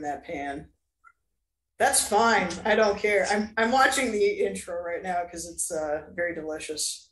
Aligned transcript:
in 0.00 0.08
that 0.08 0.24
pan. 0.24 0.66
That's 1.78 2.06
fine. 2.06 2.48
I 2.64 2.74
don't 2.74 2.98
care. 2.98 3.26
I'm 3.30 3.52
I'm 3.56 3.70
watching 3.70 4.12
the 4.12 4.46
intro 4.46 4.82
right 4.82 5.02
now 5.02 5.22
because 5.24 5.46
it's 5.46 5.70
uh, 5.70 6.02
very 6.14 6.34
delicious. 6.34 7.10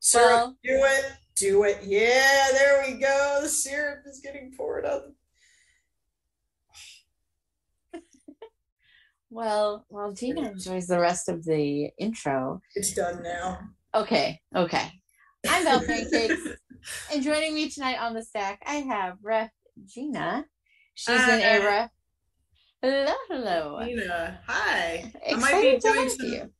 Syrup, 0.00 0.28
well, 0.28 0.56
do 0.64 0.84
it, 0.84 1.12
do 1.36 1.64
it. 1.64 1.78
Yeah, 1.82 2.48
there 2.52 2.84
we 2.86 2.98
go. 2.98 3.38
The 3.42 3.48
syrup 3.48 4.00
is 4.06 4.20
getting 4.22 4.52
poured 4.56 4.86
on. 4.86 5.14
well, 9.30 9.84
while 9.88 10.12
Gina 10.12 10.50
enjoys 10.50 10.86
the 10.86 11.00
rest 11.00 11.28
of 11.28 11.44
the 11.44 11.90
intro, 11.98 12.60
it's 12.74 12.94
done 12.94 13.22
now. 13.22 13.60
Okay, 13.94 14.40
okay. 14.54 14.92
I'm 15.48 15.64
Val 15.64 15.80
Pancakes, 15.80 16.48
and 17.12 17.22
joining 17.22 17.54
me 17.54 17.68
tonight 17.70 17.98
on 17.98 18.14
the 18.14 18.22
stack, 18.22 18.62
I 18.66 18.76
have 18.76 19.16
Ref 19.22 19.50
Gina. 19.86 20.46
She's 21.00 21.18
uh, 21.18 21.28
an 21.30 21.40
era 21.40 21.90
Hello, 22.82 23.14
hello. 23.30 23.84
Nina, 23.86 24.38
hi. 24.46 25.10
Excited 25.22 25.34
I 25.34 25.36
might 25.36 25.62
be 25.62 25.78
doing 25.78 26.08
some 26.10 26.26
you. 26.26 26.50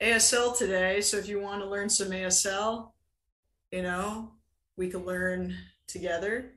ASL 0.00 0.58
today, 0.58 1.00
so 1.00 1.16
if 1.16 1.28
you 1.28 1.40
want 1.40 1.62
to 1.62 1.68
learn 1.68 1.88
some 1.88 2.08
ASL, 2.08 2.90
you 3.70 3.82
know, 3.82 4.32
we 4.76 4.88
can 4.88 5.04
learn 5.04 5.54
together. 5.86 6.54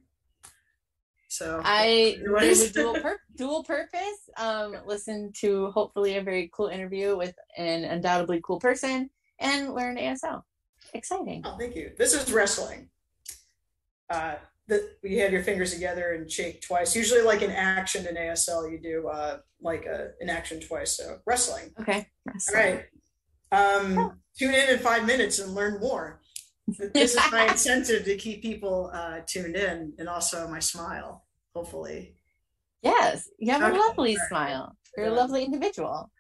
So 1.28 1.62
I 1.64 2.18
there's 2.40 2.62
a 2.62 2.74
dual, 2.74 2.96
pur- 2.96 3.22
dual 3.36 3.64
purpose. 3.64 4.30
Um, 4.38 4.76
listen 4.88 5.32
to 5.42 5.70
hopefully 5.72 6.18
a 6.18 6.24
very 6.24 6.50
cool 6.52 6.68
interview 6.68 7.16
with 7.16 7.36
an 7.56 7.84
undoubtedly 7.84 8.42
cool 8.44 8.60
person 8.60 9.12
and 9.38 9.76
learn 9.76 9.98
ASL. 9.98 10.42
Exciting. 10.96 11.44
Oh, 11.46 11.56
thank 11.60 11.76
you. 11.76 11.92
This 12.00 12.16
is 12.16 12.32
wrestling. 12.32 12.90
Uh, 14.10 14.36
that 14.68 14.98
you 15.04 15.22
have 15.22 15.32
your 15.32 15.44
fingers 15.44 15.74
together 15.74 16.14
and 16.14 16.30
shake 16.30 16.62
twice. 16.62 16.96
Usually, 16.96 17.22
like 17.22 17.42
an 17.42 17.52
action 17.52 18.06
in 18.06 18.16
ASL, 18.16 18.72
you 18.72 18.80
do 18.80 19.08
uh, 19.08 19.38
like 19.62 19.86
a, 19.86 20.12
an 20.20 20.30
action 20.30 20.60
twice. 20.60 20.98
So 20.98 21.20
wrestling. 21.26 21.72
Okay. 21.80 22.08
Wrestling. 22.26 22.58
All 22.58 22.72
right. 22.72 22.86
Um, 23.52 23.98
oh. 23.98 24.14
Tune 24.38 24.54
in 24.54 24.70
in 24.70 24.80
five 24.80 25.06
minutes 25.06 25.40
and 25.40 25.56
learn 25.56 25.80
more. 25.80 26.22
This 26.94 27.16
is 27.16 27.32
my 27.32 27.48
incentive 27.50 28.04
to 28.04 28.18
keep 28.18 28.42
people 28.42 28.92
uh, 28.94 29.22
tuned 29.26 29.56
in, 29.56 29.94
and 29.98 30.10
also 30.10 30.48
my 30.48 30.60
smile. 30.60 31.26
Hopefully. 31.56 32.16
Yes, 32.84 33.30
you 33.40 33.52
have 33.52 33.64
okay. 33.64 33.76
a 33.76 33.80
lovely 33.80 34.16
right. 34.16 34.28
smile. 34.28 34.76
You're 34.96 35.08
yeah. 35.08 35.14
a 35.14 35.16
lovely 35.16 35.44
individual. 35.44 36.12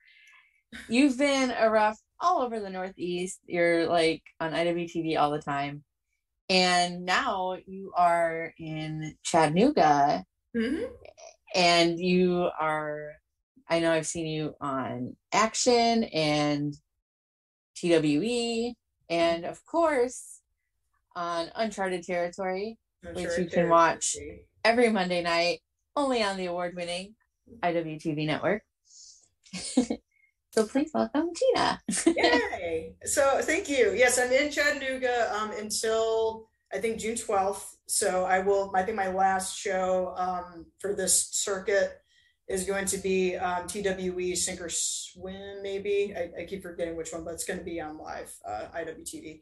You've 0.89 1.17
been 1.17 1.53
a 1.57 1.69
rough 1.69 1.99
all 2.19 2.41
over 2.41 2.59
the 2.59 2.69
Northeast. 2.69 3.39
You're 3.45 3.87
like 3.87 4.23
on 4.39 4.53
IWTV 4.53 5.19
all 5.19 5.31
the 5.31 5.41
time 5.41 5.83
and 6.49 7.05
now 7.05 7.57
you 7.65 7.91
are 7.95 8.53
in 8.57 9.15
Chattanooga 9.23 10.23
mm-hmm. 10.55 10.83
and 11.55 11.99
you 11.99 12.49
are 12.59 13.13
I 13.69 13.79
know 13.79 13.91
I've 13.91 14.07
seen 14.07 14.27
you 14.27 14.55
on 14.61 15.17
Action 15.33 16.05
and 16.05 16.73
TWE 17.75 18.75
and 19.09 19.45
of 19.45 19.65
course 19.65 20.39
on 21.15 21.49
Uncharted 21.55 22.03
Territory 22.03 22.77
Uncharted 23.03 23.29
which 23.29 23.37
you 23.37 23.49
can 23.49 23.69
watch 23.69 24.15
every 24.63 24.89
Monday 24.89 25.21
night 25.21 25.59
only 25.95 26.23
on 26.23 26.37
the 26.37 26.45
award-winning 26.45 27.15
IWTV 27.61 28.25
network. 28.25 28.61
So 30.57 30.65
please 30.65 30.89
welcome 30.91 31.29
Gina. 31.35 31.79
Yay! 32.17 32.95
So 33.03 33.41
thank 33.43 33.69
you. 33.69 33.93
Yes, 33.95 34.17
I'm 34.17 34.31
in 34.31 34.49
Chattanooga 34.49 35.31
um, 35.31 35.51
until 35.51 36.49
I 36.73 36.79
think 36.79 36.97
June 36.97 37.13
12th. 37.13 37.75
So 37.85 38.25
I 38.25 38.39
will. 38.39 38.71
I 38.73 38.81
think 38.81 38.97
my 38.97 39.11
last 39.11 39.55
show 39.55 40.15
um, 40.17 40.65
for 40.79 40.95
this 40.95 41.29
circuit 41.31 42.01
is 42.47 42.63
going 42.63 42.85
to 42.85 42.97
be 42.97 43.35
um, 43.35 43.67
TWE 43.67 44.35
Sink 44.35 44.59
or 44.59 44.69
Swim. 44.69 45.61
Maybe 45.61 46.15
I, 46.17 46.41
I, 46.41 46.45
keep 46.45 46.63
forgetting 46.63 46.97
which 46.97 47.13
one, 47.13 47.23
but 47.23 47.35
it's 47.35 47.45
going 47.45 47.59
to 47.59 47.65
be 47.65 47.79
on 47.79 47.99
live 47.99 48.33
uh, 48.43 48.63
IWTV. 48.75 49.41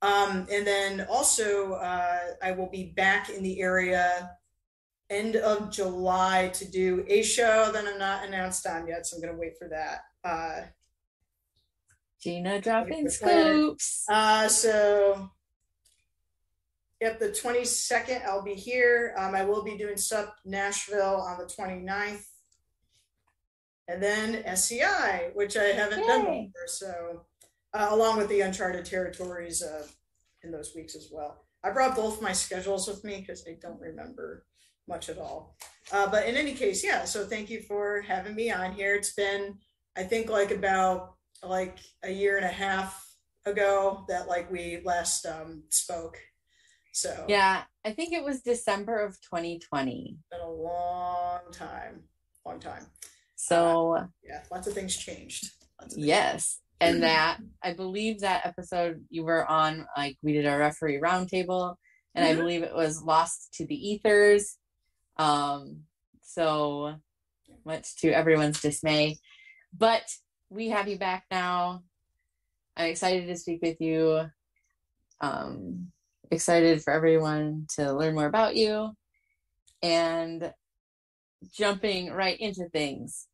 Um, 0.00 0.46
and 0.48 0.64
then 0.64 1.08
also 1.10 1.72
uh, 1.72 2.18
I 2.40 2.52
will 2.52 2.70
be 2.70 2.92
back 2.94 3.30
in 3.30 3.42
the 3.42 3.60
area 3.60 4.30
end 5.10 5.34
of 5.34 5.72
July 5.72 6.52
to 6.54 6.70
do 6.70 7.04
a 7.08 7.24
show 7.24 7.72
that 7.72 7.84
I'm 7.84 7.98
not 7.98 8.24
announced 8.24 8.64
on 8.64 8.86
yet, 8.86 9.08
so 9.08 9.16
I'm 9.16 9.22
going 9.22 9.34
to 9.34 9.40
wait 9.40 9.58
for 9.58 9.68
that 9.68 10.02
uh, 10.24 10.62
Gina 12.22 12.60
dropping 12.60 13.08
scoops. 13.08 14.04
Uh, 14.08 14.46
so, 14.46 15.30
yep, 17.00 17.18
the 17.18 17.30
22nd, 17.30 18.24
I'll 18.24 18.44
be 18.44 18.54
here. 18.54 19.14
Um, 19.18 19.34
I 19.34 19.44
will 19.44 19.64
be 19.64 19.76
doing 19.76 19.96
SUP 19.96 20.32
Nashville 20.44 21.16
on 21.16 21.38
the 21.38 21.44
29th. 21.44 22.24
And 23.88 24.00
then 24.00 24.42
SCI, 24.44 25.30
which 25.34 25.56
I 25.56 25.64
haven't 25.64 26.00
Yay. 26.00 26.06
done 26.06 26.24
before. 26.24 26.66
So, 26.66 27.22
uh, 27.74 27.88
along 27.90 28.18
with 28.18 28.28
the 28.28 28.42
Uncharted 28.42 28.84
Territories 28.84 29.60
uh, 29.62 29.84
in 30.44 30.52
those 30.52 30.72
weeks 30.76 30.94
as 30.94 31.08
well. 31.10 31.44
I 31.64 31.70
brought 31.70 31.96
both 31.96 32.22
my 32.22 32.32
schedules 32.32 32.86
with 32.86 33.02
me 33.02 33.18
because 33.20 33.44
I 33.48 33.56
don't 33.60 33.80
remember 33.80 34.46
much 34.88 35.08
at 35.08 35.18
all. 35.18 35.56
Uh, 35.90 36.08
but 36.08 36.26
in 36.26 36.36
any 36.36 36.54
case, 36.54 36.84
yeah. 36.84 37.04
So 37.04 37.26
thank 37.26 37.50
you 37.50 37.62
for 37.62 38.00
having 38.02 38.34
me 38.34 38.50
on 38.52 38.72
here. 38.72 38.94
It's 38.94 39.12
been 39.12 39.58
I 39.96 40.04
think 40.04 40.30
like 40.30 40.50
about 40.50 41.14
like 41.42 41.78
a 42.02 42.10
year 42.10 42.36
and 42.36 42.46
a 42.46 42.48
half 42.48 43.12
ago 43.44 44.04
that 44.08 44.28
like 44.28 44.50
we 44.50 44.80
last 44.84 45.26
um 45.26 45.64
spoke. 45.70 46.18
So 46.92 47.24
yeah, 47.28 47.62
I 47.84 47.92
think 47.92 48.12
it 48.12 48.24
was 48.24 48.42
December 48.42 48.98
of 48.98 49.12
2020. 49.22 50.16
Been 50.30 50.40
a 50.40 50.50
long 50.50 51.40
time, 51.52 52.02
long 52.44 52.60
time. 52.60 52.86
So 53.36 53.96
uh, 53.96 54.06
yeah, 54.22 54.42
lots 54.50 54.66
of 54.66 54.74
things 54.74 54.96
changed. 54.96 55.50
Of 55.78 55.90
things 55.90 56.06
yes. 56.06 56.58
Changed. 56.80 56.94
And 56.94 57.02
that 57.04 57.38
I 57.62 57.74
believe 57.74 58.20
that 58.20 58.44
episode 58.44 59.04
you 59.08 59.24
were 59.24 59.46
on, 59.48 59.86
like 59.96 60.16
we 60.22 60.32
did 60.32 60.46
our 60.46 60.58
referee 60.58 61.00
roundtable, 61.00 61.76
and 62.14 62.24
mm-hmm. 62.24 62.38
I 62.38 62.40
believe 62.40 62.62
it 62.62 62.74
was 62.74 63.02
lost 63.02 63.54
to 63.54 63.66
the 63.66 63.74
ethers. 63.74 64.58
Um, 65.16 65.82
so 66.22 66.96
much 67.64 67.96
to 67.98 68.10
everyone's 68.10 68.60
dismay. 68.60 69.18
But 69.76 70.04
we 70.50 70.68
have 70.68 70.88
you 70.88 70.98
back 70.98 71.24
now. 71.30 71.82
I'm 72.76 72.86
excited 72.86 73.26
to 73.26 73.36
speak 73.36 73.60
with 73.62 73.80
you. 73.80 74.30
Um, 75.20 75.92
excited 76.30 76.82
for 76.82 76.92
everyone 76.92 77.66
to 77.76 77.92
learn 77.92 78.14
more 78.14 78.26
about 78.26 78.56
you. 78.56 78.90
And 79.82 80.52
jumping 81.52 82.12
right 82.12 82.38
into 82.38 82.68
things, 82.68 83.26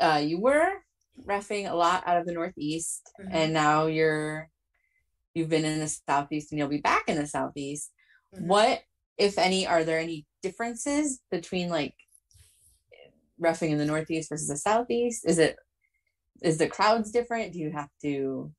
uh, 0.00 0.22
you 0.24 0.40
were 0.40 0.68
refing 1.26 1.70
a 1.70 1.74
lot 1.74 2.02
out 2.06 2.16
of 2.16 2.26
the 2.26 2.32
Northeast, 2.32 3.10
mm-hmm. 3.20 3.34
and 3.34 3.52
now 3.52 3.86
you're 3.86 4.48
you've 5.34 5.48
been 5.48 5.64
in 5.64 5.78
the 5.78 5.88
Southeast, 5.88 6.50
and 6.50 6.58
you'll 6.58 6.68
be 6.68 6.80
back 6.80 7.04
in 7.06 7.16
the 7.16 7.26
Southeast. 7.26 7.92
Mm-hmm. 8.34 8.48
What, 8.48 8.80
if 9.16 9.38
any, 9.38 9.66
are 9.66 9.84
there 9.84 9.98
any 9.98 10.26
differences 10.42 11.20
between 11.30 11.68
like 11.68 11.94
refing 13.40 13.70
in 13.70 13.78
the 13.78 13.86
Northeast 13.86 14.28
versus 14.28 14.48
the 14.48 14.56
Southeast? 14.56 15.24
Is 15.26 15.38
it 15.38 15.56
is 16.42 16.58
the 16.58 16.68
crowds 16.68 17.10
different? 17.10 17.52
Do 17.52 17.58
you 17.58 17.70
have 17.70 17.90
to? 18.02 18.52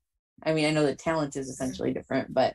I 0.44 0.52
mean, 0.52 0.66
I 0.66 0.70
know 0.70 0.84
the 0.84 0.94
talent 0.94 1.36
is 1.36 1.48
essentially 1.48 1.92
different, 1.92 2.32
but 2.32 2.54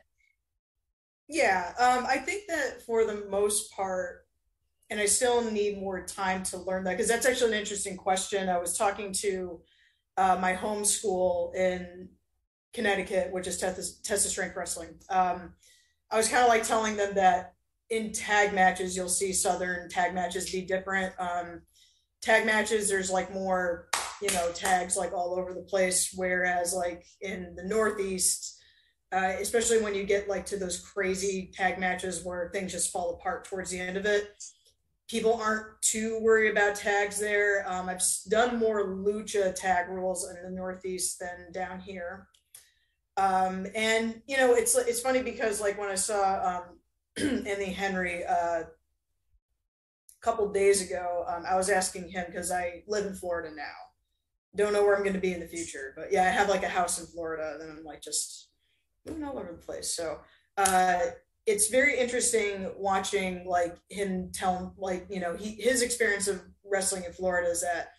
yeah, 1.28 1.72
um, 1.78 2.06
I 2.08 2.16
think 2.18 2.48
that 2.48 2.82
for 2.82 3.04
the 3.04 3.26
most 3.28 3.70
part, 3.72 4.26
and 4.90 4.98
I 4.98 5.06
still 5.06 5.50
need 5.50 5.78
more 5.78 6.04
time 6.04 6.42
to 6.44 6.58
learn 6.58 6.84
that 6.84 6.92
because 6.92 7.08
that's 7.08 7.26
actually 7.26 7.52
an 7.52 7.58
interesting 7.58 7.96
question. 7.96 8.48
I 8.48 8.58
was 8.58 8.76
talking 8.76 9.12
to 9.14 9.60
uh, 10.16 10.38
my 10.40 10.54
home 10.54 10.84
school 10.84 11.52
in 11.54 12.08
Connecticut, 12.72 13.32
which 13.32 13.46
is 13.46 13.58
Texas, 13.58 14.00
Test 14.00 14.24
of 14.24 14.32
Strength 14.32 14.56
Wrestling. 14.56 14.94
Um, 15.10 15.52
I 16.10 16.16
was 16.16 16.28
kind 16.28 16.42
of 16.42 16.48
like 16.48 16.62
telling 16.62 16.96
them 16.96 17.14
that 17.14 17.54
in 17.90 18.12
tag 18.12 18.54
matches, 18.54 18.96
you'll 18.96 19.08
see 19.08 19.32
Southern 19.32 19.88
tag 19.88 20.14
matches 20.14 20.50
be 20.50 20.62
different. 20.62 21.14
Um, 21.18 21.62
tag 22.20 22.46
matches, 22.46 22.88
there's 22.88 23.10
like 23.10 23.32
more 23.32 23.88
you 24.20 24.28
know 24.30 24.50
tags 24.52 24.96
like 24.96 25.12
all 25.12 25.38
over 25.38 25.54
the 25.54 25.62
place 25.62 26.12
whereas 26.16 26.74
like 26.74 27.04
in 27.20 27.54
the 27.54 27.62
northeast 27.62 28.56
uh, 29.12 29.32
especially 29.40 29.80
when 29.80 29.94
you 29.94 30.02
get 30.02 30.28
like 30.28 30.44
to 30.44 30.56
those 30.56 30.80
crazy 30.80 31.52
tag 31.54 31.78
matches 31.78 32.24
where 32.24 32.50
things 32.52 32.72
just 32.72 32.92
fall 32.92 33.14
apart 33.14 33.44
towards 33.44 33.70
the 33.70 33.78
end 33.78 33.96
of 33.96 34.06
it 34.06 34.42
people 35.08 35.34
aren't 35.34 35.80
too 35.80 36.18
worried 36.20 36.50
about 36.50 36.76
tags 36.76 37.18
there. 37.18 37.64
Um, 37.68 37.88
i've 37.88 38.02
done 38.28 38.58
more 38.58 38.88
lucha 38.88 39.54
tag 39.54 39.88
rules 39.88 40.28
in 40.28 40.42
the 40.42 40.50
northeast 40.50 41.18
than 41.18 41.50
down 41.52 41.80
here. 41.80 42.28
Um, 43.16 43.66
and 43.74 44.20
you 44.26 44.36
know 44.36 44.54
it's 44.54 44.76
it's 44.76 45.00
funny 45.00 45.22
because 45.22 45.60
like 45.60 45.78
when 45.78 45.90
i 45.90 45.96
saw 45.96 46.62
um, 46.62 46.78
anthony 47.46 47.72
henry 47.72 48.24
uh, 48.24 48.62
a 50.20 50.24
couple 50.24 50.50
days 50.52 50.82
ago 50.82 51.24
um, 51.28 51.44
i 51.48 51.56
was 51.56 51.70
asking 51.70 52.08
him 52.08 52.24
because 52.26 52.50
i 52.50 52.82
live 52.86 53.06
in 53.06 53.14
florida 53.14 53.50
now 53.54 53.88
don't 54.58 54.72
know 54.72 54.82
where 54.82 54.96
I'm 54.96 55.02
going 55.02 55.14
to 55.14 55.20
be 55.20 55.32
in 55.32 55.40
the 55.40 55.46
future. 55.46 55.94
But 55.96 56.12
yeah, 56.12 56.24
I 56.24 56.30
have 56.30 56.48
like 56.48 56.62
a 56.62 56.68
house 56.68 56.98
in 57.00 57.06
Florida, 57.06 57.58
and 57.60 57.70
I'm 57.70 57.84
like 57.84 58.02
just 58.02 58.48
moving 59.06 59.24
all 59.24 59.38
over 59.38 59.52
the 59.52 59.64
place. 59.64 59.94
So 59.94 60.18
uh, 60.56 60.98
it's 61.46 61.68
very 61.68 61.98
interesting 61.98 62.70
watching 62.76 63.46
like 63.46 63.76
him 63.88 64.30
tell 64.32 64.74
like 64.76 65.06
you 65.08 65.20
know 65.20 65.36
he 65.36 65.52
his 65.52 65.82
experience 65.82 66.28
of 66.28 66.42
wrestling 66.64 67.04
in 67.04 67.12
Florida 67.12 67.48
is 67.48 67.62
that 67.62 67.92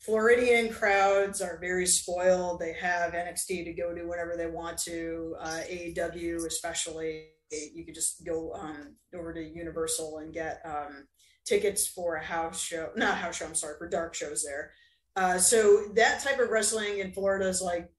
Floridian 0.00 0.72
crowds 0.72 1.40
are 1.40 1.58
very 1.60 1.86
spoiled. 1.86 2.60
They 2.60 2.74
have 2.74 3.12
NXT 3.12 3.64
to 3.64 3.72
go 3.72 3.94
to 3.94 4.04
whenever 4.04 4.36
they 4.36 4.46
want 4.46 4.78
to, 4.78 5.36
uh, 5.40 5.60
AEW 5.68 6.46
especially. 6.46 7.28
You 7.50 7.84
could 7.84 7.94
just 7.94 8.26
go 8.26 8.52
um, 8.52 8.96
over 9.14 9.32
to 9.32 9.42
Universal 9.42 10.18
and 10.18 10.34
get 10.34 10.60
um, 10.66 11.08
tickets 11.48 11.86
for 11.86 12.16
a 12.16 12.24
house 12.24 12.60
show, 12.60 12.90
not 12.96 13.18
house 13.18 13.36
show, 13.36 13.46
I'm 13.46 13.54
sorry, 13.54 13.76
for 13.78 13.88
dark 13.88 14.14
shows 14.14 14.44
there. 14.44 14.72
Uh, 15.16 15.38
so 15.38 15.86
that 15.94 16.22
type 16.22 16.38
of 16.38 16.50
wrestling 16.50 16.98
in 16.98 17.12
Florida 17.12 17.48
is 17.48 17.62
like 17.62 17.90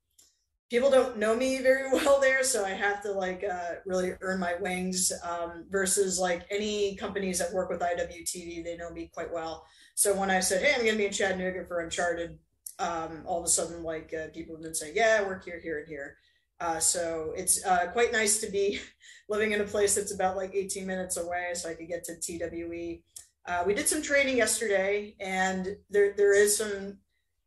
people 0.69 0.92
don't 0.92 1.18
know 1.18 1.36
me 1.36 1.62
very 1.62 1.90
well 1.92 2.19
there, 2.22 2.44
so 2.44 2.63
I 2.63 2.69
have 2.69 3.01
to 3.04 3.12
like 3.12 3.44
uh, 3.44 3.75
really 3.86 4.13
earn 4.22 4.40
my 4.40 4.56
wings. 4.60 5.12
Um, 5.24 5.66
versus 5.69 6.19
like 6.19 6.46
any 6.50 6.96
companies 6.96 7.40
that 7.40 7.54
work 7.54 7.69
with 7.69 7.81
IWTV, 7.81 8.63
they 8.63 8.78
know 8.78 8.92
me 8.92 9.10
quite 9.13 9.34
well. 9.34 9.66
So 9.95 10.18
when 10.18 10.30
I 10.30 10.40
said, 10.40 10.63
"Hey, 10.63 10.74
I'm 10.74 10.81
going 10.81 10.94
to 10.94 10.98
be 10.98 11.06
in 11.06 11.12
Chattanooga 11.12 11.66
for 11.66 11.80
Uncharted," 11.80 12.38
um, 12.78 13.24
all 13.25 13.40
of 13.40 13.45
a 13.45 13.50
sudden, 13.50 13.84
like 13.84 14.13
uh, 14.13 14.28
people 14.34 14.56
have 14.56 14.63
been 14.63 14.75
saying, 14.75 14.94
"Yeah, 14.95 15.19
I 15.19 15.28
work 15.28 15.44
here, 15.44 15.60
here, 15.62 15.80
and 15.80 15.88
here." 15.88 16.18
Uh, 16.62 16.80
so 16.80 17.34
it's 17.38 17.66
uh, 17.66 17.88
quite 17.94 18.12
nice 18.12 18.40
to 18.42 18.52
be 18.52 18.80
living 19.30 19.54
in 19.54 19.62
a 19.62 19.66
place 19.66 19.95
that's 19.95 20.13
about 20.13 20.38
like 20.38 20.54
18 20.54 20.86
minutes 20.86 21.18
away, 21.18 21.52
so 21.54 21.69
I 21.69 21.74
could 21.74 21.88
get 21.88 22.04
to 22.06 22.16
TWE. 22.16 23.02
Uh, 23.46 23.64
we 23.66 23.74
did 23.74 23.88
some 23.88 24.02
training 24.02 24.38
yesterday, 24.38 25.16
and 25.20 25.78
there 25.90 26.14
there 26.16 26.34
is 26.34 26.58
some 26.58 26.98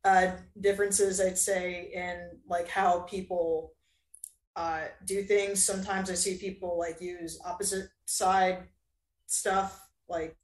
uh, 0.05 0.33
differences, 0.61 1.21
I'd 1.21 1.39
say, 1.39 1.91
in 1.94 2.39
like 2.49 2.69
how 2.69 3.00
people 3.00 3.75
uh, 4.56 4.83
do 5.05 5.23
things. 5.23 5.65
Sometimes 5.65 6.11
I 6.11 6.15
see 6.15 6.37
people 6.37 6.79
like 6.79 7.00
use 7.00 7.41
opposite 7.44 7.89
side 8.05 8.69
stuff. 9.27 9.81
Like 10.09 10.37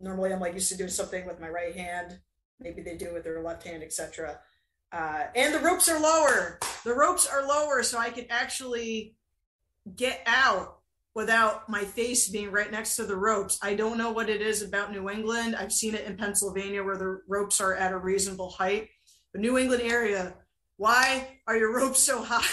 normally, 0.00 0.32
I'm 0.32 0.40
like 0.40 0.54
used 0.54 0.70
to 0.70 0.76
doing 0.76 0.90
something 0.90 1.26
with 1.26 1.40
my 1.40 1.48
right 1.48 1.74
hand. 1.74 2.18
Maybe 2.60 2.82
they 2.82 2.96
do 2.96 3.06
it 3.06 3.14
with 3.14 3.24
their 3.24 3.42
left 3.42 3.66
hand, 3.66 3.82
etc. 3.82 4.40
Uh, 4.92 5.24
and 5.34 5.54
the 5.54 5.60
ropes 5.60 5.88
are 5.88 5.98
lower. 5.98 6.58
The 6.84 6.94
ropes 6.94 7.26
are 7.26 7.46
lower, 7.46 7.82
so 7.82 7.98
I 7.98 8.10
can 8.10 8.26
actually 8.28 9.16
get 9.96 10.20
out 10.26 10.81
without 11.14 11.68
my 11.68 11.84
face 11.84 12.28
being 12.28 12.50
right 12.50 12.70
next 12.70 12.96
to 12.96 13.04
the 13.04 13.16
ropes. 13.16 13.58
I 13.62 13.74
don't 13.74 13.98
know 13.98 14.12
what 14.12 14.30
it 14.30 14.40
is 14.40 14.62
about 14.62 14.92
New 14.92 15.10
England. 15.10 15.56
I've 15.56 15.72
seen 15.72 15.94
it 15.94 16.06
in 16.06 16.16
Pennsylvania 16.16 16.82
where 16.82 16.96
the 16.96 17.20
ropes 17.28 17.60
are 17.60 17.74
at 17.74 17.92
a 17.92 17.98
reasonable 17.98 18.50
height. 18.50 18.88
The 19.34 19.40
New 19.40 19.58
England 19.58 19.82
area, 19.82 20.34
why 20.76 21.40
are 21.46 21.56
your 21.56 21.74
ropes 21.74 22.00
so 22.00 22.22
high? 22.22 22.46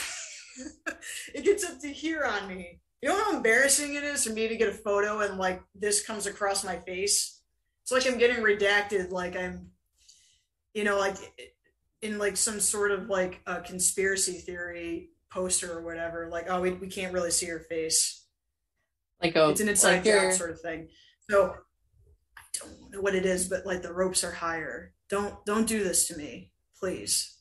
it 1.33 1.45
gets 1.45 1.63
up 1.63 1.79
to 1.79 1.88
here 1.88 2.23
on 2.23 2.47
me. 2.47 2.81
You 3.01 3.09
know 3.09 3.23
how 3.23 3.38
embarrassing 3.38 3.95
it 3.95 4.03
is 4.03 4.25
for 4.25 4.33
me 4.33 4.50
to 4.50 4.57
get 4.57 4.67
a 4.67 4.73
photo 4.73 5.21
and 5.21 5.38
like 5.38 5.61
this 5.73 6.06
comes 6.06 6.25
across 6.25 6.65
my 6.65 6.77
face? 6.77 7.41
It's 7.83 7.91
like 7.94 8.06
I'm 8.06 8.19
getting 8.19 8.44
redacted, 8.44 9.11
like 9.11 9.38
I'm, 9.38 9.69
you 10.73 10.83
know, 10.83 11.00
like 11.00 11.15
in 12.01 12.17
like 12.17 12.35
some 12.35 12.59
sort 12.59 12.91
of 12.91 13.07
like 13.07 13.39
a 13.47 13.61
conspiracy 13.61 14.33
theory 14.33 15.11
poster 15.31 15.77
or 15.77 15.81
whatever. 15.81 16.27
Like, 16.29 16.47
oh, 16.50 16.59
we, 16.59 16.71
we 16.71 16.88
can't 16.88 17.13
really 17.13 17.31
see 17.31 17.45
your 17.45 17.61
face 17.61 18.19
like 19.21 19.36
a 19.36 19.50
it's 19.50 19.62
an 19.62 19.69
inside 19.69 19.95
like 19.95 20.04
job 20.06 20.33
sort 20.33 20.51
of 20.51 20.62
thing. 20.62 20.88
So 21.30 21.56
I 22.38 22.42
don't 22.54 22.92
know 22.92 23.01
what 23.01 23.16
it 23.16 23.25
is, 23.25 23.48
but 23.48 23.66
like 23.66 23.81
the 23.81 23.94
ropes 23.94 24.24
are 24.24 24.31
higher. 24.31 24.94
Don't 25.10 25.44
don't 25.45 25.68
do 25.68 25.83
this 25.83 26.07
to 26.07 26.18
me, 26.18 26.51
please. 26.80 27.38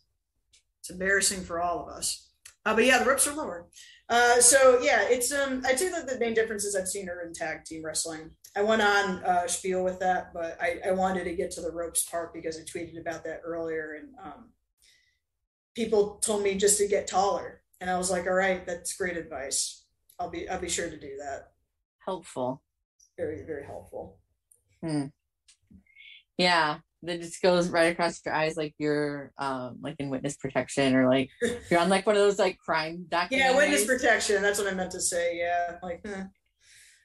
It's 0.81 0.91
embarrassing 0.91 1.43
for 1.43 1.61
all 1.61 1.83
of 1.83 1.89
us. 1.89 2.31
Uh, 2.67 2.75
but 2.75 2.85
yeah, 2.85 2.99
the 2.99 3.09
ropes 3.09 3.27
are 3.27 3.35
lower. 3.35 3.69
Uh, 4.09 4.41
so 4.41 4.81
yeah, 4.83 5.03
it's 5.09 5.33
um. 5.33 5.63
I'd 5.67 5.79
say 5.79 5.91
that 5.91 6.09
the 6.09 6.19
main 6.19 6.35
differences 6.35 6.75
I've 6.75 6.89
seen 6.89 7.09
are 7.09 7.23
in 7.23 7.33
tag 7.33 7.65
team 7.65 7.85
wrestling. 7.85 8.31
I 8.57 8.63
went 8.63 8.83
on 8.83 9.23
uh, 9.25 9.47
spiel 9.47 9.85
with 9.85 10.01
that, 10.01 10.33
but 10.33 10.59
I, 10.61 10.81
I 10.87 10.91
wanted 10.93 11.25
to 11.25 11.37
get 11.37 11.51
to 11.53 11.61
the 11.61 11.71
ropes 11.71 12.09
part 12.09 12.35
because 12.35 12.59
I 12.59 12.63
tweeted 12.63 12.99
about 13.01 13.23
that 13.25 13.43
earlier, 13.45 13.99
and 14.01 14.15
um, 14.25 14.51
people 15.75 16.17
told 16.17 16.43
me 16.43 16.57
just 16.57 16.79
to 16.79 16.89
get 16.89 17.07
taller, 17.07 17.61
and 17.81 17.91
I 17.91 17.99
was 17.99 18.11
like, 18.11 18.27
all 18.27 18.33
right, 18.33 18.67
that's 18.67 18.97
great 18.97 19.17
advice. 19.17 19.85
I'll 20.19 20.31
be 20.31 20.49
I'll 20.49 20.59
be 20.59 20.71
sure 20.71 20.91
to 20.91 20.99
do 20.99 21.19
that 21.19 21.53
helpful. 22.09 22.63
Very, 23.19 23.45
very 23.45 23.67
helpful. 23.67 24.19
Hmm. 24.83 25.07
Yeah, 26.39 26.79
that 27.03 27.21
just 27.21 27.43
goes 27.43 27.69
right 27.69 27.93
across 27.93 28.21
your 28.25 28.35
eyes, 28.35 28.57
like 28.57 28.75
you're 28.79 29.33
um 29.39 29.79
like 29.83 29.97
in 29.99 30.09
witness 30.09 30.37
protection, 30.37 30.95
or 30.95 31.11
like 31.11 31.29
you're 31.71 31.81
on 31.81 31.91
like 31.91 32.07
one 32.07 32.17
of 32.17 32.23
those 32.23 32.39
like 32.39 32.57
crime 32.59 33.07
documentaries. 33.11 33.31
Yeah, 33.31 33.57
witness 33.57 33.85
protection. 33.85 34.41
That's 34.41 34.59
what 34.59 34.73
I 34.73 34.75
meant 34.75 34.93
to 34.93 35.01
say. 35.01 35.39
Yeah, 35.39 35.77
like. 35.83 36.01
Eh. 36.05 36.25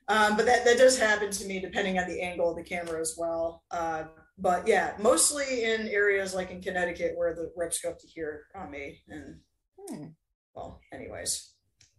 Um, 0.10 0.36
but 0.36 0.46
that, 0.46 0.66
that 0.66 0.78
does 0.78 1.00
happen 1.00 1.32
to 1.32 1.46
me 1.46 1.62
depending 1.62 1.98
on 1.98 2.10
the 2.10 2.22
angle 2.22 2.50
of 2.50 2.58
the 2.58 2.64
camera 2.64 3.00
as 3.00 3.16
well. 3.18 3.64
Uh, 3.72 4.04
but 4.38 4.68
yeah, 4.68 4.96
mostly 5.00 5.64
in 5.64 5.88
areas 5.88 6.36
like 6.36 6.52
in 6.52 6.62
Connecticut 6.62 7.14
where 7.16 7.34
the 7.34 7.54
reps 7.56 7.80
go 7.80 7.92
up 7.92 8.00
to 8.00 8.08
here 8.08 8.48
on 8.54 8.70
me. 8.70 9.02
And 9.08 9.40
hmm. 9.78 10.06
well, 10.54 10.82
anyways. 10.94 11.54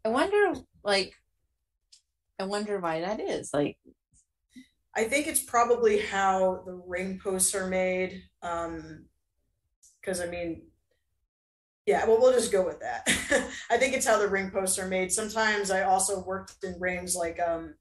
I 0.04 0.10
wonder, 0.10 0.60
like, 0.82 1.14
I 2.38 2.44
wonder 2.44 2.78
why 2.80 3.00
that 3.00 3.20
is. 3.20 3.50
Like, 3.52 3.76
I 4.96 5.04
think 5.04 5.26
it's 5.26 5.42
probably 5.42 6.00
how 6.00 6.62
the 6.66 6.74
ring 6.74 7.20
posts 7.22 7.54
are 7.54 7.66
made. 7.66 8.22
Um, 8.42 9.06
because 10.00 10.20
I 10.20 10.26
mean, 10.26 10.62
yeah, 11.86 12.06
well, 12.06 12.18
we'll 12.20 12.32
just 12.32 12.52
go 12.52 12.64
with 12.64 12.80
that. 12.80 13.02
I 13.70 13.76
think 13.76 13.94
it's 13.94 14.06
how 14.06 14.18
the 14.18 14.28
ring 14.28 14.50
posts 14.50 14.78
are 14.78 14.88
made. 14.88 15.12
Sometimes 15.12 15.70
I 15.70 15.82
also 15.82 16.24
worked 16.24 16.62
in 16.62 16.78
rings 16.80 17.14
like, 17.14 17.38
um, 17.40 17.74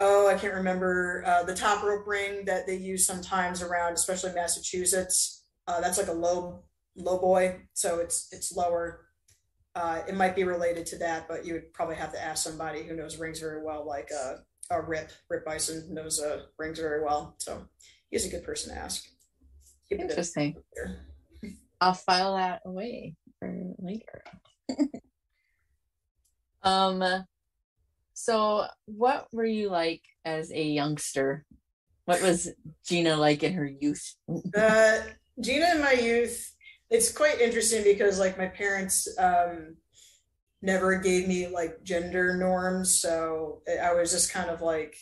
oh, 0.00 0.28
I 0.28 0.34
can't 0.34 0.54
remember 0.54 1.22
uh, 1.26 1.42
the 1.44 1.54
top 1.54 1.82
rope 1.82 2.06
ring 2.06 2.44
that 2.46 2.66
they 2.66 2.76
use 2.76 3.06
sometimes 3.06 3.62
around, 3.62 3.94
especially 3.94 4.32
Massachusetts. 4.32 5.44
Uh, 5.66 5.80
that's 5.80 5.98
like 5.98 6.08
a 6.08 6.12
low 6.12 6.64
low 6.96 7.18
boy, 7.18 7.60
so 7.72 8.00
it's 8.00 8.28
it's 8.32 8.54
lower 8.54 9.06
uh, 9.74 10.02
it 10.06 10.14
might 10.14 10.36
be 10.36 10.44
related 10.44 10.86
to 10.86 10.98
that, 10.98 11.26
but 11.28 11.46
you 11.46 11.54
would 11.54 11.72
probably 11.72 11.96
have 11.96 12.12
to 12.12 12.22
ask 12.22 12.44
somebody 12.44 12.82
who 12.82 12.94
knows 12.94 13.18
rings 13.18 13.40
very 13.40 13.62
well, 13.62 13.86
like 13.86 14.10
uh, 14.12 14.34
a 14.70 14.80
Rip. 14.80 15.10
Rip 15.30 15.46
Byson 15.46 15.88
knows 15.90 16.20
uh, 16.20 16.42
rings 16.58 16.78
very 16.78 17.02
well, 17.02 17.34
so 17.38 17.64
he's 18.10 18.26
a 18.26 18.30
good 18.30 18.44
person 18.44 18.74
to 18.74 18.80
ask. 18.80 19.04
Keep 19.88 20.00
Interesting. 20.00 20.56
I'll 21.80 21.94
file 21.94 22.36
that 22.36 22.62
away 22.64 23.16
for 23.38 23.52
later. 23.78 24.22
um, 26.62 27.24
so 28.12 28.66
what 28.84 29.26
were 29.32 29.44
you 29.44 29.68
like 29.68 30.02
as 30.24 30.52
a 30.52 30.62
youngster? 30.62 31.44
What 32.04 32.22
was 32.22 32.50
Gina 32.86 33.16
like 33.16 33.42
in 33.42 33.54
her 33.54 33.66
youth? 33.66 34.14
uh, 34.54 34.98
Gina 35.40 35.74
in 35.74 35.80
my 35.80 35.92
youth 35.92 36.51
it's 36.92 37.10
quite 37.10 37.40
interesting 37.40 37.82
because 37.82 38.18
like 38.18 38.36
my 38.36 38.48
parents 38.48 39.08
um, 39.18 39.76
never 40.60 40.96
gave 40.96 41.26
me 41.26 41.48
like 41.48 41.82
gender 41.82 42.36
norms, 42.36 43.00
so 43.00 43.62
I 43.82 43.94
was 43.94 44.12
just 44.12 44.30
kind 44.30 44.50
of 44.50 44.60
like 44.60 44.94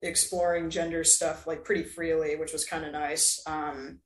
exploring 0.00 0.70
gender 0.70 1.04
stuff 1.04 1.46
like 1.46 1.62
pretty 1.62 1.82
freely, 1.84 2.36
which 2.36 2.54
was 2.54 2.64
kind 2.64 2.86
of 2.86 2.92
nice. 2.92 3.42
Um, 3.46 4.00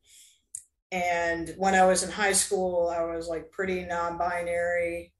and 0.91 1.55
when 1.57 1.77
I 1.77 1.87
was 1.87 2.03
in 2.03 2.11
high 2.11 2.33
school, 2.33 2.93
I 2.93 3.05
was 3.05 3.29
like 3.29 3.53
pretty 3.53 3.85
non-binary. 3.85 5.13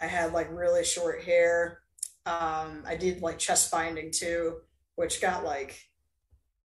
I 0.00 0.06
had 0.06 0.32
like 0.32 0.48
really 0.52 0.84
short 0.84 1.24
hair. 1.24 1.80
Um, 2.24 2.84
I 2.86 2.94
did 2.96 3.20
like 3.20 3.38
chest 3.38 3.72
binding 3.72 4.12
too, 4.12 4.58
which 4.94 5.20
got 5.20 5.44
like 5.44 5.76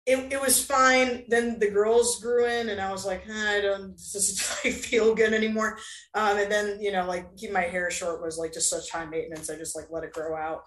it, 0.08 0.32
it 0.32 0.40
was 0.40 0.64
fine. 0.64 1.24
Then 1.28 1.58
the 1.58 1.70
girls 1.70 2.18
grew 2.20 2.46
in, 2.46 2.70
and 2.70 2.80
I 2.80 2.90
was 2.90 3.04
like, 3.04 3.24
eh, 3.28 3.58
I 3.58 3.60
don't 3.60 3.92
this 3.92 4.12
doesn't 4.12 4.64
like 4.64 4.82
feel 4.82 5.14
good 5.14 5.34
anymore. 5.34 5.78
Um, 6.14 6.38
and 6.38 6.50
then 6.50 6.80
you 6.80 6.92
know, 6.92 7.04
like 7.06 7.36
keep 7.36 7.52
my 7.52 7.62
hair 7.62 7.90
short 7.90 8.22
was 8.22 8.38
like 8.38 8.54
just 8.54 8.70
such 8.70 8.90
high 8.90 9.04
maintenance. 9.04 9.50
I 9.50 9.56
just 9.56 9.76
like 9.76 9.86
let 9.90 10.04
it 10.04 10.14
grow 10.14 10.34
out. 10.34 10.62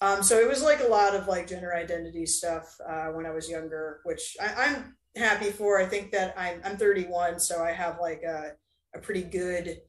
Um, 0.00 0.22
so 0.22 0.38
it 0.38 0.48
was 0.48 0.62
like 0.62 0.80
a 0.80 0.88
lot 0.88 1.14
of 1.14 1.28
like 1.28 1.48
gender 1.48 1.74
identity 1.74 2.24
stuff 2.24 2.74
uh, 2.88 3.08
when 3.08 3.26
I 3.26 3.30
was 3.30 3.50
younger, 3.50 4.00
which 4.04 4.36
I, 4.40 4.64
am 4.64 4.96
happy 5.16 5.50
for. 5.50 5.78
I 5.78 5.84
think 5.84 6.10
that 6.12 6.34
I'm 6.38 6.62
I'm 6.64 6.78
31, 6.78 7.40
so 7.40 7.62
I 7.62 7.72
have 7.72 7.98
like 8.00 8.22
a, 8.22 8.52
a 8.96 9.00
pretty 9.00 9.22
good 9.22 9.80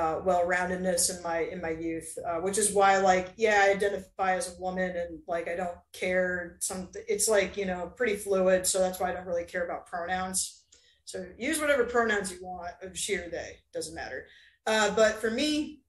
uh, 0.00 0.20
well-roundedness 0.24 1.14
in 1.14 1.22
my 1.22 1.40
in 1.40 1.60
my 1.60 1.70
youth, 1.70 2.16
uh, 2.26 2.40
which 2.40 2.56
is 2.56 2.72
why 2.72 2.96
like 2.98 3.34
yeah, 3.36 3.64
I 3.66 3.70
identify 3.70 4.34
as 4.34 4.48
a 4.48 4.60
woman 4.60 4.96
and 4.96 5.18
like 5.28 5.46
I 5.46 5.56
don't 5.56 5.76
care. 5.92 6.56
Some 6.60 6.88
it's 7.06 7.28
like 7.28 7.58
you 7.58 7.66
know 7.66 7.92
pretty 7.96 8.16
fluid, 8.16 8.66
so 8.66 8.78
that's 8.78 8.98
why 8.98 9.10
I 9.10 9.12
don't 9.12 9.26
really 9.26 9.44
care 9.44 9.64
about 9.64 9.86
pronouns. 9.86 10.64
So 11.04 11.26
use 11.38 11.60
whatever 11.60 11.84
pronouns 11.84 12.32
you 12.32 12.38
want 12.40 12.72
of 12.82 12.96
she 12.96 13.16
or 13.16 13.28
they 13.28 13.58
doesn't 13.74 13.94
matter. 13.94 14.26
Uh, 14.66 14.90
but 14.94 15.14
for 15.14 15.30
me, 15.30 15.82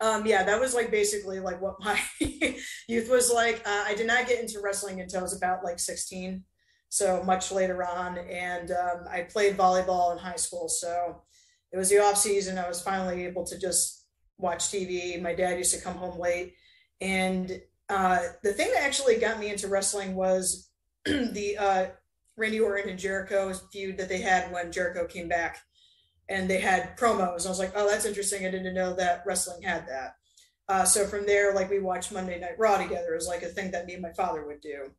um, 0.00 0.24
yeah, 0.24 0.44
that 0.44 0.60
was 0.60 0.74
like 0.74 0.92
basically 0.92 1.40
like 1.40 1.60
what 1.60 1.76
my 1.80 2.00
youth 2.88 3.10
was 3.10 3.32
like. 3.32 3.56
Uh, 3.66 3.84
I 3.86 3.94
did 3.96 4.06
not 4.06 4.28
get 4.28 4.40
into 4.40 4.60
wrestling 4.62 5.00
until 5.00 5.20
I 5.20 5.22
was 5.22 5.36
about 5.36 5.64
like 5.64 5.80
16, 5.80 6.44
so 6.90 7.24
much 7.24 7.50
later 7.50 7.84
on, 7.84 8.18
and 8.18 8.70
um, 8.70 9.04
I 9.10 9.22
played 9.22 9.56
volleyball 9.56 10.12
in 10.12 10.18
high 10.18 10.36
school, 10.36 10.68
so 10.68 11.22
it 11.72 11.78
was 11.78 11.90
the 11.90 11.98
off 11.98 12.16
season. 12.16 12.58
I 12.58 12.68
was 12.68 12.80
finally 12.80 13.24
able 13.24 13.44
to 13.46 13.58
just 13.58 14.06
watch 14.38 14.64
TV. 14.64 15.20
My 15.20 15.34
dad 15.34 15.58
used 15.58 15.74
to 15.74 15.80
come 15.80 15.94
home 15.94 16.18
late, 16.18 16.54
and 17.00 17.60
uh, 17.88 18.18
the 18.42 18.52
thing 18.52 18.70
that 18.74 18.82
actually 18.82 19.18
got 19.18 19.38
me 19.38 19.50
into 19.50 19.68
wrestling 19.68 20.14
was 20.14 20.70
the 21.04 21.56
uh, 21.58 21.86
Randy 22.36 22.60
Orton 22.60 22.90
and 22.90 22.98
Jericho 22.98 23.52
feud 23.72 23.96
that 23.98 24.08
they 24.08 24.20
had 24.20 24.52
when 24.52 24.72
Jericho 24.72 25.06
came 25.06 25.28
back, 25.28 25.58
and 26.28 26.48
they 26.48 26.60
had 26.60 26.96
promos. 26.96 27.46
I 27.46 27.48
was 27.48 27.58
like, 27.58 27.72
oh, 27.74 27.88
that's 27.88 28.04
interesting. 28.04 28.46
I 28.46 28.50
didn't 28.50 28.74
know 28.74 28.94
that 28.94 29.22
wrestling 29.26 29.62
had 29.62 29.86
that. 29.88 30.16
Uh, 30.68 30.84
so 30.84 31.06
from 31.06 31.26
there, 31.26 31.54
like 31.54 31.70
we 31.70 31.78
watched 31.78 32.12
Monday 32.12 32.40
Night 32.40 32.58
Raw 32.58 32.76
together. 32.78 33.12
It 33.12 33.16
was 33.16 33.28
like 33.28 33.42
a 33.42 33.48
thing 33.48 33.70
that 33.70 33.86
me 33.86 33.94
and 33.94 34.02
my 34.02 34.12
father 34.12 34.44
would 34.44 34.60
do. 34.60 34.90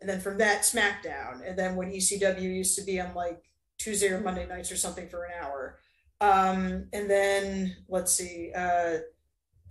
And 0.00 0.08
then 0.08 0.20
from 0.20 0.38
that, 0.38 0.62
SmackDown. 0.62 1.40
And 1.46 1.58
then 1.58 1.74
when 1.74 1.90
ECW 1.90 2.42
used 2.42 2.78
to 2.78 2.84
be 2.84 3.00
on 3.00 3.14
like 3.14 3.40
Tuesday 3.78 4.08
or 4.08 4.20
Monday 4.20 4.46
nights 4.46 4.70
or 4.70 4.76
something 4.76 5.08
for 5.08 5.24
an 5.24 5.32
hour. 5.42 5.78
Um, 6.20 6.88
and 6.92 7.10
then 7.10 7.76
let's 7.88 8.12
see, 8.12 8.52
uh, 8.56 8.98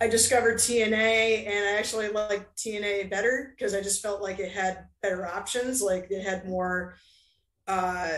I 0.02 0.08
discovered 0.08 0.58
TNA 0.58 1.48
and 1.48 1.66
I 1.70 1.78
actually 1.78 2.10
liked 2.10 2.58
TNA 2.58 3.10
better 3.10 3.54
because 3.56 3.74
I 3.74 3.82
just 3.82 4.02
felt 4.02 4.22
like 4.22 4.40
it 4.40 4.52
had 4.52 4.88
better 5.02 5.25
options. 5.25 5.82
Like 5.82 6.08
it 6.10 6.22
had 6.22 6.48
more, 6.48 6.96
uh, 7.68 8.10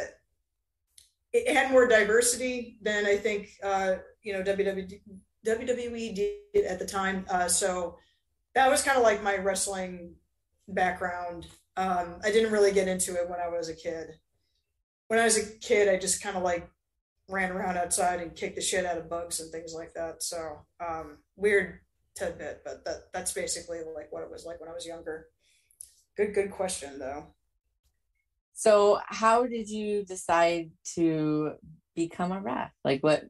it 1.34 1.55
had 1.55 1.72
more 1.72 1.88
diversity 1.88 2.79
than 2.81 3.05
I 3.05 3.15
think, 3.15 3.50
uh, 3.63 3.96
you 4.24 4.34
know, 4.34 4.41
WWE, 4.41 6.15
did 6.15 6.65
at 6.65 6.79
the 6.79 6.86
time. 6.86 7.25
Uh, 7.29 7.48
so 7.48 7.98
that 8.55 8.69
was 8.69 8.81
kind 8.81 8.98
of 8.98 9.03
like 9.03 9.24
my 9.24 9.38
wrestling 9.38 10.15
background. 10.67 11.48
Um, 11.77 12.19
I 12.24 12.31
didn't 12.31 12.51
really 12.51 12.72
get 12.72 12.88
into 12.88 13.13
it 13.13 13.29
when 13.29 13.39
I 13.39 13.50
was 13.50 13.69
a 13.69 13.75
kid. 13.75 14.17
When 15.10 15.19
I 15.19 15.25
was 15.25 15.38
a 15.38 15.57
kid, 15.60 15.88
I 15.88 15.98
just 15.98 16.24
kind 16.24 16.36
of 16.36 16.43
like 16.43 16.67
ran 17.29 17.51
around 17.51 17.77
outside 17.77 18.22
and 18.22 18.36
kicked 18.36 18.55
the 18.55 18.62
shit 18.62 18.86
out 18.86 18.98
of 18.98 19.10
bugs 19.10 19.39
and 19.39 19.51
things 19.51 19.74
like 19.74 19.93
that. 19.93 20.24
So 20.24 20.65
um, 20.79 21.17
weird 21.36 21.79
tidbit, 22.15 22.62
but 22.63 22.86
that 22.86 23.12
that's 23.13 23.34
basically 23.34 23.79
like 23.96 24.12
what 24.12 24.24
it 24.24 24.31
was 24.31 24.46
like 24.46 24.60
when 24.60 24.69
I 24.69 24.74
was 24.74 24.86
younger. 24.86 25.27
Good, 26.15 26.34
good 26.34 26.51
question 26.51 27.00
though. 27.00 27.27
So, 28.53 29.00
how 29.05 29.46
did 29.46 29.69
you 29.69 30.03
decide 30.03 30.72
to 30.96 31.53
become 31.96 32.31
a 32.31 32.41
ref? 32.41 32.72
Like, 32.84 33.03
what? 33.03 33.25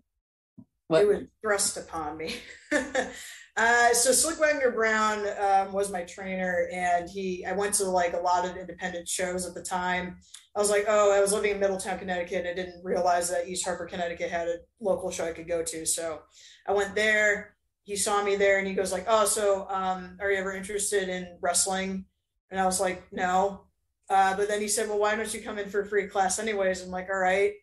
What 0.87 1.01
it 1.01 1.07
was 1.07 1.23
thrust 1.41 1.77
upon 1.77 2.17
me. 2.17 2.35
uh, 2.71 3.93
so 3.93 4.11
Slick 4.11 4.39
Wagner 4.39 4.71
Brown 4.71 5.25
um, 5.39 5.73
was 5.73 5.91
my 5.91 6.03
trainer, 6.03 6.69
and 6.71 7.09
he. 7.09 7.45
I 7.45 7.53
went 7.53 7.73
to 7.75 7.85
like 7.85 8.13
a 8.13 8.19
lot 8.19 8.45
of 8.45 8.55
independent 8.55 9.07
shows 9.07 9.45
at 9.45 9.53
the 9.53 9.63
time. 9.63 10.17
I 10.57 10.59
was 10.59 10.71
like, 10.71 10.85
oh, 10.87 11.15
I 11.15 11.21
was 11.21 11.33
living 11.33 11.51
in 11.51 11.59
Middletown, 11.59 11.99
Connecticut. 11.99 12.47
I 12.47 12.53
didn't 12.55 12.83
realize 12.83 13.29
that 13.29 13.47
East 13.47 13.63
Hartford, 13.63 13.89
Connecticut 13.89 14.31
had 14.31 14.47
a 14.47 14.57
local 14.81 15.11
show 15.11 15.25
I 15.25 15.33
could 15.33 15.47
go 15.47 15.61
to. 15.61 15.85
So 15.85 16.21
I 16.67 16.71
went 16.71 16.95
there. 16.95 17.55
He 17.83 17.95
saw 17.95 18.23
me 18.23 18.35
there 18.35 18.57
and 18.57 18.67
he 18.67 18.73
goes 18.73 18.91
like, 18.91 19.05
oh, 19.07 19.25
so 19.25 19.67
um, 19.69 20.17
are 20.19 20.31
you 20.31 20.37
ever 20.39 20.53
interested 20.53 21.09
in 21.09 21.37
wrestling? 21.41 22.05
And 22.49 22.59
I 22.59 22.65
was 22.65 22.81
like, 22.81 23.03
no. 23.11 23.67
Uh, 24.09 24.35
but 24.35 24.47
then 24.47 24.59
he 24.59 24.67
said, 24.67 24.89
well, 24.89 24.97
why 24.97 25.15
don't 25.15 25.31
you 25.31 25.41
come 25.41 25.59
in 25.59 25.69
for 25.69 25.81
a 25.81 25.85
free 25.85 26.07
class 26.07 26.39
anyways? 26.39 26.81
I'm 26.81 26.89
like, 26.89 27.07
all 27.09 27.19
right. 27.19 27.53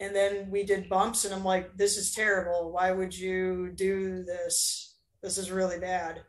And 0.00 0.14
then 0.14 0.50
we 0.50 0.62
did 0.62 0.88
bumps 0.88 1.24
and 1.24 1.34
I'm 1.34 1.44
like, 1.44 1.76
this 1.76 1.96
is 1.96 2.14
terrible. 2.14 2.70
Why 2.72 2.92
would 2.92 3.16
you 3.16 3.72
do 3.74 4.22
this? 4.22 4.96
This 5.22 5.38
is 5.38 5.50
really 5.50 5.80
bad. 5.80 6.22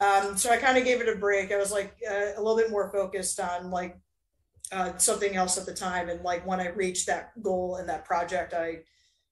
Um, 0.00 0.36
so 0.36 0.50
I 0.50 0.56
kind 0.56 0.78
of 0.78 0.84
gave 0.84 1.00
it 1.00 1.08
a 1.08 1.18
break. 1.18 1.52
I 1.52 1.58
was 1.58 1.72
like 1.72 1.96
uh, 2.08 2.32
a 2.36 2.40
little 2.40 2.56
bit 2.56 2.70
more 2.70 2.90
focused 2.90 3.40
on 3.40 3.70
like 3.70 3.98
uh, 4.72 4.96
something 4.96 5.36
else 5.36 5.58
at 5.58 5.66
the 5.66 5.74
time. 5.74 6.08
And 6.08 6.22
like 6.22 6.46
when 6.46 6.60
I 6.60 6.68
reached 6.68 7.06
that 7.06 7.40
goal 7.42 7.76
and 7.76 7.88
that 7.88 8.04
project, 8.04 8.54
I 8.54 8.80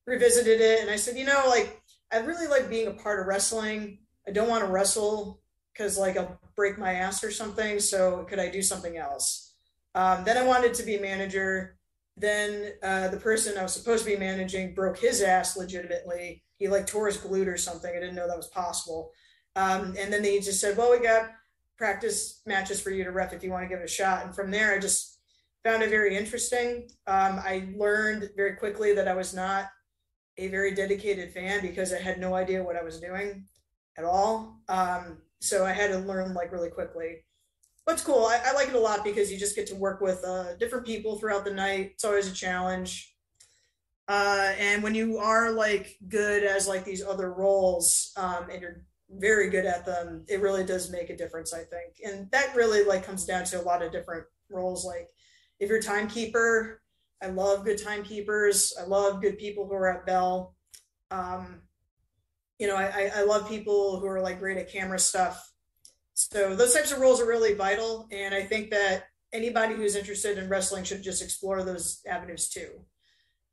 revisited 0.07 0.61
it 0.61 0.81
and 0.81 0.91
I 0.91 0.97
said, 0.97 1.17
you 1.17 1.25
know, 1.25 1.45
like 1.49 1.81
I 2.13 2.19
really 2.19 2.47
like 2.47 2.69
being 2.69 2.89
a 2.89 2.93
part 2.93 3.21
of 3.21 3.27
wrestling. 3.27 3.99
I 4.27 4.31
don't 4.31 4.49
want 4.49 4.65
to 4.65 4.71
wrestle 4.71 5.41
because 5.73 5.99
like 5.99 6.17
I'll 6.17 6.39
break 6.55 6.79
my 6.79 6.95
ass 6.95 7.25
or 7.25 7.31
something. 7.31 7.81
So 7.81 8.25
could 8.29 8.39
I 8.39 8.49
do 8.49 8.63
something 8.63 8.97
else? 8.97 9.55
Um, 9.95 10.25
then 10.25 10.37
I 10.37 10.45
wanted 10.45 10.75
to 10.75 10.83
be 10.83 10.97
a 10.97 11.01
manager. 11.01 11.77
Then 12.17 12.73
uh, 12.83 13.09
the 13.09 13.17
person 13.17 13.59
I 13.59 13.63
was 13.63 13.73
supposed 13.73 14.05
to 14.05 14.11
be 14.11 14.17
managing 14.17 14.75
broke 14.75 14.99
his 14.99 15.21
ass 15.21 15.57
legitimately. 15.57 16.43
He 16.59 16.69
like 16.69 16.87
tore 16.87 17.07
his 17.07 17.19
glute 17.19 17.49
or 17.49 17.57
something. 17.57 17.91
I 17.91 18.01
didn't 18.01 18.15
know 18.15 18.29
that 18.29 18.37
was 18.37 18.49
possible. 18.49 19.11
Um, 19.57 19.95
and 19.99 20.13
then 20.13 20.23
they 20.23 20.39
just 20.39 20.61
said, 20.61 20.77
well, 20.77 20.91
we 20.91 21.01
got 21.01 21.31
practice 21.77 22.41
matches 22.47 22.81
for 22.81 22.91
you 22.91 23.05
to 23.05 23.11
ref 23.11 23.33
if 23.33 23.43
you 23.43 23.51
want 23.51 23.65
to 23.65 23.69
give 23.69 23.81
it 23.81 23.85
a 23.85 23.89
shot. 23.89 24.25
And 24.25 24.35
from 24.35 24.51
there, 24.51 24.75
I 24.75 24.79
just 24.79 25.19
found 25.65 25.83
it 25.83 25.91
very 25.91 26.17
interesting. 26.17 26.89
Um, 27.07 27.41
I 27.43 27.69
learned 27.77 28.31
very 28.37 28.57
quickly 28.57 28.95
that 28.95 29.09
I 29.09 29.15
was 29.15 29.35
not 29.35 29.67
a 30.37 30.49
very 30.49 30.75
dedicated 30.75 31.33
fan 31.33 31.63
because 31.63 31.93
I 31.93 32.01
had 32.01 32.19
no 32.19 32.35
idea 32.35 32.63
what 32.63 32.77
I 32.77 32.83
was 32.83 33.01
doing 33.01 33.47
at 33.97 34.05
all. 34.05 34.61
Um, 34.69 35.19
so 35.41 35.65
I 35.65 35.73
had 35.73 35.91
to 35.91 35.99
learn 35.99 36.35
like 36.35 36.53
really 36.53 36.71
quickly. 36.71 37.25
But 37.87 37.95
it's 37.95 38.03
cool. 38.05 38.25
I, 38.25 38.41
I 38.47 38.53
like 38.53 38.69
it 38.69 38.75
a 38.75 38.81
lot 38.81 39.05
because 39.05 39.31
you 39.31 39.39
just 39.39 39.57
get 39.57 39.67
to 39.69 39.75
work 39.75 40.01
with 40.01 40.25
uh, 40.25 40.55
different 40.57 40.87
people 40.87 41.19
throughout 41.19 41.45
the 41.45 41.53
night. 41.53 41.91
It's 41.95 42.05
always 42.05 42.31
a 42.31 42.35
challenge. 42.35 43.15
Uh, 44.09 44.53
and 44.59 44.83
when 44.83 44.95
you 44.95 45.19
are 45.19 45.51
like 45.51 45.97
good 46.09 46.45
as 46.45 46.69
like 46.69 46.85
these 46.85 47.05
other 47.05 47.33
roles 47.33 48.13
um, 48.17 48.49
and 48.51 48.61
you're 48.61 48.83
very 49.11 49.51
good 49.51 49.67
at 49.67 49.87
them, 49.87 50.25
it 50.29 50.41
really 50.41 50.65
does 50.65 50.91
make 50.91 51.11
a 51.11 51.17
difference, 51.17 51.53
I 51.53 51.65
think. 51.65 51.97
And 52.05 52.31
that 52.31 52.55
really 52.55 52.85
like 52.85 53.05
comes 53.05 53.25
down 53.25 53.45
to 53.45 53.61
a 53.61 53.63
lot 53.63 53.83
of 53.83 53.93
different 53.93 54.25
roles. 54.51 54.85
Like 54.85 55.09
if 55.61 55.69
you're 55.69 55.81
timekeeper, 55.81 56.83
I 57.23 57.29
love 57.29 57.65
good 57.65 57.83
timekeepers. 57.83 58.75
I 58.79 58.85
love 58.85 59.23
good 59.23 59.39
people 59.39 59.67
who 59.67 59.75
are 59.75 59.91
at 59.91 60.07
Bell. 60.07 60.55
Um, 61.11 61.63
you 62.59 62.67
know, 62.67 62.77
I, 62.77 63.11
I 63.15 63.25
love 63.25 63.49
people 63.49 64.01
who 64.01 64.07
are 64.07 64.21
like 64.21 64.39
great 64.39 64.59
at 64.59 64.71
camera 64.71 64.99
stuff. 64.99 65.54
So 66.15 66.55
those 66.55 66.75
types 66.75 66.93
of 66.93 67.01
roles 67.01 67.21
are 67.21 67.27
really 67.27 67.55
vital. 67.55 68.09
And 68.11 68.35
I 68.35 68.43
think 68.43 68.71
that 68.71 69.05
anybody 69.33 69.75
who's 69.75 69.97
interested 69.97 70.39
in 70.39 70.49
wrestling 70.49 70.85
should 70.85 71.03
just 71.03 71.23
explore 71.23 71.63
those 71.63 72.01
avenues 72.09 72.49
too. 72.49 72.71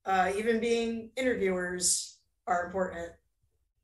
Uh, 0.05 0.31
even 0.37 0.59
being 0.59 1.11
interviewers 1.15 2.19
are 2.47 2.65
important. 2.65 3.11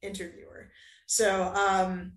Interviewer. 0.02 0.70
So, 1.08 1.54
um, 1.54 2.14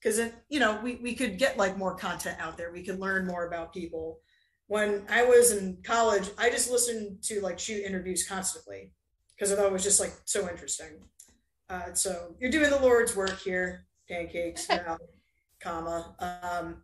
because 0.00 0.20
you 0.50 0.60
know, 0.60 0.78
we, 0.82 0.96
we 0.96 1.14
could 1.14 1.38
get 1.38 1.56
like 1.56 1.78
more 1.78 1.96
content 1.96 2.38
out 2.38 2.58
there. 2.58 2.70
We 2.70 2.84
could 2.84 3.00
learn 3.00 3.26
more 3.26 3.46
about 3.46 3.72
people 3.72 4.20
when 4.66 5.04
I 5.08 5.24
was 5.24 5.52
in 5.52 5.78
college, 5.82 6.30
I 6.38 6.50
just 6.50 6.70
listened 6.70 7.22
to 7.24 7.40
like 7.40 7.58
shoot 7.58 7.84
interviews 7.84 8.26
constantly 8.26 8.92
because 9.34 9.52
I 9.52 9.56
thought 9.56 9.66
it 9.66 9.72
was 9.72 9.82
just 9.82 10.00
like 10.00 10.12
so 10.24 10.48
interesting. 10.48 11.00
Uh, 11.68 11.92
so 11.94 12.34
you're 12.38 12.50
doing 12.50 12.70
the 12.70 12.80
Lord's 12.80 13.14
work 13.14 13.38
here, 13.40 13.86
pancakes 14.08 14.68
now, 14.68 14.98
comma. 15.64 16.14
Um, 16.20 16.82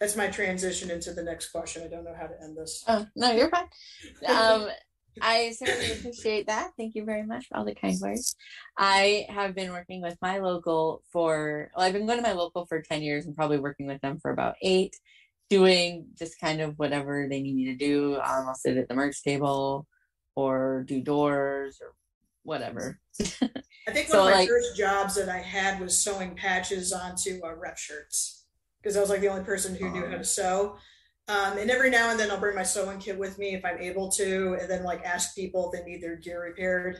that's 0.00 0.16
my 0.16 0.28
transition 0.28 0.90
into 0.90 1.12
the 1.12 1.22
next 1.22 1.50
question. 1.50 1.82
I 1.82 1.88
don't 1.88 2.04
know 2.04 2.14
how 2.18 2.26
to 2.26 2.42
end 2.42 2.56
this. 2.56 2.84
Oh 2.88 3.06
no, 3.14 3.32
you're 3.32 3.50
fine. 3.50 3.66
Um, 4.26 4.68
I 5.20 5.52
certainly 5.52 5.92
appreciate 5.92 6.46
that. 6.46 6.70
Thank 6.76 6.94
you 6.94 7.04
very 7.04 7.24
much 7.24 7.46
for 7.46 7.58
all 7.58 7.64
the 7.64 7.74
kind 7.74 7.96
words. 8.00 8.34
I 8.78 9.26
have 9.28 9.54
been 9.54 9.70
working 9.70 10.00
with 10.00 10.16
my 10.22 10.38
local 10.38 11.02
for 11.12 11.70
well, 11.76 11.86
I've 11.86 11.92
been 11.92 12.06
going 12.06 12.18
to 12.18 12.22
my 12.22 12.32
local 12.32 12.66
for 12.66 12.80
10 12.80 13.02
years 13.02 13.26
and 13.26 13.36
probably 13.36 13.58
working 13.58 13.86
with 13.86 14.00
them 14.00 14.18
for 14.20 14.30
about 14.30 14.56
eight 14.62 14.96
doing 15.50 16.06
just 16.18 16.40
kind 16.40 16.62
of 16.62 16.78
whatever 16.78 17.26
they 17.28 17.42
need 17.42 17.54
me 17.54 17.64
to 17.66 17.76
do. 17.76 18.14
Um, 18.14 18.48
I'll 18.48 18.54
sit 18.54 18.78
at 18.78 18.88
the 18.88 18.94
merch 18.94 19.22
table 19.22 19.86
or 20.34 20.82
do 20.88 21.02
doors 21.02 21.78
or 21.82 21.92
whatever. 22.42 23.00
I 23.20 23.92
think 23.92 24.08
one 24.08 24.18
so, 24.18 24.20
of 24.20 24.30
my 24.30 24.40
like, 24.40 24.48
first 24.48 24.76
jobs 24.76 25.14
that 25.16 25.28
I 25.28 25.38
had 25.38 25.80
was 25.80 25.98
sewing 25.98 26.34
patches 26.34 26.92
onto 26.92 27.40
uh, 27.44 27.54
rep 27.54 27.78
shirts 27.78 28.44
because 28.80 28.96
I 28.96 29.00
was 29.00 29.10
like 29.10 29.20
the 29.20 29.28
only 29.28 29.44
person 29.44 29.74
who 29.74 29.90
knew 29.90 30.06
how 30.06 30.16
to 30.16 30.24
sew. 30.24 30.76
Um, 31.28 31.58
and 31.58 31.70
every 31.70 31.90
now 31.90 32.10
and 32.10 32.18
then 32.18 32.30
I'll 32.30 32.40
bring 32.40 32.56
my 32.56 32.64
sewing 32.64 32.98
kit 32.98 33.18
with 33.18 33.38
me 33.38 33.54
if 33.54 33.64
I'm 33.64 33.78
able 33.78 34.10
to, 34.12 34.56
and 34.60 34.68
then 34.68 34.82
like 34.82 35.04
ask 35.04 35.34
people 35.34 35.70
if 35.70 35.80
they 35.80 35.88
need 35.88 36.02
their 36.02 36.16
gear 36.16 36.42
repaired. 36.42 36.98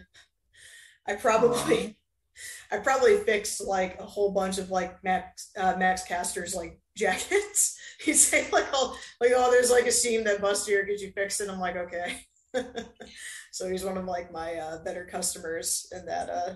I 1.07 1.15
probably, 1.15 1.99
I 2.73 2.79
probably 2.79 3.19
fixed 3.19 3.61
like 3.61 3.99
a 3.99 4.05
whole 4.05 4.33
bunch 4.33 4.59
of 4.59 4.71
like 4.71 5.03
Max 5.03 5.51
uh, 5.57 5.75
Max 5.77 6.05
Caster's 6.05 6.55
like 6.55 6.81
jackets. 6.97 7.79
He's 8.01 8.27
say 8.27 8.49
like, 8.53 8.67
oh, 8.73 8.97
like, 9.21 9.33
oh, 9.35 9.51
there's 9.51 9.71
like 9.71 9.87
a 9.87 9.93
seam 9.93 10.25
that 10.25 10.41
busted 10.41 10.73
here. 10.73 10.87
Could 10.87 11.01
you 11.01 11.13
fix 11.13 11.41
it? 11.41 11.51
I'm 11.51 11.61
like, 11.61 11.77
okay. 11.77 12.21
So 13.53 13.71
he's 13.71 13.85
one 13.85 13.97
of 13.97 14.05
like 14.07 14.33
my 14.33 14.55
uh, 14.55 14.83
better 14.83 15.05
customers 15.05 15.87
in 15.93 16.05
that. 16.07 16.29
Uh, 16.29 16.55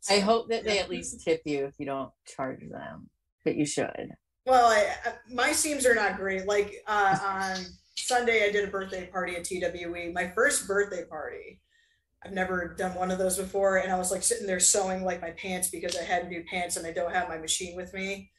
so, 0.00 0.14
I 0.14 0.20
hope 0.20 0.48
that 0.48 0.64
yeah. 0.64 0.72
they 0.72 0.78
at 0.78 0.88
least 0.88 1.22
tip 1.22 1.42
you 1.44 1.66
if 1.66 1.74
you 1.78 1.84
don't 1.84 2.10
charge 2.26 2.62
them, 2.70 3.10
but 3.44 3.56
you 3.56 3.66
should. 3.66 4.10
Well, 4.46 4.66
I, 4.66 4.86
I, 5.04 5.12
my 5.30 5.52
seams 5.52 5.84
are 5.84 5.94
not 5.94 6.16
great. 6.16 6.46
Like 6.46 6.76
uh, 6.86 7.18
on 7.22 7.66
Sunday, 7.96 8.46
I 8.46 8.52
did 8.52 8.66
a 8.66 8.70
birthday 8.70 9.06
party 9.06 9.36
at 9.36 9.44
TWE. 9.44 10.12
My 10.14 10.28
first 10.34 10.66
birthday 10.66 11.04
party. 11.04 11.60
I've 12.24 12.32
never 12.32 12.74
done 12.76 12.94
one 12.94 13.10
of 13.10 13.18
those 13.18 13.36
before, 13.36 13.76
and 13.76 13.92
I 13.92 13.98
was 13.98 14.10
like 14.10 14.22
sitting 14.22 14.46
there 14.46 14.58
sewing 14.58 15.04
like 15.04 15.20
my 15.20 15.30
pants 15.32 15.68
because 15.68 15.96
I 15.96 16.02
had 16.02 16.28
new 16.28 16.42
pants 16.50 16.76
and 16.76 16.86
I 16.86 16.90
don't 16.90 17.12
have 17.12 17.28
my 17.28 17.36
machine 17.36 17.76
with 17.76 17.92
me 17.92 18.30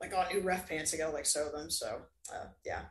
like 0.00 0.10
got 0.10 0.32
new 0.32 0.40
ref 0.40 0.68
pants. 0.68 0.94
I 0.94 0.98
gotta 0.98 1.12
like 1.12 1.26
sew 1.26 1.50
them. 1.50 1.70
So 1.70 2.02
uh, 2.32 2.46
yeah. 2.64 2.82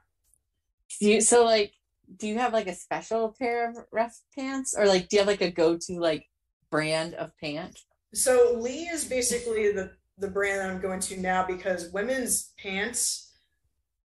You 1.00 1.22
so 1.22 1.46
like 1.46 1.74
do 2.18 2.28
you 2.28 2.38
have 2.38 2.54
like 2.54 2.68
a 2.68 2.76
special 2.76 3.36
pair 3.38 3.70
of 3.70 3.78
ref 3.92 4.20
pants 4.36 4.76
or 4.78 4.86
like 4.86 5.10
do 5.10 5.16
you 5.16 5.20
have 5.22 5.28
like 5.28 5.42
a 5.42 5.52
go-to 5.52 6.00
like 6.00 6.28
brand 6.70 7.14
of 7.16 7.32
pant? 7.38 7.80
So 8.14 8.56
Lee 8.60 8.90
is 8.92 9.06
basically 9.06 9.72
the 9.72 9.92
the 10.18 10.28
brand 10.28 10.72
I'm 10.72 10.82
going 10.82 11.00
to 11.02 11.20
now 11.20 11.46
because 11.46 11.92
women's 11.92 12.54
pants 12.62 13.32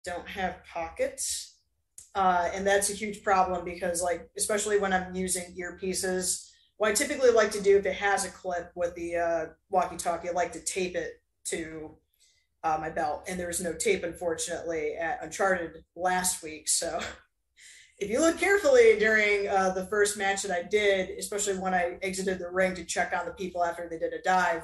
don't 0.04 0.28
have 0.28 0.64
pockets. 0.66 1.58
Uh, 2.16 2.50
and 2.54 2.66
that's 2.66 2.90
a 2.90 2.94
huge 2.94 3.24
problem 3.24 3.66
because 3.66 4.02
like, 4.02 4.30
especially 4.38 4.80
when 4.80 4.94
I'm 4.94 5.16
using 5.16 5.56
earpieces, 5.60 6.50
what 6.78 6.90
I 6.90 6.94
typically 6.94 7.32
like 7.32 7.52
to 7.52 7.62
do 7.62 7.78
if 7.78 7.86
it 7.86 7.96
has 7.96 8.26
a 8.26 8.30
clip 8.30 8.72
with 8.76 8.96
the 8.96 9.16
uh, 9.16 9.46
walkie-talkie, 9.70 10.30
I 10.30 10.32
like 10.34 10.52
to 10.54 10.64
tape 10.64 10.96
it 10.96 11.22
to 11.46 11.96
uh, 12.64 12.78
my 12.80 12.90
belt. 12.90 13.24
And 13.28 13.40
there 13.40 13.48
was 13.48 13.62
no 13.62 13.74
tape, 13.74 14.04
unfortunately, 14.04 14.96
at 14.96 15.24
Uncharted 15.24 15.84
last 15.96 16.44
week. 16.44 16.68
So 16.68 17.00
if 18.04 18.10
you 18.10 18.20
look 18.20 18.38
carefully 18.38 19.00
during 19.00 19.48
uh, 19.48 19.70
the 19.70 19.86
first 19.86 20.18
match 20.18 20.44
that 20.44 20.52
I 20.52 20.64
did, 20.64 21.12
especially 21.18 21.58
when 21.58 21.74
I 21.74 21.98
exited 22.02 22.38
the 22.38 22.52
ring 22.52 22.76
to 22.76 22.84
check 22.84 23.14
on 23.18 23.26
the 23.26 23.32
people 23.32 23.64
after 23.64 23.88
they 23.88 23.98
did 23.98 24.14
a 24.14 24.22
dive, 24.22 24.64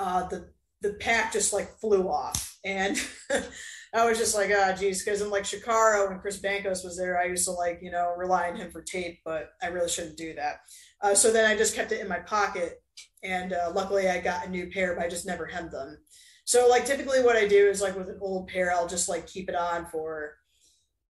uh, 0.00 0.26
the 0.26 0.50
the 0.82 0.94
pack 0.94 1.32
just 1.32 1.52
like 1.52 1.78
flew 1.78 2.08
off, 2.08 2.58
and 2.64 3.00
I 3.94 4.04
was 4.04 4.18
just 4.18 4.34
like, 4.34 4.50
ah, 4.52 4.72
oh, 4.72 4.76
geez, 4.76 5.04
because 5.04 5.20
I'm 5.20 5.30
like 5.30 5.44
Chikara 5.44 6.08
when 6.08 6.18
Chris 6.18 6.40
Bankos 6.40 6.84
was 6.84 6.98
there, 6.98 7.20
I 7.20 7.26
used 7.26 7.44
to 7.44 7.52
like 7.52 7.78
you 7.82 7.92
know 7.92 8.14
rely 8.16 8.50
on 8.50 8.56
him 8.56 8.72
for 8.72 8.82
tape, 8.82 9.20
but 9.24 9.50
I 9.62 9.68
really 9.68 9.88
shouldn't 9.88 10.18
do 10.18 10.34
that. 10.34 10.56
Uh, 11.00 11.14
so 11.14 11.32
then 11.32 11.48
I 11.48 11.56
just 11.56 11.76
kept 11.76 11.92
it 11.92 12.00
in 12.00 12.08
my 12.08 12.18
pocket, 12.18 12.82
and 13.22 13.52
uh, 13.52 13.70
luckily 13.74 14.08
I 14.08 14.20
got 14.20 14.44
a 14.44 14.50
new 14.50 14.70
pair, 14.70 14.96
but 14.96 15.04
I 15.04 15.08
just 15.08 15.26
never 15.26 15.46
hemmed 15.46 15.70
them. 15.70 15.98
So 16.44 16.68
like 16.68 16.84
typically 16.84 17.22
what 17.22 17.36
I 17.36 17.46
do 17.46 17.68
is 17.68 17.80
like 17.80 17.96
with 17.96 18.08
an 18.08 18.18
old 18.20 18.48
pair, 18.48 18.72
I'll 18.72 18.88
just 18.88 19.08
like 19.08 19.28
keep 19.28 19.48
it 19.48 19.54
on 19.54 19.86
for 19.86 20.34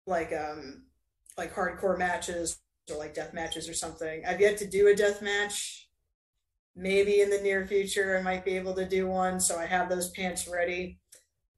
like 0.05 0.33
um 0.33 0.83
like 1.37 1.53
hardcore 1.53 1.97
matches 1.97 2.59
or 2.91 2.97
like 2.97 3.13
death 3.13 3.33
matches 3.33 3.69
or 3.69 3.73
something. 3.73 4.23
I've 4.25 4.41
yet 4.41 4.57
to 4.57 4.67
do 4.67 4.87
a 4.87 4.95
death 4.95 5.21
match. 5.21 5.89
Maybe 6.75 7.21
in 7.21 7.29
the 7.29 7.39
near 7.41 7.67
future, 7.67 8.17
I 8.17 8.21
might 8.21 8.43
be 8.43 8.57
able 8.57 8.73
to 8.75 8.87
do 8.87 9.07
one. 9.07 9.39
So 9.39 9.57
I 9.57 9.65
have 9.65 9.89
those 9.89 10.09
pants 10.11 10.47
ready. 10.47 10.99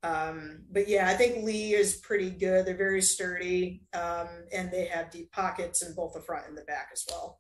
Um, 0.03 0.65
but 0.72 0.88
yeah, 0.88 1.10
I 1.10 1.15
think 1.15 1.44
Lee 1.44 1.74
is 1.74 1.96
pretty 1.96 2.29
good. 2.29 2.65
They're 2.65 2.77
very 2.77 3.01
sturdy, 3.01 3.81
um, 3.94 4.27
and 4.53 4.70
they 4.70 4.85
have 4.85 5.09
deep 5.09 5.31
pockets 5.31 5.81
in 5.81 5.96
both 5.96 6.14
the 6.14 6.22
front 6.22 6.48
and 6.48 6.55
the 6.55 6.64
back 6.64 6.90
as 6.94 7.05
well. 7.09 7.40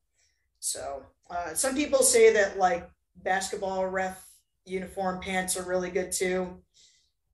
So 0.59 1.03
uh, 1.29 1.53
some 1.53 1.75
people 1.75 2.01
say 2.01 2.33
that 2.33 2.57
like 2.57 2.89
basketball 3.17 3.85
ref 3.85 4.25
uniform 4.65 5.21
pants 5.21 5.55
are 5.57 5.67
really 5.67 5.91
good 5.91 6.11
too. 6.11 6.57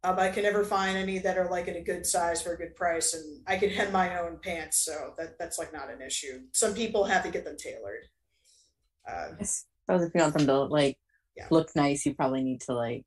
Uh, 0.03 0.13
but 0.13 0.23
I 0.23 0.29
can 0.31 0.43
never 0.43 0.63
find 0.63 0.97
any 0.97 1.19
that 1.19 1.37
are 1.37 1.49
like 1.49 1.67
at 1.67 1.75
a 1.75 1.81
good 1.81 2.05
size 2.05 2.41
for 2.41 2.53
a 2.53 2.57
good 2.57 2.75
price, 2.75 3.13
and 3.13 3.41
I 3.45 3.57
can 3.57 3.69
hem 3.69 3.91
my 3.91 4.19
own 4.19 4.39
pants, 4.41 4.77
so 4.77 5.13
that 5.17 5.37
that's 5.37 5.59
like 5.59 5.71
not 5.71 5.91
an 5.91 6.01
issue. 6.01 6.41
Some 6.53 6.73
people 6.73 7.03
have 7.05 7.23
to 7.23 7.29
get 7.29 7.45
them 7.45 7.55
tailored. 7.57 8.05
Uh, 9.07 9.33
I 9.39 9.43
suppose 9.43 10.07
if 10.07 10.11
you 10.15 10.21
want 10.21 10.33
them 10.33 10.47
to 10.47 10.63
like 10.63 10.97
yeah. 11.37 11.45
look 11.51 11.69
nice, 11.75 12.05
you 12.05 12.15
probably 12.15 12.43
need 12.43 12.61
to 12.61 12.73
like 12.73 13.05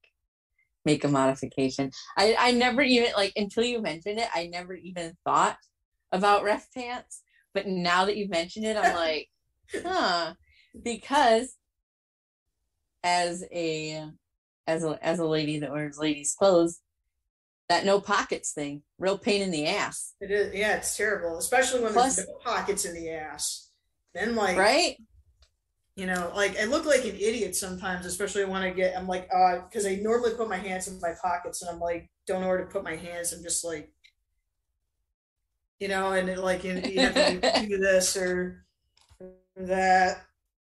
make 0.85 1.03
a 1.03 1.09
modification. 1.09 1.91
I 2.17 2.37
I 2.39 2.51
never 2.53 2.83
even 2.83 3.13
like 3.17 3.33
until 3.35 3.65
you 3.65 3.83
mentioned 3.83 4.21
it, 4.21 4.29
I 4.33 4.47
never 4.47 4.75
even 4.75 5.17
thought 5.25 5.59
about 6.13 6.45
ref 6.45 6.73
pants. 6.73 7.23
But 7.55 7.67
now 7.67 8.05
that 8.05 8.17
you've 8.17 8.31
mentioned 8.31 8.67
it, 8.67 8.77
I'm 8.77 8.95
like, 8.97 9.29
huh, 9.83 10.35
because 10.81 11.57
as 13.03 13.45
a 13.53 14.11
as 14.67 14.85
a 14.85 14.99
as 15.05 15.19
a 15.19 15.27
lady 15.27 15.59
that 15.59 15.73
wears 15.73 15.99
ladies' 15.99 16.35
clothes, 16.39 16.81
that 17.69 17.85
no 17.85 18.01
pockets 18.01 18.53
thing, 18.53 18.83
real 18.99 19.19
pain 19.19 19.43
in 19.43 19.51
the 19.51 19.67
ass. 19.67 20.15
It 20.21 20.31
is, 20.31 20.55
yeah, 20.55 20.77
it's 20.77 20.97
terrible, 20.97 21.39
especially 21.39 21.83
when 21.83 21.93
Plus, 21.93 22.17
there's 22.17 22.29
no 22.29 22.39
pockets 22.45 22.85
in 22.85 22.95
the 22.95 23.11
ass. 23.11 23.71
Then, 24.15 24.37
like, 24.37 24.57
right? 24.57 24.97
You 25.97 26.07
know, 26.07 26.33
like 26.35 26.59
I 26.59 26.65
look 26.65 26.85
like 26.87 27.05
an 27.05 27.15
idiot 27.15 27.55
sometimes, 27.55 28.05
especially 28.05 28.45
when 28.45 28.63
I 28.63 28.71
get, 28.71 28.97
I'm 28.97 29.07
like, 29.07 29.29
uh, 29.35 29.61
because 29.61 29.87
I 29.87 29.97
normally 29.97 30.35
put 30.35 30.49
my 30.49 30.57
hands 30.57 30.89
in 30.89 31.01
my 31.01 31.15
pockets, 31.23 31.63
and 31.63 31.71
I'm 31.71 31.81
like, 31.81 32.11
don't 32.27 32.41
know 32.41 32.49
where 32.49 32.59
to 32.59 32.67
put 32.67 32.85
my 32.85 32.97
hands. 32.97 33.33
I'm 33.33 33.43
just 33.43 33.65
like, 33.65 33.93
you 35.79 35.89
know, 35.89 36.13
and 36.13 36.29
it, 36.29 36.39
like 36.39 36.65
you, 36.65 36.75
you 36.75 37.01
have 37.01 37.15
to 37.15 37.67
do 37.67 37.79
this 37.79 38.17
or 38.17 38.65
that. 39.57 40.23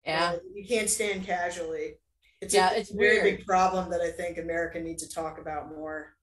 Yeah, 0.05 0.37
you 0.55 0.67
can't 0.67 0.91
stand 0.91 1.25
casually. 1.25 1.95
It's 2.41 2.53
yeah, 2.53 2.73
a, 2.73 2.79
it's 2.79 2.91
a 2.91 2.97
very 2.97 3.23
big 3.23 3.47
problem 3.47 3.91
that 3.91 4.03
I 4.03 4.11
think 4.11 4.37
America 4.37 4.79
needs 4.79 5.07
to 5.07 5.15
talk 5.15 5.39
about 5.39 5.71
more. 5.71 6.15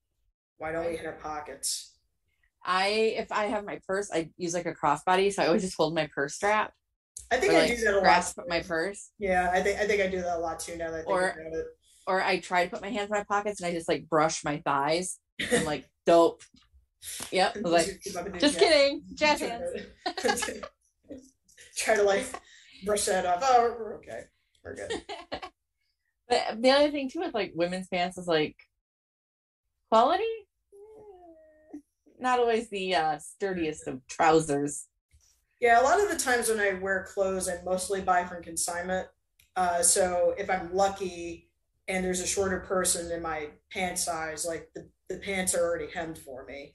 Why 0.61 0.71
don't 0.71 0.87
we 0.87 0.95
have 0.97 1.19
pockets? 1.19 1.95
I 2.63 3.15
if 3.17 3.31
I 3.31 3.45
have 3.45 3.65
my 3.65 3.79
purse, 3.87 4.11
I 4.13 4.29
use 4.37 4.53
like 4.53 4.67
a 4.67 4.75
crossbody, 4.75 5.33
so 5.33 5.41
I 5.41 5.47
always 5.47 5.63
just 5.63 5.75
hold 5.75 5.95
my 5.95 6.07
purse 6.13 6.35
strap. 6.35 6.71
I 7.31 7.37
think 7.37 7.53
or, 7.53 7.55
I 7.55 7.59
like, 7.61 7.77
do 7.77 7.83
that 7.83 7.93
a 7.95 7.97
lot. 7.97 8.33
Put 8.35 8.47
my 8.47 8.59
purse. 8.59 9.09
Yeah, 9.17 9.49
I 9.51 9.63
think 9.63 9.79
I 9.79 9.87
think 9.87 10.03
I 10.03 10.07
do 10.07 10.21
that 10.21 10.37
a 10.37 10.39
lot 10.39 10.59
too. 10.59 10.77
Now 10.77 10.91
that 10.91 10.93
I 10.93 10.97
think 10.97 11.09
or, 11.09 11.29
about 11.29 11.53
it. 11.53 11.65
Or 12.05 12.21
I 12.21 12.39
try 12.41 12.65
to 12.65 12.69
put 12.69 12.83
my 12.83 12.89
hands 12.89 13.09
in 13.09 13.17
my 13.17 13.23
pockets 13.23 13.59
and 13.59 13.69
I 13.69 13.73
just 13.73 13.89
like 13.89 14.07
brush 14.07 14.43
my 14.43 14.61
thighs. 14.63 15.17
I'm 15.51 15.65
like, 15.65 15.89
dope. 16.05 16.43
Yep. 17.31 17.57
like, 17.63 17.99
just 18.37 18.59
kidding. 18.59 19.01
Jazz 19.15 19.41
hands. 19.41 19.63
try 21.75 21.95
to 21.95 22.03
like 22.03 22.25
brush 22.85 23.05
that 23.05 23.25
off. 23.25 23.39
Oh, 23.41 23.75
we're 23.79 23.95
okay. 23.95 24.21
We're 24.63 24.75
good. 24.75 24.91
but 26.29 26.61
the 26.61 26.69
other 26.69 26.91
thing 26.91 27.09
too 27.09 27.21
with 27.21 27.33
like 27.33 27.51
women's 27.55 27.87
pants 27.87 28.19
is 28.19 28.27
like 28.27 28.55
quality 29.89 30.23
not 32.21 32.39
always 32.39 32.69
the 32.69 32.95
uh, 32.95 33.17
sturdiest 33.19 33.87
of 33.87 34.05
trousers. 34.07 34.87
Yeah, 35.59 35.81
a 35.81 35.83
lot 35.83 36.01
of 36.01 36.09
the 36.09 36.17
times 36.17 36.49
when 36.49 36.59
I 36.59 36.73
wear 36.73 37.05
clothes, 37.13 37.47
I 37.47 37.61
mostly 37.63 38.01
buy 38.01 38.25
from 38.25 38.43
consignment. 38.43 39.07
Uh, 39.55 39.81
so 39.81 40.33
if 40.37 40.49
I'm 40.49 40.73
lucky 40.73 41.49
and 41.87 42.03
there's 42.03 42.21
a 42.21 42.27
shorter 42.27 42.61
person 42.61 43.11
in 43.11 43.21
my 43.21 43.49
pant 43.71 43.99
size, 43.99 44.45
like 44.45 44.69
the, 44.73 44.89
the 45.09 45.17
pants 45.17 45.53
are 45.53 45.63
already 45.63 45.91
hemmed 45.91 46.17
for 46.17 46.45
me. 46.45 46.73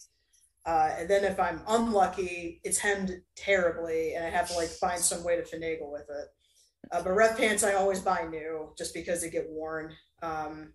Uh, 0.66 0.90
and 0.98 1.08
then 1.08 1.24
if 1.24 1.38
I'm 1.38 1.62
unlucky, 1.68 2.60
it's 2.64 2.78
hemmed 2.78 3.20
terribly, 3.36 4.14
and 4.14 4.26
I 4.26 4.30
have 4.30 4.48
to 4.50 4.56
like 4.56 4.68
find 4.68 5.00
some 5.00 5.22
way 5.22 5.36
to 5.36 5.42
finagle 5.42 5.92
with 5.92 6.06
it. 6.10 6.26
Uh, 6.90 7.02
but 7.02 7.14
ref 7.14 7.38
pants 7.38 7.62
I 7.62 7.74
always 7.74 8.00
buy 8.00 8.26
new 8.28 8.72
just 8.76 8.92
because 8.92 9.22
they 9.22 9.30
get 9.30 9.48
worn. 9.48 9.92
Um, 10.22 10.72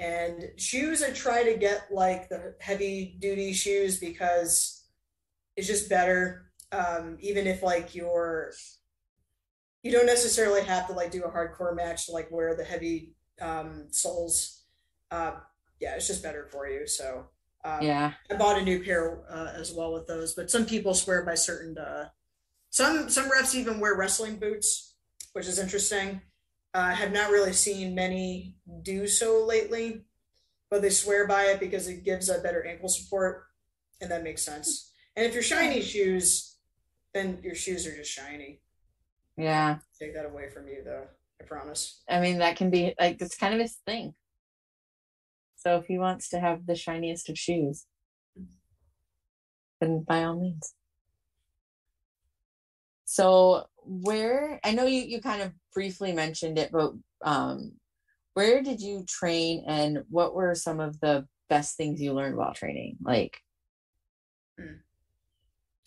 and 0.00 0.50
shoes, 0.56 1.02
I 1.02 1.10
try 1.10 1.44
to 1.44 1.58
get 1.58 1.88
like 1.92 2.30
the 2.30 2.54
heavy 2.58 3.16
duty 3.18 3.52
shoes 3.52 4.00
because 4.00 4.82
it's 5.56 5.66
just 5.66 5.90
better. 5.90 6.50
Um, 6.72 7.18
even 7.20 7.46
if 7.46 7.62
like 7.62 7.94
you're, 7.94 8.52
you 9.82 9.92
don't 9.92 10.06
necessarily 10.06 10.62
have 10.62 10.86
to 10.86 10.94
like 10.94 11.10
do 11.10 11.24
a 11.24 11.30
hardcore 11.30 11.76
match 11.76 12.06
to 12.06 12.12
like 12.12 12.30
wear 12.30 12.56
the 12.56 12.64
heavy 12.64 13.12
um, 13.42 13.88
soles. 13.90 14.62
Uh, 15.10 15.32
yeah, 15.80 15.96
it's 15.96 16.06
just 16.06 16.22
better 16.22 16.48
for 16.50 16.66
you. 16.66 16.86
So 16.86 17.26
um, 17.62 17.82
yeah, 17.82 18.12
I 18.30 18.36
bought 18.36 18.58
a 18.58 18.64
new 18.64 18.82
pair 18.82 19.22
uh, 19.30 19.52
as 19.54 19.70
well 19.70 19.92
with 19.92 20.06
those. 20.06 20.32
But 20.32 20.50
some 20.50 20.64
people 20.64 20.94
swear 20.94 21.26
by 21.26 21.34
certain. 21.34 21.76
Uh, 21.76 22.08
some 22.70 23.10
some 23.10 23.30
refs 23.30 23.54
even 23.54 23.80
wear 23.80 23.96
wrestling 23.96 24.36
boots, 24.36 24.94
which 25.34 25.46
is 25.46 25.58
interesting. 25.58 26.22
I 26.72 26.92
uh, 26.92 26.94
have 26.94 27.12
not 27.12 27.30
really 27.30 27.52
seen 27.52 27.94
many 27.94 28.56
do 28.82 29.08
so 29.08 29.44
lately, 29.44 30.04
but 30.70 30.82
they 30.82 30.90
swear 30.90 31.26
by 31.26 31.44
it 31.46 31.58
because 31.58 31.88
it 31.88 32.04
gives 32.04 32.28
a 32.28 32.38
better 32.38 32.64
ankle 32.64 32.88
support, 32.88 33.44
and 34.00 34.10
that 34.10 34.22
makes 34.22 34.42
sense. 34.42 34.92
And 35.16 35.26
if 35.26 35.34
you're 35.34 35.42
shiny 35.42 35.82
shoes, 35.82 36.58
then 37.12 37.40
your 37.42 37.56
shoes 37.56 37.86
are 37.86 37.96
just 37.96 38.12
shiny. 38.12 38.60
Yeah. 39.36 39.78
Take 39.98 40.14
that 40.14 40.26
away 40.26 40.48
from 40.50 40.68
you, 40.68 40.82
though. 40.84 41.08
I 41.40 41.44
promise. 41.44 42.02
I 42.08 42.20
mean, 42.20 42.38
that 42.38 42.56
can 42.56 42.70
be 42.70 42.94
like 43.00 43.20
it's 43.20 43.36
kind 43.36 43.54
of 43.54 43.60
his 43.60 43.76
thing. 43.86 44.14
So 45.56 45.76
if 45.76 45.86
he 45.86 45.98
wants 45.98 46.28
to 46.30 46.40
have 46.40 46.66
the 46.66 46.74
shiniest 46.74 47.28
of 47.28 47.38
shoes, 47.38 47.86
then 49.80 50.04
by 50.06 50.24
all 50.24 50.38
means. 50.38 50.74
So 53.06 53.66
where 53.84 54.60
I 54.62 54.72
know 54.72 54.86
you 54.86 55.02
you 55.02 55.20
kind 55.20 55.42
of 55.42 55.52
briefly 55.74 56.12
mentioned 56.12 56.58
it, 56.58 56.70
but 56.72 56.92
um, 57.24 57.72
where 58.34 58.62
did 58.62 58.80
you 58.80 59.04
train 59.08 59.64
and 59.66 60.04
what 60.08 60.34
were 60.34 60.54
some 60.54 60.80
of 60.80 60.98
the 61.00 61.26
best 61.48 61.76
things 61.76 62.00
you 62.00 62.12
learned 62.12 62.36
while 62.36 62.54
training? 62.54 62.96
Like, 63.02 63.38
hmm. 64.58 64.74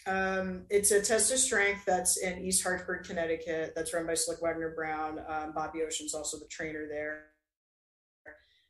um, 0.06 0.65
it's 0.69 0.91
a 0.91 1.02
test 1.02 1.32
of 1.32 1.39
strength 1.39 1.86
that's 1.86 2.17
in 2.17 2.39
East 2.39 2.63
Hartford, 2.63 3.06
Connecticut. 3.06 3.74
That's 3.76 3.93
run 3.93 4.06
by 4.06 4.15
Slick 4.15 4.41
Wagner 4.41 4.74
Brown. 4.76 5.19
Um, 5.28 5.54
Bobby 5.54 5.82
Ocean's 5.84 6.13
also 6.13 6.38
the 6.38 6.48
trainer 6.48 6.88
there. 6.88 7.26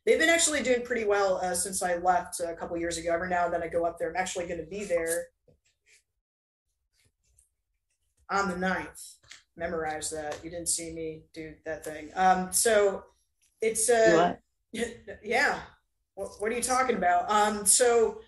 They've 0.06 0.18
been 0.18 0.28
actually 0.28 0.62
doing 0.62 0.82
pretty 0.82 1.04
well 1.04 1.38
uh, 1.42 1.54
since 1.54 1.82
I 1.82 1.96
left 1.96 2.38
a 2.40 2.54
couple 2.54 2.76
years 2.76 2.98
ago. 2.98 3.14
Every 3.14 3.30
now 3.30 3.46
and 3.46 3.54
then 3.54 3.62
I 3.62 3.68
go 3.68 3.86
up 3.86 3.98
there. 3.98 4.10
I'm 4.10 4.16
actually 4.16 4.46
going 4.46 4.60
to 4.60 4.66
be 4.66 4.84
there 4.84 5.28
on 8.30 8.48
the 8.48 8.54
9th 8.54 9.14
memorize 9.56 10.10
that. 10.10 10.38
You 10.42 10.50
didn't 10.50 10.68
see 10.68 10.92
me 10.92 11.22
do 11.32 11.54
that 11.64 11.84
thing. 11.84 12.10
Um, 12.14 12.52
so 12.52 13.04
it's 13.60 13.88
uh, 13.88 14.36
yeah. 15.22 15.60
What, 16.14 16.30
what, 16.38 16.52
are 16.52 16.54
you 16.54 16.62
talking 16.62 16.96
about? 16.96 17.30
Um, 17.30 17.66
so 17.66 18.20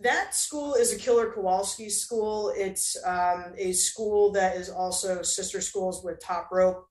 that 0.00 0.34
school 0.34 0.74
is 0.74 0.92
a 0.92 0.98
Killer 0.98 1.30
Kowalski 1.32 1.88
school. 1.88 2.52
It's 2.56 2.96
um, 3.04 3.54
a 3.56 3.72
school 3.72 4.32
that 4.32 4.56
is 4.56 4.68
also 4.68 5.22
sister 5.22 5.60
schools 5.60 6.04
with 6.04 6.20
Top 6.20 6.50
Rope. 6.52 6.86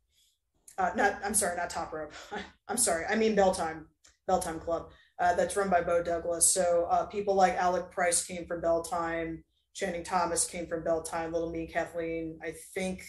Uh, 0.78 0.91
not, 0.96 1.19
I'm 1.24 1.34
sorry, 1.34 1.56
not 1.56 1.69
Top 1.69 1.93
Rope. 1.93 2.13
I'm 2.67 2.78
sorry. 2.78 3.06
I 3.10 3.15
mean 3.15 3.36
Bell 3.36 3.54
Time, 3.54 3.88
Bell 4.28 4.39
Time 4.39 4.60
Club. 4.60 4.89
Uh, 5.19 5.36
that's 5.36 5.56
run 5.56 5.69
by 5.69 5.82
Beau 5.82 6.02
Douglas. 6.02 6.54
So 6.54 6.88
uh, 6.89 7.06
people 7.06 7.36
like 7.36 7.54
Alec 7.54 7.91
Price 7.91 8.26
came 8.26 8.46
from 8.46 8.62
Bell 8.62 8.82
Time. 8.82 9.43
Channing 9.74 10.04
Thomas 10.04 10.46
came 10.46 10.67
from 10.67 10.84
Bell 10.84 11.02
Time. 11.02 11.32
Little 11.32 11.52
Me 11.52 11.67
Kathleen, 11.67 12.39
I 12.43 12.54
think, 12.74 13.04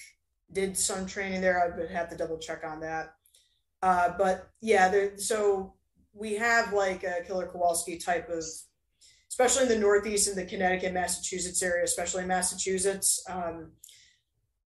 did 0.54 0.78
some 0.78 1.06
training 1.06 1.40
there. 1.40 1.62
I 1.62 1.76
would 1.76 1.90
have 1.90 2.08
to 2.10 2.16
double 2.16 2.38
check 2.38 2.62
on 2.64 2.80
that. 2.80 3.14
Uh, 3.82 4.12
but 4.16 4.48
yeah, 4.62 4.88
there, 4.88 5.18
so 5.18 5.74
we 6.14 6.34
have 6.34 6.72
like 6.72 7.04
a 7.04 7.22
Killer 7.26 7.46
Kowalski 7.46 7.98
type 7.98 8.30
of, 8.30 8.42
especially 9.28 9.64
in 9.64 9.68
the 9.68 9.78
Northeast 9.78 10.28
and 10.28 10.38
the 10.38 10.46
Connecticut, 10.46 10.94
Massachusetts 10.94 11.62
area, 11.62 11.84
especially 11.84 12.22
in 12.22 12.28
Massachusetts. 12.28 13.22
Um, 13.28 13.72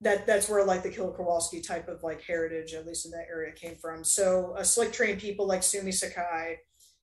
that 0.01 0.27
that's 0.27 0.49
where 0.49 0.65
like 0.65 0.85
the 0.85 0.91
Killer 0.91 1.13
Kowalski 1.13 1.61
type 1.61 1.89
of 1.89 2.03
like 2.05 2.23
heritage, 2.23 2.75
at 2.75 2.87
least 2.87 3.07
in 3.07 3.11
that 3.13 3.27
area, 3.29 3.53
came 3.53 3.75
from. 3.75 4.05
So 4.05 4.55
uh, 4.57 4.63
slick 4.63 4.93
trained 4.93 5.21
people 5.21 5.49
like 5.49 5.65
Sumi 5.65 5.91
Sakai, 5.91 6.59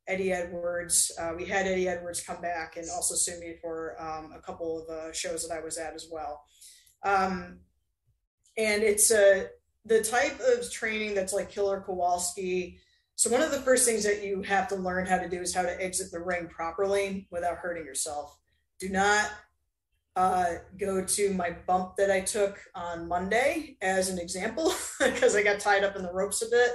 Eddie 0.08 0.32
Edwards. 0.32 1.12
Uh, 1.20 1.34
we 1.36 1.46
had 1.46 1.68
Eddie 1.68 1.90
Edwards 1.90 2.22
come 2.22 2.42
back 2.42 2.78
and 2.78 2.88
also 2.96 3.16
Sumi 3.16 3.58
for 3.62 4.02
um, 4.02 4.32
a 4.34 4.40
couple 4.40 4.82
of 4.82 4.90
uh, 4.90 5.12
shows 5.12 5.46
that 5.46 5.54
I 5.54 5.60
was 5.60 5.78
at 5.78 5.94
as 5.94 6.08
well. 6.10 6.46
Um, 7.04 7.60
and 8.58 8.84
it's 8.84 9.12
a 9.12 9.48
the 9.86 10.02
type 10.02 10.40
of 10.40 10.72
training 10.72 11.14
that's 11.14 11.34
like 11.34 11.52
Killer 11.52 11.82
Kowalski. 11.82 12.80
So 13.16 13.30
one 13.30 13.42
of 13.42 13.52
the 13.52 13.62
first 13.62 13.88
things 13.88 14.04
that 14.04 14.24
you 14.24 14.42
have 14.42 14.68
to 14.70 14.76
learn 14.76 15.06
how 15.06 15.20
to 15.20 15.30
do 15.30 15.40
is 15.40 15.54
how 15.54 15.62
to 15.62 15.84
exit 15.84 16.12
the 16.12 16.20
ring 16.20 16.48
properly 16.48 17.28
without 17.30 17.58
hurting 17.58 17.86
yourself. 17.86 18.38
Do 18.80 18.90
not 18.90 19.30
uh, 20.16 20.56
go 20.80 21.04
to 21.04 21.34
my 21.34 21.52
bump 21.68 21.98
that 21.98 22.10
I 22.10 22.22
took 22.22 22.60
on 22.74 23.08
Monday 23.08 23.78
as 23.82 24.10
an 24.10 24.18
example 24.18 24.74
because 25.00 25.36
I 25.36 25.44
got 25.44 25.60
tied 25.60 25.84
up 25.84 25.96
in 25.96 26.04
the 26.04 26.12
ropes 26.12 26.42
a 26.42 26.50
bit 26.50 26.72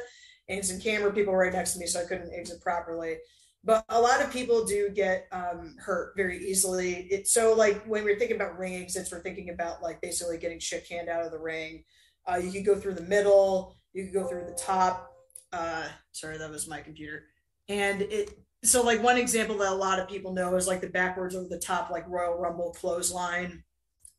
and 0.49 0.65
some 0.65 0.81
camera 0.81 1.13
people 1.13 1.35
right 1.35 1.53
next 1.53 1.73
to 1.75 1.79
me, 1.79 1.87
so 1.87 2.01
I 2.01 2.05
couldn't 2.05 2.35
exit 2.35 2.61
properly. 2.61 3.17
But 3.63 3.85
a 3.91 4.01
lot 4.01 4.23
of 4.23 4.33
people 4.33 4.65
do 4.65 4.89
get 4.89 5.27
um, 5.33 5.77
hurt 5.79 6.15
very 6.17 6.39
easily. 6.39 7.25
So 7.27 7.55
like 7.55 7.85
when 7.85 8.05
we're 8.05 8.19
thinking 8.19 8.37
about 8.37 8.59
ring 8.59 8.77
exits, 8.77 9.13
we're 9.13 9.23
thinking 9.23 9.51
about 9.51 9.83
like 9.83 10.01
basically 10.01 10.39
getting 10.39 10.59
shit 10.59 10.89
canned 10.89 11.11
out 11.11 11.25
of 11.25 11.31
the 11.31 11.39
ring. 11.39 11.85
Uh, 12.27 12.37
you 12.37 12.51
could 12.53 12.65
go 12.65 12.75
through 12.75 12.95
the 12.95 13.03
middle, 13.03 13.77
you 13.93 14.05
could 14.05 14.15
go 14.15 14.27
through 14.27 14.47
the 14.47 14.59
top. 14.59 15.11
Uh, 15.53 15.89
sorry, 16.13 16.39
that 16.39 16.51
was 16.51 16.69
my 16.69 16.81
computer. 16.81 17.25
And 17.69 18.03
it 18.03 18.31
so 18.63 18.83
like 18.83 19.03
one 19.03 19.17
example 19.17 19.57
that 19.59 19.73
a 19.73 19.75
lot 19.75 19.99
of 19.99 20.09
people 20.09 20.33
know 20.33 20.55
is 20.57 20.67
like 20.67 20.81
the 20.81 20.89
backwards 20.89 21.35
over 21.35 21.49
the 21.49 21.59
top 21.59 21.91
like 21.91 22.09
Royal 22.09 22.39
Rumble 22.39 22.73
clothesline 22.73 23.63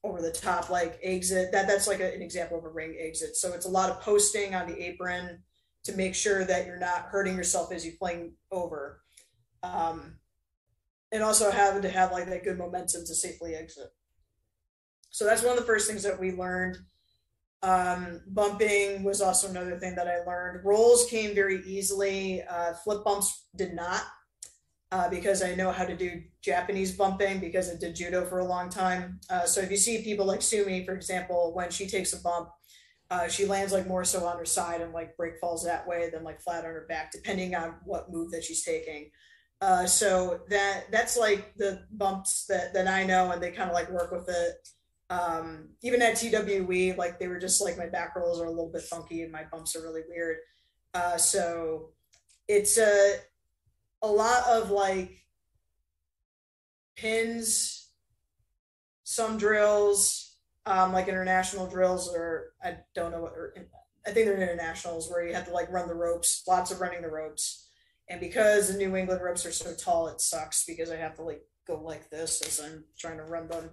over 0.03 0.21
the 0.21 0.31
top 0.31 0.69
like 0.69 0.99
exit. 1.03 1.51
That 1.51 1.67
that's 1.67 1.87
like 1.87 1.99
a, 1.99 2.13
an 2.13 2.21
example 2.21 2.57
of 2.57 2.65
a 2.65 2.69
ring 2.69 2.95
exit. 2.99 3.35
So 3.35 3.53
it's 3.53 3.65
a 3.65 3.69
lot 3.69 3.89
of 3.89 4.01
posting 4.01 4.55
on 4.55 4.67
the 4.67 4.79
apron 4.81 5.43
to 5.83 5.95
make 5.95 6.15
sure 6.15 6.43
that 6.45 6.65
you're 6.65 6.79
not 6.79 7.07
hurting 7.09 7.35
yourself 7.35 7.71
as 7.71 7.85
you 7.85 7.93
fling 7.93 8.33
over. 8.51 9.00
Um, 9.63 10.15
and 11.11 11.23
also 11.23 11.51
having 11.51 11.81
to 11.81 11.89
have 11.89 12.11
like 12.11 12.27
that 12.27 12.43
good 12.43 12.57
momentum 12.57 13.01
to 13.05 13.15
safely 13.15 13.55
exit. 13.55 13.87
So 15.09 15.25
that's 15.25 15.43
one 15.43 15.51
of 15.51 15.59
the 15.59 15.65
first 15.65 15.89
things 15.89 16.03
that 16.03 16.19
we 16.19 16.31
learned. 16.31 16.77
Um, 17.63 18.21
bumping 18.27 19.03
was 19.03 19.21
also 19.21 19.49
another 19.49 19.77
thing 19.77 19.95
that 19.95 20.07
I 20.07 20.23
learned. 20.23 20.65
Rolls 20.65 21.05
came 21.09 21.35
very 21.35 21.61
easily. 21.65 22.41
Uh, 22.43 22.73
flip 22.73 23.03
bumps 23.03 23.45
did 23.55 23.73
not 23.73 24.03
uh, 24.91 25.09
because 25.09 25.43
I 25.43 25.55
know 25.55 25.71
how 25.71 25.85
to 25.85 25.95
do 25.95 26.21
Japanese 26.41 26.95
bumping 26.95 27.39
because 27.39 27.69
I 27.69 27.75
did 27.75 27.95
judo 27.95 28.25
for 28.25 28.39
a 28.39 28.45
long 28.45 28.69
time. 28.69 29.19
Uh, 29.29 29.45
so 29.45 29.61
if 29.61 29.69
you 29.69 29.77
see 29.77 30.03
people 30.03 30.25
like 30.25 30.41
Sumi, 30.41 30.85
for 30.85 30.93
example, 30.93 31.53
when 31.53 31.69
she 31.69 31.87
takes 31.87 32.13
a 32.13 32.21
bump, 32.21 32.49
uh, 33.09 33.27
she 33.27 33.45
lands 33.45 33.73
like 33.73 33.87
more 33.87 34.05
so 34.05 34.25
on 34.25 34.37
her 34.37 34.45
side 34.45 34.81
and 34.81 34.93
like 34.93 35.17
break 35.17 35.37
falls 35.39 35.65
that 35.65 35.87
way 35.87 36.09
than 36.09 36.23
like 36.23 36.41
flat 36.41 36.65
on 36.65 36.71
her 36.71 36.85
back, 36.87 37.11
depending 37.11 37.53
on 37.53 37.75
what 37.83 38.11
move 38.11 38.31
that 38.31 38.43
she's 38.43 38.63
taking. 38.63 39.11
Uh, 39.61 39.85
so 39.85 40.41
that 40.49 40.85
that's 40.91 41.15
like 41.17 41.55
the 41.55 41.83
bumps 41.91 42.45
that 42.47 42.73
that 42.73 42.87
I 42.87 43.03
know, 43.03 43.31
and 43.31 43.41
they 43.41 43.51
kind 43.51 43.69
of 43.69 43.75
like 43.75 43.91
work 43.91 44.11
with 44.11 44.27
it. 44.27 44.67
Um, 45.11 45.69
even 45.83 46.01
at 46.01 46.15
TWE, 46.15 46.93
like 46.97 47.19
they 47.19 47.27
were 47.27 47.39
just 47.39 47.61
like 47.61 47.77
my 47.77 47.87
back 47.87 48.15
rolls 48.15 48.41
are 48.41 48.45
a 48.45 48.49
little 48.49 48.71
bit 48.71 48.81
funky 48.83 49.21
and 49.23 49.31
my 49.31 49.43
bumps 49.51 49.75
are 49.75 49.81
really 49.81 50.01
weird. 50.09 50.37
Uh, 50.93 51.17
so 51.17 51.89
it's 52.47 52.77
a 52.77 53.17
a 54.01 54.07
lot 54.07 54.43
of 54.49 54.71
like 54.71 55.25
pins, 56.95 57.89
some 59.03 59.37
drills, 59.37 60.35
um, 60.65 60.93
like 60.93 61.07
international 61.07 61.67
drills 61.67 62.13
or 62.13 62.53
I 62.63 62.77
don't 62.95 63.11
know 63.11 63.21
what, 63.21 63.33
or 63.33 63.53
I 64.05 64.11
think 64.11 64.25
they're 64.25 64.41
internationals 64.41 65.09
where 65.09 65.27
you 65.27 65.33
have 65.33 65.45
to 65.47 65.53
like 65.53 65.71
run 65.71 65.87
the 65.87 65.93
ropes, 65.95 66.43
lots 66.47 66.71
of 66.71 66.81
running 66.81 67.01
the 67.01 67.09
ropes. 67.09 67.69
And 68.09 68.19
because 68.19 68.71
the 68.71 68.77
New 68.77 68.95
England 68.95 69.21
ropes 69.21 69.45
are 69.45 69.51
so 69.51 69.73
tall, 69.73 70.07
it 70.07 70.21
sucks 70.21 70.65
because 70.65 70.91
I 70.91 70.97
have 70.97 71.15
to 71.15 71.23
like 71.23 71.43
go 71.67 71.81
like 71.81 72.09
this 72.09 72.41
as 72.41 72.59
I'm 72.59 72.83
trying 72.99 73.17
to 73.17 73.23
run 73.23 73.47
them. 73.47 73.69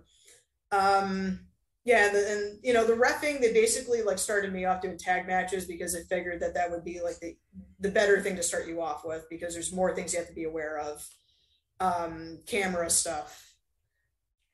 Um, 0.70 1.40
yeah, 1.84 2.08
and, 2.08 2.16
and 2.16 2.58
you 2.62 2.74
know 2.74 2.86
the 2.86 2.92
refing, 2.92 3.40
they 3.40 3.52
basically 3.52 4.02
like 4.02 4.18
started 4.18 4.52
me 4.52 4.64
off 4.64 4.82
doing 4.82 4.98
tag 4.98 5.26
matches 5.26 5.64
because 5.64 5.94
they 5.94 6.02
figured 6.02 6.40
that 6.40 6.54
that 6.54 6.70
would 6.70 6.84
be 6.84 7.00
like 7.02 7.18
the 7.20 7.36
the 7.80 7.90
better 7.90 8.20
thing 8.20 8.36
to 8.36 8.42
start 8.42 8.68
you 8.68 8.82
off 8.82 9.04
with 9.04 9.24
because 9.30 9.54
there's 9.54 9.72
more 9.72 9.94
things 9.94 10.12
you 10.12 10.18
have 10.18 10.28
to 10.28 10.34
be 10.34 10.44
aware 10.44 10.78
of, 10.78 11.04
um, 11.80 12.40
camera 12.46 12.90
stuff, 12.90 13.48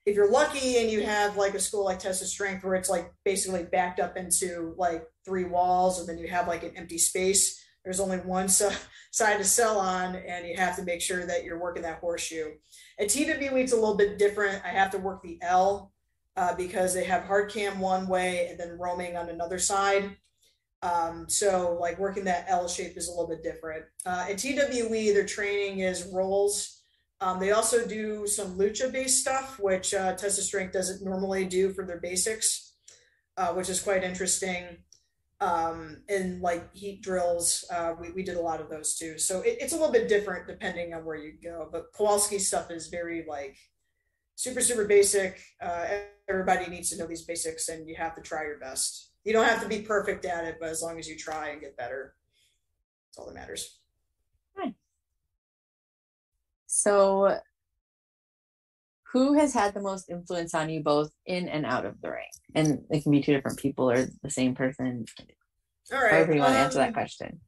if 0.07 0.15
you're 0.17 0.31
lucky 0.31 0.79
and 0.79 0.91
you 0.91 1.03
have 1.03 1.37
like 1.37 1.55
a 1.55 1.61
school 1.61 1.85
like 1.85 1.99
Test 1.99 2.23
of 2.23 2.29
Strength 2.29 2.63
where 2.63 2.75
it's 2.75 2.91
like 2.91 3.13
basically 3.25 3.63
backed 3.63 4.01
up 4.01 4.17
into 4.17 4.75
like 4.77 5.07
three 5.25 5.45
walls 5.45 5.99
and 5.99 6.09
then 6.09 6.19
you 6.19 6.29
have 6.29 6.47
like 6.47 6.63
an 6.63 6.73
empty 6.77 6.99
space, 6.99 7.64
there's 7.85 8.01
only 8.01 8.19
one 8.19 8.49
side 9.11 9.39
to 9.39 9.45
sell 9.45 9.79
on 9.79 10.17
and 10.17 10.47
you 10.47 10.57
have 10.57 10.77
to 10.77 10.83
make 10.83 11.01
sure 11.01 11.27
that 11.27 11.45
you're 11.45 11.61
working 11.61 11.83
that 11.83 12.01
horseshoe. 12.01 12.53
At 12.99 13.09
TWE, 13.09 13.61
it's 13.61 13.73
a 13.73 13.77
little 13.77 13.97
bit 13.97 14.19
different. 14.19 14.65
I 14.65 14.69
have 14.69 14.91
to 14.93 14.99
work 14.99 15.23
the 15.23 15.39
L 15.43 15.93
uh, 16.37 16.55
because 16.55 16.95
they 16.95 17.05
have 17.05 17.25
hard 17.25 17.51
cam 17.51 17.79
one 17.79 18.09
way 18.09 18.49
and 18.49 18.59
then 18.59 18.79
roaming 18.79 19.17
on 19.17 19.29
another 19.29 19.59
side. 19.59 20.17
Um, 20.83 21.27
so 21.29 21.79
like 21.81 21.99
working 21.99 22.25
that 22.25 22.47
L 22.49 22.69
shape 22.69 22.97
is 22.97 23.09
a 23.09 23.11
little 23.11 23.29
bit 23.29 23.43
different. 23.43 23.85
Uh, 24.05 24.27
at 24.29 24.39
TWE, 24.39 25.13
their 25.13 25.27
training 25.27 25.79
is 25.79 26.09
rolls 26.13 26.83
um, 27.25 27.41
they 27.41 27.53
also 27.53 27.87
do 27.87 28.27
some 28.27 28.59
lucha 28.59 28.93
based 28.93 29.21
stuff, 29.21 29.59
which 29.59 29.95
uh, 29.95 30.15
Test 30.15 30.39
of 30.39 30.45
Strength 30.45 30.73
doesn't 30.73 31.03
normally 31.03 31.47
do 31.47 31.73
for 31.73 31.87
their 31.87 32.01
basics, 32.01 32.75
uh, 33.39 33.53
which 33.55 33.71
is 33.71 33.81
quite 33.81 34.05
interesting. 34.05 34.65
Um, 35.45 35.99
and 36.09 36.41
like 36.41 36.75
heat 36.75 37.03
drills, 37.03 37.65
uh, 37.71 37.95
we, 38.01 38.13
we 38.13 38.23
did 38.23 38.37
a 38.37 38.41
lot 38.41 38.61
of 38.61 38.71
those 38.71 38.95
too. 38.95 39.19
So 39.19 39.43
it, 39.43 39.59
it's 39.61 39.75
a 39.75 39.77
little 39.77 39.93
bit 39.93 40.09
different 40.09 40.47
depending 40.47 40.95
on 40.95 41.05
where 41.05 41.17
you 41.17 41.35
go. 41.43 41.69
But 41.71 41.93
Kowalski 41.93 42.39
stuff 42.39 42.71
is 42.71 42.87
very 42.87 43.27
like 43.29 43.59
super, 44.37 44.63
super 44.63 44.87
basic. 44.87 45.39
Uh, 45.61 45.87
everybody 46.29 46.71
needs 46.71 46.89
to 46.91 46.97
know 46.97 47.07
these 47.07 47.23
basics 47.23 47.69
and 47.69 47.87
you 47.87 47.95
have 47.97 48.15
to 48.15 48.23
try 48.23 48.45
your 48.45 48.59
best. 48.59 49.11
You 49.25 49.35
don't 49.35 49.45
have 49.45 49.63
to 49.63 49.69
be 49.69 49.81
perfect 49.81 50.25
at 50.25 50.45
it, 50.45 50.57
but 50.59 50.71
as 50.71 50.83
long 50.83 50.99
as 50.99 51.07
you 51.07 51.17
try 51.17 51.51
and 51.51 51.61
get 51.61 51.77
better, 51.77 52.15
that's 53.09 53.19
all 53.19 53.27
that 53.27 53.35
matters. 53.35 53.79
So, 56.77 57.39
who 59.15 59.35
has 59.35 59.55
had 59.55 59.75
the 59.75 59.81
most 59.81 60.11
influence 60.11 60.55
on 60.55 60.69
you 60.69 60.83
both 60.83 61.09
in 61.25 61.49
and 61.49 61.65
out 61.65 61.87
of 61.87 62.01
the 62.03 62.11
ring? 62.11 62.27
And 62.57 62.81
it 62.91 63.05
can 63.05 63.13
be 63.13 63.23
two 63.23 63.33
different 63.33 63.61
people 63.61 63.89
or 63.89 64.09
the 64.25 64.31
same 64.31 64.57
person. 64.57 65.07
All 65.93 66.03
right. 66.03 66.13
However 66.13 66.35
you 66.35 66.41
want 66.41 66.53
to 66.53 66.59
um, 66.59 66.65
answer 66.65 66.79
that 66.79 66.89
um, 66.89 66.95
question. 66.95 67.41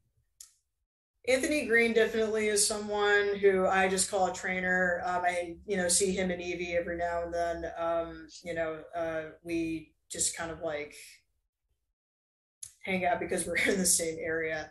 Anthony 1.26 1.66
Greene 1.66 1.92
definitely 1.92 2.46
is 2.46 2.64
someone 2.64 3.36
who 3.40 3.66
I 3.66 3.88
just 3.88 4.08
call 4.08 4.28
a 4.28 4.32
trainer. 4.32 5.02
Um, 5.04 5.22
I, 5.24 5.56
you 5.66 5.76
know, 5.76 5.88
see 5.88 6.12
him 6.12 6.30
and 6.30 6.40
Evie 6.40 6.76
every 6.76 6.96
now 6.96 7.24
and 7.24 7.34
then. 7.34 7.72
Um, 7.76 8.28
you 8.44 8.54
know, 8.54 8.78
uh, 8.94 9.22
we 9.42 9.92
just 10.08 10.36
kind 10.36 10.52
of 10.52 10.60
like 10.60 10.94
hang 12.84 13.04
out 13.04 13.18
because 13.18 13.44
we're 13.46 13.56
in 13.56 13.76
the 13.76 13.84
same 13.84 14.18
area. 14.20 14.70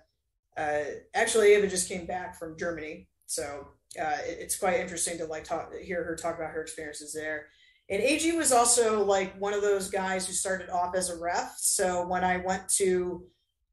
Uh, 0.55 0.83
actually, 1.13 1.51
Ava 1.55 1.67
just 1.67 1.89
came 1.89 2.05
back 2.05 2.39
from 2.39 2.57
Germany, 2.57 3.09
so 3.25 3.67
uh, 3.99 4.17
it, 4.25 4.37
it's 4.39 4.57
quite 4.57 4.79
interesting 4.79 5.17
to 5.17 5.25
like 5.25 5.43
talk 5.43 5.73
hear 5.81 6.03
her 6.03 6.15
talk 6.15 6.35
about 6.35 6.51
her 6.51 6.61
experiences 6.61 7.13
there. 7.13 7.47
And 7.89 8.01
AG 8.01 8.31
was 8.35 8.51
also 8.51 9.03
like 9.03 9.35
one 9.37 9.53
of 9.53 9.61
those 9.61 9.89
guys 9.89 10.25
who 10.25 10.33
started 10.33 10.69
off 10.69 10.95
as 10.95 11.09
a 11.09 11.19
ref. 11.19 11.53
So 11.57 12.07
when 12.07 12.23
I 12.23 12.37
went 12.37 12.67
to 12.77 13.23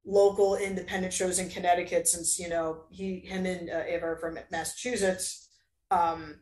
local 0.04 0.56
independent 0.56 1.12
shows 1.12 1.38
in 1.38 1.48
Connecticut, 1.48 2.08
since 2.08 2.38
you 2.38 2.48
know 2.48 2.84
he 2.90 3.20
him 3.20 3.46
and 3.46 3.70
uh, 3.70 3.82
Ava 3.86 4.06
are 4.06 4.16
from 4.18 4.38
Massachusetts, 4.50 5.48
um, 5.90 6.40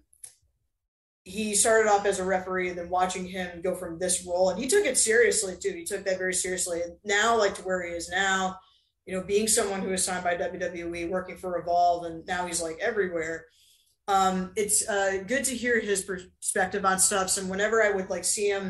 he 1.23 1.55
started 1.55 1.89
off 1.89 2.07
as 2.07 2.19
a 2.19 2.25
referee. 2.25 2.71
And 2.71 2.79
then 2.79 2.91
watching 2.91 3.27
him 3.27 3.61
go 3.63 3.77
from 3.77 3.99
this 3.99 4.27
role, 4.27 4.51
and 4.51 4.61
he 4.61 4.67
took 4.67 4.85
it 4.85 4.99
seriously 4.99 5.57
too. 5.61 5.73
He 5.73 5.85
took 5.85 6.05
that 6.05 6.19
very 6.19 6.35
seriously. 6.35 6.83
And 6.83 6.97
now, 7.05 7.39
like 7.39 7.55
to 7.55 7.63
where 7.63 7.87
he 7.87 7.93
is 7.93 8.09
now, 8.09 8.57
you 9.07 9.15
know, 9.15 9.23
being 9.23 9.47
someone 9.47 9.81
who 9.81 9.93
is 9.93 10.05
signed 10.05 10.25
by 10.25 10.35
WWE, 10.35 11.09
working 11.09 11.37
for 11.37 11.57
Evolve, 11.57 12.07
and 12.07 12.27
now 12.27 12.47
he's 12.47 12.61
like 12.61 12.79
everywhere 12.81 13.45
um, 14.15 14.35
it's 14.63 14.79
uh, 14.95 15.13
good 15.33 15.45
to 15.45 15.55
hear 15.63 15.77
his 15.81 16.01
perspective 16.11 16.85
on 16.91 16.99
stuff. 16.99 17.39
And 17.39 17.49
whenever 17.53 17.79
I 17.83 17.91
would 17.97 18.11
like 18.15 18.25
see 18.25 18.49
him, 18.55 18.65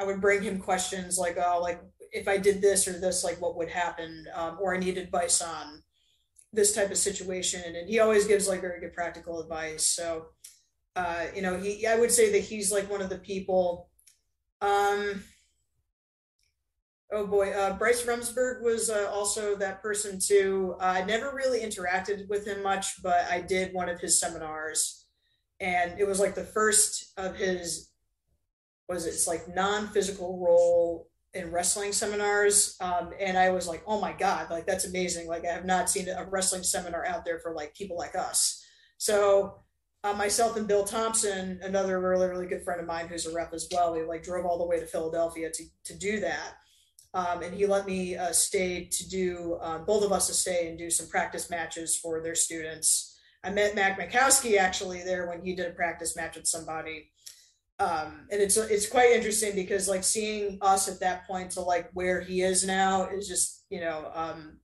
I 0.00 0.02
would 0.06 0.20
bring 0.20 0.42
him 0.42 0.58
questions 0.58 1.18
like, 1.24 1.36
oh, 1.46 1.58
like 1.68 1.80
if 2.20 2.26
I 2.34 2.36
did 2.46 2.56
this 2.60 2.88
or 2.88 2.94
this, 2.98 3.24
like 3.26 3.38
what 3.40 3.56
would 3.56 3.70
happen, 3.70 4.10
um, 4.40 4.52
or 4.60 4.74
I 4.74 4.78
need 4.78 4.98
advice 4.98 5.38
on 5.54 5.66
this 6.52 6.74
type 6.76 6.90
of 6.90 6.98
situation. 7.08 7.62
And 7.76 7.88
he 7.92 8.00
always 8.00 8.26
gives 8.26 8.48
like 8.48 8.60
very 8.60 8.80
good 8.80 8.94
practical 9.00 9.40
advice. 9.44 9.84
So, 9.98 10.06
uh, 10.96 11.24
you 11.34 11.42
know, 11.44 11.54
he, 11.62 11.86
I 11.86 11.96
would 12.00 12.12
say 12.18 12.26
that 12.32 12.44
he's 12.50 12.72
like 12.76 12.90
one 12.90 13.02
of 13.04 13.10
the 13.10 13.22
people 13.32 13.64
Um, 14.62 15.02
oh 17.12 17.26
boy, 17.26 17.50
uh, 17.50 17.76
Bryce 17.76 18.04
Remsburg 18.04 18.62
was 18.62 18.90
uh, 18.90 19.10
also 19.12 19.54
that 19.56 19.82
person 19.82 20.18
too. 20.18 20.74
Uh, 20.80 20.84
I 20.84 21.04
never 21.04 21.32
really 21.34 21.60
interacted 21.60 22.28
with 22.28 22.46
him 22.46 22.62
much, 22.62 23.02
but 23.02 23.26
I 23.30 23.40
did 23.40 23.74
one 23.74 23.88
of 23.88 24.00
his 24.00 24.18
seminars, 24.18 25.06
and 25.60 25.98
it 25.98 26.06
was 26.06 26.18
like 26.18 26.34
the 26.34 26.44
first 26.44 27.12
of 27.16 27.36
his 27.36 27.90
was 28.88 29.06
it's 29.06 29.26
like 29.26 29.54
non-physical 29.54 30.38
role 30.38 31.08
in 31.34 31.50
wrestling 31.50 31.92
seminars. 31.92 32.76
Um, 32.80 33.12
and 33.18 33.38
i 33.38 33.48
was 33.48 33.66
like 33.66 33.82
oh 33.86 34.00
my 34.00 34.12
god 34.12 34.50
like 34.50 34.66
that's 34.66 34.86
amazing. 34.86 35.28
Like 35.28 35.44
i 35.46 35.52
have 35.52 35.64
not 35.64 35.88
seen 35.88 36.08
a 36.08 36.26
wrestling 36.28 36.62
seminar 36.62 37.06
out 37.06 37.24
there 37.24 37.38
for 37.38 37.54
like 37.54 37.74
people 37.74 37.96
like 37.96 38.14
us. 38.16 38.64
So 38.98 39.62
uh, 40.04 40.12
myself 40.12 40.56
and 40.56 40.66
bill 40.66 40.84
thompson 40.84 41.60
another 41.62 42.00
really 42.00 42.26
really 42.26 42.46
good 42.46 42.64
friend 42.64 42.80
of 42.80 42.86
mine 42.86 43.06
who's 43.06 43.26
a 43.26 43.32
rep 43.32 43.54
as 43.54 43.68
well 43.72 43.92
we 43.92 44.02
like 44.02 44.22
drove 44.22 44.44
all 44.44 44.58
the 44.58 44.66
way 44.66 44.80
to 44.80 44.86
philadelphia 44.86 45.48
to, 45.48 45.64
to 45.84 45.96
do 45.96 46.18
that 46.18 46.54
um, 47.14 47.42
and 47.42 47.54
he 47.54 47.66
let 47.66 47.86
me 47.86 48.16
uh, 48.16 48.32
stay 48.32 48.84
to 48.84 49.08
do 49.08 49.58
uh, 49.60 49.78
both 49.78 50.04
of 50.04 50.12
us 50.12 50.26
to 50.26 50.34
stay 50.34 50.68
and 50.68 50.78
do 50.78 50.90
some 50.90 51.08
practice 51.08 51.50
matches 51.50 51.96
for 51.96 52.20
their 52.20 52.34
students 52.34 53.18
i 53.44 53.50
met 53.50 53.74
mac 53.74 53.98
makowski 53.98 54.58
actually 54.58 55.02
there 55.02 55.28
when 55.28 55.42
he 55.42 55.54
did 55.54 55.66
a 55.66 55.74
practice 55.74 56.16
match 56.16 56.36
with 56.36 56.46
somebody 56.46 57.10
um, 57.78 58.28
and 58.30 58.40
it's 58.40 58.56
it's 58.56 58.88
quite 58.88 59.10
interesting 59.10 59.56
because 59.56 59.88
like 59.88 60.04
seeing 60.04 60.58
us 60.60 60.88
at 60.88 61.00
that 61.00 61.26
point 61.26 61.50
to 61.52 61.60
like 61.60 61.90
where 61.94 62.20
he 62.20 62.42
is 62.42 62.64
now 62.64 63.08
is 63.08 63.26
just 63.26 63.64
you 63.70 63.80
know 63.80 64.10
um, 64.14 64.58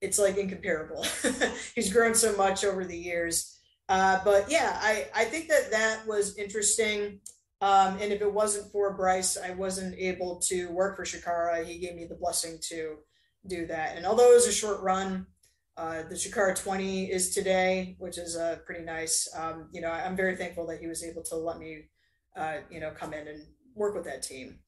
it's 0.00 0.18
like 0.18 0.36
incomparable. 0.36 1.04
He's 1.74 1.92
grown 1.92 2.14
so 2.14 2.36
much 2.36 2.64
over 2.64 2.84
the 2.84 2.96
years. 2.96 3.58
Uh, 3.88 4.20
but 4.24 4.50
yeah, 4.50 4.78
I 4.80 5.08
I 5.14 5.24
think 5.24 5.48
that 5.48 5.70
that 5.70 6.06
was 6.06 6.36
interesting. 6.38 7.20
Um, 7.60 7.98
and 8.00 8.12
if 8.12 8.22
it 8.22 8.32
wasn't 8.32 8.72
for 8.72 8.96
Bryce, 8.96 9.36
I 9.36 9.50
wasn't 9.50 9.94
able 9.98 10.40
to 10.48 10.68
work 10.70 10.96
for 10.96 11.04
Chikara. 11.04 11.64
He 11.64 11.78
gave 11.78 11.94
me 11.94 12.06
the 12.06 12.14
blessing 12.14 12.58
to 12.68 12.96
do 13.46 13.66
that. 13.66 13.96
And 13.96 14.06
although 14.06 14.30
it 14.30 14.34
was 14.34 14.46
a 14.46 14.52
short 14.52 14.80
run, 14.80 15.26
uh, 15.76 16.02
the 16.08 16.14
Chikara 16.14 16.56
20 16.56 17.10
is 17.10 17.34
today, 17.34 17.96
which 17.98 18.18
is 18.18 18.36
uh, 18.36 18.58
pretty 18.64 18.84
nice. 18.84 19.28
Um, 19.36 19.68
you 19.72 19.80
know, 19.80 19.90
I'm 19.90 20.16
very 20.16 20.36
thankful 20.36 20.66
that 20.68 20.80
he 20.80 20.86
was 20.86 21.04
able 21.04 21.22
to 21.24 21.36
let 21.36 21.58
me 21.58 21.88
uh, 22.36 22.58
you 22.70 22.80
know, 22.80 22.90
come 22.90 23.12
in 23.12 23.28
and 23.28 23.46
work 23.74 23.94
with 23.94 24.04
that 24.04 24.22
team. 24.22 24.58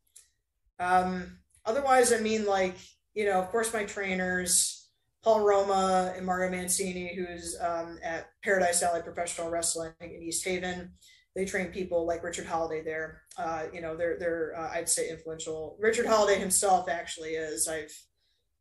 Um, 0.78 1.38
otherwise, 1.64 2.12
I 2.12 2.18
mean, 2.18 2.46
like, 2.46 2.76
you 3.14 3.24
know, 3.24 3.40
of 3.40 3.48
course, 3.48 3.72
my 3.72 3.84
trainers, 3.84 4.88
Paul 5.22 5.40
Roma 5.40 6.12
and 6.16 6.26
Mario 6.26 6.50
Mancini, 6.50 7.14
who's 7.14 7.56
um, 7.60 7.98
at 8.02 8.26
Paradise 8.42 8.82
Alley 8.82 9.02
Professional 9.02 9.50
Wrestling 9.50 9.92
in 10.00 10.22
East 10.22 10.44
Haven. 10.44 10.92
They 11.34 11.44
train 11.44 11.68
people 11.68 12.06
like 12.06 12.22
Richard 12.22 12.46
Holliday 12.46 12.82
there. 12.82 13.22
Uh, 13.38 13.64
you 13.72 13.80
know, 13.80 13.96
they're 13.96 14.18
they're 14.18 14.54
uh, 14.56 14.70
I'd 14.74 14.88
say 14.88 15.08
influential. 15.08 15.76
Richard 15.80 16.06
Holliday 16.06 16.38
himself 16.38 16.88
actually 16.88 17.30
is. 17.30 17.68
I've 17.68 17.92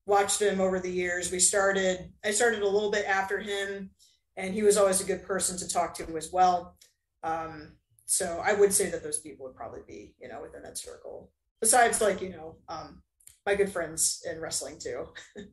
watched 0.05 0.41
him 0.41 0.61
over 0.61 0.79
the 0.79 0.91
years. 0.91 1.31
We 1.31 1.39
started. 1.39 2.11
I 2.23 2.31
started 2.31 2.61
a 2.61 2.67
little 2.67 2.91
bit 2.91 3.05
after 3.05 3.39
him, 3.39 3.91
and 4.37 4.53
he 4.53 4.63
was 4.63 4.77
always 4.77 5.01
a 5.01 5.05
good 5.05 5.23
person 5.23 5.57
to 5.57 5.67
talk 5.67 5.93
to 5.95 6.17
as 6.17 6.31
well. 6.31 6.77
Um, 7.23 7.73
so 8.05 8.41
I 8.43 8.53
would 8.53 8.73
say 8.73 8.89
that 8.89 9.03
those 9.03 9.19
people 9.19 9.45
would 9.45 9.55
probably 9.55 9.81
be, 9.87 10.13
you 10.19 10.27
know, 10.27 10.41
within 10.41 10.63
that 10.63 10.77
circle. 10.77 11.31
Besides, 11.61 12.01
like, 12.01 12.21
you 12.21 12.29
know, 12.29 12.57
um, 12.67 13.03
my 13.45 13.55
good 13.55 13.71
friends 13.71 14.21
in 14.29 14.41
wrestling 14.41 14.79
too. 14.79 15.07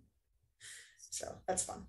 so 1.11 1.27
that's 1.47 1.65
fun. 1.65 1.85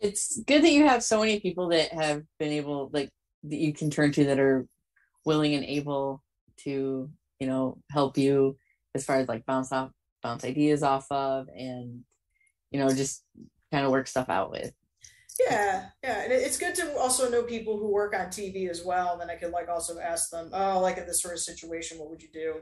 It's 0.00 0.40
good 0.40 0.62
that 0.62 0.72
you 0.72 0.86
have 0.86 1.02
so 1.02 1.20
many 1.20 1.40
people 1.40 1.68
that 1.68 1.92
have 1.92 2.22
been 2.38 2.52
able, 2.52 2.90
like, 2.92 3.10
that 3.44 3.56
you 3.56 3.72
can 3.72 3.90
turn 3.90 4.12
to 4.12 4.24
that 4.24 4.38
are 4.38 4.66
willing 5.24 5.54
and 5.54 5.64
able 5.64 6.22
to, 6.58 7.10
you 7.38 7.46
know, 7.46 7.78
help 7.90 8.18
you 8.18 8.56
as 8.94 9.04
far 9.04 9.16
as 9.16 9.28
like 9.28 9.46
bounce 9.46 9.72
off, 9.72 9.90
bounce 10.22 10.44
ideas 10.44 10.82
off 10.82 11.06
of, 11.10 11.48
and, 11.48 12.02
you 12.70 12.78
know, 12.78 12.88
just 12.88 13.24
kind 13.72 13.84
of 13.84 13.92
work 13.92 14.06
stuff 14.06 14.28
out 14.28 14.50
with. 14.50 14.72
Yeah, 15.38 15.86
yeah, 16.02 16.22
and 16.24 16.32
it's 16.32 16.58
good 16.58 16.74
to 16.76 16.96
also 16.96 17.30
know 17.30 17.42
people 17.42 17.78
who 17.78 17.92
work 17.92 18.12
on 18.14 18.26
TV 18.26 18.68
as 18.68 18.84
well. 18.84 19.12
And 19.12 19.20
then 19.20 19.30
I 19.30 19.36
could 19.36 19.52
like 19.52 19.68
also 19.68 19.98
ask 20.00 20.30
them, 20.30 20.50
oh, 20.52 20.80
like 20.80 20.98
in 20.98 21.06
this 21.06 21.22
sort 21.22 21.34
of 21.34 21.40
situation, 21.40 21.98
what 21.98 22.10
would 22.10 22.22
you 22.22 22.28
do? 22.32 22.54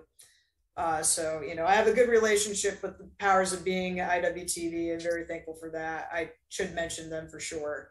Uh, 0.77 1.03
so 1.03 1.41
you 1.41 1.55
know, 1.55 1.65
I 1.65 1.75
have 1.75 1.87
a 1.87 1.93
good 1.93 2.11
relationship 2.11 2.83
with 2.83 2.99
the 2.99 3.09
powers 3.19 3.55
of 3.55 3.65
being 3.65 3.97
IWTV, 3.97 4.93
and 4.93 5.01
very 5.01 5.25
thankful 5.25 5.55
for 5.55 5.71
that. 5.71 6.09
I 6.13 6.33
should 6.51 6.75
mention 6.75 7.09
them 7.09 7.29
for 7.29 7.41
sure. 7.41 7.89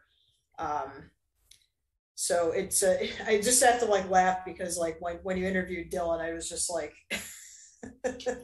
Um, 0.60 1.10
so 2.16 2.52
it's 2.52 2.82
uh, 2.82 2.98
I 3.28 3.40
just 3.42 3.64
have 3.64 3.80
to 3.82 3.86
like 3.86 4.10
laugh 4.10 4.40
because 4.46 4.78
like 4.78 4.98
when 5.00 5.18
when 5.24 5.38
you 5.38 5.48
interviewed 5.48 5.92
Dylan, 5.92 6.22
I 6.22 6.34
was 6.34 6.50
just 6.50 6.72
like, 6.72 6.94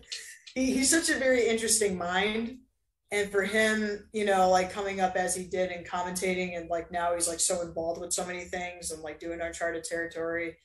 he, 0.56 0.74
he's 0.74 0.90
such 0.90 1.10
a 1.10 1.20
very 1.20 1.48
interesting 1.48 1.98
mind. 1.98 2.58
And 3.14 3.30
for 3.30 3.44
him 3.44 4.08
you 4.14 4.24
know 4.24 4.50
like 4.50 4.72
coming 4.72 5.02
up 5.02 5.18
as 5.18 5.36
he 5.36 5.44
did 5.44 5.70
and 5.70 5.86
commentating 5.86 6.58
and 6.58 6.70
like 6.70 6.94
now 6.94 7.14
he's 7.14 7.28
like 7.28 7.42
so 7.42 7.62
involved 7.62 8.00
with 8.00 8.14
so 8.14 8.26
many 8.26 8.46
things 8.46 8.92
and 8.92 9.02
like 9.02 9.20
doing 9.20 9.42
uncharted 9.42 9.84
territory 9.84 10.56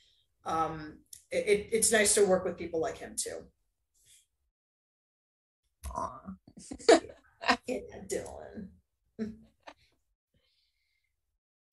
um 0.44 0.98
it, 1.32 1.68
it's 1.72 1.90
nice 1.90 2.14
to 2.14 2.24
work 2.24 2.44
with 2.44 2.56
people 2.56 2.80
like 2.80 2.98
him 2.98 3.16
too. 3.16 3.38
Yeah, 7.68 7.80
dylan 8.08 8.68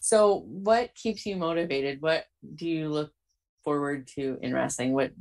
so 0.06 0.44
what 0.48 0.94
keeps 0.96 1.26
you 1.26 1.36
motivated 1.38 2.02
what 2.02 2.26
do 2.56 2.68
you 2.68 2.90
look 2.90 3.12
forward 3.64 4.06
to 4.08 4.38
in 4.42 4.54
wrestling 4.54 4.94
what 4.94 5.12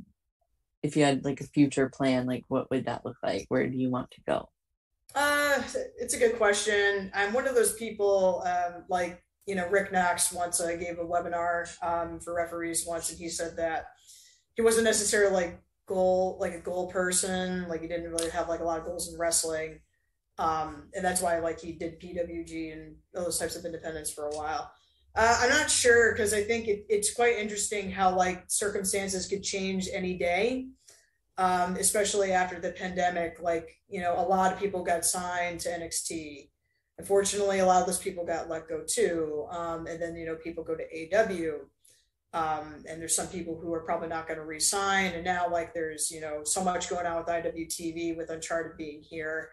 if 0.83 0.97
you 0.97 1.03
had 1.03 1.23
like 1.23 1.39
a 1.39 1.47
future 1.47 1.89
plan 1.89 2.25
like 2.25 2.43
what 2.49 2.69
would 2.69 2.85
that 2.85 3.05
look 3.05 3.15
like 3.23 3.45
where 3.47 3.67
do 3.67 3.77
you 3.77 3.89
want 3.89 4.11
to 4.11 4.21
go 4.27 4.49
uh, 5.15 5.61
it's 5.99 6.13
a 6.13 6.19
good 6.19 6.37
question. 6.37 7.11
I'm 7.13 7.33
one 7.33 7.47
of 7.47 7.55
those 7.55 7.73
people, 7.73 8.43
um, 8.45 8.83
like 8.89 9.21
you 9.45 9.55
know, 9.55 9.67
Rick 9.69 9.91
Knox 9.91 10.31
once 10.31 10.61
I 10.61 10.73
uh, 10.73 10.77
gave 10.77 10.99
a 10.99 11.05
webinar 11.05 11.67
um, 11.83 12.19
for 12.19 12.33
referees 12.33 12.85
once, 12.87 13.09
and 13.09 13.19
he 13.19 13.29
said 13.29 13.57
that 13.57 13.87
he 14.55 14.61
wasn't 14.61 14.85
necessarily 14.85 15.33
like 15.33 15.61
goal, 15.85 16.37
like 16.39 16.53
a 16.53 16.59
goal 16.59 16.87
person. 16.87 17.67
Like 17.67 17.81
he 17.81 17.87
didn't 17.87 18.09
really 18.09 18.31
have 18.31 18.49
like 18.49 18.61
a 18.61 18.63
lot 18.63 18.79
of 18.79 18.85
goals 18.85 19.11
in 19.11 19.19
wrestling, 19.19 19.79
um, 20.43 20.89
and 20.93 21.03
that's 21.03 21.21
why 21.21 21.39
like 21.39 21.59
he 21.59 21.71
did 21.71 21.99
PWG 21.99 22.73
and 22.73 22.95
those 23.13 23.39
types 23.39 23.55
of 23.55 23.65
independence 23.65 24.11
for 24.11 24.27
a 24.27 24.35
while. 24.35 24.71
Uh, 25.15 25.37
I'm 25.41 25.49
not 25.49 25.69
sure 25.69 26.11
because 26.11 26.33
I 26.33 26.43
think 26.43 26.67
it, 26.67 26.85
it's 26.89 27.13
quite 27.13 27.37
interesting 27.37 27.91
how 27.91 28.15
like 28.15 28.45
circumstances 28.47 29.27
could 29.27 29.43
change 29.43 29.87
any 29.93 30.17
day 30.17 30.67
um, 31.37 31.75
especially 31.75 32.31
after 32.31 32.59
the 32.59 32.71
pandemic. 32.71 33.41
Like, 33.41 33.77
you 33.87 34.01
know, 34.01 34.19
a 34.19 34.25
lot 34.27 34.53
of 34.53 34.59
people 34.59 34.83
got 34.83 35.05
signed 35.05 35.59
to 35.61 35.69
NXT. 35.69 36.49
Unfortunately, 36.99 37.59
a 37.59 37.65
lot 37.65 37.81
of 37.81 37.87
those 37.87 37.97
people 37.97 38.25
got 38.25 38.49
let 38.49 38.67
go 38.67 38.83
too. 38.87 39.47
Um, 39.49 39.87
and 39.87 40.01
then, 40.01 40.15
you 40.15 40.25
know, 40.25 40.35
people 40.35 40.63
go 40.63 40.75
to 40.75 40.83
AW, 40.83 41.65
Um, 42.35 42.83
and 42.89 42.99
there's 42.99 43.15
some 43.15 43.27
people 43.27 43.59
who 43.59 43.73
are 43.73 43.81
probably 43.81 44.07
not 44.07 44.27
going 44.27 44.39
to 44.39 44.45
resign. 44.45 45.13
And 45.13 45.23
now, 45.23 45.49
like, 45.49 45.73
there's, 45.73 46.11
you 46.11 46.21
know, 46.21 46.43
so 46.43 46.63
much 46.63 46.89
going 46.89 47.05
on 47.05 47.17
with 47.17 47.27
IWTV, 47.27 48.17
with 48.17 48.29
Uncharted 48.29 48.77
being 48.77 49.01
here. 49.01 49.49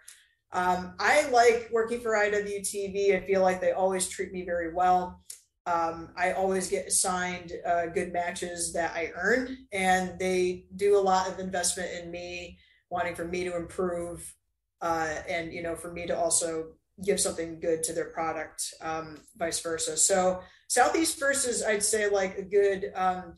Um, 0.52 0.94
I 0.98 1.28
like 1.30 1.68
working 1.72 2.00
for 2.00 2.12
IWTV. 2.12 3.16
I 3.16 3.26
feel 3.26 3.42
like 3.42 3.60
they 3.60 3.72
always 3.72 4.08
treat 4.08 4.32
me 4.32 4.44
very 4.44 4.72
well. 4.72 5.22
Um, 5.66 6.10
I 6.16 6.32
always 6.32 6.68
get 6.68 6.86
assigned 6.86 7.52
uh, 7.66 7.86
good 7.86 8.12
matches 8.12 8.72
that 8.72 8.92
I 8.96 9.12
earn, 9.14 9.56
and 9.72 10.18
they 10.18 10.64
do 10.76 10.98
a 10.98 11.00
lot 11.00 11.28
of 11.28 11.38
investment 11.38 11.90
in 12.02 12.10
me, 12.10 12.58
wanting 12.88 13.14
for 13.14 13.24
me 13.24 13.44
to 13.44 13.56
improve, 13.56 14.34
uh, 14.80 15.16
and 15.28 15.52
you 15.52 15.62
know, 15.62 15.76
for 15.76 15.92
me 15.92 16.06
to 16.06 16.18
also 16.18 16.72
give 17.04 17.20
something 17.20 17.60
good 17.60 17.82
to 17.84 17.92
their 17.92 18.06
product, 18.06 18.74
um, 18.80 19.18
vice 19.36 19.60
versa. 19.60 19.96
So 19.96 20.40
Southeast 20.68 21.22
is, 21.22 21.62
I'd 21.62 21.82
say, 21.82 22.08
like 22.08 22.38
a 22.38 22.42
good, 22.42 22.92
um, 22.94 23.36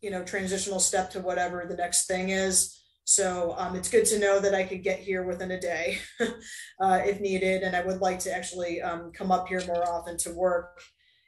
you 0.00 0.10
know, 0.10 0.24
transitional 0.24 0.80
step 0.80 1.10
to 1.12 1.20
whatever 1.20 1.66
the 1.68 1.76
next 1.76 2.06
thing 2.06 2.30
is. 2.30 2.75
So 3.06 3.54
um, 3.56 3.74
it's 3.74 3.88
good 3.88 4.04
to 4.06 4.18
know 4.18 4.40
that 4.40 4.54
I 4.54 4.64
could 4.64 4.82
get 4.82 4.98
here 4.98 5.22
within 5.22 5.52
a 5.52 5.60
day 5.60 5.98
uh, 6.80 7.00
if 7.04 7.20
needed, 7.20 7.62
and 7.62 7.74
I 7.74 7.84
would 7.84 8.00
like 8.00 8.18
to 8.20 8.36
actually 8.36 8.82
um, 8.82 9.12
come 9.12 9.32
up 9.32 9.48
here 9.48 9.64
more 9.66 9.88
often 9.88 10.18
to 10.18 10.32
work 10.32 10.80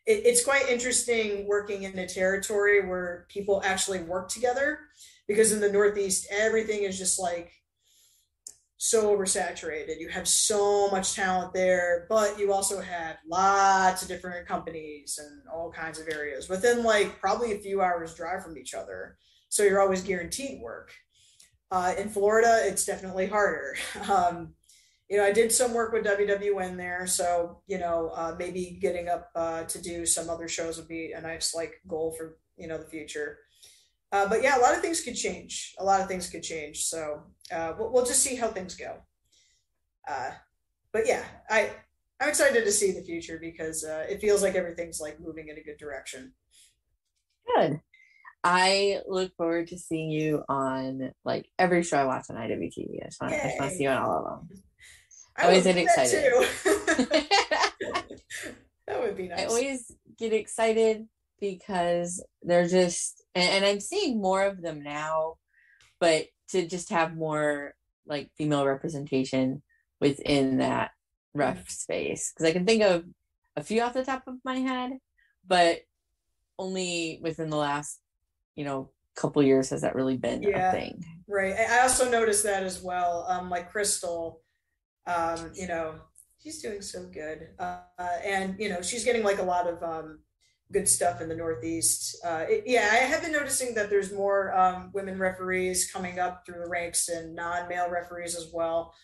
it, 0.09 0.23
it's 0.25 0.43
quite 0.43 0.69
interesting 0.69 1.47
working 1.47 1.85
in 1.85 1.97
a 1.99 2.09
territory 2.09 2.87
where 2.89 3.27
people 3.29 3.63
actually 3.65 4.01
work 4.01 4.29
together 4.29 4.81
because 5.29 5.53
in 5.53 5.61
the 5.61 5.71
Northeast, 5.71 6.27
everything 6.31 6.83
is 6.83 6.99
just 6.99 7.21
like 7.21 7.53
so 8.79 9.15
oversaturated. 9.15 10.01
You 10.01 10.09
have 10.09 10.27
so 10.27 10.89
much 10.89 11.15
talent 11.15 11.53
there, 11.53 12.07
but 12.09 12.39
you 12.39 12.53
also 12.53 12.81
have 12.81 13.17
lots 13.29 14.03
of 14.03 14.09
different 14.09 14.49
companies 14.49 15.19
and 15.23 15.43
all 15.53 15.71
kinds 15.71 16.01
of 16.01 16.09
areas 16.09 16.49
within 16.49 16.83
like 16.83 17.21
probably 17.21 17.53
a 17.53 17.59
few 17.59 17.83
hours 17.83 18.15
drive 18.15 18.43
from 18.43 18.57
each 18.57 18.73
other. 18.73 19.19
So 19.51 19.63
you're 19.63 19.81
always 19.81 20.03
guaranteed 20.03 20.61
work. 20.63 20.93
Uh, 21.71 21.95
in 21.99 22.09
Florida, 22.09 22.61
it's 22.65 22.85
definitely 22.85 23.27
harder. 23.27 23.77
Um, 24.09 24.55
you 25.11 25.17
know, 25.17 25.25
I 25.25 25.33
did 25.33 25.51
some 25.53 25.73
work 25.73 25.93
with 25.95 26.05
WWN 26.05 26.77
there, 26.77 27.07
so 27.07 27.63
you 27.67 27.79
know, 27.79 28.11
uh, 28.15 28.35
maybe 28.39 28.79
getting 28.81 29.09
up 29.09 29.31
uh, 29.35 29.65
to 29.65 29.81
do 29.81 30.05
some 30.05 30.29
other 30.29 30.49
shows 30.49 30.77
would 30.77 30.89
be 30.89 31.13
a 31.13 31.21
nice 31.23 31.55
like 31.55 31.81
goal 31.87 32.13
for 32.17 32.39
you 32.59 32.69
know 32.69 32.77
the 32.79 32.85
future. 32.85 33.39
uh, 34.13 34.29
but 34.29 34.43
yeah, 34.43 34.59
a 34.59 34.61
lot 34.61 34.75
of 34.75 34.81
things 34.83 35.01
could 35.03 35.17
change. 35.17 35.75
A 35.79 35.85
lot 35.85 36.01
of 36.01 36.09
things 36.09 36.31
could 36.31 36.43
change. 36.43 36.85
So 36.87 37.23
uh, 37.53 37.75
we'll, 37.79 37.93
we'll 37.93 38.05
just 38.07 38.23
see 38.23 38.37
how 38.37 38.49
things 38.49 38.75
go. 38.75 38.99
Uh, 40.09 40.31
but 40.93 41.07
yeah, 41.07 41.25
I 41.51 41.71
I'm 42.21 42.29
excited 42.31 42.65
to 42.65 42.73
see 42.73 42.93
the 42.93 43.03
future 43.03 43.39
because 43.41 43.85
uh, 43.85 44.07
it 44.09 44.21
feels 44.21 44.43
like 44.43 44.55
everything's 44.57 45.01
like 45.01 45.21
moving 45.21 45.49
in 45.49 45.59
a 45.59 45.63
good 45.63 45.79
direction. 45.79 46.33
Good. 47.57 47.81
I 48.51 49.01
look 49.07 49.37
forward 49.37 49.69
to 49.69 49.79
seeing 49.79 50.11
you 50.11 50.43
on 50.49 51.13
like 51.23 51.51
every 51.59 51.83
show 51.83 51.99
I 51.99 52.07
watch 52.07 52.31
on 52.31 52.37
IWTV. 52.37 53.03
I 53.03 53.05
just 53.05 53.21
want, 53.21 53.35
I 53.35 53.43
just 53.43 53.61
want 53.61 53.73
to 53.73 53.77
see 53.77 53.83
you 53.83 53.91
on 53.91 53.99
all 53.99 54.17
of 54.17 54.25
them. 54.25 54.63
I 55.37 55.45
always 55.45 55.65
get 55.65 55.77
excited. 55.77 56.25
that 58.87 59.03
would 59.03 59.19
be 59.19 59.29
nice. 59.29 59.41
I 59.41 59.45
always 59.45 59.93
get 60.19 60.33
excited 60.33 61.07
because 61.39 62.25
they're 62.41 62.67
just, 62.67 63.23
and, 63.35 63.51
and 63.51 63.67
I'm 63.67 63.81
seeing 63.81 64.19
more 64.19 64.47
of 64.47 64.63
them 64.63 64.83
now, 64.83 65.35
but 66.01 66.25
to 66.53 66.67
just 66.67 66.89
have 66.89 67.15
more 67.15 67.75
like 68.07 68.31
female 68.39 68.65
representation 68.65 69.63
within 70.01 70.57
that 70.57 70.93
rough 71.35 71.59
mm-hmm. 71.59 71.69
space 71.69 72.33
because 72.33 72.49
I 72.49 72.55
can 72.55 72.65
think 72.65 72.83
of 72.83 73.05
a 73.57 73.63
few 73.63 73.83
off 73.83 73.93
the 73.93 74.07
top 74.07 74.23
of 74.27 74.37
my 74.43 74.57
head, 74.57 74.93
but 75.47 75.81
only 76.59 77.21
within 77.23 77.51
the 77.51 77.59
last, 77.59 78.01
you 78.59 78.65
know, 78.65 78.91
couple 79.17 79.43
years 79.43 79.71
has 79.71 79.81
that 79.83 79.95
really 79.95 80.17
been 80.17 80.43
yeah, 80.43 80.69
a 80.69 80.73
thing. 80.73 81.05
Right. 81.29 81.55
I 81.55 81.81
also 81.83 82.11
noticed 82.11 82.45
that 82.45 82.63
as 82.63 82.83
well. 82.83 83.27
Um, 83.29 83.51
like 83.51 83.71
Crystal, 83.71 84.43
um, 85.07 85.51
you 85.55 85.67
know, 85.67 85.95
she's 86.43 86.63
doing 86.63 86.83
so 86.83 87.07
good, 87.07 87.49
uh, 87.59 87.81
and 88.25 88.57
you 88.59 88.69
know, 88.69 88.83
she's 88.83 89.05
getting 89.05 89.23
like 89.23 89.39
a 89.39 89.43
lot 89.43 89.67
of 89.67 89.83
um, 89.83 90.21
good 90.73 90.89
stuff 90.89 91.21
in 91.21 91.29
the 91.29 91.37
Northeast. 91.37 92.17
Uh, 92.25 92.45
it, 92.49 92.65
yeah, 92.67 92.89
I 92.93 92.97
have 92.97 93.23
been 93.23 93.33
noticing 93.33 93.75
that 93.75 93.91
there's 93.91 94.13
more 94.13 94.57
um, 94.57 94.91
women 94.93 95.19
referees 95.19 95.91
coming 95.91 96.19
up 96.19 96.45
through 96.45 96.61
the 96.63 96.69
ranks 96.69 97.09
and 97.09 97.35
non-male 97.35 97.91
referees 97.91 98.37
as 98.37 98.51
well 98.53 98.95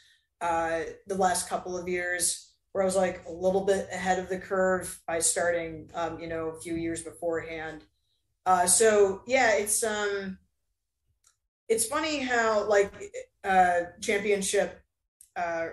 uh, 0.41 0.81
the 1.07 1.17
last 1.17 1.49
couple 1.49 1.77
of 1.77 1.89
years 1.89 2.53
where 2.73 2.83
I 2.83 2.87
was 2.87 2.97
like 2.97 3.25
a 3.27 3.33
little 3.33 3.65
bit 3.65 3.89
ahead 3.93 4.19
of 4.19 4.29
the 4.29 4.39
curve 4.39 5.01
by 5.07 5.21
starting, 5.21 5.91
um, 5.95 6.19
you 6.19 6.27
know, 6.27 6.49
a 6.49 6.61
few 6.61 6.75
years 6.75 7.03
beforehand. 7.03 7.85
Uh, 8.47 8.67
so 8.67 9.23
yeah, 9.27 9.55
it's 9.55 9.83
um, 9.83 10.39
it's 11.69 11.87
funny 11.87 12.19
how 12.21 12.69
like 12.69 12.93
uh, 13.43 13.81
championship, 14.01 14.83
uh, 15.37 15.69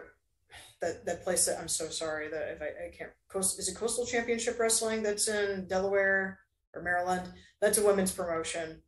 that 0.81 1.05
that 1.05 1.23
place 1.23 1.45
that 1.45 1.59
I'm 1.59 1.67
so 1.67 1.89
sorry 1.89 2.29
that 2.29 2.49
if 2.51 2.61
I, 2.61 2.87
I 2.87 2.97
can't 2.97 3.11
coast 3.27 3.59
is 3.59 3.67
it 3.67 3.75
Coastal 3.75 4.05
Championship 4.05 4.59
Wrestling 4.59 5.03
that's 5.03 5.27
in 5.27 5.67
Delaware 5.67 6.39
or 6.73 6.81
Maryland. 6.81 7.31
That's 7.61 7.77
a 7.77 7.85
women's 7.85 8.11
promotion, 8.11 8.81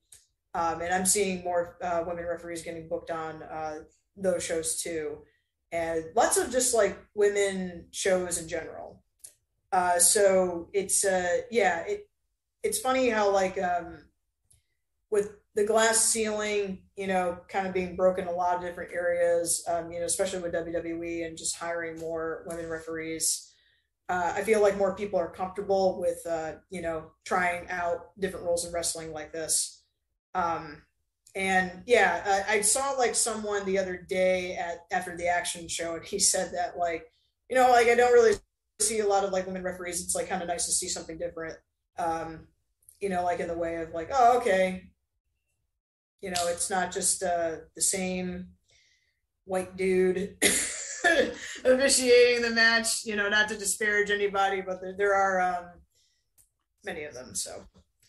um, 0.54 0.82
and 0.82 0.94
I'm 0.94 1.06
seeing 1.06 1.44
more 1.44 1.78
uh, 1.82 2.04
women 2.08 2.26
referees 2.26 2.64
getting 2.64 2.88
booked 2.88 3.12
on 3.12 3.44
uh, 3.44 3.80
those 4.16 4.44
shows 4.44 4.82
too 4.82 5.20
and 5.74 6.06
lots 6.16 6.38
of 6.38 6.52
just 6.52 6.74
like 6.74 6.98
women 7.16 7.86
shows 7.92 8.38
in 8.38 8.48
general. 8.48 9.04
Uh, 9.72 9.98
so 9.98 10.70
it's 10.72 11.04
uh, 11.04 11.40
yeah, 11.50 11.80
it 11.80 12.08
it's 12.64 12.80
funny 12.80 13.10
how 13.10 13.32
like 13.32 13.62
um, 13.62 14.00
with 15.12 15.32
the 15.56 15.66
glass 15.66 16.04
ceiling, 16.04 16.80
you 16.96 17.08
know, 17.08 17.38
kind 17.48 17.68
of 17.68 17.74
being 17.74 17.96
broken 17.96 18.28
in 18.28 18.34
a 18.34 18.36
lot 18.36 18.56
of 18.56 18.62
different 18.62 18.92
areas, 18.94 19.64
um, 19.68 19.92
you 19.92 20.00
know, 20.00 20.06
especially 20.06 20.42
with 20.42 20.54
WWE 20.54 21.26
and 21.26 21.38
just 21.38 21.56
hiring 21.56 22.00
more 22.00 22.44
women 22.48 22.68
referees. 22.68 23.52
Uh, 24.10 24.34
I 24.36 24.42
feel 24.44 24.62
like 24.62 24.78
more 24.78 24.96
people 24.96 25.20
are 25.20 25.30
comfortable 25.30 26.00
with, 26.00 26.26
uh, 26.26 26.54
you 26.70 26.82
know, 26.82 27.12
trying 27.26 27.70
out 27.70 28.20
different 28.20 28.46
roles 28.46 28.66
in 28.66 28.74
wrestling 28.74 29.14
like 29.14 29.32
this. 29.32 29.84
Um, 30.34 30.82
and 31.36 31.84
yeah, 31.86 32.44
I, 32.48 32.58
I 32.58 32.62
saw 32.62 32.92
like 32.92 33.16
someone 33.16 33.66
the 33.66 33.80
other 33.80 33.98
day 33.98 34.56
at 34.56 34.86
after 34.92 35.16
the 35.16 35.28
action 35.28 35.68
show, 35.68 35.96
and 35.96 36.06
he 36.06 36.20
said 36.20 36.52
that 36.54 36.78
like, 36.78 37.06
you 37.50 37.56
know, 37.56 37.72
like 37.72 37.88
I 37.88 37.96
don't 37.96 38.14
really 38.14 38.38
see 38.80 39.00
a 39.00 39.08
lot 39.08 39.24
of 39.24 39.32
like 39.32 39.46
women 39.48 39.64
referees. 39.64 40.04
It's 40.04 40.16
like 40.16 40.30
kind 40.30 40.42
of 40.42 40.48
nice 40.48 40.66
to 40.66 40.72
see 40.72 40.88
something 40.88 41.18
different. 41.18 41.58
Um, 41.98 42.48
you 43.04 43.10
know, 43.10 43.24
like 43.24 43.42
in 43.42 43.50
the 43.50 43.58
way 43.58 43.76
of 43.76 43.94
like, 43.94 44.10
oh, 44.14 44.38
okay, 44.38 44.86
you 46.22 46.32
know, 46.32 46.48
it's 46.48 46.70
not 46.70 46.90
just 46.90 47.22
uh, 47.22 47.58
the 47.76 47.82
same 47.82 48.48
white 49.44 49.76
dude 49.76 50.38
officiating 51.66 52.42
the 52.42 52.52
match. 52.56 53.04
You 53.04 53.18
know, 53.18 53.28
not 53.28 53.50
to 53.50 53.58
disparage 53.58 54.10
anybody, 54.10 54.62
but 54.62 54.80
there, 54.82 54.96
there 54.98 55.14
are 55.14 55.42
um, 55.42 55.66
many 56.86 57.04
of 57.04 57.14
them. 57.14 57.36
So 57.36 57.66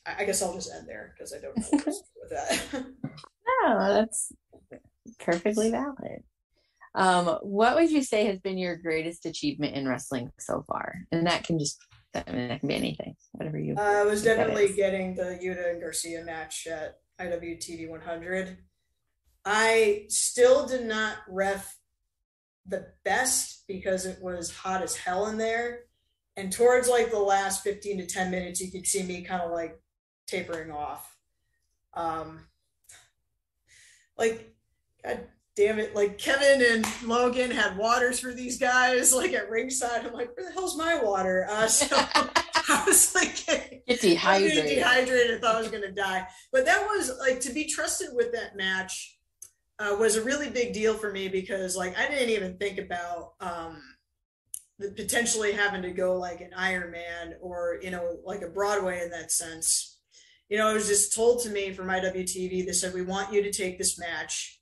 I, 0.06 0.24
guess 0.24 0.40
I'll 0.40 0.54
just 0.54 0.72
end 0.72 0.88
there 0.88 1.12
because 1.12 1.34
I 1.34 1.40
don't 1.40 1.58
know 1.58 1.68
with 1.72 2.30
that. 2.30 2.62
no, 3.64 3.94
that's 3.94 4.32
perfectly 5.18 5.72
valid. 5.72 6.22
Um, 6.94 7.38
what 7.42 7.74
would 7.74 7.90
you 7.90 8.04
say 8.04 8.26
has 8.26 8.38
been 8.38 8.58
your 8.58 8.76
greatest 8.76 9.26
achievement 9.26 9.74
in 9.74 9.88
wrestling 9.88 10.30
so 10.38 10.62
far? 10.68 11.00
And 11.10 11.26
that 11.26 11.42
can 11.42 11.58
just, 11.58 11.84
I 12.14 12.32
mean, 12.32 12.48
that 12.48 12.60
can 12.60 12.68
be 12.68 12.74
anything, 12.74 13.16
whatever 13.32 13.58
you. 13.58 13.74
I 13.78 14.00
uh, 14.00 14.04
was 14.04 14.22
definitely 14.22 14.72
getting 14.74 15.14
the 15.14 15.38
Yuta 15.42 15.70
and 15.70 15.80
Garcia 15.80 16.22
match 16.24 16.66
at 16.66 16.98
IWTV 17.20 17.88
100. 17.88 18.58
I 19.44 20.06
still 20.08 20.66
did 20.66 20.86
not 20.86 21.16
ref 21.28 21.76
the 22.66 22.86
best 23.04 23.64
because 23.66 24.06
it 24.06 24.22
was 24.22 24.54
hot 24.54 24.82
as 24.82 24.96
hell 24.96 25.26
in 25.26 25.36
there. 25.36 25.80
And 26.36 26.52
towards 26.52 26.88
like 26.88 27.10
the 27.10 27.18
last 27.18 27.62
15 27.62 27.98
to 27.98 28.06
10 28.06 28.30
minutes, 28.30 28.60
you 28.60 28.70
could 28.70 28.86
see 28.86 29.02
me 29.02 29.22
kind 29.22 29.42
of 29.42 29.50
like 29.50 29.80
tapering 30.26 30.70
off. 30.70 31.16
Um, 31.94 32.46
like, 34.16 34.54
God 35.04 35.26
damn 35.56 35.78
it! 35.78 35.94
Like 35.94 36.18
Kevin 36.18 36.64
and 36.70 36.86
Logan 37.06 37.50
had 37.50 37.76
waters 37.76 38.20
for 38.20 38.32
these 38.32 38.58
guys, 38.58 39.14
like 39.14 39.32
at 39.32 39.50
ringside. 39.50 40.04
I'm 40.04 40.12
like, 40.12 40.36
where 40.36 40.46
the 40.46 40.52
hell's 40.52 40.76
my 40.76 41.00
water? 41.02 41.46
Uh, 41.48 41.66
so 41.66 41.96
I 42.68 42.84
was 42.86 43.14
like, 43.14 43.44
get 43.46 44.00
dehydrated. 44.00 44.66
dehydrated. 44.66 45.36
I 45.36 45.40
thought 45.40 45.56
I 45.56 45.60
was 45.60 45.70
gonna 45.70 45.92
die. 45.92 46.26
But 46.52 46.64
that 46.66 46.86
was 46.86 47.12
like 47.20 47.40
to 47.40 47.52
be 47.52 47.66
trusted 47.66 48.08
with 48.12 48.32
that 48.32 48.56
match. 48.56 49.18
Uh, 49.78 49.96
was 49.98 50.14
a 50.14 50.22
really 50.22 50.48
big 50.48 50.72
deal 50.72 50.94
for 50.94 51.10
me 51.10 51.26
because 51.28 51.76
like 51.76 51.98
I 51.98 52.06
didn't 52.08 52.30
even 52.30 52.56
think 52.58 52.78
about 52.78 53.32
um, 53.40 53.82
the 54.78 54.92
potentially 54.92 55.52
having 55.52 55.82
to 55.82 55.90
go 55.90 56.16
like 56.16 56.40
an 56.40 56.50
Iron 56.56 56.92
Man 56.92 57.34
or 57.40 57.80
you 57.82 57.90
know 57.90 58.18
like 58.24 58.42
a 58.42 58.48
Broadway 58.48 59.02
in 59.02 59.10
that 59.10 59.32
sense 59.32 59.94
you 60.48 60.58
know, 60.58 60.70
it 60.70 60.74
was 60.74 60.88
just 60.88 61.14
told 61.14 61.42
to 61.42 61.50
me 61.50 61.72
from 61.72 61.88
IWTV, 61.88 62.66
they 62.66 62.72
said, 62.72 62.94
we 62.94 63.02
want 63.02 63.32
you 63.32 63.42
to 63.42 63.50
take 63.50 63.78
this 63.78 63.98
match. 63.98 64.60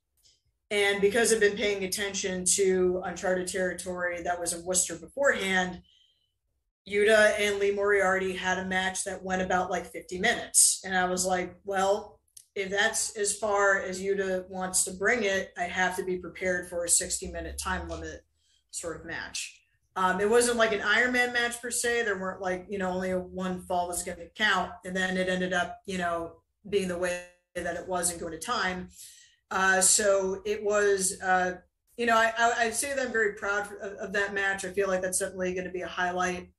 And 0.73 0.99
because 1.01 1.31
I've 1.31 1.39
been 1.39 1.55
paying 1.55 1.83
attention 1.83 2.45
to 2.55 2.99
Uncharted 3.05 3.47
Territory 3.47 4.23
that 4.23 4.39
was 4.39 4.53
in 4.53 4.65
Worcester 4.65 4.95
beforehand, 4.95 5.83
Yuta 6.89 7.39
and 7.39 7.59
Lee 7.59 7.69
Moriarty 7.69 8.35
had 8.35 8.57
a 8.57 8.65
match 8.65 9.03
that 9.03 9.23
went 9.23 9.43
about 9.43 9.69
like 9.69 9.85
50 9.85 10.17
minutes. 10.17 10.81
And 10.83 10.97
I 10.97 11.05
was 11.05 11.27
like, 11.27 11.55
well, 11.63 12.19
if 12.55 12.71
that's 12.71 13.15
as 13.15 13.37
far 13.37 13.83
as 13.83 14.01
Yuta 14.01 14.49
wants 14.49 14.83
to 14.85 14.91
bring 14.93 15.21
it, 15.21 15.53
I 15.59 15.65
have 15.65 15.95
to 15.97 16.03
be 16.03 16.17
prepared 16.17 16.67
for 16.67 16.85
a 16.85 16.89
60 16.89 17.31
minute 17.31 17.59
time 17.63 17.87
limit 17.87 18.25
sort 18.71 18.99
of 18.99 19.05
match. 19.05 19.61
Um, 19.95 20.19
it 20.19 20.27
wasn't 20.27 20.57
like 20.57 20.71
an 20.71 20.79
Ironman 20.79 21.33
match 21.33 21.61
per 21.61 21.69
se. 21.69 22.01
There 22.01 22.17
weren't 22.17 22.41
like, 22.41 22.65
you 22.67 22.79
know, 22.79 22.89
only 22.89 23.11
one 23.11 23.61
fall 23.61 23.87
was 23.87 24.01
going 24.01 24.17
to 24.17 24.29
count. 24.29 24.71
And 24.85 24.95
then 24.95 25.17
it 25.17 25.29
ended 25.29 25.53
up, 25.53 25.81
you 25.85 25.99
know, 25.99 26.37
being 26.67 26.87
the 26.87 26.97
way 26.97 27.25
that 27.53 27.75
it 27.75 27.87
was 27.87 28.09
and 28.09 28.19
going 28.19 28.33
to 28.33 28.39
time. 28.39 28.89
Uh, 29.53 29.79
so 29.79 30.41
it 30.45 30.63
was, 30.63 31.21
uh, 31.21 31.57
you 31.95 32.07
know, 32.07 32.17
I, 32.17 32.33
I, 32.39 32.65
would 32.65 32.73
say 32.73 32.95
that 32.95 33.05
I'm 33.05 33.13
very 33.13 33.33
proud 33.33 33.69
of, 33.83 33.93
of, 33.97 34.13
that 34.13 34.33
match. 34.33 34.65
I 34.65 34.69
feel 34.69 34.87
like 34.87 35.03
that's 35.03 35.19
certainly 35.19 35.53
going 35.53 35.67
to 35.67 35.71
be 35.71 35.81
a 35.81 35.87
highlight. 35.87 36.49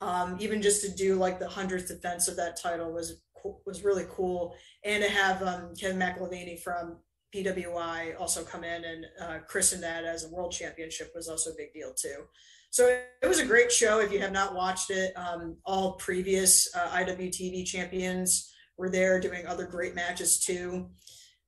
Um, 0.00 0.38
even 0.40 0.62
just 0.62 0.82
to 0.82 0.90
do 0.90 1.16
like 1.16 1.38
the 1.38 1.46
hundredth 1.46 1.88
defense 1.88 2.28
of 2.28 2.36
that 2.36 2.58
title 2.58 2.92
was 2.92 3.20
was 3.66 3.84
really 3.84 4.06
cool, 4.08 4.54
and 4.84 5.02
to 5.02 5.10
have 5.10 5.42
um, 5.42 5.74
Kevin 5.78 6.56
from 6.56 6.96
PWI 7.34 8.18
also 8.18 8.42
come 8.42 8.64
in 8.64 8.84
and 8.84 9.06
uh, 9.20 9.38
christen 9.46 9.82
that 9.82 10.04
as 10.04 10.24
a 10.24 10.30
world 10.30 10.52
championship 10.52 11.12
was 11.14 11.28
also 11.28 11.50
a 11.50 11.56
big 11.58 11.74
deal 11.74 11.92
too. 11.92 12.24
So 12.70 12.86
it 13.20 13.26
was 13.26 13.38
a 13.38 13.44
great 13.44 13.70
show. 13.70 14.00
If 14.00 14.12
you 14.12 14.18
have 14.20 14.32
not 14.32 14.54
watched 14.54 14.90
it, 14.90 15.12
um, 15.14 15.58
all 15.66 15.92
previous 15.96 16.74
uh, 16.74 16.88
IWTV 16.88 17.66
champions 17.66 18.50
were 18.78 18.88
there 18.88 19.20
doing 19.20 19.46
other 19.46 19.66
great 19.66 19.94
matches 19.94 20.40
too. 20.40 20.88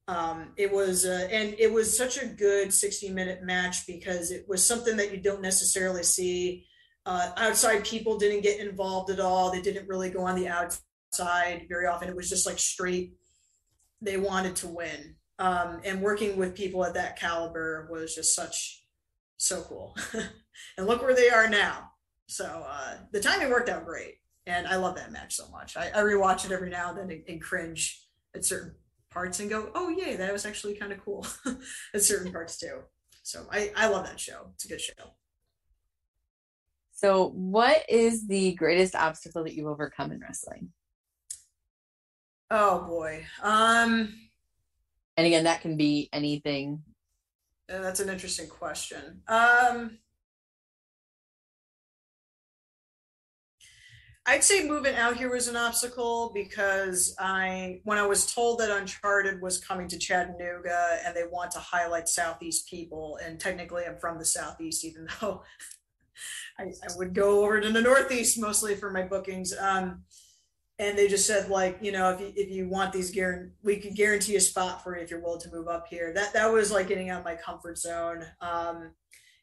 Um, 0.09 0.53
it 0.57 0.73
was, 0.73 1.05
uh, 1.05 1.29
and 1.31 1.55
it 1.59 1.73
was 1.73 1.97
such 1.97 2.21
a 2.21 2.27
good 2.27 2.73
60 2.73 3.11
minute 3.11 3.43
match 3.43 3.87
because 3.87 4.31
it 4.31 4.45
was 4.49 4.67
something 4.67 4.97
that 4.97 5.13
you 5.13 5.21
don't 5.21 5.43
necessarily 5.43 6.03
see. 6.03 6.67
Uh, 7.07 7.31
outside 7.37 7.85
people 7.85 8.19
didn't 8.19 8.43
get 8.43 8.61
involved 8.61 9.11
at 9.11 9.21
all. 9.21 9.51
They 9.51 9.63
didn't 9.63 9.89
really 9.89 10.11
go 10.11 10.23
on 10.23 10.37
the 10.37 10.49
outside 10.49 11.67
very 11.69 11.87
often. 11.87 12.09
It 12.09 12.17
was 12.17 12.29
just 12.29 12.47
like 12.47 12.59
straight, 12.59 13.15
they 14.01 14.17
wanted 14.17 14.57
to 14.57 14.69
win. 14.69 15.17
Um, 15.39 15.81
and 15.85 16.03
working 16.03 16.37
with 16.37 16.55
people 16.55 16.85
at 16.85 16.95
that 16.95 17.19
caliber 17.19 17.89
was 17.91 18.15
just 18.15 18.35
such, 18.35 18.85
so 19.37 19.63
cool. 19.63 19.97
and 20.77 20.87
look 20.87 21.03
where 21.03 21.15
they 21.15 21.31
are 21.31 21.49
now. 21.49 21.91
So 22.27 22.65
uh, 22.69 22.99
the 23.13 23.21
timing 23.21 23.51
worked 23.51 23.69
out 23.69 23.85
great, 23.85 24.15
and 24.47 24.67
I 24.67 24.77
love 24.77 24.97
that 24.97 25.13
match 25.13 25.35
so 25.35 25.49
much. 25.51 25.77
I, 25.77 25.91
I 25.95 26.03
rewatch 26.03 26.45
it 26.45 26.53
every 26.53 26.71
now 26.71 26.91
and 26.91 26.99
then 26.99 27.11
and, 27.11 27.25
and 27.29 27.43
cringe 27.43 28.05
at 28.35 28.45
certain 28.45 28.75
parts 29.13 29.41
and 29.41 29.51
go, 29.51 29.71
oh 29.75 29.89
yay, 29.89 30.17
that 30.17 30.33
was 30.33 30.47
actually 30.47 30.75
kind 30.75 30.93
of 30.93 31.05
cool 31.05 31.27
at 31.95 32.03
certain 32.03 32.33
parts 32.33 32.59
too. 32.59 32.81
So 33.23 33.47
I, 33.51 33.73
I 33.77 33.89
love 33.89 34.07
that 34.07 34.19
show. 34.19 34.49
It's 34.55 34.65
a 34.65 34.69
good 34.69 34.81
show. 34.81 35.15
So 36.93 37.31
what 37.31 37.85
is 37.89 38.27
the 38.27 38.55
greatest 38.55 38.95
obstacle 38.95 39.45
that 39.45 39.55
you've 39.55 39.67
overcome 39.67 40.13
in 40.13 40.21
wrestling? 40.21 40.71
Oh 42.51 42.85
boy. 42.87 43.25
Um 43.43 44.15
and 45.17 45.27
again 45.27 45.45
that 45.45 45.63
can 45.63 45.77
be 45.77 46.09
anything. 46.13 46.83
that's 47.69 48.01
an 48.01 48.09
interesting 48.09 48.49
question. 48.49 49.23
Um 49.27 49.99
I'd 54.25 54.45
say 54.45 54.69
moving 54.69 54.95
out 54.95 55.17
here 55.17 55.31
was 55.31 55.49
an 55.49 55.57
obstacle 55.57 56.31
because 56.33 57.15
I, 57.19 57.81
when 57.83 57.99
I 57.99 58.07
was 58.07 58.33
told 58.33 58.61
that 58.61 58.71
Uncharted 58.71 59.43
was 59.43 59.59
coming 59.59 59.89
to 59.89 59.99
Chattanooga 59.99 60.99
and 61.05 61.17
they 61.17 61.25
want 61.25 61.51
to 61.53 61.59
highlight 61.59 62.09
Southeast 62.09 62.69
people, 62.69 63.19
and 63.25 63.41
technically 63.41 63.85
I'm 63.85 63.99
from 63.99 64.19
the 64.19 64.25
Southeast, 64.25 64.85
even 64.85 65.09
though 65.21 65.43
I, 66.57 66.65
I 66.65 66.97
would 66.97 67.15
go 67.15 67.43
over 67.43 67.61
to 67.61 67.71
the 67.71 67.81
Northeast 67.81 68.39
mostly 68.39 68.77
for 68.77 68.91
my 68.93 69.03
bookings. 69.03 69.53
Um, 69.59 70.05
and 70.79 70.97
they 70.97 71.09
just 71.09 71.27
said 71.27 71.49
like, 71.49 71.79
you 71.81 71.91
know, 71.91 72.11
if 72.11 72.21
you, 72.21 72.33
if 72.37 72.51
you 72.51 72.69
want 72.69 72.93
these 72.93 73.11
guarantee, 73.11 73.55
we 73.65 73.77
could 73.79 73.97
guarantee 73.97 74.37
a 74.37 74.41
spot 74.41 74.85
for 74.85 74.97
you 74.97 75.03
if 75.03 75.11
you're 75.11 75.21
willing 75.21 75.41
to 75.41 75.51
move 75.51 75.67
up 75.67 75.89
here. 75.89 76.13
That 76.15 76.33
that 76.33 76.53
was 76.53 76.71
like 76.71 76.89
getting 76.89 77.11
out 77.11 77.21
of 77.21 77.25
my 77.25 77.35
comfort 77.35 77.79
zone. 77.79 78.25
Um, 78.41 78.93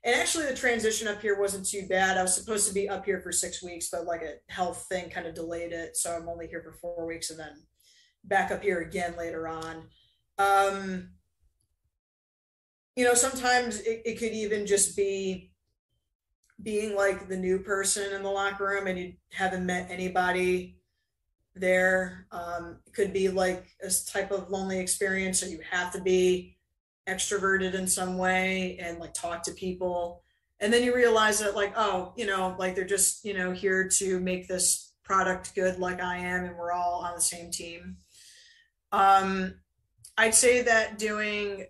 and 0.04 0.16
actually 0.16 0.46
the 0.46 0.56
transition 0.56 1.08
up 1.08 1.22
here 1.22 1.40
wasn't 1.40 1.68
too 1.68 1.86
bad. 1.90 2.18
I 2.18 2.22
was 2.22 2.36
supposed 2.36 2.68
to 2.68 2.74
be 2.74 2.88
up 2.88 3.06
here 3.06 3.20
for 3.22 3.32
six 3.32 3.62
weeks 3.62 3.90
but 3.92 4.06
like 4.06 4.22
a 4.22 4.36
health 4.52 4.86
thing 4.90 5.10
kind 5.10 5.28
of 5.28 5.36
delayed 5.36 5.72
it. 5.72 5.98
So 5.98 6.12
i'm 6.12 6.30
only 6.30 6.48
here 6.48 6.62
for 6.64 6.74
four 6.74 7.06
weeks 7.06 7.30
and 7.30 7.40
then 7.40 7.64
back 8.24 8.52
up 8.52 8.64
here 8.64 8.80
again 8.80 9.16
later 9.18 9.48
on. 9.48 9.84
Um 10.38 11.10
you 12.96 13.06
know 13.06 13.14
sometimes 13.14 13.80
it, 13.82 14.02
it 14.06 14.20
could 14.20 14.34
even 14.34 14.66
just 14.66 14.96
be 14.96 15.52
being 16.62 16.96
like 16.96 17.30
the 17.30 17.38
new 17.38 17.60
person 17.60 18.14
in 18.14 18.24
the 18.24 18.30
locker 18.30 18.66
room 18.66 18.88
and 18.88 19.00
you 19.00 19.14
haven't 19.32 19.66
met 19.66 19.90
anybody 19.90 20.78
there. 21.56 22.28
Um, 22.32 22.80
it 22.86 22.94
could 22.94 23.14
be 23.14 23.30
like 23.30 23.66
a 23.82 23.90
type 24.12 24.32
of 24.32 24.50
lonely 24.50 24.80
experience 24.80 25.40
so 25.40 25.46
you 25.46 25.60
have 25.70 25.92
to 25.94 26.02
be 26.02 26.58
extroverted 27.10 27.74
in 27.74 27.88
some 27.88 28.18
way 28.18 28.78
and 28.82 29.00
like 29.00 29.14
talk 29.14 29.44
to 29.44 29.52
people 29.52 30.24
and 30.60 30.74
then 30.74 30.84
you 30.84 30.96
realize 30.96 31.40
that 31.40 31.56
like 31.56 31.74
oh 31.76 32.14
you 32.16 32.26
know 32.26 32.56
like 32.60 32.76
they're 32.76 32.86
just 32.86 33.24
you 33.26 33.34
know 33.34 33.52
here 33.52 33.88
to 33.88 34.20
make 34.20 34.48
this 34.48 34.94
product 35.04 35.56
good 35.56 35.80
like 35.80 36.02
i 36.02 36.18
am 36.18 36.46
and 36.46 36.56
we're 36.58 36.72
all 36.72 37.04
on 37.06 37.16
the 37.16 37.22
same 37.22 37.50
team 37.52 37.98
um 38.92 39.54
i'd 40.18 40.36
say 40.36 40.62
that 40.62 40.98
doing 40.98 41.66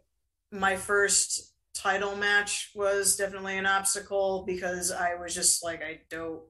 my 0.52 0.76
first 0.76 1.54
title 1.74 2.16
match 2.16 2.72
was 2.76 3.16
definitely 3.16 3.58
an 3.58 3.66
obstacle 3.66 4.44
because 4.46 4.92
i 4.92 5.16
was 5.16 5.34
just 5.34 5.64
like 5.64 5.82
i 5.82 6.00
don't 6.10 6.42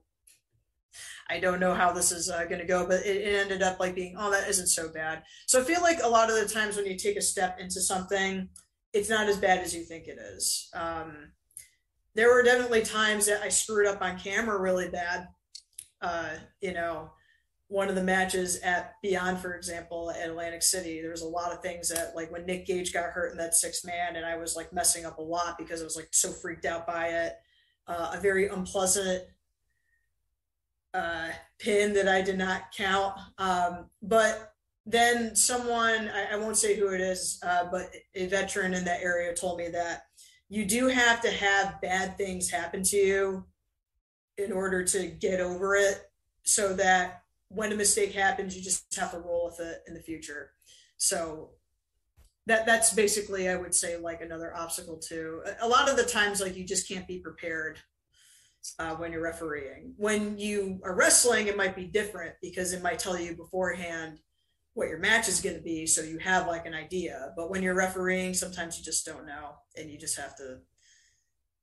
I 1.28 1.38
don't 1.38 1.60
know 1.60 1.74
how 1.74 1.92
this 1.92 2.10
is 2.10 2.28
uh, 2.28 2.44
going 2.46 2.60
to 2.60 2.66
go, 2.66 2.86
but 2.86 3.06
it, 3.06 3.16
it, 3.16 3.34
ended 3.36 3.62
up 3.62 3.78
like 3.78 3.94
being, 3.94 4.16
oh, 4.18 4.30
that 4.32 4.48
isn't 4.48 4.66
so 4.66 4.88
bad. 4.88 5.22
So 5.46 5.60
I 5.60 5.64
feel 5.64 5.80
like 5.80 6.02
a 6.02 6.08
lot 6.08 6.28
of 6.28 6.36
the 6.36 6.52
times 6.52 6.76
when 6.76 6.86
you 6.86 6.96
take 6.96 7.16
a 7.16 7.22
step 7.22 7.58
into 7.60 7.80
something, 7.80 8.48
it's 8.92 9.08
not 9.08 9.28
as 9.28 9.38
bad 9.38 9.60
as 9.60 9.74
you 9.74 9.82
think 9.82 10.06
it 10.06 10.18
is. 10.18 10.68
Um, 10.74 11.32
there 12.14 12.28
were 12.28 12.42
definitely 12.42 12.82
times 12.82 13.26
that 13.26 13.42
I 13.42 13.48
screwed 13.48 13.86
up 13.86 14.02
on 14.02 14.18
camera 14.18 14.60
really 14.60 14.88
bad. 14.88 15.28
Uh, 16.02 16.30
you 16.60 16.72
know, 16.72 17.10
one 17.68 17.88
of 17.88 17.94
the 17.94 18.02
matches 18.02 18.58
at 18.60 18.94
Beyond, 19.00 19.38
for 19.38 19.54
example, 19.54 20.10
at 20.10 20.28
Atlantic 20.28 20.62
City, 20.62 21.00
there 21.00 21.12
was 21.12 21.22
a 21.22 21.28
lot 21.28 21.52
of 21.52 21.62
things 21.62 21.88
that, 21.90 22.16
like 22.16 22.32
when 22.32 22.44
Nick 22.44 22.66
Gage 22.66 22.92
got 22.92 23.10
hurt 23.10 23.30
in 23.30 23.38
that 23.38 23.54
six 23.54 23.84
man, 23.84 24.16
and 24.16 24.26
I 24.26 24.36
was 24.36 24.56
like 24.56 24.72
messing 24.72 25.06
up 25.06 25.18
a 25.18 25.22
lot 25.22 25.56
because 25.56 25.80
I 25.80 25.84
was 25.84 25.96
like 25.96 26.08
so 26.10 26.32
freaked 26.32 26.64
out 26.64 26.86
by 26.86 27.08
it. 27.08 27.34
Uh, 27.86 28.12
a 28.14 28.20
very 28.20 28.48
unpleasant 28.48 29.22
uh, 30.94 31.28
pin 31.58 31.92
that 31.94 32.08
I 32.08 32.22
did 32.22 32.38
not 32.38 32.72
count. 32.76 33.14
Um, 33.38 33.86
but 34.02 34.49
then 34.90 35.36
someone, 35.36 36.10
I, 36.14 36.34
I, 36.34 36.36
won't 36.36 36.56
say 36.56 36.76
who 36.76 36.88
it 36.88 37.00
is, 37.00 37.38
uh, 37.46 37.66
but 37.70 37.90
a 38.14 38.26
veteran 38.26 38.74
in 38.74 38.84
that 38.84 39.02
area 39.02 39.34
told 39.34 39.58
me 39.58 39.68
that 39.68 40.02
you 40.48 40.64
do 40.64 40.88
have 40.88 41.20
to 41.22 41.30
have 41.30 41.80
bad 41.80 42.16
things 42.16 42.50
happen 42.50 42.82
to 42.84 42.96
you 42.96 43.46
in 44.36 44.52
order 44.52 44.84
to 44.84 45.06
get 45.06 45.40
over 45.40 45.76
it 45.76 46.10
so 46.44 46.74
that 46.74 47.22
when 47.48 47.72
a 47.72 47.76
mistake 47.76 48.12
happens, 48.12 48.56
you 48.56 48.62
just 48.62 48.94
have 48.96 49.12
to 49.12 49.18
roll 49.18 49.46
with 49.46 49.60
it 49.66 49.82
in 49.86 49.94
the 49.94 50.00
future. 50.00 50.52
So 50.96 51.50
that 52.46 52.66
that's 52.66 52.92
basically, 52.92 53.48
I 53.48 53.56
would 53.56 53.74
say, 53.74 53.96
like 53.96 54.22
another 54.22 54.56
obstacle 54.56 54.98
too. 54.98 55.42
A 55.60 55.68
lot 55.68 55.88
of 55.88 55.96
the 55.96 56.04
times, 56.04 56.40
like 56.40 56.56
you 56.56 56.64
just 56.64 56.88
can't 56.88 57.06
be 57.06 57.18
prepared 57.18 57.78
uh, 58.78 58.94
when 58.96 59.12
you're 59.12 59.22
refereeing. 59.22 59.94
When 59.96 60.38
you 60.38 60.80
are 60.84 60.94
wrestling, 60.94 61.46
it 61.46 61.56
might 61.56 61.76
be 61.76 61.84
different 61.84 62.34
because 62.42 62.72
it 62.72 62.82
might 62.82 62.98
tell 62.98 63.18
you 63.18 63.36
beforehand 63.36 64.20
what 64.74 64.88
your 64.88 64.98
match 64.98 65.28
is 65.28 65.40
going 65.40 65.56
to 65.56 65.62
be 65.62 65.86
so 65.86 66.02
you 66.02 66.18
have 66.18 66.46
like 66.46 66.66
an 66.66 66.74
idea. 66.74 67.32
But 67.36 67.50
when 67.50 67.62
you're 67.62 67.74
refereeing 67.74 68.34
sometimes 68.34 68.78
you 68.78 68.84
just 68.84 69.04
don't 69.04 69.26
know 69.26 69.56
and 69.76 69.90
you 69.90 69.98
just 69.98 70.18
have 70.18 70.36
to 70.36 70.58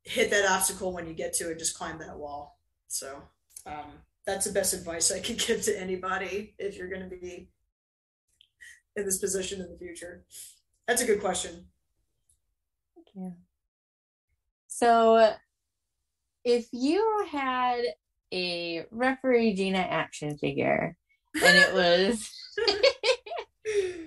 hit 0.03 0.30
that 0.30 0.49
obstacle 0.49 0.93
when 0.93 1.08
you 1.08 1.14
get 1.14 1.34
to 1.34 1.49
it 1.49 1.60
just 1.60 1.78
climb 1.78 1.99
that 1.99 2.18
wall. 2.18 2.60
So 2.88 3.24
um, 3.66 3.91
that's 4.26 4.45
the 4.45 4.53
best 4.53 4.74
advice 4.74 5.12
i 5.12 5.20
can 5.20 5.36
give 5.47 5.62
to 5.64 5.80
anybody 5.80 6.53
if 6.58 6.78
you're 6.78 6.89
going 6.89 7.10
to 7.10 7.16
be 7.16 7.49
in 8.95 9.05
this 9.05 9.20
position 9.20 9.62
in 9.62 9.72
the 9.72 9.78
future. 9.78 10.26
That's 10.88 11.01
a 11.01 11.05
good 11.05 11.22
question. 11.22 11.68
Thank 12.95 13.08
you. 13.16 13.34
So 14.68 15.34
if 16.43 16.68
you 16.72 17.26
had 17.30 17.82
a 18.34 18.86
referee 18.91 19.53
gina 19.53 19.80
action 19.80 20.38
figure 20.38 20.95
and 21.36 21.58
it 21.58 21.74
was 21.74 22.32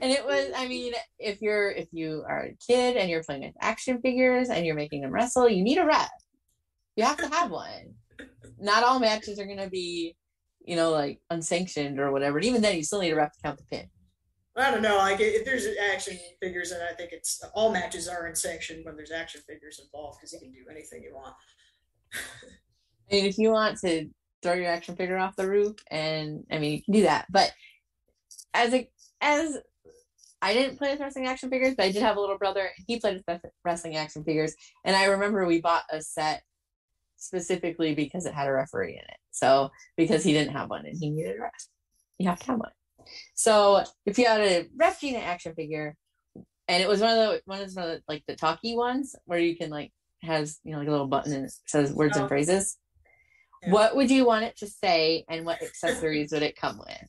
and 0.02 0.10
it 0.10 0.24
was 0.24 0.48
i 0.56 0.66
mean 0.66 0.92
if 1.18 1.40
you're 1.42 1.70
if 1.70 1.88
you 1.92 2.24
are 2.28 2.46
a 2.46 2.56
kid 2.66 2.96
and 2.96 3.10
you're 3.10 3.22
playing 3.22 3.42
with 3.42 3.54
action 3.60 4.00
figures 4.00 4.48
and 4.48 4.64
you're 4.64 4.74
making 4.74 5.02
them 5.02 5.10
wrestle 5.10 5.48
you 5.48 5.62
need 5.62 5.78
a 5.78 5.84
ref 5.84 6.08
you 6.96 7.04
have 7.04 7.16
to 7.16 7.28
have 7.28 7.50
one 7.50 7.94
not 8.58 8.82
all 8.82 9.00
matches 9.00 9.38
are 9.38 9.46
going 9.46 9.58
to 9.58 9.70
be 9.70 10.14
you 10.64 10.76
know 10.76 10.90
like 10.90 11.20
unsanctioned 11.30 11.98
or 11.98 12.12
whatever 12.12 12.38
and 12.38 12.46
even 12.46 12.62
then 12.62 12.76
you 12.76 12.82
still 12.82 13.00
need 13.00 13.10
a 13.10 13.16
ref 13.16 13.32
to 13.32 13.40
count 13.42 13.58
the 13.58 13.64
pin 13.64 13.88
I 14.56 14.70
don't 14.70 14.82
know. 14.82 14.98
Like 14.98 15.20
if 15.20 15.44
there's 15.44 15.66
action 15.92 16.18
figures, 16.40 16.72
and 16.72 16.82
I 16.82 16.92
think 16.92 17.12
it's 17.12 17.42
all 17.54 17.72
matches 17.72 18.08
are 18.08 18.26
unsanctioned 18.26 18.84
when 18.84 18.96
there's 18.96 19.12
action 19.12 19.40
figures 19.48 19.80
involved 19.82 20.18
because 20.18 20.32
you 20.32 20.40
can 20.40 20.50
do 20.50 20.68
anything 20.70 21.02
you 21.02 21.14
want. 21.14 21.34
I 22.14 23.14
mean, 23.14 23.26
if 23.26 23.38
you 23.38 23.50
want 23.50 23.78
to 23.80 24.08
throw 24.42 24.54
your 24.54 24.66
action 24.66 24.96
figure 24.96 25.18
off 25.18 25.36
the 25.36 25.48
roof, 25.48 25.76
and 25.90 26.44
I 26.50 26.58
mean, 26.58 26.72
you 26.72 26.82
can 26.82 26.94
do 26.94 27.02
that. 27.02 27.26
But 27.30 27.52
as 28.52 28.74
a 28.74 28.88
as 29.20 29.58
I 30.42 30.54
didn't 30.54 30.78
play 30.78 30.90
with 30.90 31.00
wrestling 31.00 31.26
action 31.26 31.50
figures, 31.50 31.74
but 31.76 31.84
I 31.84 31.92
did 31.92 32.02
have 32.02 32.16
a 32.16 32.20
little 32.20 32.38
brother. 32.38 32.70
He 32.86 32.98
played 32.98 33.22
with 33.26 33.40
wrestling 33.64 33.96
action 33.96 34.24
figures, 34.24 34.54
and 34.84 34.96
I 34.96 35.06
remember 35.06 35.46
we 35.46 35.60
bought 35.60 35.84
a 35.90 36.00
set 36.00 36.42
specifically 37.16 37.94
because 37.94 38.24
it 38.24 38.34
had 38.34 38.48
a 38.48 38.52
referee 38.52 38.92
in 38.92 39.04
it. 39.04 39.18
So 39.30 39.70
because 39.96 40.24
he 40.24 40.32
didn't 40.32 40.54
have 40.54 40.70
one 40.70 40.86
and 40.86 40.96
he 40.98 41.10
needed 41.10 41.36
a 41.36 41.42
ref, 41.42 41.52
you 42.18 42.28
have 42.28 42.40
to 42.40 42.46
have 42.46 42.58
one. 42.58 42.72
So 43.34 43.84
if 44.06 44.18
you 44.18 44.26
had 44.26 44.40
a 44.40 44.66
ref 44.76 45.00
Gina 45.00 45.18
action 45.18 45.54
figure, 45.54 45.96
and 46.68 46.82
it 46.82 46.88
was 46.88 47.00
one 47.00 47.10
of 47.10 47.16
the 47.16 47.42
one 47.44 47.60
of 47.60 47.74
the 47.74 48.00
like 48.08 48.22
the 48.26 48.36
talkie 48.36 48.76
ones 48.76 49.14
where 49.26 49.38
you 49.38 49.56
can 49.56 49.70
like 49.70 49.92
has 50.22 50.58
you 50.64 50.72
know 50.72 50.78
like 50.78 50.88
a 50.88 50.90
little 50.90 51.08
button 51.08 51.32
and 51.32 51.46
it 51.46 51.52
says 51.66 51.92
words 51.92 52.16
oh. 52.16 52.20
and 52.20 52.28
phrases. 52.28 52.76
Yeah. 53.62 53.72
What 53.72 53.96
would 53.96 54.10
you 54.10 54.24
want 54.24 54.46
it 54.46 54.56
to 54.58 54.66
say, 54.66 55.24
and 55.28 55.44
what 55.44 55.62
accessories 55.62 56.32
would 56.32 56.42
it 56.42 56.56
come 56.56 56.78
with? 56.78 57.08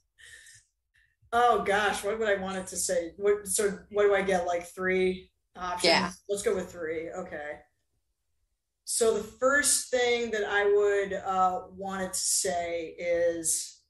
Oh 1.34 1.64
gosh, 1.64 2.04
what 2.04 2.20
would 2.20 2.28
I 2.28 2.42
want 2.42 2.58
it 2.58 2.68
to 2.68 2.78
say? 2.78 3.14
What 3.18 3.48
so 3.48 3.78
what 3.92 4.04
do 4.04 4.14
I 4.14 4.22
get? 4.22 4.46
Like 4.46 4.68
three 4.68 5.32
options? 5.56 5.86
Yeah. 5.86 6.12
Let's 6.28 6.44
go 6.44 6.56
with 6.56 6.72
three. 6.72 7.10
Okay. 7.10 7.60
So 8.84 9.14
the 9.14 9.24
first 9.24 9.90
thing 9.90 10.32
that 10.32 10.44
I 10.44 10.66
would 10.66 11.14
uh, 11.14 11.62
want 11.78 12.02
it 12.02 12.14
to 12.14 12.20
say 12.20 12.96
is 13.00 13.82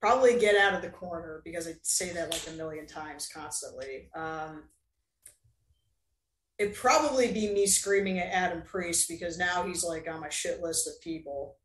probably 0.00 0.38
get 0.38 0.56
out 0.56 0.74
of 0.74 0.82
the 0.82 0.88
corner 0.88 1.40
because 1.44 1.68
I 1.68 1.72
say 1.82 2.12
that 2.12 2.32
like 2.32 2.46
a 2.48 2.56
million 2.56 2.86
times 2.86 3.28
constantly. 3.32 4.08
Um, 4.14 4.64
it'd 6.58 6.74
probably 6.74 7.32
be 7.32 7.52
me 7.52 7.66
screaming 7.66 8.18
at 8.18 8.32
Adam 8.32 8.62
Priest 8.62 9.08
because 9.08 9.38
now 9.38 9.64
he's 9.64 9.84
like 9.84 10.08
on 10.10 10.20
my 10.20 10.30
shit 10.30 10.60
list 10.60 10.88
of 10.88 11.00
people. 11.00 11.56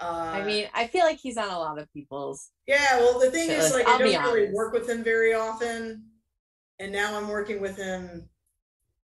Uh, 0.00 0.32
I 0.34 0.44
mean, 0.44 0.66
I 0.74 0.86
feel 0.88 1.04
like 1.04 1.18
he's 1.18 1.36
on 1.36 1.48
a 1.48 1.58
lot 1.58 1.78
of 1.78 1.92
people's. 1.92 2.50
Yeah, 2.66 2.98
well, 2.98 3.18
the 3.18 3.30
thing 3.30 3.50
is, 3.50 3.72
like, 3.72 3.86
I'll 3.86 3.94
I 3.94 3.98
don't 3.98 4.34
really 4.34 4.52
work 4.52 4.72
with 4.72 4.88
him 4.88 5.04
very 5.04 5.34
often, 5.34 6.04
and 6.78 6.92
now 6.92 7.16
I'm 7.16 7.28
working 7.28 7.60
with 7.60 7.76
him 7.76 8.28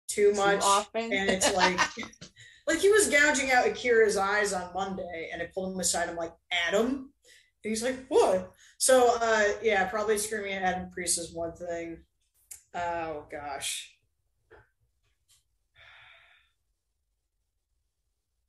too 0.08 0.32
much, 0.34 0.62
often. 0.62 1.12
and 1.12 1.30
it's 1.30 1.54
like, 1.54 1.78
like 2.66 2.78
he 2.80 2.90
was 2.90 3.08
gouging 3.08 3.52
out 3.52 3.66
Akira's 3.66 4.16
eyes 4.16 4.52
on 4.52 4.72
Monday, 4.74 5.30
and 5.32 5.40
I 5.40 5.48
pulled 5.54 5.72
him 5.72 5.80
aside. 5.80 6.08
I'm 6.08 6.16
like, 6.16 6.34
Adam, 6.50 7.12
he's 7.62 7.82
like, 7.82 8.06
what? 8.08 8.52
So, 8.78 9.16
uh, 9.20 9.44
yeah, 9.62 9.84
probably 9.86 10.18
screaming 10.18 10.54
at 10.54 10.62
Adam 10.62 10.90
Priest 10.90 11.18
is 11.18 11.32
one 11.32 11.54
thing. 11.54 11.98
Oh 12.74 13.26
gosh. 13.30 13.93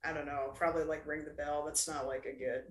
I 0.08 0.14
don't 0.14 0.26
know. 0.26 0.52
Probably 0.56 0.84
like 0.84 1.08
ring 1.08 1.26
the 1.26 1.32
bell. 1.32 1.64
That's 1.66 1.88
not 1.88 2.08
like 2.08 2.26
a 2.26 2.38
good. 2.38 2.64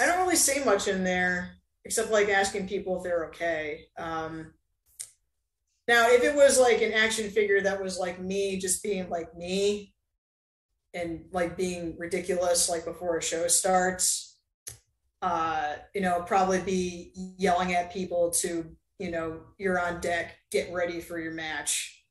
I 0.00 0.06
don't 0.06 0.20
really 0.20 0.36
say 0.36 0.64
much 0.64 0.88
in 0.88 1.04
there 1.04 1.56
except 1.84 2.10
like 2.10 2.28
asking 2.28 2.68
people 2.68 2.96
if 2.96 3.02
they're 3.02 3.26
okay. 3.26 3.86
Um, 3.98 4.52
now, 5.86 6.08
if 6.10 6.22
it 6.22 6.34
was 6.34 6.58
like 6.58 6.80
an 6.80 6.92
action 6.92 7.30
figure 7.30 7.60
that 7.60 7.82
was 7.82 7.98
like 7.98 8.20
me, 8.20 8.58
just 8.58 8.82
being 8.82 9.10
like 9.10 9.36
me, 9.36 9.92
and 10.94 11.24
like 11.32 11.56
being 11.56 11.96
ridiculous, 11.98 12.70
like 12.70 12.84
before 12.84 13.18
a 13.18 13.22
show 13.22 13.48
starts, 13.48 14.38
uh, 15.20 15.74
you 15.94 16.00
know, 16.00 16.22
probably 16.26 16.60
be 16.60 17.12
yelling 17.36 17.74
at 17.74 17.92
people 17.92 18.30
to, 18.30 18.64
you 18.98 19.10
know, 19.10 19.40
you're 19.58 19.80
on 19.80 20.00
deck, 20.00 20.36
get 20.50 20.72
ready 20.72 21.00
for 21.00 21.18
your 21.18 21.32
match. 21.32 22.03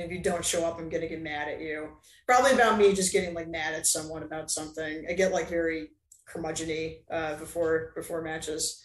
If 0.00 0.10
you 0.10 0.20
don't 0.20 0.44
show 0.44 0.64
up, 0.64 0.78
I'm 0.78 0.88
gonna 0.88 1.08
get 1.08 1.22
mad 1.22 1.48
at 1.48 1.60
you. 1.60 1.96
Probably 2.26 2.52
about 2.52 2.78
me 2.78 2.92
just 2.94 3.12
getting 3.12 3.34
like 3.34 3.48
mad 3.48 3.74
at 3.74 3.86
someone 3.86 4.22
about 4.22 4.50
something. 4.50 5.04
I 5.08 5.12
get 5.12 5.32
like 5.32 5.48
very 5.48 5.88
curmudgeony 6.28 6.98
uh, 7.10 7.36
before 7.36 7.92
before 7.94 8.22
matches. 8.22 8.82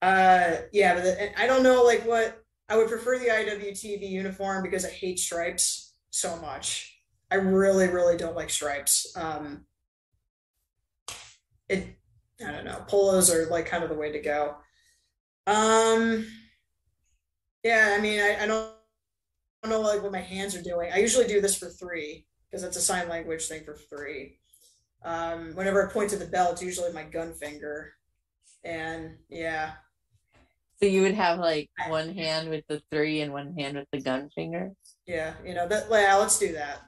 Uh, 0.00 0.56
yeah, 0.72 0.94
but 0.94 1.04
the, 1.04 1.40
I 1.40 1.46
don't 1.46 1.62
know 1.62 1.84
like 1.84 2.04
what 2.04 2.42
I 2.68 2.76
would 2.76 2.88
prefer 2.88 3.18
the 3.18 3.26
IWTV 3.26 4.08
uniform 4.08 4.62
because 4.62 4.84
I 4.84 4.90
hate 4.90 5.18
stripes 5.18 5.94
so 6.10 6.36
much. 6.36 6.98
I 7.30 7.36
really, 7.36 7.88
really 7.88 8.16
don't 8.16 8.36
like 8.36 8.50
stripes. 8.50 9.12
Um, 9.16 9.64
it, 11.68 11.96
I 12.46 12.50
don't 12.50 12.64
know. 12.64 12.84
Polos 12.88 13.30
are 13.30 13.46
like 13.46 13.66
kind 13.66 13.82
of 13.82 13.90
the 13.90 13.96
way 13.96 14.12
to 14.12 14.20
go. 14.20 14.56
Um, 15.46 16.26
yeah, 17.64 17.94
I 17.96 18.00
mean, 18.00 18.20
I, 18.20 18.42
I 18.42 18.46
don't, 18.46 18.72
don't 19.62 19.70
know 19.70 19.80
like 19.80 20.02
what 20.02 20.12
my 20.12 20.20
hands 20.20 20.54
are 20.54 20.62
doing. 20.62 20.90
I 20.92 20.98
usually 20.98 21.26
do 21.26 21.40
this 21.40 21.56
for 21.56 21.68
three 21.68 22.26
because 22.50 22.64
it's 22.64 22.76
a 22.76 22.80
sign 22.80 23.08
language 23.08 23.46
thing 23.46 23.64
for 23.64 23.74
three. 23.74 24.38
Um, 25.04 25.52
whenever 25.54 25.88
I 25.88 25.92
point 25.92 26.10
to 26.10 26.16
the 26.16 26.26
bell, 26.26 26.52
it's 26.52 26.62
usually 26.62 26.92
my 26.92 27.04
gun 27.04 27.32
finger. 27.34 27.92
And 28.64 29.16
yeah, 29.28 29.72
so 30.82 30.88
you 30.88 31.02
would 31.02 31.14
have 31.14 31.38
like 31.38 31.70
one 31.86 32.12
hand 32.12 32.50
with 32.50 32.64
the 32.66 32.82
three 32.90 33.20
and 33.20 33.32
one 33.32 33.54
hand 33.56 33.76
with 33.76 33.86
the 33.92 34.00
gun 34.00 34.30
finger? 34.34 34.72
Yeah, 35.06 35.34
you 35.46 35.54
know, 35.54 35.68
that 35.68 35.86
yeah, 35.88 36.16
let's 36.16 36.40
do 36.40 36.54
that. 36.54 36.80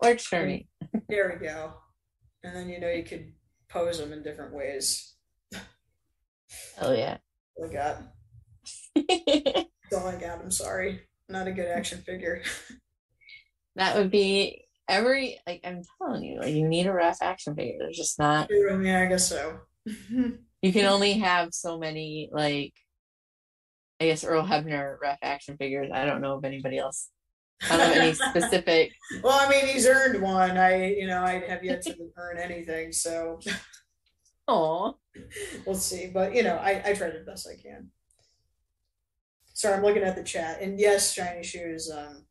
Works 0.00 0.24
for 0.24 0.46
me. 0.46 0.68
There 1.08 1.36
we 1.38 1.44
go. 1.44 1.74
And 2.44 2.54
then 2.54 2.68
you 2.68 2.80
know 2.80 2.88
you 2.88 3.02
could 3.02 3.32
pose 3.68 3.98
them 3.98 4.12
in 4.12 4.22
different 4.22 4.54
ways. 4.54 5.14
Oh 6.80 6.92
yeah. 6.92 7.18
I 7.62 7.72
got. 7.72 8.02
That's 8.94 9.92
all 9.92 10.06
I 10.06 10.16
got. 10.18 10.40
I'm 10.40 10.50
sorry. 10.52 11.00
Not 11.28 11.48
a 11.48 11.52
good 11.52 11.68
action 11.68 12.02
figure. 12.02 12.42
that 13.76 13.96
would 13.96 14.10
be 14.10 14.64
every 14.88 15.40
like 15.46 15.60
I'm 15.64 15.82
telling 15.98 16.22
you, 16.22 16.40
like 16.40 16.54
you 16.54 16.66
need 16.68 16.86
a 16.86 16.92
rough 16.92 17.18
action 17.20 17.54
figure. 17.54 17.76
There's 17.78 17.96
just 17.96 18.18
not 18.18 18.48
Yeah, 18.50 19.02
I 19.02 19.06
guess 19.06 19.28
so. 19.28 19.60
you 19.86 20.72
can 20.72 20.86
only 20.86 21.14
have 21.14 21.52
so 21.52 21.78
many 21.78 22.28
like 22.32 22.74
I 24.00 24.06
guess 24.06 24.24
Earl 24.24 24.46
Hebner 24.46 24.96
ref 25.00 25.18
action 25.22 25.56
figures. 25.56 25.90
I 25.92 26.04
don't 26.04 26.20
know 26.20 26.36
of 26.36 26.44
anybody 26.44 26.78
else. 26.78 27.08
I 27.70 27.76
don't 27.76 27.86
have 27.88 27.96
any 27.96 28.14
specific. 28.14 28.92
well, 29.22 29.38
I 29.40 29.48
mean, 29.48 29.66
he's 29.66 29.86
earned 29.86 30.22
one. 30.22 30.58
I, 30.58 30.92
you 30.92 31.06
know, 31.06 31.22
I 31.22 31.40
have 31.40 31.64
yet 31.64 31.82
to 31.82 31.96
earn 32.16 32.38
anything. 32.38 32.92
So, 32.92 33.40
oh, 34.46 34.98
we'll 35.64 35.76
see. 35.76 36.10
But 36.12 36.34
you 36.34 36.42
know, 36.42 36.56
I 36.56 36.82
I 36.84 36.92
try 36.92 37.10
the 37.10 37.24
best 37.26 37.48
I 37.48 37.60
can. 37.60 37.90
Sorry, 39.56 39.74
I'm 39.74 39.82
looking 39.82 40.02
at 40.02 40.14
the 40.16 40.22
chat, 40.22 40.60
and 40.60 40.78
yes, 40.78 41.14
shiny 41.14 41.42
shoes. 41.42 41.90
Um, 41.90 42.26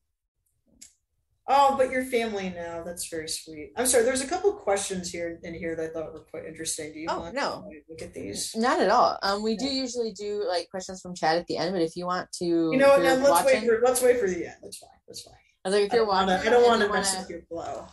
Oh, 1.47 1.75
but 1.77 1.91
your 1.91 2.03
family 2.03 2.51
now. 2.55 2.81
That's 2.83 3.07
very 3.07 3.29
sweet. 3.29 3.71
I'm 3.77 3.85
sorry. 3.85 4.03
There's 4.03 4.21
a 4.21 4.27
couple 4.27 4.51
questions 4.53 5.11
here 5.11 5.39
in 5.43 5.53
here 5.53 5.75
that 5.75 5.91
I 5.91 5.93
thought 5.93 6.11
were 6.11 6.21
quite 6.21 6.45
interesting. 6.45 6.91
Do 6.91 6.99
you 6.99 7.07
oh, 7.07 7.19
want 7.19 7.35
no. 7.35 7.67
to 7.69 7.81
look 7.87 8.01
at 8.01 8.15
these? 8.15 8.55
Not 8.55 8.79
at 8.79 8.89
all. 8.89 9.19
Um, 9.21 9.43
we 9.43 9.55
do 9.55 9.67
usually 9.67 10.11
do 10.11 10.43
like 10.47 10.69
questions 10.71 11.01
from 11.01 11.13
chat 11.13 11.37
at 11.37 11.45
the 11.45 11.57
end, 11.57 11.73
but 11.73 11.83
if 11.83 11.95
you 11.95 12.07
want 12.07 12.31
to, 12.39 12.45
you 12.45 12.77
know, 12.77 12.97
now 12.97 13.13
let's 13.13 13.29
watching, 13.29 13.61
wait 13.61 13.67
for 13.67 13.81
let's 13.83 14.01
wait 14.01 14.19
for 14.19 14.27
the 14.27 14.47
end. 14.47 14.55
That's 14.63 14.79
fine. 14.79 14.89
That's 15.07 15.21
fine. 15.21 15.35
I 15.63 15.69
was 15.69 15.75
like, 15.75 15.85
if 15.85 15.93
you're 15.93 16.05
I 16.05 16.07
watching, 16.07 16.47
I 16.47 16.49
don't 16.49 16.65
want 16.65 16.81
to 16.81 16.91
mess 16.91 17.13
wanna... 17.13 17.21
with 17.21 17.29
your 17.29 17.41
flow. 17.43 17.85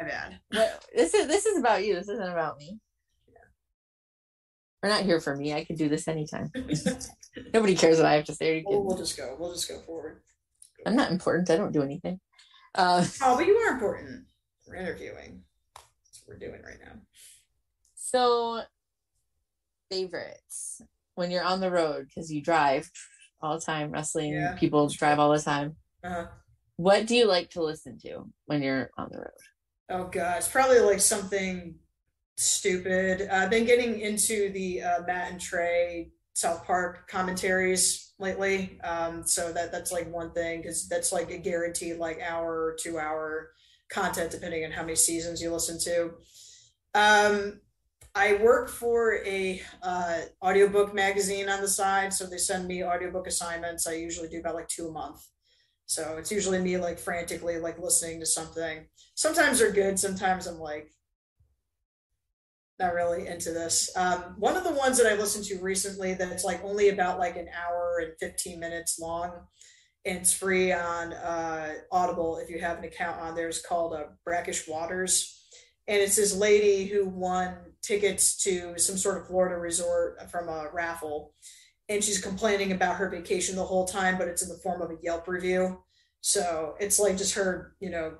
My 0.00 0.06
bad. 0.06 0.38
But 0.52 0.84
this 0.94 1.12
is 1.12 1.26
this 1.26 1.46
is 1.46 1.58
about 1.58 1.84
you. 1.84 1.96
This 1.96 2.08
isn't 2.08 2.30
about 2.30 2.56
me. 2.56 2.78
We're 4.82 4.88
not 4.88 5.02
here 5.02 5.20
for 5.20 5.36
me. 5.36 5.52
I 5.52 5.64
could 5.64 5.76
do 5.76 5.88
this 5.88 6.08
anytime. 6.08 6.50
Nobody 7.54 7.76
cares 7.76 7.98
what 7.98 8.06
I 8.06 8.14
have 8.14 8.24
to 8.26 8.34
say. 8.34 8.64
We'll, 8.66 8.82
we'll 8.82 8.96
just 8.96 9.16
go. 9.16 9.36
We'll 9.38 9.52
just 9.52 9.68
go 9.68 9.78
forward. 9.80 10.22
I'm 10.86 10.96
not 10.96 11.10
important. 11.10 11.50
I 11.50 11.56
don't 11.56 11.72
do 11.72 11.82
anything. 11.82 12.20
Uh, 12.74 13.04
oh, 13.22 13.36
but 13.36 13.46
you 13.46 13.56
are 13.68 13.72
important. 13.72 14.24
We're 14.66 14.76
interviewing. 14.76 15.42
That's 15.74 16.22
what 16.24 16.28
we're 16.28 16.46
doing 16.46 16.62
right 16.62 16.78
now. 16.82 16.92
So, 17.94 18.62
favorites 19.90 20.80
when 21.14 21.30
you're 21.30 21.44
on 21.44 21.60
the 21.60 21.70
road 21.70 22.06
because 22.06 22.32
you 22.32 22.40
drive 22.40 22.90
all 23.42 23.58
the 23.58 23.64
time. 23.64 23.90
Wrestling 23.90 24.32
yeah. 24.32 24.54
people 24.54 24.88
drive 24.88 25.18
all 25.18 25.32
the 25.32 25.40
time. 25.40 25.76
Uh-huh. 26.02 26.26
What 26.76 27.06
do 27.06 27.14
you 27.14 27.26
like 27.26 27.50
to 27.50 27.62
listen 27.62 27.98
to 28.00 28.30
when 28.46 28.62
you're 28.62 28.90
on 28.96 29.08
the 29.10 29.18
road? 29.18 29.28
Oh 29.90 30.04
gosh, 30.04 30.48
probably 30.50 30.80
like 30.80 31.00
something 31.00 31.74
stupid. 32.40 33.28
I've 33.30 33.50
been 33.50 33.66
getting 33.66 34.00
into 34.00 34.50
the 34.52 34.82
uh, 34.82 35.02
Matt 35.06 35.32
and 35.32 35.40
Trey 35.40 36.12
South 36.32 36.64
Park 36.64 37.08
commentaries 37.08 38.12
lately. 38.18 38.78
Um, 38.82 39.26
so 39.26 39.52
that 39.52 39.72
that's 39.72 39.92
like 39.92 40.10
one 40.12 40.32
thing 40.32 40.62
because 40.62 40.88
that's 40.88 41.12
like 41.12 41.30
a 41.30 41.38
guaranteed 41.38 41.98
like 41.98 42.20
hour 42.20 42.64
or 42.64 42.76
two 42.80 42.98
hour 42.98 43.50
content 43.90 44.30
depending 44.30 44.64
on 44.64 44.70
how 44.70 44.82
many 44.82 44.96
seasons 44.96 45.42
you 45.42 45.52
listen 45.52 45.78
to. 45.80 46.12
Um, 46.94 47.60
I 48.14 48.34
work 48.34 48.68
for 48.68 49.16
a 49.24 49.60
uh, 49.82 50.20
audiobook 50.42 50.94
magazine 50.94 51.48
on 51.48 51.60
the 51.60 51.68
side, 51.68 52.12
so 52.12 52.26
they 52.26 52.38
send 52.38 52.66
me 52.66 52.82
audiobook 52.82 53.26
assignments. 53.26 53.86
I 53.86 53.92
usually 53.92 54.28
do 54.28 54.40
about 54.40 54.54
like 54.54 54.68
two 54.68 54.88
a 54.88 54.92
month. 54.92 55.24
So 55.86 56.16
it's 56.18 56.32
usually 56.32 56.60
me 56.60 56.78
like 56.78 56.98
frantically 56.98 57.58
like 57.58 57.78
listening 57.78 58.20
to 58.20 58.26
something. 58.26 58.86
Sometimes 59.14 59.58
they're 59.58 59.72
good, 59.72 59.98
sometimes 59.98 60.46
I'm 60.46 60.58
like, 60.58 60.90
not 62.80 62.94
really 62.94 63.26
into 63.26 63.52
this. 63.52 63.94
Um, 63.96 64.34
one 64.38 64.56
of 64.56 64.64
the 64.64 64.72
ones 64.72 64.98
that 64.98 65.06
I 65.06 65.16
listened 65.16 65.44
to 65.46 65.58
recently 65.60 66.14
that's 66.14 66.44
like 66.44 66.64
only 66.64 66.88
about 66.88 67.18
like 67.18 67.36
an 67.36 67.48
hour 67.48 68.02
and 68.02 68.14
15 68.18 68.58
minutes 68.58 68.98
long 68.98 69.32
and 70.04 70.18
it's 70.18 70.32
free 70.32 70.72
on 70.72 71.12
uh, 71.12 71.74
Audible 71.92 72.38
if 72.38 72.48
you 72.48 72.58
have 72.58 72.78
an 72.78 72.84
account 72.84 73.20
on 73.20 73.34
there 73.34 73.48
is 73.48 73.60
called 73.60 73.94
uh, 73.94 74.04
Brackish 74.24 74.66
Waters. 74.66 75.36
And 75.86 76.00
it's 76.00 76.16
this 76.16 76.34
lady 76.34 76.86
who 76.86 77.08
won 77.08 77.56
tickets 77.82 78.42
to 78.44 78.78
some 78.78 78.96
sort 78.96 79.18
of 79.18 79.26
Florida 79.26 79.56
resort 79.56 80.30
from 80.30 80.48
a 80.48 80.68
raffle. 80.72 81.34
And 81.88 82.02
she's 82.02 82.22
complaining 82.22 82.72
about 82.72 82.96
her 82.96 83.10
vacation 83.10 83.56
the 83.56 83.64
whole 83.64 83.86
time, 83.86 84.16
but 84.16 84.28
it's 84.28 84.42
in 84.42 84.48
the 84.48 84.60
form 84.62 84.80
of 84.80 84.90
a 84.90 84.98
Yelp 85.02 85.26
review. 85.26 85.82
So 86.20 86.76
it's 86.78 87.00
like 87.00 87.18
just 87.18 87.34
her, 87.34 87.74
you 87.80 87.90
know, 87.90 88.14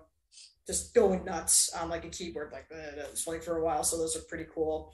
just 0.71 0.95
going 0.95 1.25
nuts 1.25 1.75
on 1.75 1.89
like 1.89 2.05
a 2.05 2.09
keyboard 2.09 2.53
like 2.53 2.69
that. 2.69 3.21
like 3.27 3.43
for 3.43 3.57
a 3.57 3.65
while. 3.65 3.83
So 3.83 3.99
those 3.99 4.17
are 4.17 4.23
pretty 4.29 4.47
cool. 4.55 4.93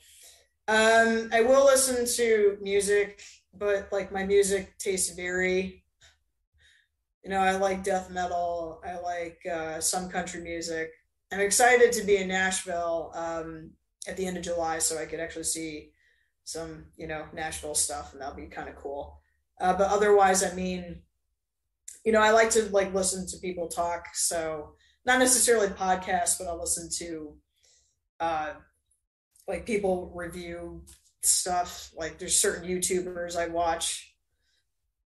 Um, 0.68 1.28
I 1.34 1.42
will 1.42 1.66
listen 1.66 2.06
to 2.16 2.56
music, 2.62 3.20
but 3.52 3.92
like 3.92 4.10
my 4.10 4.24
music 4.24 4.78
tastes 4.78 5.14
vary. 5.14 5.84
You 7.22 7.30
know, 7.30 7.40
I 7.40 7.56
like 7.56 7.84
death 7.84 8.10
metal. 8.10 8.80
I 8.86 8.98
like 9.00 9.38
uh, 9.52 9.80
some 9.80 10.08
country 10.08 10.40
music. 10.40 10.90
I'm 11.30 11.40
excited 11.40 11.92
to 11.92 12.04
be 12.04 12.16
in 12.16 12.28
Nashville 12.28 13.12
um, 13.14 13.72
at 14.08 14.16
the 14.16 14.26
end 14.26 14.38
of 14.38 14.44
July, 14.44 14.78
so 14.78 14.98
I 14.98 15.04
could 15.04 15.20
actually 15.20 15.44
see 15.44 15.90
some, 16.44 16.86
you 16.96 17.06
know, 17.06 17.26
Nashville 17.34 17.74
stuff, 17.74 18.12
and 18.12 18.22
that'll 18.22 18.34
be 18.34 18.46
kind 18.46 18.68
of 18.68 18.76
cool. 18.76 19.20
Uh, 19.60 19.74
but 19.74 19.90
otherwise, 19.90 20.42
I 20.42 20.54
mean, 20.54 21.02
you 22.04 22.12
know, 22.12 22.22
I 22.22 22.30
like 22.30 22.50
to 22.50 22.62
like 22.70 22.94
listen 22.94 23.26
to 23.26 23.38
people 23.38 23.68
talk. 23.68 24.06
So 24.14 24.76
not 25.06 25.20
necessarily 25.20 25.68
podcasts, 25.68 26.38
but 26.38 26.48
I'll 26.48 26.58
listen 26.58 26.90
to 26.98 27.34
uh, 28.18 28.52
like 29.46 29.64
people 29.64 30.12
review 30.14 30.82
stuff. 31.22 31.92
Like 31.96 32.18
there's 32.18 32.38
certain 32.38 32.68
YouTubers 32.68 33.36
I 33.36 33.46
watch. 33.46 34.12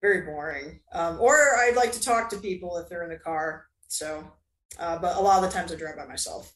Very 0.00 0.22
boring. 0.22 0.80
Um, 0.92 1.20
or 1.20 1.36
I'd 1.58 1.76
like 1.76 1.92
to 1.92 2.00
talk 2.00 2.30
to 2.30 2.38
people 2.38 2.78
if 2.78 2.88
they're 2.88 3.04
in 3.04 3.10
the 3.10 3.16
car. 3.16 3.66
So, 3.86 4.26
uh, 4.78 4.98
but 4.98 5.16
a 5.16 5.20
lot 5.20 5.44
of 5.44 5.50
the 5.50 5.56
times 5.56 5.72
I 5.72 5.76
drive 5.76 5.96
by 5.96 6.06
myself. 6.06 6.52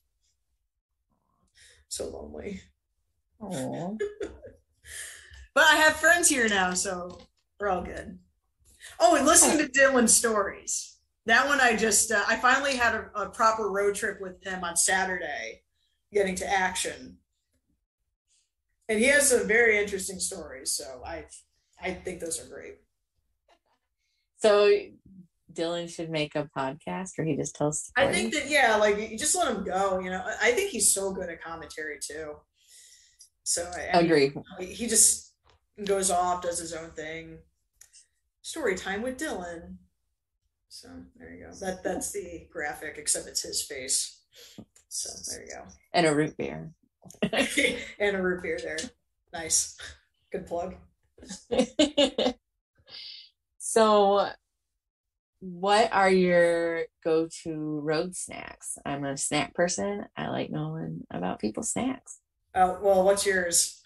So 1.88 2.08
lonely. 2.08 2.62
but 5.54 5.64
I 5.64 5.76
have 5.76 5.96
friends 5.96 6.28
here 6.28 6.48
now, 6.48 6.72
so 6.74 7.20
we're 7.60 7.68
all 7.68 7.82
good. 7.82 8.18
Oh, 8.98 9.14
and 9.14 9.26
listening 9.26 9.58
to 9.58 9.70
Dylan's 9.70 10.16
stories 10.16 10.95
that 11.26 11.46
one 11.48 11.60
I 11.60 11.76
just 11.76 12.10
uh, 12.10 12.22
I 12.26 12.36
finally 12.36 12.76
had 12.76 12.94
a, 12.94 13.10
a, 13.14 13.28
proper 13.28 13.68
road 13.70 13.94
trip 13.94 14.20
with 14.20 14.42
him 14.44 14.64
on 14.64 14.76
Saturday, 14.76 15.62
getting 16.12 16.36
to 16.36 16.50
action. 16.50 17.18
and 18.88 18.98
he 18.98 19.06
has 19.06 19.30
some 19.30 19.46
very 19.46 19.78
interesting 19.78 20.20
stories. 20.20 20.72
So 20.72 21.02
I, 21.04 21.24
I 21.82 21.92
think 21.92 22.20
those 22.20 22.40
are 22.40 22.48
great. 22.48 22.76
So 24.38 24.70
Dylan 25.52 25.88
should 25.88 26.10
make 26.10 26.36
a 26.36 26.48
podcast, 26.56 27.18
or 27.18 27.24
he 27.24 27.34
just 27.34 27.56
tells. 27.56 27.90
I 27.96 28.12
think 28.12 28.32
that 28.34 28.48
yeah, 28.48 28.76
like 28.76 29.10
you 29.10 29.18
just 29.18 29.34
let 29.36 29.48
him 29.48 29.64
go. 29.64 29.98
You 29.98 30.10
know, 30.10 30.24
I 30.40 30.52
think 30.52 30.70
he's 30.70 30.92
so 30.94 31.12
good 31.12 31.28
at 31.28 31.42
commentary 31.42 31.98
too. 32.00 32.36
So 33.42 33.68
I, 33.74 33.98
I 33.98 34.00
agree. 34.02 34.32
He 34.60 34.86
just 34.86 35.32
goes 35.84 36.10
off, 36.10 36.42
does 36.42 36.58
his 36.58 36.72
own 36.72 36.90
thing. 36.90 37.38
Story 38.42 38.76
time 38.76 39.02
with 39.02 39.18
Dylan. 39.18 39.76
So 40.76 40.88
there 41.16 41.32
you 41.32 41.46
go. 41.46 41.52
That 41.54 41.82
that's 41.82 42.12
the 42.12 42.46
graphic, 42.52 42.96
except 42.98 43.26
it's 43.28 43.40
his 43.40 43.62
face. 43.62 44.20
So 44.90 45.08
there 45.30 45.46
you 45.46 45.50
go. 45.54 45.62
And 45.94 46.06
a 46.06 46.14
root 46.14 46.36
beer. 46.36 46.70
and 47.22 48.16
a 48.16 48.20
root 48.20 48.42
beer 48.42 48.58
there. 48.62 48.76
Nice. 49.32 49.78
Good 50.30 50.46
plug. 50.46 50.74
so 53.58 54.28
what 55.40 55.88
are 55.94 56.10
your 56.10 56.82
go-to 57.02 57.80
road 57.80 58.14
snacks? 58.14 58.76
I'm 58.84 59.06
a 59.06 59.16
snack 59.16 59.54
person. 59.54 60.04
I 60.14 60.28
like 60.28 60.50
knowing 60.50 61.06
about 61.10 61.38
people's 61.38 61.70
snacks. 61.72 62.18
Oh, 62.54 62.78
well, 62.82 63.02
what's 63.02 63.24
yours? 63.24 63.82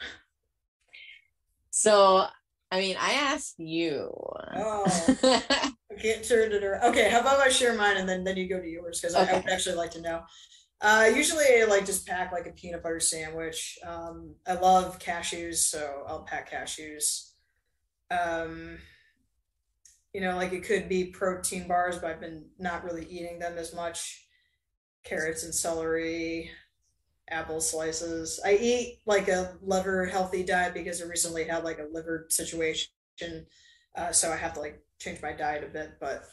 So, 1.71 2.27
I 2.71 2.79
mean, 2.79 2.97
I 2.99 3.13
asked 3.13 3.59
you. 3.59 4.13
Oh, 4.57 4.85
I 5.25 5.95
can't 6.01 6.25
turn 6.25 6.53
it 6.53 6.63
around. 6.63 6.85
Okay, 6.91 7.11
how 7.11 7.21
about 7.21 7.41
I 7.41 7.49
share 7.49 7.75
mine 7.75 7.97
and 7.97 8.09
then 8.09 8.23
then 8.23 8.37
you 8.37 8.49
go 8.49 8.61
to 8.61 8.69
yours 8.69 9.01
because 9.01 9.17
okay. 9.17 9.33
I, 9.33 9.35
I, 9.35 9.41
would 9.41 9.51
actually 9.51 9.77
like 9.77 9.91
to 9.93 10.01
know. 10.01 10.23
Uh, 10.81 11.11
usually, 11.15 11.45
I 11.45 11.67
like 11.69 11.85
just 11.85 12.07
pack 12.07 12.33
like 12.33 12.47
a 12.47 12.53
peanut 12.53 12.83
butter 12.83 13.01
sandwich. 13.01 13.79
Um, 13.87 14.35
I 14.47 14.55
love 14.55 14.99
cashews, 14.99 15.57
so 15.57 16.05
I'll 16.07 16.23
pack 16.23 16.51
cashews. 16.51 17.33
Um, 18.11 18.79
you 20.15 20.21
know, 20.21 20.37
like 20.37 20.53
it 20.53 20.65
could 20.65 20.89
be 20.89 21.07
protein 21.07 21.69
bars, 21.69 21.99
but 21.99 22.11
I've 22.11 22.21
been 22.21 22.47
not 22.59 22.85
really 22.85 23.07
eating 23.07 23.39
them 23.39 23.59
as 23.59 23.75
much. 23.75 24.27
Carrots 25.05 25.45
and 25.45 25.55
celery, 25.55 26.51
apple 27.31 27.61
slices. 27.61 28.41
I 28.45 28.57
eat 28.57 29.01
like 29.07 29.29
a 29.29 29.57
liver 29.63 30.07
healthy 30.07 30.43
diet 30.43 30.75
because 30.75 31.01
I 31.03 31.07
recently 31.07 31.45
had 31.45 31.65
like 31.65 31.79
a 31.79 31.89
liver 31.93 32.27
situation, 32.29 32.89
uh, 33.97 34.13
so 34.13 34.33
I 34.33 34.37
have 34.37 34.55
to 34.55 34.61
like 34.61 34.83
change 34.99 35.23
my 35.23 35.33
diet 35.33 35.65
a 35.65 35.69
bit. 35.69 35.93
But 36.01 36.25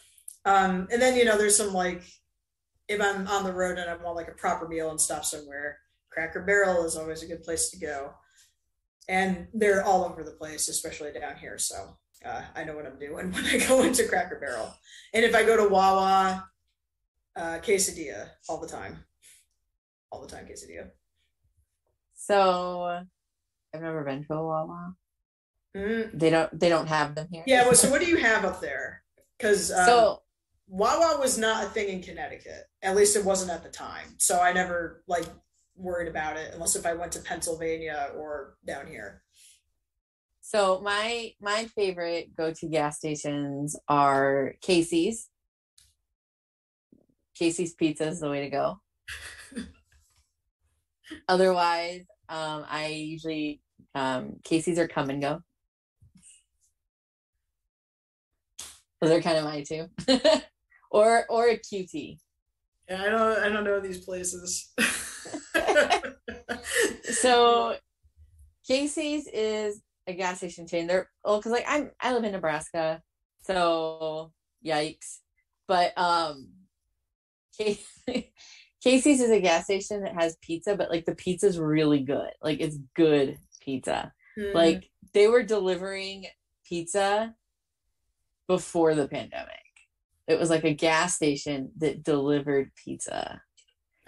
um, 0.45 0.87
and 0.91 1.01
then 1.01 1.15
you 1.15 1.25
know, 1.25 1.37
there's 1.37 1.57
some 1.57 1.73
like 1.73 2.03
if 2.87 3.01
I'm 3.01 3.27
on 3.27 3.43
the 3.43 3.53
road 3.53 3.77
and 3.77 3.89
I 3.89 3.95
want 3.95 4.15
like 4.15 4.29
a 4.29 4.33
proper 4.33 4.67
meal 4.67 4.89
and 4.89 4.99
stop 4.99 5.25
somewhere, 5.25 5.79
Cracker 6.09 6.41
Barrel 6.41 6.85
is 6.85 6.95
always 6.95 7.23
a 7.23 7.27
good 7.27 7.43
place 7.43 7.69
to 7.69 7.79
go. 7.79 8.13
And 9.09 9.47
they're 9.53 9.85
all 9.85 10.03
over 10.03 10.23
the 10.23 10.31
place, 10.31 10.67
especially 10.67 11.11
down 11.13 11.37
here. 11.37 11.57
So 11.57 11.97
uh, 12.25 12.41
I 12.55 12.63
know 12.63 12.75
what 12.75 12.85
I'm 12.85 12.99
doing 12.99 13.31
when 13.31 13.45
I 13.45 13.57
go 13.67 13.83
into 13.83 14.07
Cracker 14.07 14.39
Barrel. 14.39 14.73
And 15.13 15.23
if 15.23 15.35
I 15.35 15.43
go 15.43 15.57
to 15.57 15.69
Wawa, 15.69 16.47
uh, 17.35 17.59
quesadilla 17.59 18.29
all 18.49 18.59
the 18.59 18.67
time 18.67 19.05
all 20.11 20.21
the 20.21 20.27
time 20.27 20.45
quesadilla. 20.45 20.89
So 22.13 23.03
I've 23.73 23.81
never 23.81 24.03
been 24.03 24.23
to 24.25 24.33
a 24.33 24.43
Wawa. 24.43 24.95
Mm. 25.75 26.11
They 26.13 26.29
don't. 26.29 26.59
They 26.59 26.69
don't 26.69 26.87
have 26.87 27.15
them 27.15 27.27
here. 27.31 27.43
Yeah. 27.45 27.63
Well, 27.63 27.75
so 27.75 27.89
what 27.89 28.01
do 28.01 28.07
you 28.09 28.17
have 28.17 28.45
up 28.45 28.61
there? 28.61 29.03
Because 29.37 29.71
um, 29.71 29.85
so 29.85 30.21
Wawa 30.67 31.19
was 31.19 31.37
not 31.37 31.63
a 31.63 31.69
thing 31.69 31.89
in 31.89 32.01
Connecticut. 32.01 32.63
At 32.81 32.95
least 32.95 33.15
it 33.15 33.23
wasn't 33.23 33.51
at 33.51 33.63
the 33.63 33.69
time. 33.69 34.15
So 34.17 34.39
I 34.39 34.53
never 34.53 35.03
like 35.07 35.25
worried 35.75 36.07
about 36.07 36.37
it 36.37 36.53
unless 36.53 36.75
if 36.75 36.85
I 36.85 36.93
went 36.93 37.11
to 37.13 37.19
Pennsylvania 37.19 38.11
or 38.17 38.57
down 38.65 38.87
here. 38.87 39.21
So 40.41 40.81
my 40.81 41.33
my 41.41 41.65
favorite 41.75 42.35
go 42.35 42.51
to 42.53 42.67
gas 42.67 42.97
stations 42.97 43.75
are 43.87 44.55
Casey's. 44.61 45.29
Casey's 47.35 47.73
Pizza 47.73 48.07
is 48.07 48.19
the 48.19 48.29
way 48.29 48.41
to 48.41 48.49
go. 48.49 48.79
Otherwise, 51.27 52.05
um, 52.29 52.65
I 52.69 52.87
usually 52.87 53.61
um, 53.95 54.35
Casey's 54.43 54.79
are 54.79 54.87
Kum 54.87 55.19
& 55.19 55.19
Go. 55.19 55.41
Those 59.01 59.11
are 59.11 59.21
kind 59.21 59.37
of 59.37 59.43
my 59.43 59.63
two, 59.63 59.87
or 60.91 61.25
or 61.29 61.49
a 61.49 61.57
QT. 61.57 62.17
Yeah, 62.89 63.01
I 63.01 63.09
don't 63.09 63.43
I 63.43 63.49
don't 63.49 63.63
know 63.63 63.79
these 63.79 64.03
places. 64.03 64.71
so, 67.03 67.75
Casey's 68.67 69.27
is 69.27 69.81
a 70.07 70.13
gas 70.13 70.37
station 70.37 70.67
chain. 70.67 70.87
They're 70.87 71.09
oh, 71.23 71.37
because 71.37 71.51
like 71.51 71.65
I'm 71.67 71.91
I 72.01 72.13
live 72.13 72.23
in 72.23 72.31
Nebraska, 72.31 73.01
so 73.43 74.31
yikes. 74.65 75.19
But 75.67 75.95
um, 75.97 76.49
Casey, 77.57 78.33
Casey's 78.87 79.19
is 79.19 79.31
a 79.31 79.41
gas 79.41 79.65
station 79.65 80.03
that 80.03 80.13
has 80.13 80.37
pizza, 80.41 80.73
but 80.73 80.89
like 80.89 81.03
the 81.03 81.15
pizza's 81.15 81.59
really 81.59 82.03
good. 82.03 82.29
Like 82.41 82.61
it's 82.61 82.77
good 82.95 83.37
pizza. 83.59 84.13
Mm. 84.39 84.53
Like 84.53 84.89
they 85.13 85.27
were 85.27 85.43
delivering 85.43 86.25
pizza 86.65 87.35
before 88.47 88.95
the 88.95 89.09
pandemic. 89.09 89.51
It 90.25 90.39
was 90.39 90.49
like 90.49 90.63
a 90.63 90.73
gas 90.73 91.15
station 91.15 91.71
that 91.79 92.01
delivered 92.01 92.71
pizza. 92.75 93.41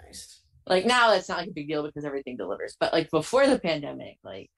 Nice. 0.02 0.40
Like 0.66 0.86
now 0.86 1.10
that's 1.10 1.28
not 1.28 1.40
like 1.40 1.48
a 1.48 1.54
big 1.54 1.68
deal 1.68 1.82
because 1.82 2.06
everything 2.06 2.38
delivers, 2.38 2.74
but 2.80 2.94
like 2.94 3.10
before 3.10 3.46
the 3.46 3.58
pandemic, 3.58 4.16
like 4.24 4.50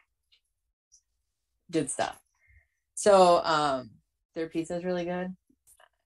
good 1.73 1.91
stuff. 1.91 2.17
So 2.95 3.43
um 3.45 3.91
their 4.37 4.49
pizza 4.49 4.77
is 4.77 4.85
really 4.85 5.05
good. 5.05 5.35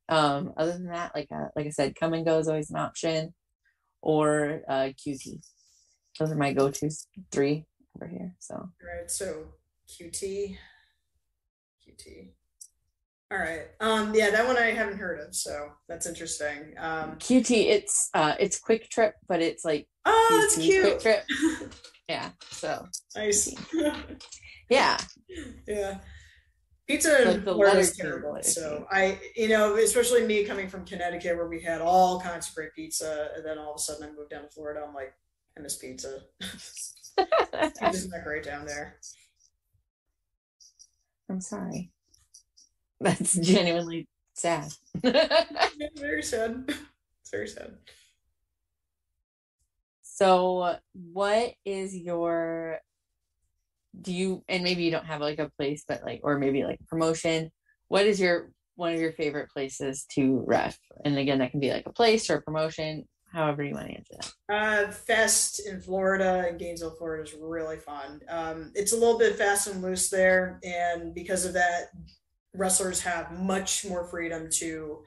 Um 0.08 0.54
other 0.56 0.72
than 0.72 0.86
that, 0.86 1.14
like 1.14 1.28
uh, 1.30 1.48
like 1.54 1.66
I 1.66 1.70
said, 1.70 1.96
Kum 1.96 2.12
& 2.12 2.24
Go 2.24 2.38
is 2.38 2.48
always 2.48 2.70
an 2.70 2.78
option 2.78 3.34
or 4.02 4.62
uh, 4.68 4.90
QT. 5.06 5.40
Those 6.18 6.30
are 6.30 6.36
my 6.36 6.52
go-tos 6.52 7.06
three 7.30 7.66
over 7.96 8.08
here. 8.08 8.34
So 8.38 8.70
right, 8.82 9.10
so 9.10 9.48
QT, 9.88 10.56
QT. 11.86 12.28
All 13.32 13.38
right. 13.38 13.62
Um, 13.80 14.14
yeah, 14.14 14.30
that 14.30 14.46
one 14.46 14.56
I 14.56 14.70
haven't 14.70 14.98
heard 14.98 15.18
of, 15.20 15.34
so 15.34 15.72
that's 15.88 16.06
interesting. 16.06 16.74
Um, 16.78 17.16
QT, 17.16 17.50
it's 17.50 18.08
uh, 18.14 18.34
it's 18.38 18.60
QuikTrip, 18.60 19.12
but 19.28 19.42
it's 19.42 19.64
like 19.64 19.88
oh, 20.04 20.38
that's 20.40 20.56
cute. 20.56 21.00
QuikTrip. 21.00 21.22
yeah. 22.08 22.30
So 22.50 22.86
nice. 23.16 23.54
yeah. 24.70 24.98
Yeah. 25.68 25.98
Pizza 26.86 27.32
in 27.32 27.42
Florida 27.42 27.78
is 27.78 27.96
terrible. 27.96 28.38
So 28.42 28.86
I, 28.90 29.18
you 29.34 29.48
know, 29.48 29.76
especially 29.76 30.24
me 30.24 30.44
coming 30.44 30.68
from 30.68 30.84
Connecticut 30.84 31.36
where 31.36 31.48
we 31.48 31.60
had 31.60 31.80
all 31.80 32.20
kinds 32.20 32.48
of 32.48 32.54
great 32.54 32.74
pizza, 32.74 33.30
and 33.34 33.44
then 33.44 33.58
all 33.58 33.72
of 33.72 33.76
a 33.76 33.78
sudden 33.80 34.08
I 34.08 34.12
moved 34.12 34.30
down 34.30 34.42
to 34.42 34.48
Florida. 34.48 34.84
I'm 34.86 34.94
like, 34.94 35.12
I 35.58 35.62
miss 35.62 35.76
pizza. 35.76 36.20
Pizza's 36.40 38.08
not 38.08 38.22
great 38.22 38.44
down 38.44 38.66
there. 38.66 38.98
I'm 41.28 41.40
sorry. 41.40 41.90
That's 43.00 43.34
genuinely 43.34 44.06
sad. 44.34 44.72
very 45.02 46.22
sad. 46.22 46.64
It's 46.68 47.30
very 47.30 47.48
sad. 47.48 47.78
So, 50.02 50.76
what 50.92 51.54
is 51.64 51.96
your 51.96 52.78
do 54.00 54.12
you 54.12 54.44
and 54.48 54.62
maybe 54.62 54.82
you 54.82 54.90
don't 54.90 55.06
have 55.06 55.20
like 55.20 55.38
a 55.38 55.50
place 55.56 55.84
but 55.86 56.02
like 56.04 56.20
or 56.22 56.38
maybe 56.38 56.64
like 56.64 56.78
promotion. 56.86 57.50
What 57.88 58.06
is 58.06 58.20
your 58.20 58.50
one 58.74 58.92
of 58.92 59.00
your 59.00 59.12
favorite 59.12 59.50
places 59.50 60.06
to 60.12 60.42
ref? 60.46 60.78
And 61.04 61.18
again 61.18 61.38
that 61.38 61.50
can 61.50 61.60
be 61.60 61.72
like 61.72 61.86
a 61.86 61.92
place 61.92 62.28
or 62.30 62.36
a 62.36 62.42
promotion 62.42 63.06
however 63.32 63.62
you 63.62 63.74
want 63.74 63.88
to 63.88 63.94
answer 63.94 64.14
that. 64.48 64.88
Uh 64.88 64.90
fest 64.90 65.66
in 65.66 65.80
florida 65.80 66.48
in 66.48 66.58
gainesville 66.58 66.96
florida 66.96 67.24
is 67.24 67.34
really 67.34 67.78
fun. 67.78 68.20
Um 68.28 68.72
it's 68.74 68.92
a 68.92 68.96
little 68.96 69.18
bit 69.18 69.36
fast 69.36 69.68
and 69.68 69.82
loose 69.82 70.10
there 70.10 70.60
and 70.62 71.14
because 71.14 71.44
of 71.44 71.54
that 71.54 71.90
wrestlers 72.54 73.00
have 73.00 73.38
much 73.38 73.84
more 73.84 74.06
freedom 74.06 74.48
to 74.50 75.02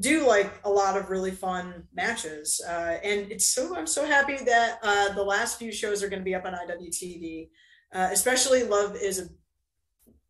do 0.00 0.26
like 0.26 0.52
a 0.64 0.70
lot 0.70 0.96
of 0.96 1.08
really 1.08 1.30
fun 1.30 1.84
matches. 1.94 2.60
Uh, 2.66 2.96
and 3.02 3.30
it's 3.30 3.46
so 3.46 3.76
i'm 3.76 3.86
so 3.86 4.04
happy 4.04 4.36
that 4.44 4.78
uh, 4.82 5.12
the 5.14 5.22
last 5.22 5.58
few 5.58 5.70
shows 5.70 6.02
are 6.02 6.08
going 6.08 6.20
to 6.20 6.24
be 6.24 6.34
up 6.34 6.44
on 6.44 6.52
iwtv 6.52 7.48
uh, 7.94 8.08
especially 8.12 8.64
love 8.64 8.96
is 8.96 9.20
a 9.20 9.28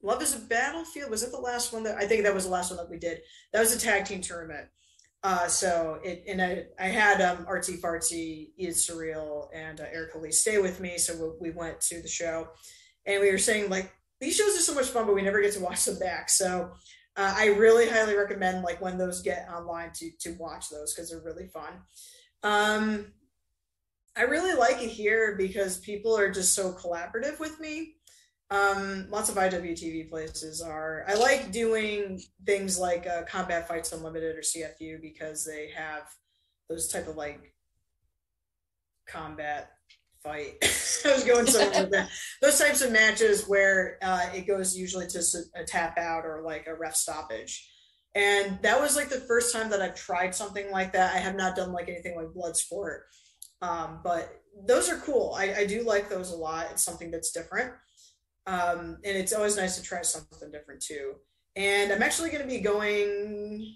love 0.02 0.22
is 0.22 0.36
a 0.36 0.38
battlefield. 0.38 1.10
Was 1.10 1.22
it 1.22 1.32
the 1.32 1.38
last 1.38 1.72
one 1.72 1.82
that 1.84 1.96
i 1.96 2.06
think 2.06 2.22
that 2.22 2.34
was 2.34 2.44
the 2.44 2.50
last 2.50 2.70
one 2.70 2.76
that 2.76 2.90
we 2.90 2.98
did. 2.98 3.22
That 3.52 3.60
was 3.60 3.74
a 3.74 3.78
tag 3.78 4.04
team 4.04 4.20
tournament. 4.20 4.68
Uh, 5.22 5.48
so 5.48 5.98
it 6.04 6.22
and 6.28 6.42
I, 6.42 6.64
I 6.78 6.88
had 6.88 7.22
um, 7.22 7.46
artsy 7.46 7.80
fartsy 7.80 8.50
is 8.58 8.86
surreal 8.86 9.48
and 9.54 9.80
uh, 9.80 9.84
Erica 9.90 10.18
Lee 10.18 10.30
stay 10.30 10.58
with 10.58 10.80
me. 10.80 10.98
So 10.98 11.34
we, 11.40 11.48
we 11.48 11.56
went 11.56 11.80
to 11.82 12.02
the 12.02 12.08
show 12.08 12.48
and 13.06 13.22
we 13.22 13.30
were 13.30 13.38
saying 13.38 13.70
like 13.70 13.90
these 14.20 14.36
shows 14.36 14.56
are 14.56 14.62
so 14.62 14.74
much 14.74 14.86
fun 14.86 15.06
but 15.06 15.14
we 15.14 15.22
never 15.22 15.40
get 15.40 15.54
to 15.54 15.60
watch 15.60 15.86
them 15.86 15.98
back. 15.98 16.28
So 16.28 16.72
uh, 17.16 17.34
I 17.36 17.46
really 17.46 17.88
highly 17.88 18.16
recommend 18.16 18.62
like 18.62 18.82
when 18.82 18.98
those 18.98 19.22
get 19.22 19.48
online 19.48 19.92
to 19.94 20.10
to 20.20 20.36
watch 20.38 20.68
those 20.68 20.92
because 20.92 21.10
they're 21.10 21.22
really 21.24 21.46
fun. 21.46 21.72
Um, 22.42 23.06
I 24.16 24.22
really 24.22 24.54
like 24.54 24.82
it 24.82 24.90
here 24.90 25.34
because 25.36 25.78
people 25.78 26.16
are 26.16 26.30
just 26.30 26.54
so 26.54 26.72
collaborative 26.72 27.40
with 27.40 27.58
me. 27.58 27.94
Um, 28.50 29.06
lots 29.10 29.28
of 29.28 29.36
IWTV 29.36 30.08
places 30.08 30.62
are. 30.62 31.04
I 31.08 31.14
like 31.14 31.50
doing 31.50 32.20
things 32.46 32.78
like 32.78 33.06
uh, 33.06 33.22
Combat 33.22 33.66
Fights 33.66 33.92
Unlimited 33.92 34.36
or 34.36 34.40
CFU 34.40 35.00
because 35.00 35.44
they 35.44 35.70
have 35.76 36.02
those 36.68 36.88
type 36.88 37.08
of 37.08 37.16
like 37.16 37.54
combat 39.08 39.70
fight. 40.22 40.54
I 41.04 41.12
was 41.12 41.24
going 41.24 41.46
somewhere 41.46 41.82
with 41.82 41.90
that. 41.92 42.08
Those 42.40 42.58
types 42.58 42.80
of 42.80 42.92
matches 42.92 43.46
where 43.46 43.98
uh, 44.02 44.30
it 44.34 44.46
goes 44.46 44.76
usually 44.76 45.06
to 45.08 45.22
a 45.54 45.64
tap 45.64 45.98
out 45.98 46.24
or 46.24 46.42
like 46.42 46.66
a 46.66 46.74
ref 46.74 46.96
stoppage. 46.96 47.70
And 48.14 48.58
that 48.62 48.80
was 48.80 48.96
like 48.96 49.10
the 49.10 49.20
first 49.20 49.52
time 49.52 49.68
that 49.70 49.82
I've 49.82 49.94
tried 49.94 50.34
something 50.34 50.70
like 50.70 50.92
that. 50.92 51.14
I 51.14 51.18
have 51.18 51.36
not 51.36 51.56
done 51.56 51.72
like 51.72 51.88
anything 51.88 52.16
like 52.16 52.32
blood 52.32 52.56
sport. 52.56 53.04
Um, 53.64 54.00
but 54.04 54.42
those 54.66 54.90
are 54.90 54.98
cool. 54.98 55.34
I, 55.38 55.54
I 55.54 55.66
do 55.66 55.82
like 55.82 56.08
those 56.08 56.30
a 56.30 56.36
lot. 56.36 56.68
It's 56.70 56.82
something 56.82 57.10
that's 57.10 57.32
different. 57.32 57.72
Um, 58.46 58.98
and 59.04 59.16
it's 59.16 59.32
always 59.32 59.56
nice 59.56 59.76
to 59.76 59.82
try 59.82 60.02
something 60.02 60.50
different 60.50 60.82
too. 60.82 61.14
And 61.56 61.92
I'm 61.92 62.02
actually 62.02 62.30
going 62.30 62.42
to 62.42 62.48
be 62.48 62.60
going, 62.60 63.74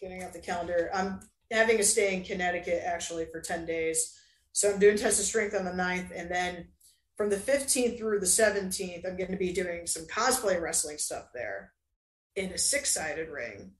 getting 0.00 0.22
out 0.22 0.32
the 0.32 0.40
calendar. 0.40 0.90
I'm 0.92 1.20
having 1.50 1.78
a 1.78 1.82
stay 1.84 2.14
in 2.14 2.24
Connecticut 2.24 2.82
actually 2.84 3.26
for 3.26 3.40
10 3.40 3.66
days. 3.66 4.16
So 4.52 4.72
I'm 4.72 4.80
doing 4.80 4.96
test 4.96 5.20
of 5.20 5.26
strength 5.26 5.54
on 5.54 5.64
the 5.64 5.70
9th. 5.70 6.10
And 6.14 6.28
then 6.28 6.66
from 7.16 7.30
the 7.30 7.36
15th 7.36 7.98
through 7.98 8.18
the 8.18 8.26
17th, 8.26 9.06
I'm 9.06 9.16
going 9.16 9.30
to 9.30 9.36
be 9.36 9.52
doing 9.52 9.86
some 9.86 10.06
cosplay 10.06 10.60
wrestling 10.60 10.98
stuff 10.98 11.26
there 11.32 11.72
in 12.34 12.50
a 12.50 12.58
six 12.58 12.92
sided 12.92 13.28
ring. 13.28 13.72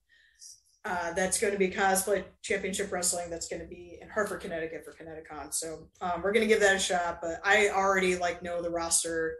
Uh, 0.84 1.12
that's 1.12 1.38
going 1.38 1.52
to 1.52 1.58
be 1.58 1.68
cosplay 1.68 2.24
championship 2.42 2.90
wrestling. 2.90 3.28
That's 3.28 3.48
going 3.48 3.60
to 3.60 3.68
be 3.68 3.98
in 4.00 4.08
Hartford, 4.08 4.40
Connecticut 4.40 4.82
for 4.84 4.92
ConnectiCon. 4.92 5.52
So 5.52 5.88
um, 6.00 6.22
we're 6.22 6.32
going 6.32 6.46
to 6.46 6.52
give 6.52 6.60
that 6.60 6.76
a 6.76 6.78
shot. 6.78 7.18
But 7.20 7.40
I 7.44 7.68
already 7.68 8.16
like 8.16 8.42
know 8.42 8.62
the 8.62 8.70
roster 8.70 9.34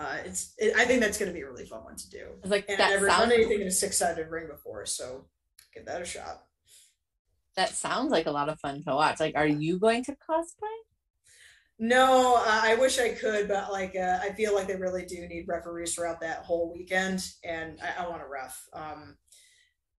uh, 0.00 0.16
it's 0.24 0.54
it, 0.56 0.74
I 0.76 0.86
think 0.86 1.02
that's 1.02 1.18
going 1.18 1.30
to 1.30 1.34
be 1.34 1.42
a 1.42 1.46
really 1.46 1.66
fun 1.66 1.84
one 1.84 1.96
to 1.96 2.08
do. 2.08 2.28
Like 2.44 2.64
and 2.70 2.80
I've 2.80 2.90
never 2.90 3.08
sounds... 3.08 3.24
done 3.24 3.32
anything 3.32 3.60
in 3.60 3.66
a 3.66 3.70
six 3.70 3.98
sided 3.98 4.30
ring 4.30 4.48
before, 4.48 4.86
so 4.86 5.26
give 5.74 5.84
that 5.84 6.00
a 6.00 6.06
shot. 6.06 6.42
That 7.56 7.68
sounds 7.68 8.10
like 8.10 8.26
a 8.26 8.30
lot 8.30 8.48
of 8.48 8.58
fun 8.60 8.82
to 8.84 8.94
watch. 8.94 9.20
Like, 9.20 9.34
are 9.36 9.46
you 9.46 9.78
going 9.78 10.02
to 10.04 10.12
cosplay? 10.12 10.78
No, 11.78 12.36
uh, 12.36 12.60
I 12.62 12.76
wish 12.76 12.98
I 12.98 13.10
could, 13.10 13.48
but 13.48 13.70
like 13.70 13.94
uh, 13.94 14.20
I 14.22 14.30
feel 14.30 14.54
like 14.54 14.68
they 14.68 14.76
really 14.76 15.04
do 15.04 15.26
need 15.28 15.44
referees 15.46 15.94
throughout 15.94 16.20
that 16.20 16.44
whole 16.44 16.72
weekend, 16.72 17.26
and 17.44 17.78
I, 17.82 18.04
I 18.04 18.08
want 18.08 18.22
to 18.22 18.28
ref. 18.28 18.58
Um, 18.72 19.18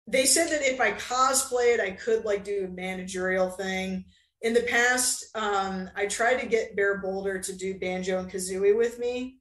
they 0.06 0.26
said 0.26 0.48
that 0.50 0.62
if 0.62 0.80
I 0.80 0.92
cosplayed, 0.92 1.80
I 1.80 1.92
could 1.92 2.24
like 2.24 2.44
do 2.44 2.66
a 2.66 2.74
managerial 2.74 3.50
thing. 3.50 4.04
In 4.40 4.54
the 4.54 4.62
past, 4.62 5.24
um, 5.36 5.88
I 5.94 6.06
tried 6.06 6.40
to 6.40 6.46
get 6.46 6.74
Bear 6.74 6.98
Boulder 6.98 7.38
to 7.38 7.56
do 7.56 7.78
banjo 7.78 8.18
and 8.18 8.30
kazooie 8.30 8.76
with 8.76 8.98
me, 8.98 9.38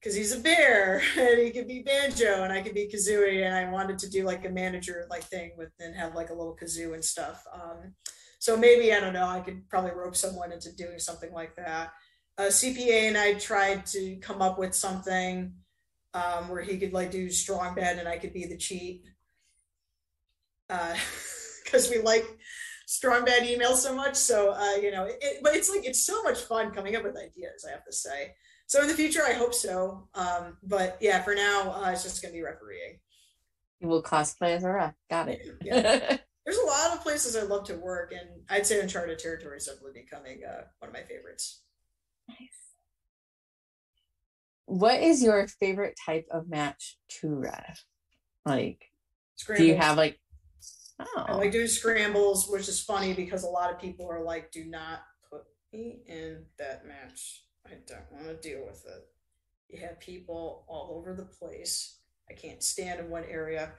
because 0.00 0.16
he's 0.16 0.32
a 0.32 0.40
bear 0.40 1.02
and 1.18 1.38
he 1.38 1.50
could 1.50 1.68
be 1.68 1.82
banjo 1.82 2.42
and 2.42 2.52
I 2.52 2.62
could 2.62 2.74
be 2.74 2.90
kazooie 2.92 3.44
and 3.44 3.54
I 3.54 3.70
wanted 3.70 3.98
to 4.00 4.10
do 4.10 4.24
like 4.24 4.44
a 4.44 4.50
manager 4.50 5.06
like 5.10 5.24
thing 5.24 5.52
with 5.56 5.72
and 5.78 5.94
have 5.94 6.14
like 6.14 6.30
a 6.30 6.34
little 6.34 6.56
kazoo 6.60 6.94
and 6.94 7.04
stuff. 7.04 7.44
Um, 7.52 7.94
so 8.38 8.56
maybe 8.56 8.92
I 8.94 9.00
don't 9.00 9.12
know. 9.12 9.26
I 9.26 9.40
could 9.40 9.68
probably 9.68 9.90
rope 9.90 10.16
someone 10.16 10.52
into 10.52 10.74
doing 10.74 10.98
something 10.98 11.32
like 11.32 11.54
that. 11.56 11.92
Uh, 12.38 12.44
CPA 12.44 13.08
and 13.08 13.18
I 13.18 13.34
tried 13.34 13.84
to 13.86 14.16
come 14.16 14.40
up 14.40 14.58
with 14.58 14.74
something 14.74 15.52
um, 16.14 16.48
where 16.48 16.62
he 16.62 16.78
could 16.78 16.94
like 16.94 17.10
do 17.10 17.28
strong 17.30 17.74
bad 17.74 17.98
and 17.98 18.08
I 18.08 18.16
could 18.18 18.32
be 18.32 18.46
the 18.46 18.56
cheat 18.56 19.04
because 21.64 21.88
uh, 21.88 21.90
we 21.94 22.02
like 22.02 22.26
strong 22.86 23.24
bad 23.24 23.42
emails 23.42 23.76
so 23.76 23.94
much. 23.94 24.16
So 24.16 24.52
uh, 24.52 24.76
you 24.76 24.90
know, 24.90 25.04
it, 25.08 25.40
but 25.42 25.54
it's 25.54 25.70
like 25.70 25.84
it's 25.84 26.04
so 26.04 26.22
much 26.22 26.38
fun 26.38 26.72
coming 26.72 26.96
up 26.96 27.04
with 27.04 27.16
ideas. 27.16 27.64
I 27.66 27.72
have 27.72 27.84
to 27.84 27.92
say. 27.92 28.34
So 28.66 28.80
in 28.82 28.86
the 28.86 28.94
future, 28.94 29.22
I 29.26 29.32
hope 29.32 29.52
so. 29.52 30.08
Um, 30.14 30.56
but 30.62 30.96
yeah, 31.00 31.22
for 31.22 31.34
now, 31.34 31.72
uh, 31.72 31.90
it's 31.90 32.04
just 32.04 32.22
going 32.22 32.32
to 32.32 32.38
be 32.38 32.44
refereeing. 32.44 33.00
You 33.80 33.88
will 33.88 34.00
cosplay 34.00 34.54
as 34.54 34.62
a 34.62 34.70
ref. 34.70 34.94
Got 35.10 35.28
it. 35.28 35.40
Yeah. 35.62 36.18
There's 36.46 36.56
a 36.56 36.66
lot 36.66 36.96
of 36.96 37.02
places 37.02 37.36
I 37.36 37.42
love 37.42 37.64
to 37.64 37.74
work, 37.76 38.12
and 38.12 38.28
I'd 38.48 38.66
say 38.66 38.80
Uncharted 38.80 39.18
Territory 39.18 39.58
is 39.58 39.66
definitely 39.66 40.00
becoming 40.02 40.40
uh, 40.48 40.62
one 40.78 40.88
of 40.88 40.92
my 40.94 41.02
favorites. 41.02 41.62
Nice. 42.28 42.38
What 44.66 45.00
is 45.00 45.22
your 45.22 45.46
favorite 45.48 45.98
type 46.04 46.26
of 46.30 46.48
match 46.48 46.96
to 47.20 47.28
ref? 47.28 47.84
Like, 48.46 48.84
Scrambles. 49.36 49.60
do 49.60 49.66
you 49.66 49.76
have 49.76 49.96
like? 49.96 50.18
Oh. 51.00 51.24
I 51.28 51.34
like 51.34 51.52
doing 51.52 51.66
scrambles, 51.66 52.48
which 52.48 52.68
is 52.68 52.82
funny 52.82 53.12
because 53.12 53.44
a 53.44 53.48
lot 53.48 53.72
of 53.72 53.80
people 53.80 54.08
are 54.08 54.22
like, 54.22 54.50
"Do 54.50 54.64
not 54.64 55.02
put 55.30 55.42
me 55.72 56.02
in 56.06 56.44
that 56.58 56.86
match." 56.86 57.44
I 57.66 57.74
don't 57.86 58.12
want 58.12 58.26
to 58.26 58.48
deal 58.48 58.64
with 58.66 58.84
it. 58.86 59.08
You 59.68 59.80
have 59.86 60.00
people 60.00 60.64
all 60.68 60.96
over 60.96 61.14
the 61.14 61.24
place. 61.24 61.98
I 62.28 62.34
can't 62.34 62.62
stand 62.62 63.00
in 63.00 63.10
one 63.10 63.24
area. 63.28 63.72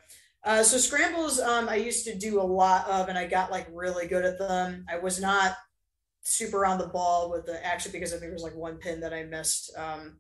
Uh, 0.44 0.64
so 0.64 0.78
scrambles, 0.78 1.40
um, 1.40 1.70
I 1.70 1.76
used 1.76 2.06
to 2.06 2.18
do 2.18 2.42
a 2.42 2.44
lot 2.44 2.88
of, 2.88 3.10
and 3.10 3.18
I 3.18 3.28
got 3.28 3.52
like 3.52 3.68
really 3.72 4.08
good 4.08 4.26
at 4.26 4.40
them. 4.40 4.86
I 4.90 4.98
was 4.98 5.22
not 5.22 5.56
super 6.24 6.66
on 6.66 6.78
the 6.78 6.88
ball 6.88 7.30
with 7.30 7.46
the 7.46 7.64
action 7.66 7.92
because 7.92 8.12
I 8.12 8.14
think 8.14 8.24
there 8.24 8.34
was 8.34 8.44
like 8.44 8.56
one 8.56 8.78
pin 8.78 9.02
that 9.02 9.14
I 9.14 9.24
missed. 9.24 9.72
Um, 9.78 10.20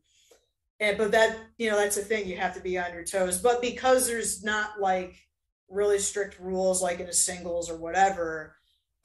and 0.79 0.97
but 0.97 1.11
that 1.11 1.37
you 1.57 1.69
know 1.69 1.77
that's 1.77 1.95
the 1.95 2.01
thing 2.01 2.27
you 2.27 2.37
have 2.37 2.55
to 2.55 2.61
be 2.61 2.77
on 2.77 2.93
your 2.93 3.05
toes. 3.05 3.39
But 3.39 3.61
because 3.61 4.07
there's 4.07 4.43
not 4.43 4.79
like 4.79 5.15
really 5.71 5.99
strict 5.99 6.39
rules 6.39 6.81
like 6.81 6.99
in 6.99 7.07
a 7.07 7.13
singles 7.13 7.69
or 7.69 7.77
whatever, 7.77 8.55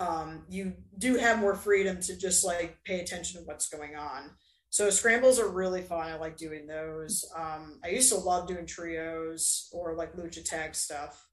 um, 0.00 0.44
you 0.48 0.74
do 0.98 1.16
have 1.16 1.38
more 1.38 1.54
freedom 1.54 2.00
to 2.02 2.16
just 2.16 2.44
like 2.44 2.78
pay 2.84 3.00
attention 3.00 3.40
to 3.40 3.46
what's 3.46 3.68
going 3.68 3.96
on. 3.96 4.30
So 4.68 4.90
scrambles 4.90 5.38
are 5.38 5.48
really 5.48 5.80
fun. 5.80 6.08
I 6.08 6.16
like 6.16 6.36
doing 6.36 6.66
those. 6.66 7.24
Um, 7.34 7.80
I 7.82 7.88
used 7.88 8.12
to 8.12 8.18
love 8.18 8.46
doing 8.46 8.66
trios 8.66 9.68
or 9.72 9.94
like 9.94 10.14
lucha 10.16 10.44
tag 10.44 10.74
stuff. 10.74 11.26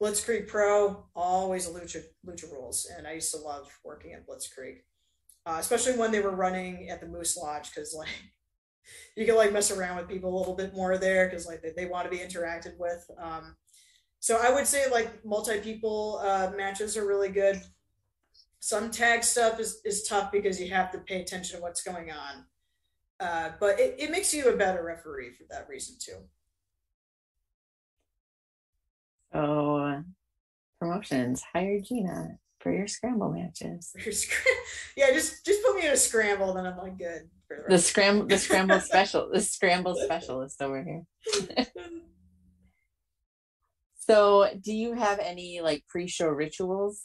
Blitzkrieg 0.00 0.46
Pro, 0.46 1.06
always 1.14 1.66
a 1.66 1.70
lucha 1.70 2.02
lucha 2.26 2.52
rules, 2.52 2.86
and 2.96 3.06
I 3.06 3.12
used 3.12 3.32
to 3.32 3.40
love 3.40 3.66
working 3.82 4.12
at 4.12 4.26
Blitzkrieg, 4.26 4.82
uh, 5.46 5.56
especially 5.58 5.98
when 5.98 6.12
they 6.12 6.20
were 6.20 6.36
running 6.36 6.90
at 6.90 7.00
the 7.00 7.08
Moose 7.08 7.36
Lodge 7.36 7.70
because 7.74 7.94
like 7.94 8.08
you 9.16 9.24
can 9.24 9.36
like 9.36 9.52
mess 9.52 9.70
around 9.70 9.96
with 9.96 10.08
people 10.08 10.36
a 10.36 10.38
little 10.38 10.54
bit 10.54 10.74
more 10.74 10.98
there 10.98 11.26
because 11.26 11.46
like 11.46 11.62
they, 11.62 11.72
they 11.74 11.86
want 11.86 12.04
to 12.04 12.16
be 12.16 12.22
interacted 12.22 12.78
with. 12.78 13.10
Um, 13.18 13.56
so 14.20 14.38
I 14.42 14.52
would 14.52 14.66
say 14.66 14.90
like 14.90 15.24
multi 15.24 15.60
people 15.60 16.20
uh, 16.22 16.50
matches 16.56 16.96
are 16.96 17.06
really 17.06 17.28
good. 17.28 17.60
Some 18.60 18.90
tag 18.90 19.22
stuff 19.22 19.60
is 19.60 19.80
is 19.84 20.02
tough 20.04 20.32
because 20.32 20.60
you 20.60 20.70
have 20.70 20.90
to 20.92 20.98
pay 20.98 21.20
attention 21.20 21.56
to 21.56 21.62
what's 21.62 21.82
going 21.82 22.10
on. 22.10 22.44
Uh, 23.18 23.50
but 23.58 23.80
it, 23.80 23.96
it 23.98 24.10
makes 24.10 24.34
you 24.34 24.48
a 24.48 24.56
better 24.56 24.84
referee 24.84 25.30
for 25.30 25.44
that 25.50 25.68
reason 25.68 25.96
too. 25.98 26.18
So, 29.32 30.02
promotions 30.78 31.42
hire 31.52 31.80
Gina 31.80 32.38
for 32.60 32.72
your 32.72 32.88
scramble 32.88 33.30
matches. 33.30 33.92
Your 34.02 34.12
scr- 34.12 34.48
yeah, 34.96 35.12
just 35.12 35.44
just 35.46 35.62
put 35.64 35.76
me 35.76 35.86
in 35.86 35.92
a 35.92 35.96
scramble, 35.96 36.52
then 36.54 36.66
I'm 36.66 36.76
like 36.76 36.98
good. 36.98 37.28
The, 37.48 37.64
the 37.68 37.78
scramble, 37.78 38.26
the 38.26 38.38
scramble 38.38 38.80
special, 38.80 39.30
the 39.32 39.40
scramble 39.40 39.94
specialist 40.04 40.60
over 40.60 40.82
here. 40.82 41.04
so, 44.08 44.48
do 44.60 44.72
you 44.72 44.94
have 44.94 45.18
any 45.18 45.60
like 45.60 45.84
pre-show 45.88 46.28
rituals? 46.28 47.04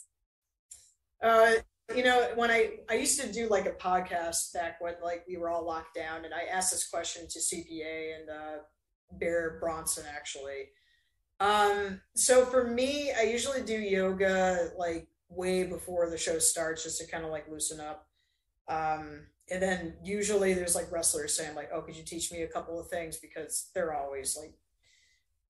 Uh, 1.22 1.52
you 1.94 2.02
know 2.02 2.28
when 2.36 2.50
i 2.50 2.70
i 2.88 2.94
used 2.94 3.20
to 3.20 3.30
do 3.32 3.48
like 3.48 3.66
a 3.66 3.72
podcast 3.72 4.52
back 4.54 4.80
when 4.80 4.94
like 5.02 5.24
we 5.28 5.36
were 5.36 5.50
all 5.50 5.66
locked 5.66 5.94
down 5.94 6.24
and 6.24 6.32
i 6.32 6.44
asked 6.44 6.72
this 6.72 6.88
question 6.88 7.26
to 7.28 7.38
cpa 7.38 8.14
and 8.18 8.30
uh 8.30 8.62
bear 9.18 9.58
bronson 9.60 10.04
actually. 10.14 10.70
Um 11.40 12.00
so 12.14 12.44
for 12.44 12.64
me 12.64 13.12
i 13.12 13.22
usually 13.22 13.62
do 13.62 13.74
yoga 13.74 14.70
like 14.78 15.08
way 15.28 15.64
before 15.64 16.08
the 16.08 16.18
show 16.18 16.38
starts 16.38 16.84
just 16.84 17.00
to 17.00 17.06
kind 17.06 17.24
of 17.24 17.30
like 17.30 17.50
loosen 17.50 17.80
up. 17.80 18.06
Um 18.68 19.26
and 19.50 19.60
then 19.62 19.94
usually 20.04 20.54
there's 20.54 20.74
like 20.74 20.90
wrestlers 20.90 21.36
saying 21.36 21.54
like 21.54 21.70
oh 21.74 21.82
could 21.82 21.96
you 21.96 22.04
teach 22.04 22.32
me 22.32 22.42
a 22.42 22.48
couple 22.48 22.80
of 22.80 22.88
things? 22.88 23.18
because 23.18 23.70
they're 23.74 23.94
always 23.94 24.36
like 24.40 24.54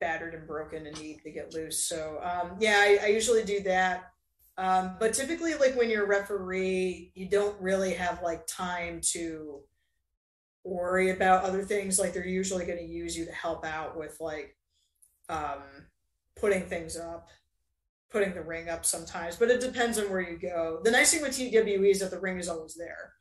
battered 0.03 0.35
and 0.35 0.47
broken 0.47 0.87
and 0.87 1.01
need 1.01 1.19
to 1.23 1.31
get 1.31 1.55
loose 1.55 1.85
so 1.85 2.19
um 2.23 2.57
yeah 2.59 2.79
I, 2.79 2.99
I 3.05 3.07
usually 3.07 3.45
do 3.45 3.61
that 3.63 4.13
um, 4.59 4.97
but 5.01 5.15
typically, 5.15 5.55
like 5.55 5.77
when 5.77 5.89
you're 5.89 6.05
a 6.05 6.09
referee, 6.09 7.13
you 7.15 7.29
don't 7.29 7.61
really 7.61 7.95
have 7.95 8.23
like 8.23 8.47
time 8.47 9.01
to 9.13 9.61
worry 10.65 11.11
about 11.11 11.45
other 11.45 11.63
things. 11.63 11.99
Like 11.99 12.13
they're 12.13 12.27
usually 12.27 12.67
going 12.67 12.79
to 12.79 12.85
use 12.85 13.17
you 13.17 13.25
to 13.25 13.33
help 13.33 13.65
out 13.65 13.97
with 13.97 14.17
like 14.21 14.57
um, 15.29 15.63
putting 16.39 16.67
things 16.67 16.99
up, 16.99 17.29
putting 18.11 18.35
the 18.35 18.43
ring 18.43 18.69
up 18.69 18.85
sometimes. 18.85 19.37
But 19.37 19.51
it 19.51 19.61
depends 19.61 19.99
on 19.99 20.11
where 20.11 20.21
you 20.21 20.39
go. 20.39 20.81
The 20.85 20.91
nice 20.91 21.13
thing 21.13 21.23
with 21.23 21.37
TWE 21.37 21.91
is 21.91 22.01
that 22.01 22.11
the 22.11 22.21
ring 22.21 22.39
is 22.39 22.49
always 22.49 22.75
there. 22.75 23.15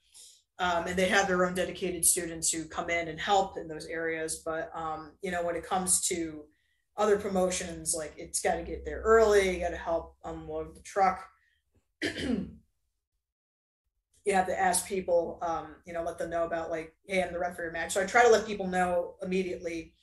Um, 0.59 0.85
and 0.85 0.95
they 0.95 1.07
have 1.07 1.27
their 1.27 1.43
own 1.45 1.55
dedicated 1.55 2.05
students 2.05 2.51
who 2.51 2.65
come 2.65 2.89
in 2.89 3.07
and 3.07 3.19
help 3.19 3.57
in 3.57 3.67
those 3.67 3.87
areas. 3.87 4.43
But 4.45 4.69
um, 4.75 5.13
you 5.23 5.31
know, 5.31 5.43
when 5.43 5.55
it 5.55 5.67
comes 5.67 6.05
to 6.09 6.43
other 6.97 7.17
promotions, 7.17 7.95
like 7.97 8.13
it's 8.17 8.41
got 8.41 8.55
to 8.55 8.63
get 8.63 8.85
there 8.85 9.01
early, 9.01 9.55
you 9.55 9.59
got 9.59 9.71
to 9.71 9.77
help 9.77 10.15
unload 10.23 10.75
the 10.75 10.81
truck. 10.81 11.25
you 12.03 12.49
have 14.33 14.47
to 14.47 14.59
ask 14.59 14.87
people, 14.87 15.39
um, 15.41 15.75
you 15.85 15.93
know, 15.93 16.03
let 16.03 16.17
them 16.17 16.29
know 16.29 16.43
about 16.43 16.69
like, 16.69 16.93
hey, 17.07 17.23
I'm 17.23 17.33
the 17.33 17.39
referee 17.39 17.71
match. 17.71 17.93
So 17.93 18.01
I 18.01 18.05
try 18.05 18.23
to 18.23 18.29
let 18.29 18.45
people 18.45 18.67
know 18.67 19.15
immediately 19.21 19.93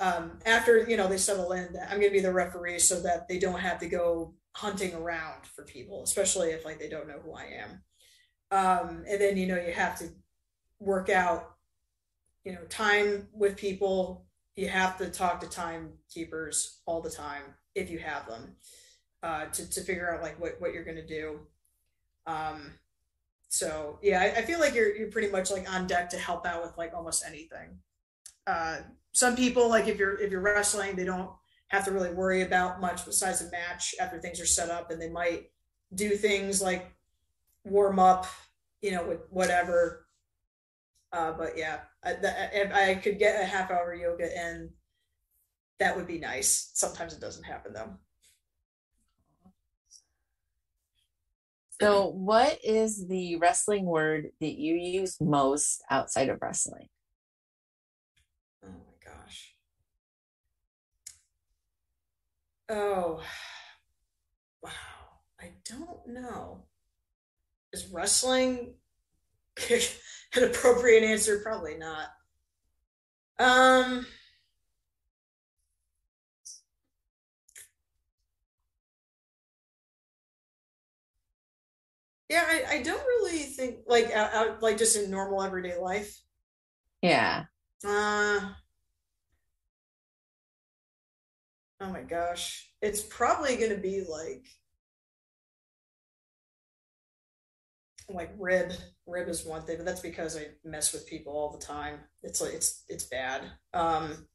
um, 0.00 0.38
after 0.46 0.88
you 0.88 0.96
know 0.96 1.06
they 1.06 1.18
settle 1.18 1.52
in 1.52 1.74
that 1.74 1.90
I'm 1.90 1.98
going 1.98 2.10
to 2.10 2.16
be 2.16 2.20
the 2.20 2.32
referee 2.32 2.78
so 2.78 3.00
that 3.02 3.28
they 3.28 3.38
don't 3.38 3.60
have 3.60 3.78
to 3.80 3.88
go 3.88 4.34
hunting 4.56 4.94
around 4.94 5.46
for 5.46 5.64
people, 5.64 6.02
especially 6.02 6.48
if 6.48 6.64
like 6.64 6.78
they 6.78 6.88
don't 6.88 7.06
know 7.06 7.20
who 7.22 7.34
I 7.34 7.44
am. 7.60 7.82
Um, 8.50 9.04
and 9.08 9.20
then 9.20 9.36
you 9.36 9.46
know 9.46 9.60
you 9.60 9.72
have 9.72 9.98
to 9.98 10.08
work 10.80 11.10
out, 11.10 11.50
you 12.44 12.52
know, 12.52 12.64
time 12.68 13.28
with 13.32 13.56
people. 13.56 14.26
You 14.56 14.68
have 14.68 14.98
to 14.98 15.08
talk 15.08 15.40
to 15.40 15.48
timekeepers 15.48 16.80
all 16.86 17.00
the 17.00 17.10
time 17.10 17.42
if 17.74 17.90
you 17.90 17.98
have 17.98 18.26
them 18.28 18.56
uh, 19.22 19.46
to 19.46 19.70
to 19.70 19.80
figure 19.82 20.12
out 20.12 20.22
like 20.22 20.40
what 20.40 20.60
what 20.60 20.72
you're 20.72 20.84
going 20.84 20.96
to 20.96 21.06
do. 21.06 21.40
Um, 22.26 22.72
so 23.48 23.98
yeah, 24.02 24.20
I, 24.20 24.40
I, 24.40 24.42
feel 24.42 24.60
like 24.60 24.74
you're 24.74 24.94
you're 24.96 25.10
pretty 25.10 25.30
much 25.30 25.50
like 25.50 25.70
on 25.72 25.86
deck 25.86 26.10
to 26.10 26.18
help 26.18 26.46
out 26.46 26.62
with 26.62 26.76
like 26.78 26.94
almost 26.94 27.24
anything. 27.26 27.78
Uh, 28.46 28.78
some 29.12 29.36
people 29.36 29.68
like 29.68 29.88
if 29.88 29.98
you're 29.98 30.18
if 30.20 30.30
you're 30.30 30.40
wrestling, 30.40 30.96
they 30.96 31.04
don't 31.04 31.30
have 31.68 31.84
to 31.84 31.92
really 31.92 32.12
worry 32.12 32.42
about 32.42 32.80
much 32.80 33.04
besides 33.04 33.44
the 33.44 33.50
match 33.50 33.94
after 34.00 34.18
things 34.18 34.40
are 34.40 34.46
set 34.46 34.70
up, 34.70 34.90
and 34.90 35.00
they 35.00 35.10
might 35.10 35.50
do 35.94 36.10
things 36.10 36.62
like 36.62 36.92
warm 37.64 37.98
up, 37.98 38.26
you 38.80 38.92
know, 38.92 39.04
with 39.04 39.20
whatever. 39.30 40.06
Uh, 41.12 41.32
but 41.32 41.58
yeah, 41.58 41.80
I, 42.04 42.12
if 42.12 42.72
I 42.72 42.94
could 42.94 43.18
get 43.18 43.40
a 43.40 43.44
half 43.44 43.70
hour 43.70 43.94
yoga 43.94 44.24
in, 44.24 44.70
that 45.78 45.96
would 45.96 46.06
be 46.06 46.18
nice. 46.18 46.70
Sometimes 46.74 47.12
it 47.12 47.20
doesn't 47.20 47.44
happen 47.44 47.72
though. 47.72 47.94
So, 51.80 52.08
what 52.08 52.58
is 52.62 53.06
the 53.08 53.36
wrestling 53.36 53.86
word 53.86 54.28
that 54.40 54.58
you 54.58 54.74
use 54.74 55.16
most 55.18 55.82
outside 55.90 56.28
of 56.28 56.38
wrestling? 56.42 56.88
Oh 58.62 58.68
my 58.68 59.12
gosh. 59.12 59.54
Oh, 62.68 63.22
wow. 64.62 64.70
I 65.40 65.52
don't 65.64 66.06
know. 66.06 66.64
Is 67.72 67.86
wrestling 67.86 68.74
an 70.36 70.44
appropriate 70.44 71.02
answer? 71.04 71.40
Probably 71.40 71.76
not. 71.76 72.08
Um, 73.38 74.06
Yeah, 82.30 82.44
I, 82.46 82.76
I 82.76 82.82
don't 82.82 83.04
really 83.04 83.38
think 83.38 83.80
like 83.88 84.12
out, 84.12 84.32
out 84.32 84.62
like 84.62 84.78
just 84.78 84.96
in 84.96 85.10
normal 85.10 85.42
everyday 85.42 85.76
life. 85.76 86.16
Yeah. 87.02 87.46
Uh 87.84 88.52
oh 91.80 91.90
my 91.90 92.02
gosh. 92.02 92.70
It's 92.80 93.02
probably 93.02 93.56
gonna 93.56 93.78
be 93.78 94.04
like 94.08 94.46
like 98.14 98.32
rib. 98.38 98.72
Rib 99.06 99.28
is 99.28 99.44
one 99.44 99.62
thing, 99.62 99.76
but 99.76 99.86
that's 99.86 100.00
because 100.00 100.36
I 100.36 100.48
mess 100.64 100.92
with 100.92 101.06
people 101.06 101.32
all 101.32 101.50
the 101.50 101.64
time. 101.64 102.00
It's 102.22 102.40
like 102.40 102.54
it's 102.54 102.84
it's 102.88 103.04
bad. 103.04 103.42
Um 103.74 104.26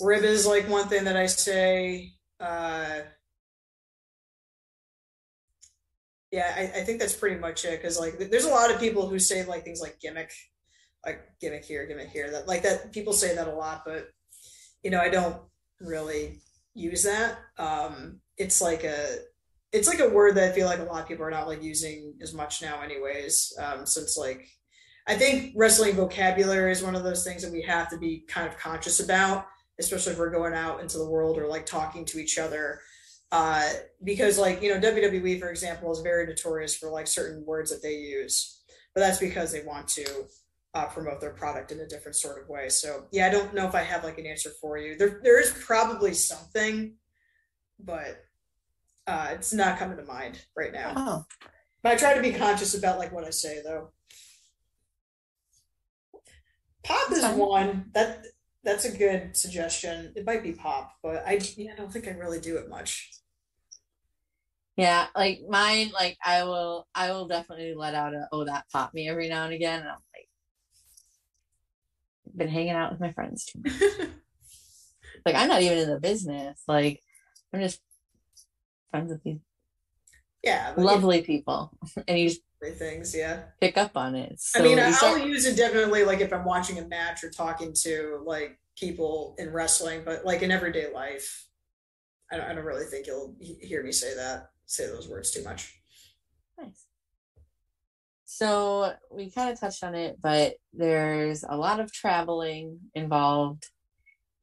rib 0.00 0.24
is 0.24 0.46
like 0.46 0.68
one 0.68 0.88
thing 0.88 1.04
that 1.04 1.16
I 1.16 1.26
say. 1.26 2.12
Uh 2.40 3.00
yeah, 6.30 6.52
I, 6.54 6.80
I 6.80 6.84
think 6.84 7.00
that's 7.00 7.16
pretty 7.16 7.36
much 7.36 7.64
it. 7.64 7.80
Because 7.80 7.98
like, 7.98 8.18
there's 8.30 8.44
a 8.44 8.50
lot 8.50 8.72
of 8.72 8.80
people 8.80 9.08
who 9.08 9.18
say 9.18 9.44
like 9.44 9.64
things 9.64 9.80
like 9.80 9.98
gimmick, 10.00 10.30
like 11.04 11.20
gimmick 11.40 11.64
here, 11.64 11.86
gimmick 11.86 12.10
here. 12.10 12.30
That 12.30 12.46
like 12.46 12.62
that 12.62 12.92
people 12.92 13.12
say 13.12 13.34
that 13.34 13.48
a 13.48 13.54
lot, 13.54 13.82
but 13.86 14.08
you 14.82 14.90
know, 14.90 15.00
I 15.00 15.08
don't 15.08 15.36
really 15.80 16.40
use 16.74 17.04
that. 17.04 17.38
Um, 17.56 18.20
it's 18.36 18.60
like 18.60 18.84
a 18.84 19.18
it's 19.72 19.88
like 19.88 20.00
a 20.00 20.08
word 20.08 20.34
that 20.36 20.50
I 20.50 20.54
feel 20.54 20.66
like 20.66 20.78
a 20.78 20.84
lot 20.84 21.02
of 21.02 21.08
people 21.08 21.24
are 21.24 21.30
not 21.30 21.48
like 21.48 21.62
using 21.62 22.14
as 22.22 22.32
much 22.32 22.62
now, 22.62 22.80
anyways. 22.80 23.52
Um, 23.60 23.86
since 23.86 24.16
like 24.16 24.48
I 25.06 25.14
think 25.14 25.52
wrestling 25.56 25.94
vocabulary 25.94 26.72
is 26.72 26.82
one 26.82 26.94
of 26.94 27.04
those 27.04 27.24
things 27.24 27.42
that 27.42 27.52
we 27.52 27.62
have 27.62 27.88
to 27.90 27.98
be 27.98 28.24
kind 28.28 28.46
of 28.46 28.58
conscious 28.58 29.00
about, 29.00 29.46
especially 29.78 30.12
if 30.12 30.18
we're 30.18 30.30
going 30.30 30.54
out 30.54 30.80
into 30.80 30.98
the 30.98 31.08
world 31.08 31.38
or 31.38 31.46
like 31.46 31.66
talking 31.66 32.04
to 32.06 32.18
each 32.18 32.38
other 32.38 32.80
uh, 33.30 33.68
because 34.04 34.38
like 34.38 34.62
you 34.62 34.72
know 34.72 34.80
WWE 34.80 35.38
for 35.38 35.50
example 35.50 35.92
is 35.92 36.00
very 36.00 36.26
notorious 36.26 36.76
for 36.76 36.90
like 36.90 37.06
certain 37.06 37.44
words 37.44 37.70
that 37.70 37.82
they 37.82 37.94
use, 37.94 38.62
but 38.94 39.00
that's 39.00 39.18
because 39.18 39.52
they 39.52 39.62
want 39.64 39.86
to 39.88 40.06
uh, 40.74 40.86
promote 40.86 41.20
their 41.20 41.34
product 41.34 41.70
in 41.72 41.80
a 41.80 41.86
different 41.86 42.16
sort 42.16 42.42
of 42.42 42.48
way. 42.48 42.68
So 42.68 43.06
yeah, 43.12 43.26
I 43.26 43.30
don't 43.30 43.54
know 43.54 43.66
if 43.66 43.74
I 43.74 43.82
have 43.82 44.04
like 44.04 44.18
an 44.18 44.26
answer 44.26 44.50
for 44.60 44.78
you. 44.78 44.96
There 44.96 45.20
there 45.22 45.40
is 45.40 45.52
probably 45.64 46.14
something, 46.14 46.94
but 47.78 48.24
uh, 49.08 49.28
it's 49.32 49.54
not 49.54 49.78
coming 49.78 49.96
to 49.96 50.04
mind 50.04 50.40
right 50.56 50.72
now. 50.72 50.92
Oh. 50.94 51.24
But 51.82 51.92
I 51.92 51.96
try 51.96 52.14
to 52.14 52.22
be 52.22 52.32
conscious 52.32 52.74
about 52.74 52.98
like 52.98 53.12
what 53.12 53.24
I 53.24 53.30
say 53.30 53.60
though. 53.64 53.90
Pop 56.84 57.10
is 57.12 57.24
one 57.34 57.86
that 57.94 58.24
that's 58.62 58.84
a 58.84 58.96
good 58.96 59.36
suggestion. 59.36 60.12
It 60.14 60.26
might 60.26 60.42
be 60.42 60.52
pop, 60.52 60.92
but 61.02 61.22
I 61.26 61.40
yeah, 61.56 61.72
I 61.72 61.76
don't 61.76 61.92
think 61.92 62.06
I 62.06 62.12
really 62.12 62.40
do 62.40 62.56
it 62.56 62.68
much. 62.68 63.10
Yeah, 64.76 65.06
like 65.16 65.40
mine, 65.48 65.90
like 65.92 66.18
I 66.24 66.44
will 66.44 66.86
I 66.94 67.10
will 67.10 67.26
definitely 67.26 67.74
let 67.74 67.94
out 67.94 68.14
a 68.14 68.28
oh 68.30 68.44
that 68.44 68.66
pop 68.72 68.92
me 68.92 69.08
every 69.08 69.28
now 69.28 69.44
and 69.44 69.54
again. 69.54 69.80
And 69.80 69.88
I'm 69.88 69.98
like 70.14 70.28
been 72.36 72.48
hanging 72.48 72.70
out 72.70 72.92
with 72.92 73.00
my 73.00 73.12
friends 73.12 73.46
too 73.46 73.60
much. 73.64 73.72
like 75.26 75.34
I'm 75.34 75.48
not 75.48 75.62
even 75.62 75.78
in 75.78 75.90
the 75.90 76.00
business. 76.00 76.62
Like 76.68 77.00
I'm 77.52 77.60
just 77.60 77.80
friends 78.90 79.10
with 79.10 79.22
these 79.22 79.40
yeah 80.42 80.74
lovely 80.76 81.22
people. 81.22 81.72
And 82.08 82.18
you 82.18 82.28
just 82.28 82.42
things, 82.76 83.14
yeah. 83.14 83.42
Pick 83.60 83.76
up 83.76 83.96
on 83.96 84.14
it. 84.14 84.40
So 84.40 84.60
I 84.60 84.62
mean, 84.62 84.78
I'll 84.78 84.92
start... 84.92 85.24
use 85.24 85.46
it 85.46 85.56
definitely 85.56 86.04
like 86.04 86.20
if 86.20 86.32
I'm 86.32 86.44
watching 86.44 86.78
a 86.78 86.86
match 86.86 87.22
or 87.22 87.30
talking 87.30 87.72
to 87.82 88.20
like 88.24 88.58
people 88.76 89.34
in 89.38 89.52
wrestling, 89.52 90.02
but 90.04 90.24
like 90.24 90.42
in 90.42 90.50
everyday 90.50 90.92
life, 90.92 91.46
I 92.30 92.36
don't, 92.36 92.46
I 92.46 92.54
don't 92.54 92.64
really 92.64 92.86
think 92.86 93.06
you'll 93.06 93.34
hear 93.40 93.82
me 93.82 93.92
say 93.92 94.14
that, 94.16 94.50
say 94.66 94.86
those 94.86 95.08
words 95.08 95.30
too 95.30 95.44
much. 95.44 95.80
Nice. 96.58 96.86
So 98.24 98.92
we 99.10 99.30
kind 99.30 99.50
of 99.50 99.58
touched 99.58 99.82
on 99.82 99.94
it, 99.94 100.18
but 100.20 100.54
there's 100.72 101.44
a 101.48 101.56
lot 101.56 101.80
of 101.80 101.92
traveling 101.92 102.78
involved 102.94 103.66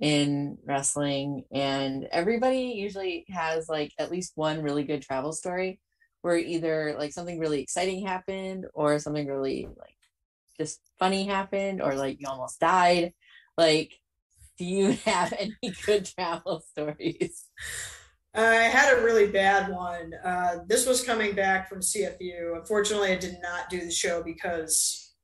in 0.05 0.55
wrestling, 0.63 1.45
and 1.51 2.07
everybody 2.11 2.75
usually 2.77 3.25
has 3.29 3.67
like 3.67 3.91
at 3.97 4.11
least 4.11 4.33
one 4.35 4.61
really 4.61 4.83
good 4.83 5.01
travel 5.01 5.33
story 5.33 5.79
where 6.21 6.37
either 6.37 6.95
like 6.99 7.11
something 7.11 7.39
really 7.39 7.59
exciting 7.59 8.05
happened 8.05 8.67
or 8.75 8.99
something 8.99 9.25
really 9.25 9.67
like 9.79 9.97
just 10.59 10.79
funny 10.99 11.25
happened 11.25 11.81
or 11.81 11.95
like 11.95 12.17
you 12.19 12.27
almost 12.29 12.59
died. 12.59 13.13
Like, 13.57 13.93
do 14.59 14.65
you 14.65 14.91
have 15.05 15.33
any 15.33 15.73
good 15.87 16.05
travel 16.05 16.63
stories? 16.69 17.45
I 18.35 18.45
had 18.45 18.95
a 18.95 19.01
really 19.01 19.31
bad 19.31 19.71
one. 19.71 20.13
Uh, 20.23 20.57
this 20.67 20.85
was 20.85 21.03
coming 21.03 21.33
back 21.33 21.67
from 21.67 21.79
CFU. 21.79 22.55
Unfortunately, 22.55 23.11
I 23.11 23.17
did 23.17 23.37
not 23.41 23.71
do 23.71 23.79
the 23.79 23.89
show 23.89 24.21
because 24.21 25.15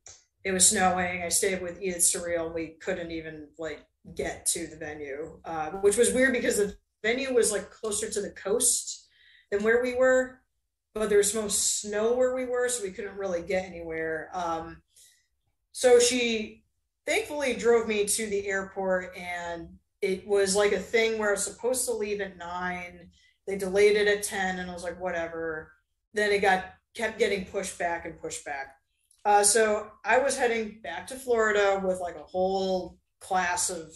it 0.43 0.51
was 0.51 0.69
snowing. 0.69 1.21
I 1.21 1.29
stayed 1.29 1.61
with 1.61 1.79
Edith 1.79 1.97
Surreal 1.99 2.51
we 2.51 2.77
couldn't 2.81 3.11
even 3.11 3.47
like 3.59 3.85
get 4.15 4.45
to 4.47 4.67
the 4.67 4.77
venue, 4.77 5.39
uh, 5.45 5.71
which 5.81 5.97
was 5.97 6.13
weird 6.13 6.33
because 6.33 6.57
the 6.57 6.75
venue 7.03 7.33
was 7.33 7.51
like 7.51 7.69
closer 7.69 8.09
to 8.09 8.21
the 8.21 8.31
coast 8.31 9.07
than 9.51 9.63
where 9.63 9.81
we 9.81 9.95
were 9.95 10.41
but 10.93 11.09
there 11.09 11.19
was 11.19 11.33
most 11.33 11.81
snow 11.81 12.13
where 12.13 12.35
we 12.35 12.45
were, 12.45 12.67
so 12.67 12.83
we 12.83 12.91
couldn't 12.91 13.17
really 13.17 13.41
get 13.41 13.65
anywhere. 13.65 14.29
Um, 14.33 14.81
so 15.71 15.99
she 15.99 16.63
thankfully 17.05 17.53
drove 17.53 17.87
me 17.87 18.05
to 18.05 18.25
the 18.27 18.47
airport, 18.47 19.15
and 19.15 19.69
it 20.01 20.27
was 20.27 20.55
like 20.55 20.73
a 20.73 20.79
thing 20.79 21.17
where 21.17 21.29
I 21.29 21.33
was 21.33 21.45
supposed 21.45 21.85
to 21.85 21.93
leave 21.93 22.19
at 22.19 22.37
nine. 22.37 23.09
They 23.47 23.57
delayed 23.57 23.95
it 23.95 24.07
at 24.07 24.23
ten, 24.23 24.59
and 24.59 24.69
I 24.69 24.73
was 24.73 24.83
like, 24.83 24.99
whatever. 24.99 25.71
Then 26.13 26.31
it 26.31 26.41
got 26.41 26.65
kept 26.93 27.17
getting 27.17 27.45
pushed 27.45 27.79
back 27.79 28.05
and 28.05 28.19
pushed 28.19 28.43
back. 28.43 28.75
Uh, 29.23 29.43
so 29.43 29.91
I 30.03 30.17
was 30.17 30.37
heading 30.37 30.79
back 30.83 31.07
to 31.07 31.15
Florida 31.15 31.79
with 31.83 32.01
like 32.01 32.15
a 32.15 32.23
whole 32.23 32.97
class 33.21 33.69
of 33.69 33.93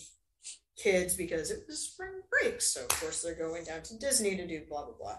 kids 0.78 1.16
because 1.16 1.52
it 1.52 1.64
was 1.68 1.80
spring 1.80 2.22
break. 2.30 2.62
So 2.62 2.82
of 2.82 2.90
course 2.90 3.22
they're 3.22 3.36
going 3.36 3.66
down 3.66 3.82
to 3.84 3.98
Disney 3.98 4.36
to 4.38 4.48
do 4.48 4.62
blah 4.70 4.86
blah 4.86 4.96
blah. 4.98 5.18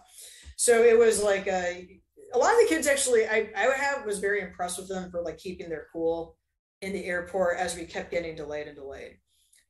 So 0.57 0.83
it 0.83 0.99
was 0.99 1.23
like 1.23 1.47
a, 1.47 2.01
a 2.33 2.39
lot 2.39 2.53
of 2.53 2.61
the 2.61 2.69
kids 2.69 2.87
actually, 2.87 3.27
I, 3.27 3.51
I 3.57 3.77
have 3.77 4.07
was 4.07 4.19
very 4.19 4.41
impressed 4.41 4.79
with 4.79 4.89
them 4.89 5.11
for 5.11 5.23
like 5.23 5.39
keeping 5.39 5.69
their 5.69 5.87
cool 5.93 6.37
in 6.81 6.93
the 6.93 7.05
airport 7.05 7.59
as 7.59 7.77
we 7.77 7.85
kept 7.85 8.11
getting 8.11 8.35
delayed 8.37 8.67
and 8.67 8.77
delayed. 8.77 9.19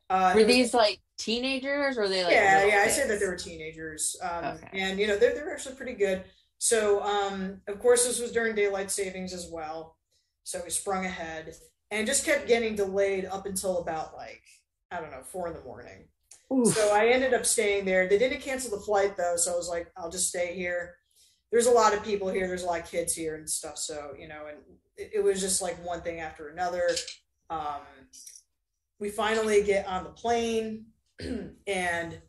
Uh, 0.09 0.33
were 0.37 0.45
these 0.45 0.73
like 0.73 1.01
teenagers 1.19 1.99
or 1.99 2.03
were 2.03 2.09
they 2.09 2.23
like 2.23 2.33
yeah 2.33 2.65
yeah 2.65 2.85
kids? 2.85 2.99
i 2.99 3.01
say 3.01 3.09
that 3.09 3.19
they 3.19 3.27
were 3.27 3.35
teenagers 3.35 4.15
um, 4.23 4.45
okay. 4.45 4.69
and 4.75 5.01
you 5.01 5.07
know 5.09 5.17
they're, 5.17 5.35
they're 5.35 5.53
actually 5.53 5.75
pretty 5.75 5.95
good 5.95 6.23
So, 6.59 7.03
um, 7.03 7.61
of 7.69 7.79
course, 7.79 8.07
this 8.07 8.21
was 8.21 8.33
during 8.33 8.55
daylight 8.55 8.91
savings 8.91 9.33
as 9.33 9.49
well. 9.51 9.97
So 10.45 10.61
we 10.65 10.71
sprung 10.71 11.05
ahead 11.05 11.55
and 11.91 12.07
just 12.07 12.25
kept 12.25 12.49
getting 12.49 12.75
delayed 12.75 13.27
up 13.27 13.47
until 13.47 13.79
about 13.79 14.17
like, 14.17 14.43
I 14.91 15.01
don't 15.01 15.11
know, 15.11 15.23
four 15.23 15.49
in 15.49 15.55
the 15.55 15.63
morning. 15.63 16.09
Oof. 16.53 16.75
So 16.75 16.93
I 16.93 17.09
ended 17.09 17.35
up 17.35 17.45
staying 17.45 17.85
there. 17.85 18.09
They 18.09 18.19
didn't 18.19 18.41
cancel 18.41 18.77
the 18.77 18.85
flight 18.85 19.17
though. 19.17 19.37
So 19.37 19.53
I 19.53 19.57
was 19.57 19.69
like, 19.69 19.91
I'll 19.97 20.11
just 20.11 20.29
stay 20.29 20.55
here. 20.55 20.97
There's 21.51 21.67
a 21.67 21.73
lot 21.73 21.95
of 21.95 22.05
people 22.05 22.29
here. 22.29 22.47
There's 22.47 22.65
a 22.65 22.67
lot 22.67 22.81
of 22.81 22.91
kids 22.91 23.15
here 23.15 23.37
and 23.37 23.49
stuff. 23.49 23.79
So, 23.79 24.13
you 24.19 24.29
know, 24.29 24.47
and 24.49 24.59
it, 24.97 25.11
it 25.15 25.25
was 25.25 25.41
just 25.41 25.63
like 25.63 25.85
one 25.85 26.03
thing 26.03 26.21
after 26.21 26.49
another. 26.49 26.89
Um, 27.51 27.81
we 28.99 29.11
finally 29.11 29.63
get 29.63 29.87
on 29.87 30.05
the 30.05 30.11
plane 30.11 30.87
and 31.67 32.21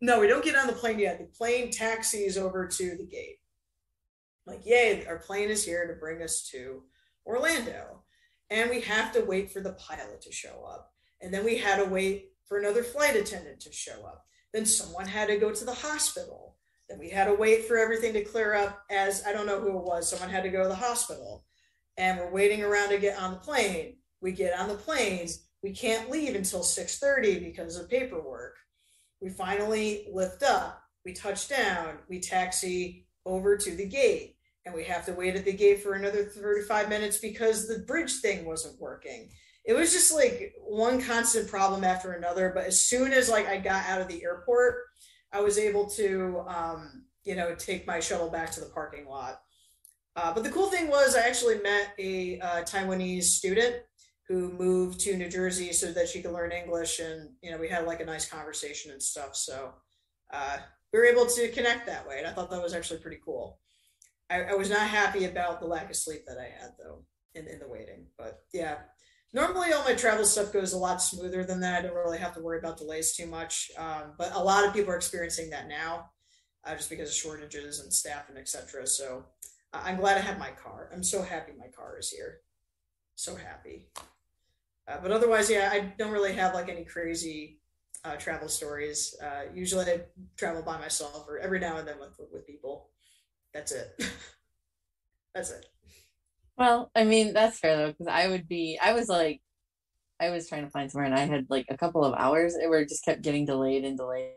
no, 0.00 0.20
we 0.20 0.26
don't 0.26 0.44
get 0.44 0.56
on 0.56 0.66
the 0.66 0.72
plane 0.72 0.98
yet. 0.98 1.18
The 1.18 1.24
plane 1.24 1.70
taxis 1.70 2.36
over 2.36 2.66
to 2.66 2.96
the 2.96 3.06
gate. 3.06 3.38
Like, 4.46 4.60
yay, 4.64 5.04
our 5.06 5.18
plane 5.18 5.48
is 5.48 5.64
here 5.64 5.86
to 5.86 5.98
bring 5.98 6.22
us 6.22 6.48
to 6.52 6.82
Orlando. 7.26 8.02
And 8.50 8.70
we 8.70 8.80
have 8.82 9.12
to 9.12 9.24
wait 9.24 9.50
for 9.50 9.60
the 9.60 9.72
pilot 9.72 10.20
to 10.22 10.32
show 10.32 10.64
up. 10.68 10.92
And 11.20 11.32
then 11.32 11.44
we 11.44 11.58
had 11.58 11.76
to 11.76 11.90
wait 11.90 12.30
for 12.44 12.58
another 12.58 12.82
flight 12.82 13.16
attendant 13.16 13.60
to 13.60 13.72
show 13.72 14.04
up. 14.04 14.24
Then 14.52 14.66
someone 14.66 15.06
had 15.06 15.28
to 15.28 15.36
go 15.36 15.52
to 15.52 15.64
the 15.64 15.74
hospital. 15.74 16.56
Then 16.88 16.98
we 16.98 17.10
had 17.10 17.24
to 17.24 17.34
wait 17.34 17.64
for 17.64 17.76
everything 17.76 18.12
to 18.12 18.24
clear 18.24 18.54
up 18.54 18.84
as 18.90 19.24
I 19.26 19.32
don't 19.32 19.46
know 19.46 19.60
who 19.60 19.78
it 19.78 19.84
was. 19.84 20.08
Someone 20.08 20.30
had 20.30 20.44
to 20.44 20.50
go 20.50 20.62
to 20.62 20.68
the 20.68 20.74
hospital. 20.74 21.44
And 21.96 22.18
we're 22.18 22.30
waiting 22.30 22.62
around 22.62 22.90
to 22.90 22.98
get 22.98 23.18
on 23.18 23.32
the 23.32 23.38
plane. 23.38 23.96
We 24.20 24.32
get 24.32 24.58
on 24.58 24.68
the 24.68 24.74
planes. 24.74 25.46
We 25.62 25.72
can't 25.72 26.10
leave 26.10 26.34
until 26.34 26.62
6:30 26.62 27.40
because 27.40 27.76
of 27.76 27.88
paperwork. 27.88 28.56
We 29.20 29.30
finally 29.30 30.06
lift 30.12 30.42
up. 30.42 30.82
We 31.04 31.12
touch 31.12 31.48
down. 31.48 31.98
We 32.08 32.20
taxi 32.20 33.06
over 33.24 33.56
to 33.56 33.74
the 33.74 33.86
gate. 33.86 34.35
And 34.66 34.74
we 34.74 34.84
have 34.84 35.06
to 35.06 35.12
wait 35.12 35.36
at 35.36 35.46
the 35.46 35.52
gate 35.52 35.82
for 35.82 35.94
another 35.94 36.24
35 36.24 36.90
minutes 36.90 37.18
because 37.18 37.66
the 37.66 37.78
bridge 37.86 38.16
thing 38.16 38.44
wasn't 38.44 38.78
working 38.80 39.30
it 39.66 39.74
was 39.74 39.92
just 39.92 40.14
like 40.14 40.54
one 40.60 41.02
constant 41.02 41.48
problem 41.48 41.82
after 41.82 42.12
another. 42.12 42.52
But 42.54 42.66
as 42.66 42.80
soon 42.80 43.12
as 43.12 43.28
like 43.28 43.48
I 43.48 43.58
got 43.58 43.84
out 43.86 44.00
of 44.00 44.08
the 44.08 44.22
airport, 44.22 44.76
I 45.32 45.40
was 45.40 45.58
able 45.58 45.90
to, 45.90 46.44
um, 46.46 47.04
you 47.24 47.34
know, 47.34 47.54
take 47.56 47.86
my 47.86 47.98
shuttle 47.98 48.30
back 48.30 48.52
to 48.52 48.60
the 48.60 48.66
parking 48.66 49.06
lot. 49.08 49.40
Uh, 50.14 50.32
but 50.32 50.44
the 50.44 50.50
cool 50.50 50.70
thing 50.70 50.88
was 50.88 51.16
I 51.16 51.26
actually 51.26 51.58
met 51.58 51.92
a 51.98 52.38
uh, 52.40 52.62
Taiwanese 52.62 53.24
student 53.24 53.76
who 54.28 54.52
moved 54.52 55.00
to 55.00 55.16
New 55.16 55.28
Jersey 55.28 55.72
so 55.72 55.92
that 55.92 56.08
she 56.08 56.22
could 56.22 56.32
learn 56.32 56.52
English, 56.52 57.00
and 57.00 57.30
you 57.42 57.50
know, 57.50 57.58
we 57.58 57.68
had 57.68 57.86
like 57.86 58.00
a 58.00 58.04
nice 58.04 58.28
conversation 58.28 58.92
and 58.92 59.02
stuff. 59.02 59.36
So 59.36 59.74
uh, 60.32 60.56
we 60.92 60.98
were 60.98 61.04
able 61.04 61.26
to 61.26 61.48
connect 61.48 61.86
that 61.86 62.08
way, 62.08 62.18
and 62.18 62.26
I 62.26 62.32
thought 62.32 62.50
that 62.50 62.62
was 62.62 62.72
actually 62.72 63.00
pretty 63.00 63.18
cool. 63.24 63.60
I, 64.30 64.42
I 64.42 64.54
was 64.54 64.70
not 64.70 64.88
happy 64.88 65.24
about 65.24 65.60
the 65.60 65.66
lack 65.66 65.90
of 65.90 65.96
sleep 65.96 66.24
that 66.26 66.38
I 66.38 66.44
had 66.44 66.72
though 66.78 67.04
in, 67.34 67.46
in 67.46 67.58
the 67.58 67.68
waiting, 67.68 68.06
but 68.18 68.40
yeah, 68.52 68.78
normally 69.32 69.72
all 69.72 69.84
my 69.84 69.94
travel 69.94 70.24
stuff 70.24 70.52
goes 70.52 70.72
a 70.72 70.78
lot 70.78 71.02
smoother 71.02 71.44
than 71.44 71.60
that. 71.60 71.78
I 71.78 71.86
don't 71.86 71.94
really 71.94 72.18
have 72.18 72.34
to 72.34 72.40
worry 72.40 72.58
about 72.58 72.78
delays 72.78 73.14
too 73.14 73.26
much. 73.26 73.70
Um, 73.76 74.14
but 74.18 74.34
a 74.34 74.42
lot 74.42 74.66
of 74.66 74.72
people 74.72 74.92
are 74.92 74.96
experiencing 74.96 75.50
that 75.50 75.68
now, 75.68 76.10
uh, 76.64 76.74
just 76.74 76.90
because 76.90 77.10
of 77.10 77.14
shortages 77.14 77.80
and 77.80 77.92
staff 77.92 78.28
and 78.28 78.38
etc. 78.38 78.86
So 78.86 79.24
uh, 79.72 79.82
I'm 79.84 79.96
glad 79.96 80.16
I 80.16 80.20
have 80.20 80.38
my 80.38 80.50
car. 80.50 80.90
I'm 80.92 81.04
so 81.04 81.22
happy 81.22 81.52
my 81.58 81.68
car 81.68 81.98
is 81.98 82.10
here. 82.10 82.40
So 83.14 83.36
happy. 83.36 83.86
Uh, 84.88 84.98
but 85.02 85.10
otherwise, 85.10 85.50
yeah, 85.50 85.70
I 85.72 85.92
don't 85.98 86.12
really 86.12 86.32
have 86.32 86.54
like 86.54 86.68
any 86.68 86.84
crazy 86.84 87.60
uh, 88.04 88.16
travel 88.16 88.48
stories. 88.48 89.14
Uh, 89.22 89.44
usually, 89.52 89.84
I 89.84 90.02
travel 90.36 90.62
by 90.62 90.78
myself, 90.78 91.26
or 91.28 91.38
every 91.38 91.58
now 91.58 91.78
and 91.78 91.88
then 91.88 91.98
with 91.98 92.18
with 92.32 92.46
people. 92.46 92.90
That's 93.52 93.72
it. 93.72 93.94
That's 95.34 95.50
it. 95.50 95.66
Well, 96.56 96.90
I 96.96 97.04
mean, 97.04 97.34
that's 97.34 97.58
fair 97.58 97.76
though, 97.76 97.88
because 97.88 98.06
I 98.06 98.28
would 98.28 98.48
be, 98.48 98.78
I 98.82 98.94
was 98.94 99.10
like, 99.10 99.42
I 100.18 100.30
was 100.30 100.48
trying 100.48 100.64
to 100.64 100.70
find 100.70 100.90
somewhere 100.90 101.04
and 101.04 101.14
I 101.14 101.26
had 101.26 101.46
like 101.50 101.66
a 101.68 101.76
couple 101.76 102.02
of 102.02 102.14
hours 102.14 102.56
where 102.66 102.80
it 102.80 102.88
just 102.88 103.04
kept 103.04 103.20
getting 103.22 103.44
delayed 103.44 103.84
and 103.84 103.98
delayed. 103.98 104.32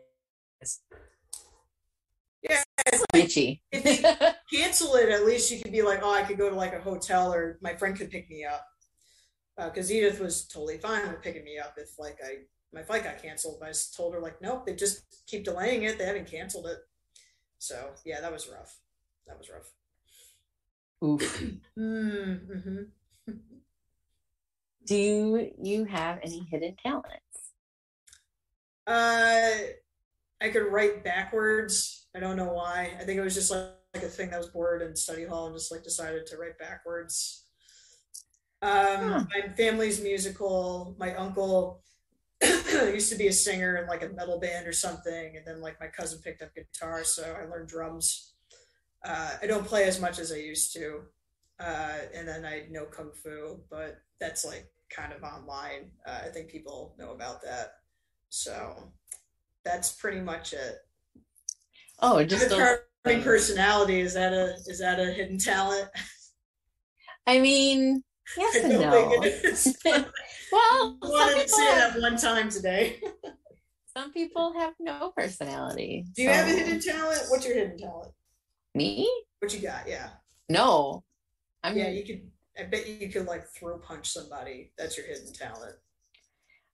Yeah, 2.42 2.62
it's 2.86 3.04
like, 3.12 3.24
itchy. 3.24 3.62
if 3.72 4.02
you 4.02 4.28
cancel 4.58 4.94
it, 4.96 5.08
at 5.08 5.24
least 5.24 5.50
you 5.50 5.62
could 5.62 5.72
be 5.72 5.82
like, 5.82 6.00
oh, 6.02 6.12
I 6.12 6.22
could 6.22 6.38
go 6.38 6.50
to 6.50 6.56
like 6.56 6.74
a 6.74 6.80
hotel 6.80 7.32
or 7.32 7.58
my 7.62 7.74
friend 7.74 7.96
could 7.96 8.10
pick 8.10 8.28
me 8.30 8.44
up. 8.44 8.66
Because 9.56 9.90
uh, 9.90 9.94
Edith 9.94 10.20
was 10.20 10.46
totally 10.46 10.78
fine 10.78 11.08
with 11.08 11.22
picking 11.22 11.44
me 11.44 11.58
up 11.58 11.74
if 11.76 11.98
like 11.98 12.18
I 12.24 12.38
my 12.72 12.82
flight 12.82 13.04
got 13.04 13.22
canceled. 13.22 13.58
But 13.60 13.68
I 13.68 13.72
told 13.94 14.14
her 14.14 14.20
like, 14.20 14.40
nope, 14.40 14.64
they 14.64 14.74
just 14.74 15.02
keep 15.26 15.44
delaying 15.44 15.82
it. 15.82 15.98
They 15.98 16.06
haven't 16.06 16.30
canceled 16.30 16.66
it. 16.66 16.78
So 17.58 17.90
yeah, 18.06 18.20
that 18.20 18.32
was 18.32 18.48
rough. 18.48 18.78
That 19.30 19.38
was 19.38 19.48
rough. 19.48 19.72
Oof. 21.04 21.42
mm-hmm. 21.78 22.82
Do 24.86 24.96
you 24.96 25.84
have 25.84 26.18
any 26.22 26.40
hidden 26.50 26.74
talents? 26.82 27.52
Uh, 28.88 29.50
I 30.40 30.48
could 30.48 30.72
write 30.72 31.04
backwards. 31.04 32.08
I 32.14 32.18
don't 32.18 32.36
know 32.36 32.52
why. 32.52 32.90
I 32.98 33.04
think 33.04 33.18
it 33.18 33.22
was 33.22 33.34
just 33.34 33.52
like, 33.52 33.68
like 33.94 34.02
a 34.02 34.08
thing 34.08 34.30
that 34.30 34.38
was 34.38 34.48
bored 34.48 34.82
in 34.82 34.96
study 34.96 35.24
hall 35.24 35.46
and 35.46 35.54
just 35.54 35.70
like 35.70 35.84
decided 35.84 36.26
to 36.26 36.36
write 36.36 36.58
backwards. 36.58 37.44
Um, 38.62 38.72
huh. 38.72 39.24
My 39.32 39.48
family's 39.56 40.00
musical. 40.00 40.96
My 40.98 41.14
uncle 41.14 41.82
used 42.42 43.12
to 43.12 43.18
be 43.18 43.28
a 43.28 43.32
singer 43.32 43.76
in 43.76 43.86
like 43.86 44.02
a 44.02 44.08
metal 44.08 44.40
band 44.40 44.66
or 44.66 44.72
something, 44.72 45.36
and 45.36 45.46
then 45.46 45.60
like 45.60 45.78
my 45.78 45.86
cousin 45.86 46.20
picked 46.20 46.42
up 46.42 46.54
guitar, 46.54 47.04
so 47.04 47.36
I 47.40 47.44
learned 47.48 47.68
drums. 47.68 48.29
Uh, 49.04 49.36
I 49.42 49.46
don't 49.46 49.66
play 49.66 49.84
as 49.84 50.00
much 50.00 50.18
as 50.18 50.32
I 50.32 50.36
used 50.36 50.72
to. 50.74 51.02
Uh, 51.58 51.98
and 52.14 52.26
then 52.26 52.44
I 52.44 52.64
know 52.70 52.86
Kung 52.86 53.10
Fu, 53.12 53.60
but 53.70 53.98
that's 54.18 54.44
like 54.44 54.70
kind 54.88 55.12
of 55.12 55.22
online. 55.22 55.90
Uh, 56.06 56.20
I 56.24 56.28
think 56.28 56.48
people 56.48 56.94
know 56.98 57.12
about 57.12 57.42
that. 57.42 57.74
So 58.30 58.92
that's 59.64 59.92
pretty 59.92 60.20
much 60.20 60.52
it. 60.52 60.78
Oh, 62.00 62.24
just 62.24 62.48
the 62.48 62.56
charming 63.04 63.22
personality 63.22 64.00
is 64.00 64.14
that 64.14 64.32
a 64.32 64.54
is 64.66 64.80
that 64.80 64.98
a 64.98 65.06
hidden 65.06 65.38
talent? 65.38 65.88
I 67.26 67.40
mean, 67.40 68.02
yes 68.36 68.56
I 68.64 68.68
and 68.68 68.80
no. 68.80 68.90
well, 70.52 70.98
I 71.02 71.06
wanted 71.08 71.42
to 71.42 71.48
say 71.48 71.64
have, 71.66 71.94
that 71.94 72.00
one 72.00 72.16
time 72.16 72.48
today. 72.48 73.02
some 73.94 74.12
people 74.12 74.54
have 74.54 74.74
no 74.80 75.12
personality. 75.14 76.06
Do 76.14 76.22
you 76.22 76.28
so. 76.28 76.34
have 76.34 76.46
a 76.46 76.50
hidden 76.50 76.80
talent? 76.80 77.22
What's 77.28 77.46
your 77.46 77.54
hidden 77.54 77.78
talent? 77.78 78.12
Me? 78.74 79.10
What 79.40 79.52
you 79.54 79.60
got? 79.60 79.88
Yeah. 79.88 80.10
No. 80.48 81.04
I'm 81.62 81.76
Yeah, 81.76 81.88
you 81.88 82.04
could 82.04 82.30
I 82.58 82.64
bet 82.64 82.88
you 82.88 83.08
could 83.08 83.26
like 83.26 83.46
throw 83.48 83.78
punch 83.78 84.10
somebody. 84.10 84.72
That's 84.76 84.96
your 84.96 85.06
hidden 85.06 85.32
talent. 85.32 85.74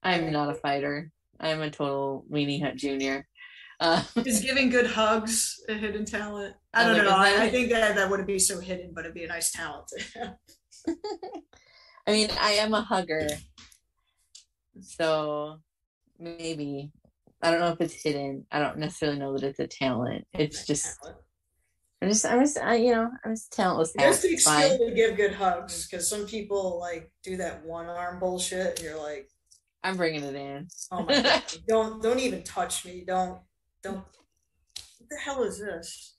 I'm 0.03 0.33
not 0.33 0.51
a 0.51 0.55
fighter. 0.55 1.11
I'm 1.39 1.61
a 1.61 1.71
total 1.71 2.25
weenie 2.31 2.63
hut 2.63 2.77
junior. 2.77 3.27
Uh, 3.79 4.03
Is 4.25 4.41
giving 4.41 4.71
good 4.71 4.87
hugs 4.87 5.61
a 5.69 5.75
hidden 5.75 6.05
talent? 6.05 6.55
I 6.73 6.85
don't 6.85 7.05
know. 7.05 7.11
I, 7.11 7.43
I, 7.43 7.51
think 7.51 7.71
that 7.71 7.95
that 7.95 8.09
wouldn't 8.09 8.27
be 8.27 8.39
so 8.39 8.59
hidden, 8.59 8.93
but 8.95 9.05
it'd 9.05 9.15
be 9.15 9.25
a 9.25 9.29
nice 9.29 9.53
talent. 9.53 9.91
I 12.07 12.13
mean, 12.13 12.31
I 12.41 12.53
am 12.53 12.73
a 12.73 12.81
hugger, 12.81 13.27
so 14.81 15.59
maybe 16.19 16.91
I 17.43 17.51
don't 17.51 17.61
know 17.61 17.73
if 17.73 17.81
it's 17.81 18.03
hidden. 18.03 18.47
I 18.51 18.61
don't 18.61 18.79
necessarily 18.79 19.19
know 19.19 19.37
that 19.37 19.45
it's 19.45 19.59
a 19.59 19.67
talent. 19.67 20.27
It's 20.33 20.65
just 20.67 20.99
talent. 21.03 21.19
I'm 22.03 22.09
just, 22.09 22.27
I'm 22.27 22.41
just, 22.41 22.59
I, 22.59 22.75
you 22.77 22.93
know, 22.93 23.11
I'm 23.25 23.33
just 23.33 23.53
talentless. 23.53 23.95
It 23.95 24.01
just 24.01 24.23
takes 24.23 24.45
skill 24.45 24.79
to 24.79 24.95
give 24.95 25.17
good 25.17 25.33
hugs 25.33 25.89
because 25.89 26.09
some 26.09 26.27
people 26.27 26.79
like 26.79 27.11
do 27.23 27.39
that 27.39 27.65
one 27.65 27.87
arm 27.87 28.19
bullshit, 28.19 28.83
you're 28.83 29.01
like, 29.01 29.31
I'm 29.83 29.97
bringing 29.97 30.23
it 30.23 30.35
in. 30.35 30.69
Oh 30.93 31.05
my 31.05 31.23
god! 31.23 31.43
don't, 31.67 32.03
don't 32.03 32.19
even 32.19 32.43
touch 32.43 32.85
me. 32.85 33.05
Don't, 33.07 33.41
don't. 33.83 33.97
What 33.97 35.09
the 35.09 35.17
hell 35.17 35.43
is 35.43 35.59
this? 35.59 36.17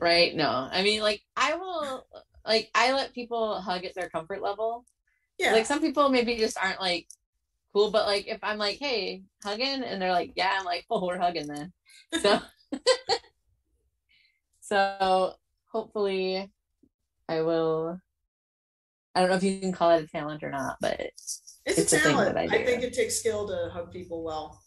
Right? 0.00 0.34
No, 0.36 0.68
I 0.70 0.82
mean, 0.82 1.00
like, 1.00 1.22
I 1.36 1.54
will, 1.54 2.06
like, 2.44 2.70
I 2.74 2.92
let 2.92 3.14
people 3.14 3.60
hug 3.60 3.84
at 3.86 3.94
their 3.94 4.10
comfort 4.10 4.42
level. 4.42 4.84
Yeah. 5.38 5.52
Like 5.52 5.64
some 5.64 5.80
people 5.80 6.10
maybe 6.10 6.36
just 6.36 6.58
aren't 6.62 6.80
like 6.80 7.06
cool, 7.72 7.90
but 7.90 8.06
like 8.06 8.26
if 8.28 8.40
I'm 8.42 8.58
like, 8.58 8.76
hey, 8.76 9.22
hugging, 9.42 9.82
and 9.82 10.02
they're 10.02 10.12
like, 10.12 10.32
yeah, 10.36 10.56
I'm 10.58 10.66
like, 10.66 10.84
oh, 10.90 11.06
we're 11.06 11.18
hugging 11.18 11.46
then. 11.46 11.72
So. 12.20 12.40
So 14.70 15.32
hopefully 15.72 16.48
I 17.28 17.42
will 17.42 17.98
I 19.14 19.20
don't 19.20 19.30
know 19.30 19.36
if 19.36 19.42
you 19.42 19.58
can 19.58 19.72
call 19.72 19.90
it 19.90 20.04
a 20.04 20.06
talent 20.06 20.44
or 20.44 20.50
not, 20.50 20.76
but 20.80 21.00
it's, 21.00 21.58
it's 21.66 21.92
a, 21.92 21.96
a 21.96 22.00
talent. 22.00 22.38
I, 22.38 22.44
I, 22.44 22.64
think 22.64 22.84
it 22.84 22.94
takes 22.94 23.18
skill 23.18 23.48
to 23.48 23.70
hug 23.72 23.90
people 23.90 24.22
well. 24.22 24.62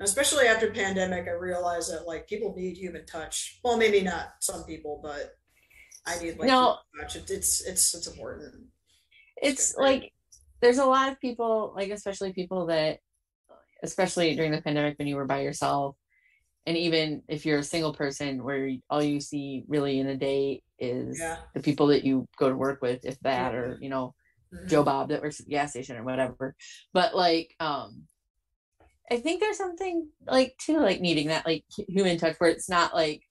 Especially 0.00 0.46
after 0.46 0.70
pandemic, 0.70 1.26
I 1.26 1.30
realized 1.30 1.90
that 1.90 2.06
like 2.06 2.28
people 2.28 2.54
need 2.54 2.76
human 2.76 3.06
touch. 3.06 3.58
Well, 3.64 3.78
maybe 3.78 4.02
not 4.02 4.34
some 4.40 4.64
people, 4.64 5.00
but 5.02 5.34
I 6.06 6.18
need 6.18 6.38
like 6.38 6.48
no, 6.48 6.76
touch. 7.00 7.16
It, 7.16 7.30
it's 7.30 7.62
it's 7.62 7.94
it's 7.94 8.06
important. 8.06 8.54
It's, 9.38 9.70
it's 9.70 9.76
like 9.78 10.12
there's 10.60 10.76
a 10.76 10.84
lot 10.84 11.10
of 11.10 11.18
people, 11.18 11.72
like 11.74 11.90
especially 11.90 12.34
people 12.34 12.66
that, 12.66 12.98
especially 13.82 14.36
during 14.36 14.52
the 14.52 14.60
pandemic 14.60 14.98
when 14.98 15.08
you 15.08 15.16
were 15.16 15.24
by 15.24 15.40
yourself, 15.40 15.96
and 16.66 16.76
even 16.76 17.22
if 17.28 17.46
you're 17.46 17.60
a 17.60 17.64
single 17.64 17.94
person 17.94 18.42
where 18.42 18.70
all 18.90 19.02
you 19.02 19.20
see 19.20 19.64
really 19.68 20.00
in 20.00 20.08
a 20.08 20.16
day 20.16 20.62
is 20.78 21.18
Yeah. 21.18 21.38
the 21.54 21.60
people 21.62 21.86
that 21.88 22.04
you 22.04 22.26
go 22.38 22.48
to 22.48 22.56
work 22.56 22.82
with 22.82 23.04
if 23.04 23.18
that 23.20 23.52
Yeah. 23.52 23.58
or 23.58 23.78
you 23.80 23.88
know 23.88 24.14
Mhm. 24.52 24.68
joe 24.68 24.82
bob 24.82 25.08
that 25.08 25.22
works 25.22 25.40
at 25.40 25.46
the 25.46 25.50
gas 25.50 25.70
station 25.70 25.96
or 25.96 26.04
whatever 26.04 26.54
but 26.92 27.14
like 27.14 27.54
um 27.60 28.06
i 29.10 29.16
think 29.16 29.40
there's 29.40 29.56
something 29.56 30.08
like 30.26 30.56
too 30.58 30.78
like 30.78 31.00
needing 31.00 31.28
that 31.28 31.46
like 31.46 31.64
human 31.88 32.18
touch 32.18 32.36
where 32.38 32.50
it's 32.50 32.68
not 32.68 32.94
like 32.94 33.22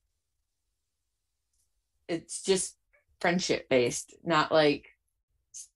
it's 2.07 2.41
just 2.41 2.77
friendship 3.19 3.67
based 3.69 4.15
not 4.23 4.51
like 4.51 4.87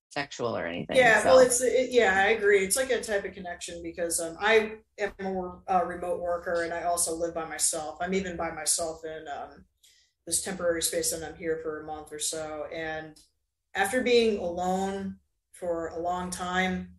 sexual 0.09 0.57
or 0.57 0.65
anything 0.65 0.97
Yeah, 0.97 1.21
so. 1.21 1.29
well, 1.29 1.39
it's 1.39 1.61
it, 1.61 1.91
yeah, 1.91 2.15
I 2.15 2.29
agree. 2.31 2.63
It's 2.63 2.75
like 2.75 2.89
a 2.89 3.01
type 3.01 3.25
of 3.25 3.33
connection 3.33 3.81
because 3.83 4.19
um, 4.19 4.37
I 4.39 4.73
am 4.97 5.11
a 5.19 5.75
uh, 5.75 5.85
remote 5.85 6.19
worker 6.19 6.63
and 6.63 6.73
I 6.73 6.83
also 6.83 7.15
live 7.15 7.33
by 7.33 7.45
myself. 7.45 7.97
I'm 8.01 8.13
even 8.13 8.35
by 8.35 8.51
myself 8.51 9.01
in 9.05 9.25
um, 9.27 9.65
this 10.25 10.41
temporary 10.41 10.81
space, 10.81 11.13
and 11.13 11.23
I'm 11.23 11.35
here 11.35 11.59
for 11.61 11.81
a 11.81 11.85
month 11.85 12.11
or 12.11 12.19
so. 12.19 12.65
And 12.73 13.19
after 13.75 14.01
being 14.01 14.39
alone 14.39 15.17
for 15.51 15.87
a 15.89 15.99
long 15.99 16.31
time, 16.31 16.89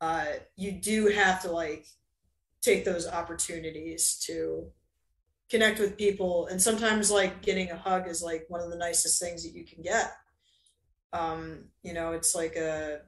uh, 0.00 0.24
you 0.56 0.72
do 0.72 1.08
have 1.08 1.42
to 1.42 1.50
like 1.50 1.86
take 2.62 2.84
those 2.84 3.06
opportunities 3.06 4.16
to 4.26 4.68
connect 5.50 5.78
with 5.78 5.98
people, 5.98 6.46
and 6.46 6.60
sometimes 6.60 7.10
like 7.10 7.42
getting 7.42 7.70
a 7.70 7.76
hug 7.76 8.08
is 8.08 8.22
like 8.22 8.46
one 8.48 8.62
of 8.62 8.70
the 8.70 8.78
nicest 8.78 9.20
things 9.20 9.42
that 9.42 9.54
you 9.54 9.66
can 9.66 9.82
get 9.82 10.12
um 11.12 11.64
you 11.82 11.92
know 11.92 12.12
it's 12.12 12.34
like 12.34 12.56
a 12.56 13.00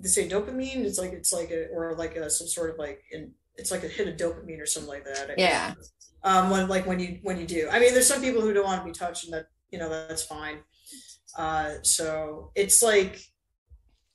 they 0.00 0.08
say 0.08 0.28
dopamine 0.28 0.84
it's 0.84 0.98
like 0.98 1.12
it's 1.12 1.32
like 1.32 1.50
a 1.50 1.66
or 1.68 1.94
like 1.96 2.16
a 2.16 2.28
some 2.28 2.46
sort 2.46 2.70
of 2.70 2.78
like 2.78 3.02
in 3.12 3.30
it's 3.56 3.70
like 3.70 3.84
a 3.84 3.88
hit 3.88 4.08
of 4.08 4.16
dopamine 4.16 4.60
or 4.60 4.66
something 4.66 4.88
like 4.90 5.04
that 5.04 5.34
Yeah. 5.38 5.74
um 6.24 6.50
when 6.50 6.68
like 6.68 6.86
when 6.86 7.00
you 7.00 7.20
when 7.22 7.38
you 7.38 7.46
do. 7.46 7.68
I 7.70 7.78
mean 7.78 7.92
there's 7.94 8.06
some 8.08 8.20
people 8.20 8.42
who 8.42 8.52
don't 8.52 8.64
want 8.64 8.80
to 8.82 8.86
be 8.86 8.92
touched 8.92 9.24
and 9.24 9.32
that 9.34 9.46
you 9.70 9.78
know 9.78 9.88
that's 9.88 10.24
fine. 10.24 10.58
Uh 11.36 11.74
so 11.82 12.50
it's 12.54 12.82
like 12.82 13.20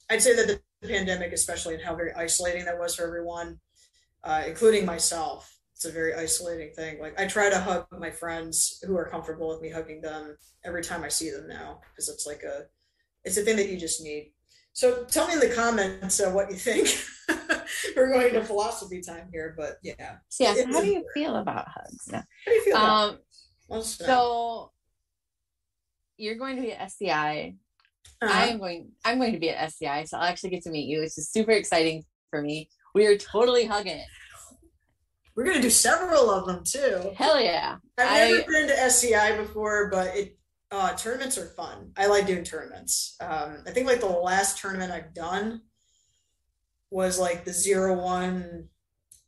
i'd 0.09 0.21
say 0.21 0.35
that 0.35 0.47
the 0.47 0.87
pandemic 0.87 1.31
especially 1.31 1.75
and 1.75 1.83
how 1.83 1.95
very 1.95 2.11
isolating 2.13 2.65
that 2.65 2.77
was 2.77 2.95
for 2.95 3.05
everyone 3.05 3.59
uh 4.23 4.43
including 4.47 4.85
myself 4.85 5.57
it's 5.73 5.85
a 5.85 5.91
very 5.91 6.13
isolating 6.13 6.71
thing. 6.73 6.99
Like 6.99 7.19
i 7.19 7.25
try 7.25 7.49
to 7.49 7.59
hug 7.59 7.87
my 7.97 8.11
friends 8.11 8.83
who 8.85 8.95
are 8.97 9.07
comfortable 9.07 9.47
with 9.47 9.61
me 9.61 9.69
hugging 9.69 10.01
them 10.01 10.37
every 10.65 10.83
time 10.83 11.03
i 11.03 11.07
see 11.07 11.29
them 11.31 11.47
now 11.47 11.79
because 11.89 12.09
it's 12.09 12.25
like 12.27 12.43
a 12.43 12.65
it's 13.23 13.37
a 13.37 13.41
thing 13.41 13.57
that 13.57 13.69
you 13.69 13.77
just 13.77 14.03
need. 14.03 14.33
So 14.73 15.03
tell 15.05 15.27
me 15.27 15.33
in 15.33 15.39
the 15.39 15.53
comments 15.53 16.19
uh, 16.19 16.31
what 16.31 16.49
you 16.49 16.57
think. 16.57 16.87
We're 17.95 18.11
going 18.11 18.33
to 18.33 18.43
philosophy 18.43 19.01
time 19.01 19.29
here, 19.31 19.53
but 19.57 19.77
yeah. 19.83 20.17
So, 20.29 20.43
yeah 20.43 20.53
so 20.53 20.65
how 20.67 20.81
do 20.81 20.87
you 20.87 21.05
feel 21.13 21.35
about 21.35 21.67
hugs 21.67 22.07
now 22.11 22.23
How 22.45 22.51
do 22.51 22.53
you 22.53 22.63
feel 22.63 22.75
about 22.75 23.09
um? 23.09 23.17
Let 23.69 23.83
so 23.83 24.71
you're 26.17 26.35
going 26.35 26.57
to 26.57 26.61
be 26.61 26.73
at 26.73 26.81
SCI. 26.81 27.55
Uh-huh. 28.21 28.31
I 28.33 28.47
am 28.47 28.59
going. 28.59 28.89
I'm 29.03 29.17
going 29.17 29.33
to 29.33 29.39
be 29.39 29.49
at 29.49 29.63
SCI, 29.63 30.03
so 30.05 30.17
I'll 30.17 30.23
actually 30.23 30.51
get 30.51 30.63
to 30.63 30.69
meet 30.69 30.87
you, 30.87 30.99
which 30.99 31.17
is 31.17 31.29
super 31.29 31.51
exciting 31.51 32.03
for 32.29 32.41
me. 32.41 32.69
We 32.93 33.07
are 33.07 33.17
totally 33.17 33.65
hugging 33.65 33.97
it. 33.97 34.07
We're 35.35 35.45
going 35.45 35.55
to 35.55 35.61
do 35.61 35.69
several 35.69 36.29
of 36.29 36.45
them 36.45 36.63
too. 36.65 37.13
Hell 37.15 37.41
yeah! 37.41 37.77
I've 37.97 38.07
I- 38.07 38.31
never 38.31 38.51
been 38.51 38.67
to 38.67 38.79
SCI 38.79 39.37
before, 39.37 39.89
but 39.89 40.15
it 40.15 40.37
uh, 40.71 40.93
tournaments 40.95 41.37
are 41.37 41.47
fun. 41.47 41.91
I 41.97 42.07
like 42.07 42.27
doing 42.27 42.43
tournaments. 42.43 43.17
Um, 43.19 43.63
I 43.67 43.71
think 43.71 43.87
like 43.87 43.99
the 43.99 44.07
last 44.07 44.57
tournament 44.57 44.91
I've 44.91 45.13
done 45.13 45.61
was 46.89 47.19
like 47.19 47.43
the 47.45 47.53
zero 47.53 48.01
one 48.01 48.69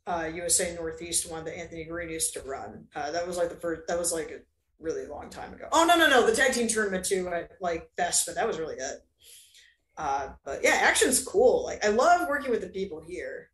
uh, 0.06 0.30
USA 0.34 0.74
Northeast 0.74 1.30
one 1.30 1.44
that 1.44 1.58
Anthony 1.58 1.84
Greene 1.84 2.10
used 2.10 2.34
to 2.34 2.42
run. 2.42 2.86
Uh, 2.94 3.10
that 3.10 3.26
was 3.26 3.36
like 3.36 3.50
the 3.50 3.56
first. 3.56 3.82
That 3.88 3.98
was 3.98 4.12
like 4.12 4.30
a 4.30 4.40
really 4.78 5.06
long 5.06 5.30
time 5.30 5.52
ago. 5.52 5.68
Oh 5.72 5.84
no 5.84 5.96
no 5.96 6.08
no, 6.08 6.26
the 6.26 6.34
tag 6.34 6.52
team 6.52 6.68
tournament 6.68 7.04
too 7.04 7.28
at 7.28 7.52
like 7.60 7.90
Best, 7.96 8.26
but 8.26 8.34
that 8.36 8.46
was 8.46 8.58
really 8.58 8.76
good. 8.76 8.98
Uh, 9.96 10.30
but 10.44 10.60
yeah, 10.62 10.78
action's 10.82 11.22
cool. 11.22 11.64
Like 11.64 11.84
I 11.84 11.88
love 11.88 12.28
working 12.28 12.50
with 12.50 12.60
the 12.62 12.68
people 12.68 13.02
here. 13.06 13.50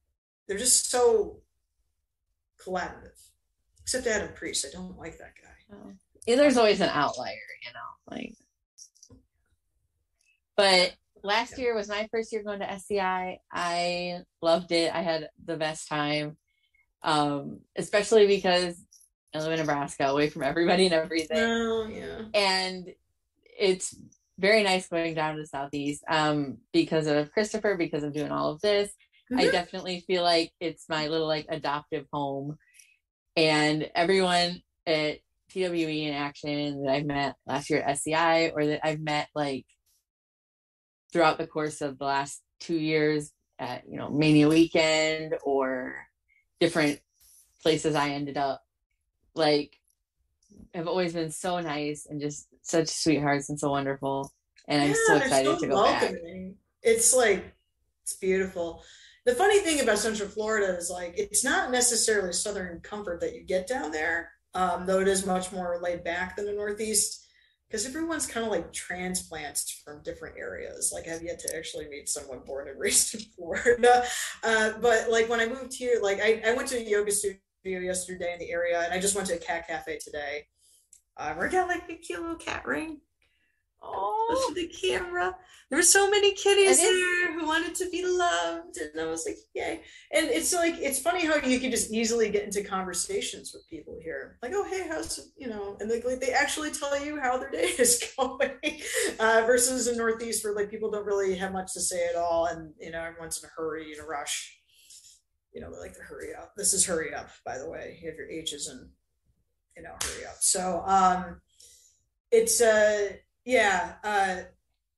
They're 0.46 0.58
just 0.58 0.90
so 0.90 1.40
collaborative. 2.64 3.18
Except 3.82 4.06
Adam 4.06 4.30
Priest, 4.34 4.66
I 4.68 4.72
don't 4.72 4.98
like 4.98 5.18
that 5.18 5.34
guy. 5.42 5.76
Yeah, 5.76 5.92
there's 6.26 6.56
always 6.56 6.80
an 6.80 6.90
outlier, 6.90 7.34
you 7.64 7.72
know, 7.72 8.16
like. 8.16 8.34
But 10.56 10.94
last 11.22 11.58
year 11.58 11.74
was 11.74 11.88
my 11.88 12.08
first 12.10 12.32
year 12.32 12.42
going 12.42 12.60
to 12.60 12.70
SCI. 12.70 13.38
I 13.52 14.20
loved 14.42 14.72
it. 14.72 14.94
I 14.94 15.00
had 15.02 15.28
the 15.44 15.56
best 15.56 15.88
time, 15.88 16.36
um, 17.02 17.60
especially 17.76 18.26
because 18.26 18.76
I 19.34 19.38
live 19.38 19.52
in 19.52 19.60
Nebraska, 19.60 20.04
away 20.04 20.28
from 20.28 20.42
everybody 20.42 20.86
and 20.86 20.94
everything. 20.94 21.36
No, 21.38 21.84
yeah. 21.84 22.22
and 22.34 22.88
it's 23.58 23.94
very 24.38 24.62
nice 24.62 24.88
going 24.88 25.14
down 25.14 25.34
to 25.34 25.40
the 25.42 25.46
southeast 25.46 26.02
um 26.08 26.56
because 26.72 27.06
of 27.06 27.30
christopher 27.30 27.76
because 27.76 28.02
of 28.02 28.14
doing 28.14 28.30
all 28.30 28.50
of 28.50 28.60
this 28.62 28.90
i 29.36 29.44
Mhm. 29.44 29.52
definitely 29.52 30.00
feel 30.06 30.22
like 30.22 30.50
it's 30.60 30.88
my 30.88 31.08
little 31.08 31.26
like 31.26 31.44
adoptive 31.50 32.06
home 32.10 32.56
and 33.36 33.90
everyone 33.94 34.62
at 34.86 35.18
twe 35.50 36.06
in 36.06 36.14
action 36.14 36.82
that 36.84 36.92
i've 36.92 37.06
met 37.06 37.34
last 37.46 37.70
year 37.70 37.80
at 37.80 37.98
sci 37.98 38.50
or 38.54 38.66
that 38.66 38.80
i've 38.84 39.00
met 39.00 39.28
like 39.34 39.66
throughout 41.12 41.38
the 41.38 41.46
course 41.46 41.80
of 41.80 41.98
the 41.98 42.04
last 42.04 42.42
two 42.60 42.76
years 42.76 43.32
at 43.58 43.82
you 43.88 43.98
know 43.98 44.10
mania 44.10 44.48
weekend 44.48 45.34
or 45.44 45.94
different 46.60 47.00
places 47.62 47.94
i 47.94 48.10
ended 48.10 48.36
up 48.36 48.62
like 49.34 49.76
have 50.74 50.88
always 50.88 51.12
been 51.12 51.30
so 51.30 51.60
nice 51.60 52.06
and 52.08 52.20
just 52.20 52.48
such 52.62 52.88
sweethearts 52.88 53.48
and 53.48 53.58
so 53.58 53.70
wonderful. 53.70 54.32
And 54.68 54.82
I'm 54.82 54.94
so 55.06 55.16
excited 55.16 55.58
to 55.58 55.66
go 55.66 55.82
back. 55.82 56.02
welcoming. 56.02 56.54
It's 56.82 57.14
like 57.14 57.52
it's 58.02 58.14
beautiful. 58.14 58.82
The 59.26 59.34
funny 59.34 59.58
thing 59.60 59.80
about 59.80 59.98
Central 59.98 60.28
Florida 60.28 60.76
is 60.76 60.90
like 60.90 61.14
it's 61.18 61.44
not 61.44 61.70
necessarily 61.70 62.32
Southern 62.32 62.80
comfort 62.80 63.20
that 63.20 63.34
you 63.34 63.42
get 63.42 63.66
down 63.66 63.90
there, 63.90 64.30
um, 64.54 64.86
though 64.86 65.00
it 65.00 65.08
is 65.08 65.26
much 65.26 65.52
more 65.52 65.78
laid 65.82 66.04
back 66.04 66.36
than 66.36 66.46
the 66.46 66.52
Northeast. 66.52 67.26
Because 67.68 67.86
everyone's 67.86 68.26
kind 68.26 68.44
of 68.44 68.50
like 68.50 68.72
transplants 68.72 69.80
from 69.84 70.02
different 70.02 70.36
areas. 70.36 70.90
Like 70.92 71.06
I've 71.06 71.22
yet 71.22 71.38
to 71.40 71.56
actually 71.56 71.88
meet 71.88 72.08
someone 72.08 72.40
born 72.44 72.68
and 72.68 72.80
raised 72.80 73.14
in 73.14 73.20
Florida. 73.36 74.04
Uh, 74.42 74.72
but 74.80 75.08
like 75.08 75.28
when 75.28 75.38
I 75.38 75.46
moved 75.46 75.74
here, 75.74 76.00
like 76.02 76.18
I, 76.20 76.42
I 76.44 76.54
went 76.54 76.68
to 76.68 76.78
a 76.78 76.82
yoga 76.82 77.12
studio 77.12 77.38
yesterday 77.64 78.32
in 78.32 78.40
the 78.40 78.50
area, 78.50 78.80
and 78.80 78.92
I 78.92 78.98
just 78.98 79.14
went 79.14 79.28
to 79.28 79.34
a 79.34 79.38
cat 79.38 79.68
cafe 79.68 79.98
today. 79.98 80.46
I 81.16 81.34
got 81.48 81.68
like 81.68 81.88
a 81.88 81.94
cute 81.94 82.20
little 82.20 82.36
cat 82.36 82.66
ring. 82.66 83.00
Oh, 83.82 84.52
the 84.54 84.66
camera. 84.68 85.36
There 85.68 85.78
were 85.78 85.84
so 85.84 86.10
many 86.10 86.34
kitties 86.34 86.78
there 86.78 87.38
who 87.38 87.46
wanted 87.46 87.76
to 87.76 87.88
be 87.90 88.04
loved, 88.04 88.76
and 88.78 89.00
I 89.00 89.06
was 89.06 89.24
like, 89.24 89.38
"Yay!" 89.54 89.82
And 90.12 90.26
it's 90.26 90.52
like 90.52 90.74
it's 90.78 90.98
funny 90.98 91.24
how 91.24 91.36
you 91.36 91.60
can 91.60 91.70
just 91.70 91.92
easily 91.92 92.28
get 92.28 92.42
into 92.42 92.64
conversations 92.64 93.52
with 93.54 93.68
people 93.68 93.96
here, 94.02 94.36
like, 94.42 94.52
"Oh, 94.52 94.64
hey, 94.64 94.86
how's 94.88 95.18
it-" 95.18 95.26
you 95.36 95.48
know?" 95.48 95.76
And 95.80 95.88
they 95.88 96.02
like 96.02 96.20
they 96.20 96.32
actually 96.32 96.72
tell 96.72 97.02
you 97.02 97.20
how 97.20 97.38
their 97.38 97.50
day 97.50 97.70
is 97.78 98.12
going, 98.18 98.50
uh, 99.20 99.44
versus 99.46 99.86
in 99.86 99.96
Northeast 99.96 100.44
where 100.44 100.54
like 100.54 100.70
people 100.70 100.90
don't 100.90 101.06
really 101.06 101.36
have 101.36 101.52
much 101.52 101.72
to 101.74 101.80
say 101.80 102.08
at 102.08 102.16
all, 102.16 102.46
and 102.46 102.72
you 102.80 102.90
know 102.90 103.00
everyone's 103.00 103.42
in 103.42 103.48
a 103.48 103.52
hurry 103.56 103.92
and 103.92 104.00
a 104.00 104.06
rush. 104.06 104.56
You 105.52 105.60
know, 105.60 105.70
they 105.70 105.78
like 105.78 105.94
to 105.94 106.02
hurry 106.02 106.34
up. 106.34 106.52
This 106.56 106.74
is 106.74 106.84
hurry 106.84 107.14
up, 107.14 107.30
by 107.44 107.58
the 107.58 107.68
way. 107.68 107.98
You 108.02 108.10
have 108.10 108.18
your 108.18 108.30
H's 108.30 108.66
and 108.66 108.90
you 109.76 109.84
know 109.84 109.94
hurry 110.02 110.26
up. 110.26 110.36
So 110.40 110.82
um, 110.84 111.40
it's 112.32 112.60
uh 112.60 113.12
yeah 113.50 113.94
uh 114.04 114.36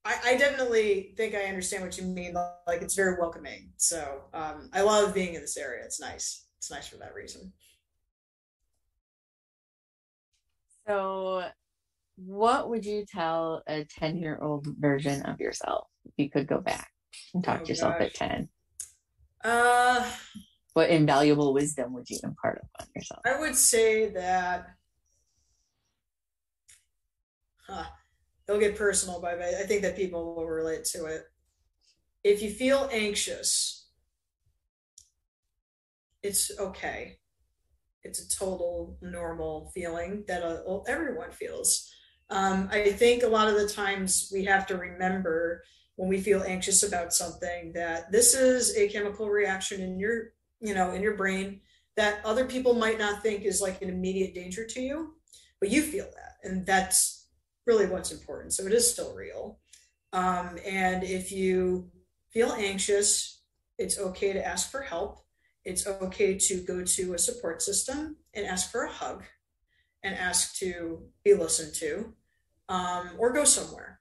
I, 0.05 0.15
I 0.33 0.37
definitely 0.37 1.13
think 1.17 1.33
i 1.33 1.43
understand 1.45 1.83
what 1.83 1.97
you 1.97 2.03
mean 2.03 2.35
like 2.67 2.81
it's 2.83 2.93
very 2.93 3.17
welcoming 3.19 3.71
so 3.77 4.25
um 4.33 4.69
i 4.73 4.81
love 4.81 5.13
being 5.13 5.33
in 5.33 5.41
this 5.41 5.57
area 5.57 5.83
it's 5.83 5.99
nice 5.99 6.45
it's 6.59 6.69
nice 6.69 6.87
for 6.87 6.97
that 6.97 7.15
reason 7.15 7.51
so 10.87 11.43
what 12.17 12.69
would 12.69 12.85
you 12.85 13.05
tell 13.11 13.63
a 13.67 13.85
10 13.85 14.17
year 14.17 14.37
old 14.39 14.67
version 14.77 15.23
of 15.23 15.39
yourself 15.39 15.87
if 16.05 16.13
you 16.17 16.29
could 16.29 16.45
go 16.47 16.59
back 16.61 16.89
and 17.33 17.43
talk 17.43 17.61
Oh, 17.61 17.63
to 17.63 17.69
yourself 17.69 17.95
gosh. 17.99 18.07
at 18.07 18.13
10? 18.13 18.49
uh 19.43 20.11
What 20.73 20.91
invaluable 20.91 21.53
wisdom 21.55 21.91
would 21.93 22.07
you 22.07 22.19
impart 22.23 22.61
upon 22.75 22.87
yourself? 22.95 23.21
i 23.25 23.39
would 23.39 23.55
say 23.55 24.09
that 24.09 24.75
huh, 27.67 27.85
it'll 28.47 28.59
get 28.59 28.77
personal 28.77 29.21
but 29.21 29.41
I 29.41 29.63
think 29.63 29.81
that 29.81 29.95
people 29.95 30.35
will 30.35 30.47
relate 30.47 30.85
to 30.85 31.05
it 31.05 31.23
if 32.23 32.41
you 32.41 32.49
feel 32.49 32.89
anxious 32.91 33.87
it's 36.21 36.51
okay 36.59 37.17
it's 38.03 38.19
a 38.19 38.37
total 38.37 38.97
normal 39.01 39.71
feeling 39.73 40.23
that 40.27 40.43
uh, 40.43 40.79
everyone 40.87 41.31
feels. 41.31 41.89
Um, 42.29 42.69
I 42.71 42.91
think 42.91 43.23
a 43.23 43.27
lot 43.27 43.47
of 43.47 43.55
the 43.55 43.67
times 43.67 44.29
we 44.33 44.43
have 44.45 44.65
to 44.67 44.77
remember 44.77 45.63
when 45.95 46.09
we 46.09 46.19
feel 46.19 46.43
anxious 46.43 46.83
about 46.83 47.13
something 47.13 47.71
that 47.73 48.11
this 48.11 48.33
is 48.33 48.75
a 48.75 48.89
chemical 48.89 49.29
reaction 49.29 49.81
in 49.81 49.99
your, 49.99 50.33
you 50.59 50.73
know, 50.73 50.91
in 50.91 51.01
your 51.01 51.15
brain 51.15 51.61
that 51.95 52.25
other 52.25 52.45
people 52.45 52.73
might 52.73 52.97
not 52.97 53.21
think 53.21 53.43
is 53.43 53.61
like 53.61 53.81
an 53.81 53.89
immediate 53.89 54.33
danger 54.33 54.65
to 54.65 54.81
you, 54.81 55.13
but 55.59 55.69
you 55.69 55.83
feel 55.83 56.05
that. 56.05 56.49
And 56.49 56.65
that's 56.65 57.22
really 57.65 57.85
what's 57.85 58.11
important. 58.11 58.53
So 58.53 58.65
it 58.65 58.73
is 58.73 58.91
still 58.91 59.15
real. 59.15 59.59
Um, 60.11 60.57
and 60.65 61.03
if 61.03 61.31
you 61.31 61.89
feel 62.31 62.51
anxious, 62.53 63.41
it's 63.77 63.99
okay 63.99 64.33
to 64.33 64.45
ask 64.45 64.69
for 64.69 64.81
help. 64.81 65.19
It's 65.65 65.87
okay 65.87 66.37
to 66.37 66.61
go 66.61 66.83
to 66.83 67.13
a 67.13 67.17
support 67.17 67.61
system 67.61 68.17
and 68.33 68.45
ask 68.45 68.71
for 68.71 68.83
a 68.83 68.91
hug 68.91 69.23
and 70.03 70.15
ask 70.15 70.55
to 70.57 71.03
be 71.23 71.33
listened 71.33 71.73
to 71.75 72.13
um, 72.69 73.11
or 73.17 73.31
go 73.31 73.43
somewhere. 73.45 73.99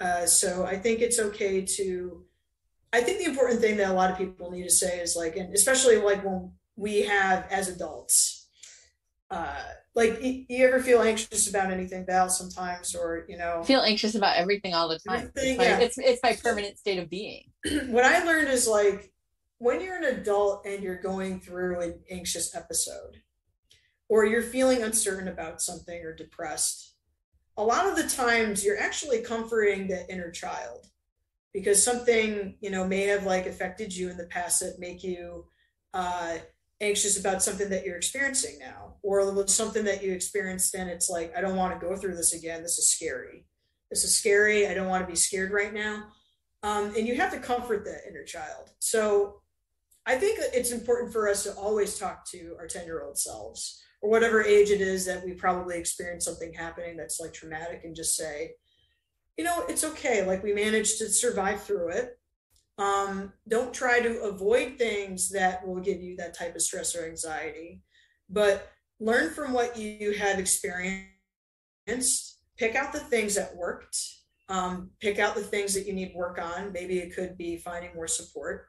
Uh, 0.00 0.26
so 0.26 0.64
I 0.64 0.76
think 0.76 1.00
it's 1.00 1.18
okay 1.18 1.64
to. 1.76 2.24
I 2.92 3.00
think 3.00 3.18
the 3.18 3.24
important 3.24 3.60
thing 3.60 3.76
that 3.78 3.90
a 3.90 3.92
lot 3.92 4.10
of 4.10 4.16
people 4.16 4.50
need 4.50 4.62
to 4.62 4.70
say 4.70 5.00
is 5.00 5.16
like, 5.16 5.36
and 5.36 5.52
especially 5.54 5.96
like 5.96 6.24
when 6.24 6.52
we 6.76 7.02
have 7.02 7.46
as 7.50 7.68
adults, 7.68 8.48
uh, 9.30 9.62
like 9.96 10.20
you 10.22 10.66
ever 10.66 10.80
feel 10.80 11.02
anxious 11.02 11.48
about 11.48 11.72
anything, 11.72 12.06
Val? 12.06 12.28
Sometimes, 12.28 12.94
or 12.94 13.26
you 13.28 13.36
know, 13.36 13.64
feel 13.64 13.80
anxious 13.80 14.14
about 14.14 14.36
everything 14.36 14.74
all 14.74 14.88
the 14.88 15.00
time. 15.00 15.32
It's 15.34 15.58
my, 15.58 15.64
yeah. 15.64 15.78
it's, 15.80 15.98
it's 15.98 16.22
my 16.22 16.34
permanent 16.34 16.78
state 16.78 17.00
of 17.00 17.10
being. 17.10 17.50
what 17.88 18.04
I 18.04 18.22
learned 18.24 18.48
is 18.48 18.68
like 18.68 19.12
when 19.58 19.80
you're 19.80 19.96
an 19.96 20.04
adult 20.04 20.64
and 20.64 20.84
you're 20.84 21.00
going 21.00 21.40
through 21.40 21.80
an 21.80 22.00
anxious 22.10 22.54
episode, 22.54 23.22
or 24.08 24.24
you're 24.24 24.42
feeling 24.42 24.84
uncertain 24.84 25.26
about 25.26 25.60
something 25.60 26.00
or 26.04 26.14
depressed 26.14 26.92
a 27.56 27.64
lot 27.64 27.86
of 27.86 27.96
the 27.96 28.08
times 28.08 28.64
you're 28.64 28.78
actually 28.78 29.22
comforting 29.22 29.88
the 29.88 30.08
inner 30.10 30.30
child 30.30 30.86
because 31.52 31.82
something 31.82 32.56
you 32.60 32.70
know 32.70 32.86
may 32.86 33.02
have 33.02 33.24
like 33.24 33.46
affected 33.46 33.94
you 33.94 34.10
in 34.10 34.16
the 34.16 34.26
past 34.26 34.60
that 34.60 34.78
make 34.78 35.02
you 35.02 35.46
uh, 35.94 36.36
anxious 36.80 37.18
about 37.18 37.42
something 37.42 37.70
that 37.70 37.84
you're 37.84 37.96
experiencing 37.96 38.58
now 38.58 38.94
or 39.02 39.46
something 39.48 39.84
that 39.84 40.02
you 40.02 40.12
experienced 40.12 40.74
and 40.74 40.90
it's 40.90 41.08
like 41.08 41.32
i 41.36 41.40
don't 41.40 41.56
want 41.56 41.78
to 41.78 41.86
go 41.86 41.96
through 41.96 42.16
this 42.16 42.34
again. 42.34 42.62
This 42.62 42.78
is 42.78 42.88
scary. 42.88 43.46
This 43.90 44.04
is 44.04 44.14
scary. 44.14 44.66
I 44.66 44.74
don't 44.74 44.88
want 44.88 45.04
to 45.04 45.10
be 45.10 45.16
scared 45.16 45.52
right 45.52 45.72
now. 45.72 46.08
Um, 46.62 46.92
and 46.96 47.06
you 47.06 47.14
have 47.16 47.30
to 47.32 47.38
comfort 47.38 47.84
the 47.84 47.96
inner 48.08 48.24
child. 48.24 48.72
So 48.78 49.40
i 50.08 50.16
think 50.16 50.38
it's 50.52 50.70
important 50.70 51.12
for 51.12 51.28
us 51.28 51.42
to 51.42 51.52
always 51.54 51.98
talk 51.98 52.24
to 52.30 52.54
our 52.58 52.66
10 52.66 52.84
year 52.84 53.02
old 53.02 53.18
selves 53.18 53.82
or 54.02 54.10
whatever 54.10 54.42
age 54.42 54.70
it 54.70 54.80
is 54.80 55.04
that 55.06 55.24
we 55.24 55.32
probably 55.32 55.78
experience 55.78 56.24
something 56.24 56.52
happening 56.52 56.96
that's 56.96 57.18
like 57.18 57.32
traumatic 57.32 57.80
and 57.82 57.96
just 57.96 58.14
say 58.14 58.52
you 59.36 59.44
know 59.44 59.64
it's 59.68 59.84
okay. 59.84 60.24
Like 60.26 60.42
we 60.42 60.52
managed 60.52 60.98
to 60.98 61.08
survive 61.08 61.62
through 61.62 61.90
it 61.90 62.15
um, 62.78 63.32
don't 63.48 63.72
try 63.72 64.00
to 64.00 64.20
avoid 64.22 64.76
things 64.76 65.30
that 65.30 65.66
will 65.66 65.80
give 65.80 66.00
you 66.00 66.16
that 66.16 66.36
type 66.36 66.54
of 66.54 66.62
stress 66.62 66.94
or 66.94 67.06
anxiety 67.06 67.82
but 68.28 68.72
learn 69.00 69.30
from 69.32 69.52
what 69.52 69.76
you 69.76 70.12
have 70.12 70.38
experienced. 70.38 71.10
Pick 72.56 72.74
out 72.74 72.92
the 72.92 73.00
things 73.00 73.34
that 73.34 73.54
worked. 73.54 73.96
Um, 74.48 74.90
pick 75.00 75.18
out 75.18 75.34
the 75.34 75.42
things 75.42 75.74
that 75.74 75.86
you 75.86 75.92
need 75.92 76.12
work 76.14 76.38
on. 76.38 76.72
Maybe 76.72 76.98
it 76.98 77.14
could 77.14 77.36
be 77.36 77.56
finding 77.56 77.94
more 77.94 78.08
support. 78.08 78.68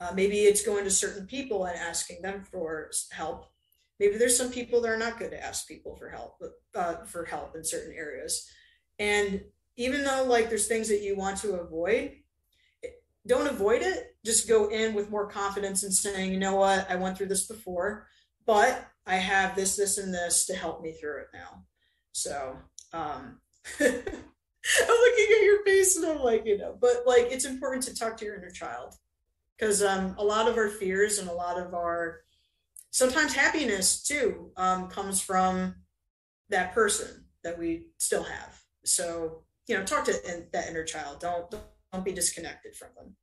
Uh, 0.00 0.12
maybe 0.14 0.40
it's 0.40 0.64
going 0.64 0.84
to 0.84 0.90
certain 0.90 1.26
people 1.26 1.64
and 1.64 1.76
asking 1.76 2.22
them 2.22 2.44
for 2.44 2.90
help. 3.10 3.46
Maybe 3.98 4.18
there's 4.18 4.36
some 4.36 4.52
people 4.52 4.80
that 4.82 4.90
are 4.90 4.98
not 4.98 5.18
good 5.18 5.30
to 5.30 5.42
ask 5.42 5.66
people 5.66 5.96
for 5.96 6.10
help 6.10 6.36
uh, 6.74 7.04
for 7.06 7.24
help 7.24 7.56
in 7.56 7.64
certain 7.64 7.94
areas. 7.96 8.46
And 8.98 9.42
even 9.76 10.04
though 10.04 10.24
like 10.24 10.48
there's 10.48 10.68
things 10.68 10.88
that 10.88 11.02
you 11.02 11.16
want 11.16 11.38
to 11.38 11.60
avoid 11.60 12.12
don't 13.26 13.48
avoid 13.48 13.82
it 13.82 14.16
just 14.24 14.48
go 14.48 14.68
in 14.68 14.94
with 14.94 15.10
more 15.10 15.26
confidence 15.26 15.82
and 15.82 15.92
saying 15.92 16.32
you 16.32 16.38
know 16.38 16.56
what 16.56 16.90
i 16.90 16.96
went 16.96 17.16
through 17.16 17.26
this 17.26 17.46
before 17.46 18.06
but 18.46 18.86
i 19.06 19.16
have 19.16 19.54
this 19.54 19.76
this 19.76 19.98
and 19.98 20.12
this 20.12 20.46
to 20.46 20.54
help 20.54 20.82
me 20.82 20.92
through 20.92 21.20
it 21.20 21.28
now 21.34 21.62
so 22.12 22.56
um 22.92 23.40
i'm 23.80 23.86
looking 23.90 25.26
at 25.36 25.42
your 25.42 25.64
face 25.64 25.96
and 25.96 26.06
i'm 26.06 26.20
like 26.20 26.44
you 26.46 26.56
know 26.56 26.76
but 26.80 27.02
like 27.06 27.26
it's 27.30 27.44
important 27.44 27.82
to 27.82 27.94
talk 27.94 28.16
to 28.16 28.24
your 28.24 28.36
inner 28.36 28.50
child 28.50 28.94
because 29.56 29.82
um 29.82 30.14
a 30.18 30.24
lot 30.24 30.48
of 30.48 30.56
our 30.56 30.68
fears 30.68 31.18
and 31.18 31.28
a 31.28 31.32
lot 31.32 31.58
of 31.58 31.74
our 31.74 32.20
sometimes 32.96 33.34
happiness 33.34 34.02
too 34.02 34.50
um, 34.56 34.88
comes 34.88 35.20
from 35.20 35.74
that 36.48 36.72
person 36.72 37.26
that 37.44 37.58
we 37.58 37.88
still 37.98 38.22
have. 38.22 38.58
So 38.84 39.42
you 39.68 39.76
know, 39.76 39.84
talk 39.84 40.04
to 40.06 40.14
that 40.52 40.68
inner 40.68 40.84
child. 40.84 41.20
Don't 41.20 41.50
don't 41.50 41.62
be 42.04 42.12
disconnected 42.12 42.74
from 42.76 42.88
them. 42.96 43.16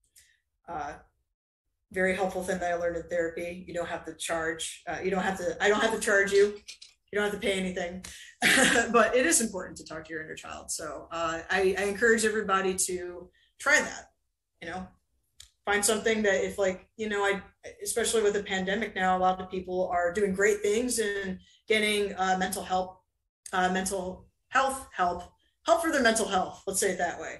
Uh, 0.67 0.93
very 1.91 2.15
helpful 2.15 2.43
thing 2.43 2.59
that 2.59 2.71
I 2.71 2.75
learned 2.75 2.97
in 2.97 3.03
therapy. 3.03 3.63
You 3.67 3.73
don't 3.73 3.87
have 3.87 4.05
to 4.05 4.15
charge. 4.15 4.83
Uh, 4.87 4.97
you 5.03 5.11
don't 5.11 5.23
have 5.23 5.37
to. 5.37 5.55
I 5.61 5.69
don't 5.69 5.81
have 5.81 5.93
to 5.93 5.99
charge 5.99 6.31
you. 6.31 6.57
You 7.11 7.19
don't 7.19 7.23
have 7.29 7.39
to 7.39 7.47
pay 7.47 7.59
anything, 7.59 8.03
but 8.91 9.15
it 9.15 9.27
is 9.27 9.39
important 9.39 9.77
to 9.77 9.85
talk 9.85 10.05
to 10.05 10.13
your 10.13 10.23
inner 10.23 10.33
child. 10.33 10.71
So 10.71 11.07
uh, 11.11 11.41
I, 11.51 11.75
I 11.77 11.83
encourage 11.83 12.25
everybody 12.25 12.73
to 12.87 13.29
try 13.59 13.79
that. 13.79 14.05
You 14.63 14.69
know, 14.69 14.87
find 15.65 15.83
something 15.83 16.21
that 16.23 16.43
if 16.43 16.57
like 16.57 16.87
you 16.97 17.09
know 17.09 17.23
i 17.23 17.41
especially 17.81 18.21
with 18.21 18.33
the 18.33 18.43
pandemic 18.43 18.95
now 18.95 19.17
a 19.17 19.19
lot 19.19 19.39
of 19.39 19.49
people 19.49 19.89
are 19.91 20.13
doing 20.13 20.33
great 20.33 20.61
things 20.61 20.99
and 20.99 21.39
getting 21.67 22.13
uh, 22.17 22.35
mental 22.37 22.63
help 22.63 23.01
uh, 23.53 23.69
mental 23.71 24.25
health 24.49 24.87
help 24.93 25.23
help 25.65 25.81
for 25.81 25.91
their 25.91 26.03
mental 26.03 26.27
health 26.27 26.61
let's 26.67 26.79
say 26.79 26.91
it 26.91 26.97
that 26.97 27.19
way 27.19 27.39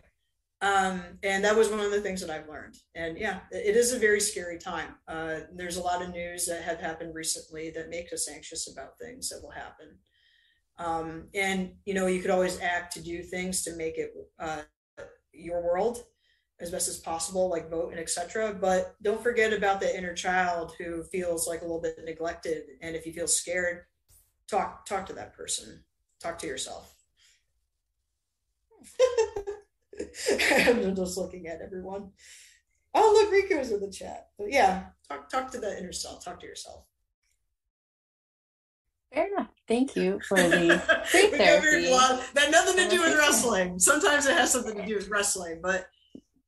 um, 0.64 1.04
and 1.24 1.44
that 1.44 1.56
was 1.56 1.70
one 1.70 1.80
of 1.80 1.92
the 1.92 2.02
things 2.02 2.22
that 2.22 2.30
i've 2.30 2.50
learned 2.50 2.76
and 2.96 3.18
yeah 3.18 3.42
it 3.52 3.76
is 3.76 3.94
a 3.94 4.00
very 4.00 4.20
scary 4.20 4.58
time 4.58 4.96
uh, 5.08 5.42
there's 5.56 5.78
a 5.78 5.82
lot 5.82 6.02
of 6.02 6.10
news 6.10 6.46
that 6.46 6.64
have 6.64 6.80
happened 6.80 7.14
recently 7.14 7.70
that 7.70 7.90
make 7.90 8.12
us 8.12 8.30
anxious 8.30 8.72
about 8.72 8.98
things 9.00 9.30
that 9.30 9.42
will 9.44 9.52
happen 9.52 9.98
um, 10.80 11.28
and 11.36 11.74
you 11.86 11.94
know 11.94 12.08
you 12.08 12.22
could 12.22 12.32
always 12.32 12.60
act 12.60 12.94
to 12.94 13.02
do 13.02 13.22
things 13.22 13.64
to 13.64 13.76
make 13.76 13.98
it 13.98 14.12
uh, 14.40 14.62
your 15.34 15.64
world 15.64 16.04
as 16.60 16.72
best 16.72 16.88
as 16.88 16.98
possible, 16.98 17.50
like 17.50 17.70
vote 17.70 17.92
and 17.92 18.00
etc. 18.00 18.54
But 18.60 18.96
don't 19.02 19.22
forget 19.22 19.54
about 19.54 19.80
the 19.80 19.96
inner 19.96 20.14
child 20.14 20.74
who 20.78 21.04
feels 21.04 21.48
like 21.48 21.62
a 21.62 21.66
little 21.66 21.82
bit 21.82 22.00
neglected. 22.04 22.64
And 22.82 22.96
if 22.96 23.06
you 23.06 23.14
feel 23.14 23.28
scared, 23.28 23.84
talk 24.48 24.86
talk 24.86 25.06
to 25.08 25.14
that 25.14 25.34
person. 25.34 25.84
Talk 26.22 26.40
to 26.40 26.48
yourself. 26.48 26.96
I'm 30.68 30.96
just 30.96 31.18
looking 31.18 31.48
at 31.48 31.62
everyone. 31.62 32.12
Oh, 32.96 33.12
look, 33.14 33.32
Rico's 33.32 33.72
in 33.72 33.80
the 33.80 33.92
chat. 33.92 34.28
But 34.38 34.52
yeah, 34.52 34.86
talk 35.08 35.30
talk 35.30 35.52
to 35.52 35.60
the 35.60 35.78
inner 35.78 35.94
self. 35.94 36.24
Talk 36.24 36.40
to 36.42 36.46
yourself. 36.46 36.86
Fair 39.14 39.28
enough. 39.28 39.50
Thank 39.68 39.96
you 39.96 40.20
for 40.28 40.38
the 40.38 40.82
free 41.06 41.28
therapy. 41.30 41.90
That 42.34 42.50
nothing 42.52 42.78
to 42.78 42.90
do 42.90 43.02
with 43.02 43.18
wrestling. 43.18 43.80
Sometimes 43.80 44.26
it 44.26 44.36
has 44.36 44.52
something 44.52 44.76
to 44.76 44.86
do 44.86 44.96
with 44.96 45.10
wrestling, 45.10 45.60
but 45.62 45.86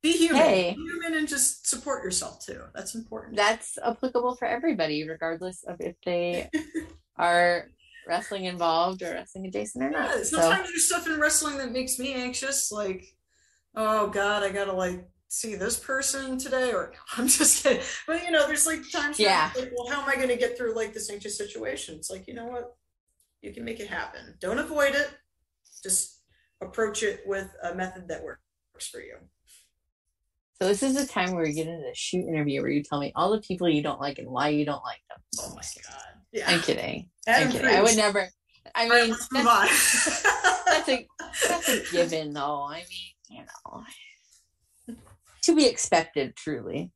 be 0.02 0.12
human. 0.12 0.42
Hey. 0.42 0.74
Be 0.76 0.82
human 0.82 1.14
and 1.14 1.28
just 1.28 1.68
support 1.68 2.04
yourself 2.04 2.44
too. 2.44 2.62
That's 2.74 2.94
important. 2.94 3.36
That's 3.36 3.78
applicable 3.84 4.36
for 4.36 4.46
everybody, 4.46 5.08
regardless 5.08 5.64
of 5.64 5.80
if 5.80 5.94
they 6.04 6.50
are 7.16 7.68
wrestling 8.06 8.44
involved 8.44 9.02
or 9.02 9.12
wrestling 9.12 9.46
adjacent 9.46 9.84
or 9.84 9.90
not. 9.90 10.10
Yeah, 10.10 10.22
sometimes 10.24 10.66
so. 10.66 10.72
there's 10.72 10.86
stuff 10.86 11.06
in 11.06 11.20
wrestling 11.20 11.58
that 11.58 11.72
makes 11.72 11.98
me 11.98 12.14
anxious, 12.14 12.70
like, 12.70 13.15
oh 13.76 14.08
God, 14.08 14.42
I 14.42 14.50
gotta 14.50 14.72
like 14.72 15.06
see 15.28 15.54
this 15.54 15.78
person 15.78 16.38
today, 16.38 16.72
or 16.72 16.92
I'm 17.16 17.28
just 17.28 17.62
kidding. 17.62 17.82
But 18.06 18.24
you 18.24 18.30
know, 18.30 18.46
there's 18.46 18.66
like 18.66 18.80
times 18.90 19.20
yeah. 19.20 19.50
like, 19.56 19.70
well, 19.76 19.88
how 19.88 20.02
am 20.02 20.08
I 20.08 20.16
gonna 20.16 20.36
get 20.36 20.56
through 20.56 20.74
like 20.74 20.94
this 20.94 21.10
anxious 21.10 21.36
situation? 21.36 21.96
It's 21.96 22.10
like, 22.10 22.26
you 22.26 22.34
know 22.34 22.46
what? 22.46 22.74
You 23.42 23.52
can 23.52 23.64
make 23.64 23.80
it 23.80 23.88
happen. 23.88 24.34
Don't 24.40 24.58
avoid 24.58 24.94
it. 24.94 25.10
Just 25.82 26.22
approach 26.60 27.02
it 27.02 27.20
with 27.26 27.48
a 27.62 27.74
method 27.74 28.08
that 28.08 28.24
works 28.24 28.88
for 28.90 29.00
you. 29.00 29.16
So 30.60 30.68
this 30.68 30.82
is 30.82 30.94
the 30.94 31.06
time 31.06 31.34
where 31.34 31.46
you 31.46 31.54
get 31.54 31.66
into 31.66 31.82
the 31.82 31.94
shoot 31.94 32.26
interview 32.26 32.62
where 32.62 32.70
you 32.70 32.82
tell 32.82 32.98
me 32.98 33.12
all 33.14 33.30
the 33.30 33.40
people 33.40 33.68
you 33.68 33.82
don't 33.82 34.00
like 34.00 34.18
and 34.18 34.28
why 34.28 34.48
you 34.48 34.64
don't 34.64 34.82
like 34.82 35.02
them. 35.10 35.20
Oh 35.40 35.54
my 35.54 35.62
god! 35.86 36.02
Yeah. 36.32 36.44
I'm 36.48 36.60
kidding. 36.60 37.10
Adam 37.26 37.48
I'm 37.48 37.52
kidding. 37.52 37.68
I 37.68 37.82
would 37.82 37.96
never. 37.96 38.28
I 38.74 38.88
mean, 38.88 39.10
that's, 39.10 40.22
that's 40.66 40.88
a 40.88 41.06
that's 41.46 41.68
a 41.68 41.92
given, 41.92 42.32
though. 42.32 42.66
I 42.70 42.78
mean, 42.78 43.15
you 43.28 43.42
know, 43.42 43.84
to 45.42 45.54
be 45.54 45.66
expected, 45.66 46.36
truly. 46.36 46.92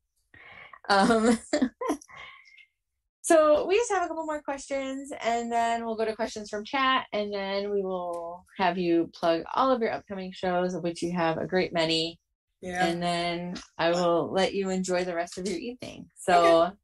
Um, 0.89 1.39
so 3.23 3.67
we 3.67 3.77
just 3.77 3.93
have 3.93 4.05
a 4.05 4.09
couple 4.09 4.27
more 4.27 4.43
questions, 4.43 5.13
and 5.25 5.51
then 5.51 5.85
we'll 5.85 5.97
go 5.97 6.05
to 6.05 6.17
questions 6.17 6.51
from 6.51 6.65
chat, 6.65 7.07
and 7.13 7.33
then 7.33 7.71
we 7.71 7.83
will 7.83 8.45
have 8.59 8.77
you 8.77 9.11
plug 9.15 9.43
all 9.55 9.71
of 9.71 9.81
your 9.81 9.93
upcoming 9.93 10.33
shows, 10.33 10.75
of 10.75 10.83
which 10.83 11.03
you 11.03 11.13
have 11.13 11.39
a 11.39 11.47
great 11.47 11.73
many. 11.73 12.19
Yeah. 12.61 12.85
And 12.87 13.03
then 13.03 13.55
I 13.79 13.91
will 13.91 14.31
let 14.31 14.53
you 14.53 14.69
enjoy 14.69 15.05
the 15.05 15.15
rest 15.15 15.39
of 15.39 15.49
your 15.49 15.59
evening. 15.59 16.09
So, 16.19 16.63
okay. 16.63 16.75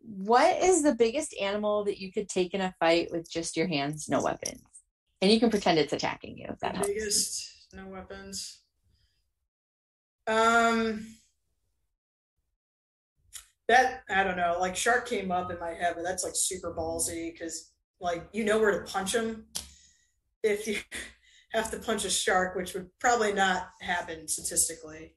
what 0.00 0.62
is 0.62 0.84
the 0.84 0.94
biggest 0.94 1.34
animal 1.40 1.84
that 1.84 1.98
you 1.98 2.12
could 2.12 2.28
take 2.28 2.54
in 2.54 2.60
a 2.60 2.72
fight 2.78 3.08
with 3.10 3.28
just 3.28 3.56
your 3.56 3.66
hands, 3.66 4.08
no 4.08 4.22
weapons? 4.22 4.62
And 5.22 5.30
you 5.30 5.38
can 5.38 5.50
pretend 5.50 5.78
it's 5.78 5.92
attacking 5.92 6.36
you 6.36 6.46
if 6.48 6.58
that 6.58 6.74
helps. 6.74 6.88
Biggest, 6.88 7.68
no 7.72 7.86
weapons. 7.86 8.58
Um, 10.26 11.06
that 13.68 14.02
I 14.10 14.24
don't 14.24 14.36
know. 14.36 14.56
Like 14.60 14.74
shark 14.74 15.08
came 15.08 15.30
up 15.30 15.50
in 15.52 15.60
my 15.60 15.70
head, 15.70 15.94
but 15.94 16.02
that's 16.02 16.24
like 16.24 16.34
super 16.34 16.74
ballsy 16.74 17.32
because 17.32 17.70
like 18.00 18.28
you 18.32 18.44
know 18.44 18.58
where 18.58 18.80
to 18.80 18.92
punch 18.92 19.14
him 19.14 19.46
if 20.42 20.66
you 20.66 20.76
have 21.52 21.70
to 21.70 21.78
punch 21.78 22.04
a 22.04 22.10
shark, 22.10 22.56
which 22.56 22.74
would 22.74 22.88
probably 22.98 23.32
not 23.32 23.68
happen 23.80 24.26
statistically. 24.26 25.14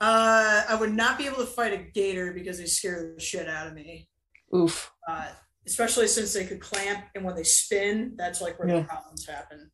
Uh, 0.00 0.62
I 0.68 0.76
would 0.76 0.92
not 0.92 1.18
be 1.18 1.26
able 1.26 1.38
to 1.38 1.46
fight 1.46 1.72
a 1.72 1.78
gator 1.78 2.32
because 2.32 2.58
they 2.58 2.66
scare 2.66 3.14
the 3.14 3.20
shit 3.20 3.48
out 3.48 3.68
of 3.68 3.74
me. 3.74 4.08
Oof. 4.54 4.92
Uh, 5.08 5.28
especially 5.66 6.08
since 6.08 6.32
they 6.32 6.44
could 6.44 6.60
clamp, 6.60 7.04
and 7.14 7.24
when 7.24 7.34
they 7.34 7.44
spin, 7.44 8.14
that's 8.16 8.40
like 8.40 8.58
where 8.58 8.68
yeah. 8.68 8.80
the 8.80 8.84
problems 8.84 9.26
happen. 9.26 9.70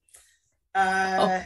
Uh, 0.75 1.17
oh, 1.21 1.45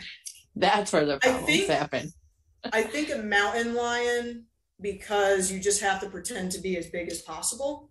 that's 0.56 0.92
where 0.92 1.06
the 1.06 1.18
problems 1.18 1.46
think, 1.46 1.68
happen. 1.68 2.12
I 2.72 2.82
think 2.82 3.10
a 3.10 3.18
mountain 3.18 3.74
lion 3.74 4.46
because 4.80 5.50
you 5.50 5.60
just 5.60 5.80
have 5.80 6.00
to 6.00 6.10
pretend 6.10 6.52
to 6.52 6.60
be 6.60 6.76
as 6.76 6.88
big 6.88 7.10
as 7.10 7.22
possible. 7.22 7.90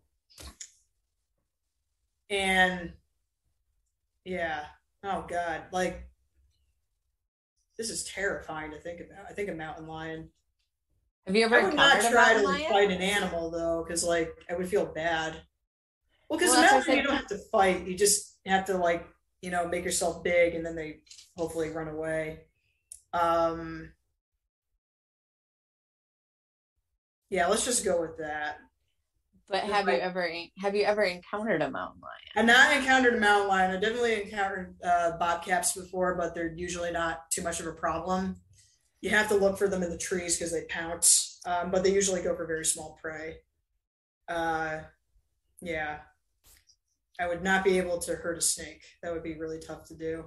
And 2.29 2.93
yeah, 4.23 4.65
oh 5.03 5.25
god, 5.27 5.63
like 5.71 6.07
this 7.77 7.89
is 7.89 8.03
terrifying 8.03 8.71
to 8.71 8.77
think 8.77 9.01
about. 9.01 9.25
I 9.29 9.33
think 9.33 9.49
a 9.49 9.53
mountain 9.53 9.87
lion. 9.87 10.29
Have 11.25 11.35
you 11.35 11.45
ever 11.45 11.59
I 11.59 11.63
would 11.65 11.75
not 11.75 12.01
try 12.01 12.33
to 12.33 12.41
lion? 12.41 12.69
fight 12.69 12.91
an 12.91 13.01
animal 13.01 13.51
though, 13.51 13.83
because 13.83 14.03
like 14.03 14.29
I 14.49 14.55
would 14.55 14.67
feel 14.67 14.85
bad. 14.85 15.41
Well, 16.31 16.39
because 16.39 16.55
well, 16.55 16.81
a 16.87 16.95
you 16.95 17.03
don't 17.03 17.17
have 17.17 17.27
to 17.27 17.37
fight; 17.51 17.85
you 17.85 17.93
just 17.93 18.37
have 18.45 18.63
to 18.65 18.77
like 18.77 19.05
you 19.41 19.51
know 19.51 19.67
make 19.67 19.83
yourself 19.83 20.23
big, 20.23 20.55
and 20.55 20.65
then 20.65 20.77
they 20.77 21.01
hopefully 21.35 21.71
run 21.71 21.89
away. 21.89 22.45
Um, 23.11 23.91
Yeah, 27.31 27.47
let's 27.47 27.65
just 27.65 27.85
go 27.85 27.99
with 27.99 28.17
that. 28.19 28.59
But 29.49 29.63
have 29.63 29.87
you 29.87 29.95
ever 29.95 30.29
have 30.59 30.75
you 30.75 30.83
ever 30.83 31.03
encountered 31.03 31.61
a 31.61 31.69
mountain 31.71 32.01
lion? 32.01 32.21
I've 32.35 32.45
not 32.45 32.77
encountered 32.77 33.15
a 33.15 33.19
mountain 33.19 33.47
lion. 33.47 33.71
I 33.71 33.79
definitely 33.79 34.21
encountered 34.21 34.75
uh, 34.83 35.17
bobcats 35.17 35.73
before, 35.73 36.15
but 36.15 36.35
they're 36.35 36.53
usually 36.55 36.91
not 36.91 37.29
too 37.31 37.41
much 37.41 37.59
of 37.59 37.67
a 37.67 37.73
problem. 37.73 38.37
You 39.01 39.09
have 39.09 39.27
to 39.29 39.35
look 39.35 39.57
for 39.57 39.67
them 39.67 39.81
in 39.83 39.89
the 39.89 39.97
trees 39.97 40.37
because 40.37 40.51
they 40.51 40.63
pounce, 40.69 41.39
um, 41.45 41.71
but 41.71 41.83
they 41.83 41.93
usually 41.93 42.21
go 42.21 42.35
for 42.35 42.45
very 42.45 42.65
small 42.65 42.97
prey. 43.01 43.37
Uh, 44.29 44.79
yeah, 45.61 45.99
I 47.19 47.27
would 47.27 47.43
not 47.43 47.63
be 47.63 47.77
able 47.77 47.99
to 47.99 48.15
hurt 48.15 48.37
a 48.37 48.41
snake. 48.41 48.81
That 49.03 49.13
would 49.13 49.23
be 49.23 49.37
really 49.37 49.59
tough 49.59 49.85
to 49.87 49.95
do. 49.95 50.25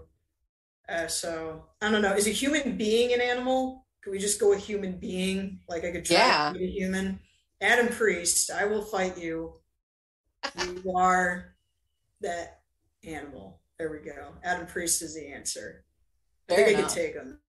Uh, 0.89 1.07
so 1.07 1.67
I 1.81 1.91
don't 1.91 2.03
know. 2.03 2.13
Is 2.15 2.27
a 2.27 2.31
human 2.31 2.77
being 2.77 3.13
an 3.13 3.21
animal? 3.21 3.87
Can 4.03 4.13
we 4.13 4.19
just 4.19 4.41
go 4.41 4.51
with 4.51 4.65
human 4.65 4.99
being? 4.99 5.61
Like 5.69 5.85
I 5.85 5.91
could 5.91 6.05
try 6.05 6.17
yeah. 6.17 6.53
to 6.53 6.59
be 6.59 6.67
a 6.67 6.71
human. 6.71 7.21
Adam 7.61 7.89
Priest, 7.89 8.51
I 8.51 8.67
will 8.67 8.83
fight 8.83 9.17
you. 9.17 9.55
you 10.59 10.93
are 10.95 11.55
that 12.21 12.61
animal. 13.03 13.61
There 13.79 13.91
we 13.91 13.99
go. 13.99 14.35
Adam 14.43 14.67
Priest 14.67 15.03
is 15.03 15.15
the 15.15 15.33
answer. 15.33 15.85
Fair 16.49 16.61
I 16.61 16.65
think 16.65 16.79
enough. 16.79 16.91
I 16.91 16.95
could 16.95 17.03
take 17.03 17.15
him. 17.15 17.41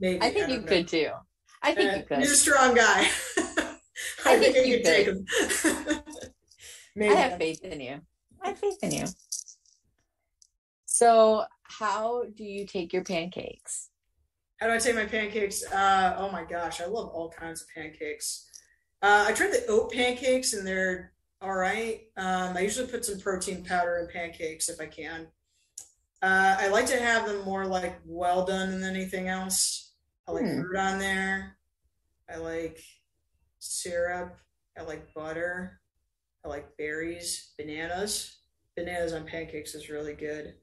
Maybe. 0.00 0.22
I 0.22 0.30
think 0.30 0.48
I 0.48 0.52
you 0.52 0.60
know. 0.60 0.66
could 0.66 0.88
too. 0.88 1.10
I 1.62 1.74
think 1.74 1.92
uh, 1.92 1.96
you 1.96 2.02
could. 2.04 2.18
You're 2.18 2.32
a 2.32 2.36
strong 2.36 2.74
guy. 2.74 3.08
I, 4.24 4.34
I, 4.34 4.38
think, 4.38 4.54
think 4.54 4.66
I 4.66 4.76
could, 4.76 4.84
take 4.84 5.06
him. 5.06 6.02
Maybe. 6.96 7.14
I 7.14 7.16
have 7.16 7.38
faith 7.38 7.62
in 7.64 7.80
you. 7.80 8.00
I 8.42 8.48
have 8.48 8.58
faith 8.58 8.78
in 8.82 8.92
you. 8.92 9.04
So, 10.84 11.44
how 11.62 12.24
do 12.34 12.44
you 12.44 12.66
take 12.66 12.92
your 12.92 13.04
pancakes? 13.04 13.90
How 14.58 14.66
do 14.66 14.72
I 14.72 14.78
take 14.78 14.96
my 14.96 15.04
pancakes? 15.04 15.64
Uh, 15.70 16.16
oh 16.18 16.30
my 16.30 16.44
gosh, 16.44 16.80
I 16.80 16.86
love 16.86 17.08
all 17.08 17.30
kinds 17.30 17.62
of 17.62 17.68
pancakes. 17.74 18.48
Uh, 19.00 19.26
I 19.28 19.32
tried 19.32 19.52
the 19.52 19.64
oat 19.68 19.92
pancakes 19.92 20.54
and 20.54 20.66
they're 20.66 21.12
all 21.40 21.54
right. 21.54 22.00
Um, 22.16 22.56
I 22.56 22.60
usually 22.60 22.88
put 22.88 23.04
some 23.04 23.20
protein 23.20 23.64
powder 23.64 23.98
in 23.98 24.08
pancakes 24.12 24.68
if 24.68 24.80
I 24.80 24.86
can. 24.86 25.28
Uh, 26.20 26.56
I 26.58 26.68
like 26.68 26.86
to 26.86 27.00
have 27.00 27.28
them 27.28 27.44
more 27.44 27.64
like 27.64 28.00
well 28.04 28.44
done 28.44 28.72
than 28.72 28.82
anything 28.82 29.28
else. 29.28 29.92
I 30.26 30.32
like 30.32 30.44
hmm. 30.44 30.60
fruit 30.60 30.76
on 30.76 30.98
there. 30.98 31.56
I 32.28 32.38
like 32.38 32.82
syrup. 33.60 34.36
I 34.76 34.82
like 34.82 35.14
butter. 35.14 35.80
I 36.44 36.48
like 36.48 36.76
berries, 36.76 37.52
bananas. 37.58 38.38
Bananas 38.76 39.12
on 39.12 39.26
pancakes 39.26 39.74
is 39.74 39.90
really 39.90 40.14
good. 40.14 40.54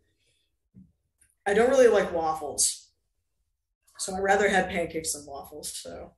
I 1.45 1.53
don't 1.53 1.69
really 1.69 1.88
like 1.88 2.14
waffles. 2.14 2.89
So 3.99 4.15
I 4.15 4.19
rather 4.19 4.49
have 4.49 4.69
pancakes 4.69 5.14
than 5.14 5.26
waffles. 5.26 5.72
So 5.76 6.14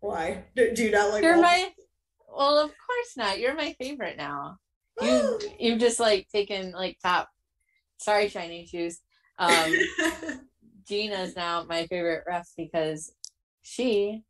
why 0.00 0.44
do, 0.54 0.72
do 0.74 0.84
you 0.84 0.90
not 0.90 1.10
like? 1.10 1.22
You're 1.22 1.36
waffles? 1.36 1.42
my 1.42 1.70
well, 2.28 2.58
of 2.58 2.70
course 2.70 3.16
not. 3.16 3.38
You're 3.38 3.54
my 3.54 3.74
favorite 3.78 4.16
now. 4.16 4.58
You 5.00 5.38
you've 5.58 5.80
just 5.80 5.98
like 6.00 6.28
taken 6.28 6.72
like 6.72 6.98
top. 7.02 7.28
Sorry, 7.98 8.28
shiny 8.28 8.66
shoes. 8.66 9.00
Um, 9.38 9.72
Gina's 10.86 11.36
now 11.36 11.64
my 11.64 11.86
favorite 11.86 12.24
ref 12.26 12.48
because 12.56 13.12
she 13.62 14.24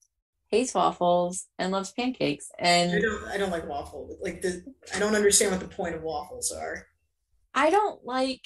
hates 0.51 0.75
waffles 0.75 1.47
and 1.59 1.73
loves 1.73 1.93
pancakes. 1.93 2.51
And 2.59 2.93
I 2.93 3.01
don't 3.01 3.25
I 3.25 3.37
don't 3.37 3.51
like 3.51 3.69
waffle. 3.69 4.17
Like 4.21 4.43
the 4.43 4.65
I 4.95 4.99
don't 4.99 5.15
understand 5.15 5.53
what 5.53 5.61
the 5.61 5.69
point 5.69 5.95
of 5.95 6.03
waffles 6.03 6.53
are. 6.53 6.87
I 7.55 7.71
don't 7.71 8.05
like 8.05 8.43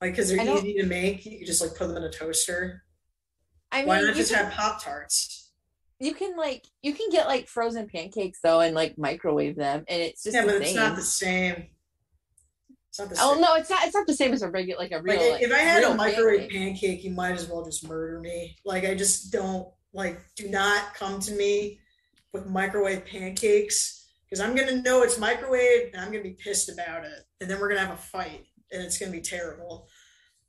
like 0.00 0.12
because 0.12 0.30
they're 0.30 0.56
easy 0.56 0.74
to 0.74 0.86
make. 0.86 1.26
You 1.26 1.44
just 1.44 1.60
like 1.60 1.74
put 1.74 1.88
them 1.88 1.96
in 1.96 2.04
a 2.04 2.10
toaster. 2.10 2.84
I 3.70 3.80
mean, 3.80 3.88
why 3.88 4.00
not 4.00 4.14
just 4.14 4.32
can, 4.32 4.44
have 4.44 4.52
Pop 4.54 4.82
Tarts? 4.82 5.52
You 6.00 6.14
can 6.14 6.36
like 6.36 6.64
you 6.82 6.94
can 6.94 7.10
get 7.10 7.26
like 7.26 7.48
frozen 7.48 7.88
pancakes 7.88 8.38
though 8.42 8.60
and 8.60 8.74
like 8.74 8.96
microwave 8.96 9.56
them, 9.56 9.84
and 9.88 10.02
it's 10.02 10.22
just 10.22 10.34
yeah, 10.34 10.44
but 10.44 10.52
same. 10.52 10.62
it's 10.62 10.74
not 10.74 10.96
the 10.96 11.02
same. 11.02 11.66
It's 12.88 12.98
not 12.98 13.08
the 13.10 13.16
oh, 13.20 13.34
same. 13.34 13.38
Oh 13.38 13.40
no, 13.40 13.54
it's 13.56 13.68
not. 13.68 13.84
It's 13.84 13.94
not 13.94 14.06
the 14.06 14.14
same 14.14 14.32
as 14.32 14.42
a 14.42 14.48
regular 14.48 14.80
like 14.80 14.92
a 14.92 15.02
real. 15.02 15.20
Like, 15.20 15.32
like 15.32 15.42
if 15.42 15.52
I 15.52 15.58
had 15.58 15.82
a 15.82 15.94
microwave 15.94 16.48
pancake. 16.48 16.52
pancake, 16.52 17.04
you 17.04 17.10
might 17.10 17.32
as 17.32 17.48
well 17.48 17.64
just 17.64 17.86
murder 17.86 18.20
me. 18.20 18.56
Like 18.64 18.84
I 18.84 18.94
just 18.94 19.32
don't 19.32 19.68
like. 19.92 20.20
Do 20.36 20.48
not 20.48 20.94
come 20.94 21.20
to 21.20 21.32
me 21.32 21.80
with 22.32 22.46
microwave 22.46 23.06
pancakes 23.06 24.06
because 24.24 24.40
I'm 24.40 24.54
gonna 24.54 24.82
know 24.82 25.02
it's 25.02 25.18
microwave 25.18 25.92
and 25.92 26.02
I'm 26.02 26.10
gonna 26.10 26.22
be 26.22 26.36
pissed 26.38 26.68
about 26.70 27.04
it, 27.04 27.24
and 27.40 27.50
then 27.50 27.60
we're 27.60 27.68
gonna 27.68 27.86
have 27.86 27.94
a 27.94 28.02
fight, 28.02 28.46
and 28.72 28.82
it's 28.82 28.98
gonna 28.98 29.12
be 29.12 29.20
terrible. 29.20 29.88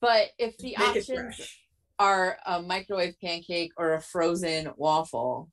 But 0.01 0.29
if 0.37 0.57
the 0.57 0.75
Make 0.77 0.97
options 0.97 1.59
are 1.99 2.37
a 2.45 2.61
microwave 2.61 3.15
pancake 3.21 3.73
or 3.77 3.93
a 3.93 4.01
frozen 4.01 4.71
waffle? 4.77 5.49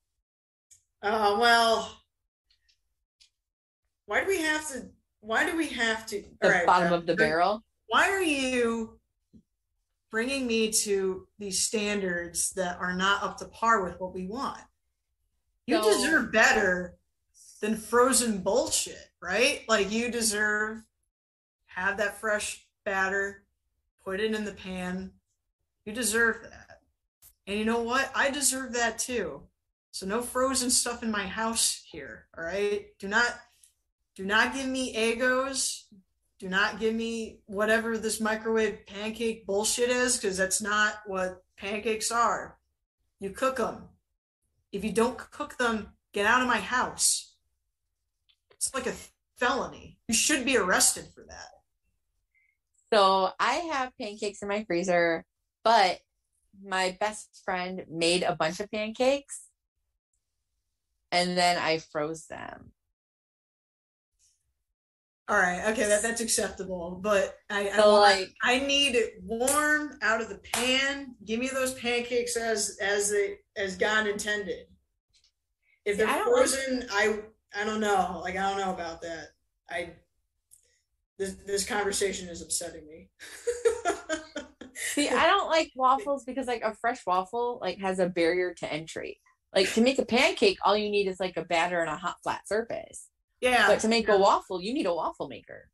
Uh, 1.03 1.37
well, 1.39 2.01
why 4.07 4.23
do 4.23 4.29
we 4.29 4.41
have 4.41 4.67
to? 4.69 4.89
Why 5.21 5.45
do 5.45 5.57
we 5.57 5.69
have 5.69 6.07
to? 6.07 6.25
The 6.41 6.49
right, 6.49 6.67
bottom 6.67 6.93
uh, 6.93 6.97
of 6.97 7.07
the 7.07 7.17
barrel. 7.17 7.63
Why 7.89 8.09
are 8.11 8.23
you 8.23 8.96
bringing 10.17 10.47
me 10.47 10.71
to 10.71 11.29
these 11.39 11.61
standards 11.61 12.49
that 12.53 12.79
are 12.81 12.95
not 12.95 13.23
up 13.23 13.37
to 13.37 13.45
par 13.45 13.85
with 13.85 14.01
what 14.01 14.15
we 14.15 14.27
want? 14.27 14.63
You 15.67 15.83
so, 15.83 15.93
deserve 15.93 16.33
better 16.33 16.97
than 17.61 17.77
frozen 17.77 18.39
bullshit, 18.39 19.11
right? 19.21 19.61
Like 19.69 19.93
you 19.93 20.11
deserve 20.11 20.79
have 21.67 21.99
that 21.99 22.19
fresh 22.19 22.67
batter, 22.87 23.45
put 24.07 24.21
it 24.21 24.35
in 24.35 24.47
the 24.47 24.53
pan, 24.53 25.13
you 25.85 25.93
deserve 25.93 26.45
that. 26.45 26.81
And 27.47 27.59
you 27.59 27.67
know 27.67 27.83
what? 27.83 28.11
I 28.15 28.31
deserve 28.31 28.73
that 28.73 28.99
too. 28.99 29.43
So 29.91 30.07
no 30.07 30.23
frozen 30.23 30.71
stuff 30.71 31.03
in 31.03 31.11
my 31.11 31.27
house 31.27 31.85
here. 31.91 32.25
All 32.39 32.43
right. 32.43 32.87
Do 32.99 33.07
not 33.07 33.39
do 34.15 34.25
not 34.25 34.55
give 34.55 34.67
me 34.67 34.95
Eggos. 34.95 35.83
Do 36.39 36.49
not 36.49 36.79
give 36.79 36.95
me 36.95 37.41
whatever 37.47 37.97
this 37.97 38.21
microwave 38.21 38.87
pancake 38.87 39.47
bullshit 39.47 39.89
is, 39.89 40.17
because 40.17 40.37
that's 40.37 40.61
not 40.61 40.95
what 41.07 41.43
pancakes 41.57 42.11
are. 42.11 42.59
You 43.21 43.31
cook 43.31 43.57
them. 43.57 43.89
If 44.73 44.85
you 44.85 44.93
don't 44.93 45.17
cook 45.17 45.57
them, 45.57 45.95
get 46.13 46.27
out 46.27 46.43
of 46.43 46.49
my 46.49 46.59
house. 46.59 47.35
It's 48.51 48.75
like 48.75 48.87
a 48.87 48.95
felony. 49.37 49.99
You 50.09 50.15
should 50.15 50.45
be 50.45 50.57
arrested 50.57 51.07
for 51.15 51.25
that. 51.29 51.49
So 52.93 53.31
I 53.41 53.55
have 53.73 53.97
pancakes 53.99 54.43
in 54.43 54.49
my 54.49 54.65
freezer 54.65 55.25
but 55.67 55.99
my 56.65 56.97
best 57.01 57.43
friend 57.45 57.85
made 57.91 58.23
a 58.23 58.37
bunch 58.37 58.61
of 58.61 58.71
pancakes 58.71 59.47
and 61.11 61.37
then 61.37 61.59
I 61.59 61.79
froze 61.79 62.29
them. 62.29 62.71
All 65.29 65.37
right, 65.37 65.69
okay, 65.71 65.89
that, 65.89 66.03
that's 66.03 66.21
acceptable. 66.21 67.01
But 67.03 67.37
I, 67.51 67.71
so 67.71 67.83
I, 67.83 67.87
want, 67.89 68.01
like, 68.01 68.35
I 68.45 68.61
need 68.61 68.95
it 68.95 69.15
warm 69.25 69.99
out 70.01 70.21
of 70.21 70.29
the 70.29 70.39
pan. 70.39 71.17
Give 71.25 71.41
me 71.41 71.49
those 71.53 71.75
pancakes 71.75 72.37
as 72.37 72.79
as 72.81 73.11
they 73.11 73.39
as 73.57 73.77
God 73.77 74.07
intended. 74.07 74.67
If 75.85 75.99
they're 75.99 76.07
frozen, 76.07 76.81
like, 76.81 76.91
I 76.93 77.19
I 77.61 77.65
don't 77.65 77.81
know. 77.81 78.21
Like 78.23 78.37
I 78.37 78.49
don't 78.49 78.59
know 78.59 78.73
about 78.73 79.03
that. 79.03 79.29
I 79.69 79.95
this 81.19 81.35
this 81.47 81.67
conversation 81.67 82.29
is 82.29 82.43
upsetting 82.43 82.87
me. 82.87 83.09
See, 84.75 85.09
I 85.09 85.27
don't 85.27 85.49
like 85.49 85.73
waffles 85.75 86.25
because 86.25 86.47
like 86.47 86.63
a 86.63 86.75
fresh 86.75 87.05
waffle 87.07 87.59
like 87.61 87.79
has 87.81 87.99
a 87.99 88.09
barrier 88.09 88.55
to 88.55 88.73
entry. 88.73 89.21
like 89.55 89.73
to 89.73 89.81
make 89.81 89.99
a 89.99 90.05
pancake, 90.05 90.59
all 90.65 90.77
you 90.77 90.91
need 90.91 91.09
is 91.09 91.19
like 91.19 91.37
a 91.37 91.45
batter 91.45 91.81
and 91.81 91.91
a 91.91 91.97
hot 91.97 92.17
flat 92.23 92.47
surface. 92.47 93.09
Yeah. 93.41 93.67
But 93.67 93.81
to 93.81 93.89
make 93.89 94.09
yeah. 94.09 94.15
a 94.15 94.19
waffle, 94.19 94.63
you 94.63 94.73
need 94.73 94.87
a 94.87 94.95
waffle 94.95 95.29
maker. 95.29 95.69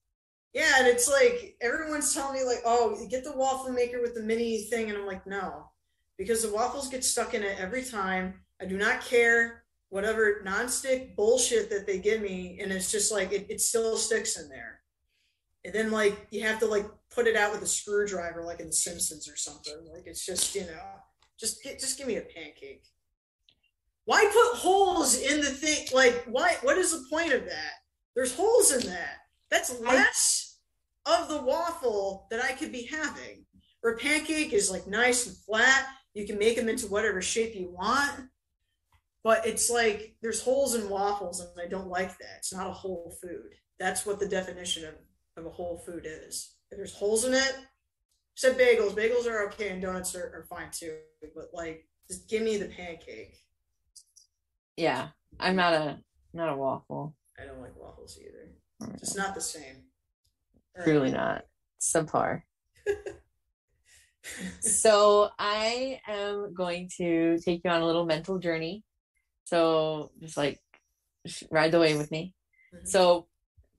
Yeah, 0.53 0.75
and 0.79 0.87
it's 0.87 1.09
like 1.09 1.57
everyone's 1.63 2.13
telling 2.13 2.35
me 2.35 2.45
like, 2.45 2.63
oh, 2.67 3.07
get 3.09 3.25
the 3.25 3.37
waffle 3.37 3.73
maker 3.73 4.03
with 4.03 4.15
the 4.15 4.23
mini 4.23 4.65
thing, 4.65 4.91
and 4.91 4.99
I'm 4.99 5.07
like, 5.07 5.27
no, 5.27 5.71
because 6.19 6.43
the 6.43 6.53
waffles 6.53 6.89
get 6.89 7.05
stuck 7.05 7.35
in 7.35 7.43
it 7.43 7.59
every 7.59 7.83
time. 7.83 8.35
I 8.61 8.67
do 8.67 8.77
not 8.77 9.01
care 9.01 9.65
whatever 9.89 10.43
nonstick 10.45 11.17
bullshit 11.17 11.71
that 11.71 11.87
they 11.87 11.99
give 11.99 12.21
me, 12.21 12.59
and 12.63 12.71
it's 12.71 12.93
just 12.93 13.11
like 13.11 13.33
it, 13.33 13.47
it 13.49 13.61
still 13.61 13.97
sticks 13.97 14.39
in 14.39 14.49
there. 14.49 14.81
And 15.65 15.75
then 15.75 15.91
like 15.91 16.27
you 16.31 16.43
have 16.43 16.59
to 16.59 16.67
like 16.67 16.87
put 17.15 17.27
it 17.27 17.37
out 17.37 17.53
with 17.53 17.63
a 17.63 17.67
screwdriver, 17.67 18.43
like 18.43 18.61
in 18.61 18.67
The 18.67 18.73
Simpsons 18.73 19.29
or 19.29 19.37
something. 19.37 19.75
Like 19.93 20.07
it's 20.07 20.25
just 20.27 20.55
you 20.55 20.63
know, 20.63 21.01
just 21.41 21.63
get 21.63 21.81
just 21.81 21.97
give 21.97 22.07
me 22.07 22.17
a 22.17 22.23
pancake. 22.23 22.85
Why 24.05 24.25
put 24.25 24.59
holes 24.59 25.21
in 25.21 25.41
the 25.41 25.51
thing? 25.51 25.87
Like 25.93 26.25
why? 26.27 26.57
What 26.63 26.79
is 26.79 26.93
the 26.93 27.07
point 27.09 27.33
of 27.33 27.45
that? 27.45 27.73
There's 28.15 28.35
holes 28.35 28.73
in 28.73 28.89
that. 28.91 29.19
That's 29.51 29.81
less 29.81 30.59
of 31.07 31.29
the 31.29 31.43
waffle 31.43 32.27
that 32.31 32.43
I 32.43 32.53
could 32.53 32.73
be 32.73 32.85
having. 32.85 33.45
Or 33.83 33.93
a 33.93 33.99
pancake 33.99 34.53
is 34.53 34.71
like 34.71 34.87
nice 34.87 35.27
and 35.27 35.37
flat. 35.37 35.87
You 36.15 36.27
can 36.27 36.39
make 36.39 36.57
them 36.57 36.69
into 36.69 36.87
whatever 36.87 37.23
shape 37.23 37.55
you 37.55 37.71
want. 37.71 38.29
But 39.25 39.47
it's 39.47 39.71
like 39.71 40.17
there's 40.21 40.43
holes 40.43 40.75
in 40.75 40.89
waffles, 40.89 41.41
and 41.41 41.51
I 41.61 41.69
don't 41.69 41.89
like 41.89 42.19
that. 42.19 42.39
It's 42.39 42.53
not 42.53 42.67
a 42.67 42.73
whole 42.73 43.17
food. 43.23 43.55
That's 43.79 44.05
what 44.05 44.19
the 44.19 44.29
definition 44.29 44.85
of, 44.85 44.95
of 45.37 45.47
a 45.47 45.55
whole 45.55 45.79
food 45.87 46.07
is. 46.07 46.57
If 46.71 46.79
there's 46.79 46.95
holes 46.95 47.25
in 47.25 47.35
it, 47.35 47.57
except 48.35 48.59
bagels. 48.59 48.97
Bagels 48.97 49.27
are 49.27 49.47
okay, 49.49 49.69
and 49.69 49.81
donuts 49.81 50.15
are, 50.17 50.33
are 50.35 50.47
fine 50.49 50.71
too. 50.73 50.97
But 51.35 51.51
like, 51.53 51.87
just 52.09 52.29
give 52.29 52.43
me 52.43 52.57
the 52.57 52.67
pancake. 52.67 53.37
Yeah, 54.77 55.09
I'm 55.39 55.57
not 55.57 55.75
a 55.75 55.99
not 56.33 56.53
a 56.53 56.57
waffle. 56.57 57.15
I 57.41 57.45
don't 57.45 57.61
like 57.61 57.77
waffles 57.77 58.19
either. 58.21 58.53
It's 58.95 59.17
not 59.17 59.35
the 59.35 59.41
same. 59.41 59.85
Truly 60.83 61.11
not. 61.11 61.45
Subpar. 61.81 62.43
so 64.61 65.31
I 65.39 66.01
am 66.07 66.55
going 66.55 66.89
to 66.99 67.39
take 67.45 67.63
you 67.65 67.71
on 67.71 67.83
a 67.83 67.87
little 67.87 68.07
mental 68.07 68.39
journey. 68.39 68.83
So 69.45 70.13
just 70.21 70.37
like 70.37 70.61
ride 71.51 71.73
the 71.73 71.81
wave 71.81 71.99
with 71.99 72.11
me. 72.11 72.35
Mhm. 72.75 72.89
So 72.89 73.29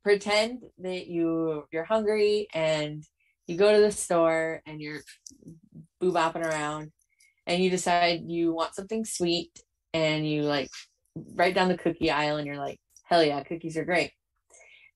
pretend 0.04 0.64
that 0.80 1.08
you 1.08 1.66
you're 1.72 1.86
hungry 1.86 2.48
and 2.54 3.04
you 3.48 3.58
go 3.58 3.74
to 3.74 3.82
the 3.82 3.92
store 3.92 4.62
and 4.66 4.82
you're 4.82 5.02
boobopping 6.02 6.46
around 6.46 6.92
and 7.48 7.64
you 7.64 7.70
decide 7.70 8.24
you 8.28 8.54
want 8.54 8.76
something 8.76 9.06
sweet 9.06 9.63
and 9.94 10.28
you 10.28 10.44
like 10.44 10.70
write 11.36 11.56
down 11.56 11.68
the 11.68 11.78
cookie 11.78 12.12
aisle 12.12 12.38
and 12.38 12.48
you're 12.48 12.58
like, 12.58 12.80
hell 13.04 13.24
yeah, 13.24 13.42
cookies 13.44 13.78
are 13.78 13.86
great. 13.86 14.12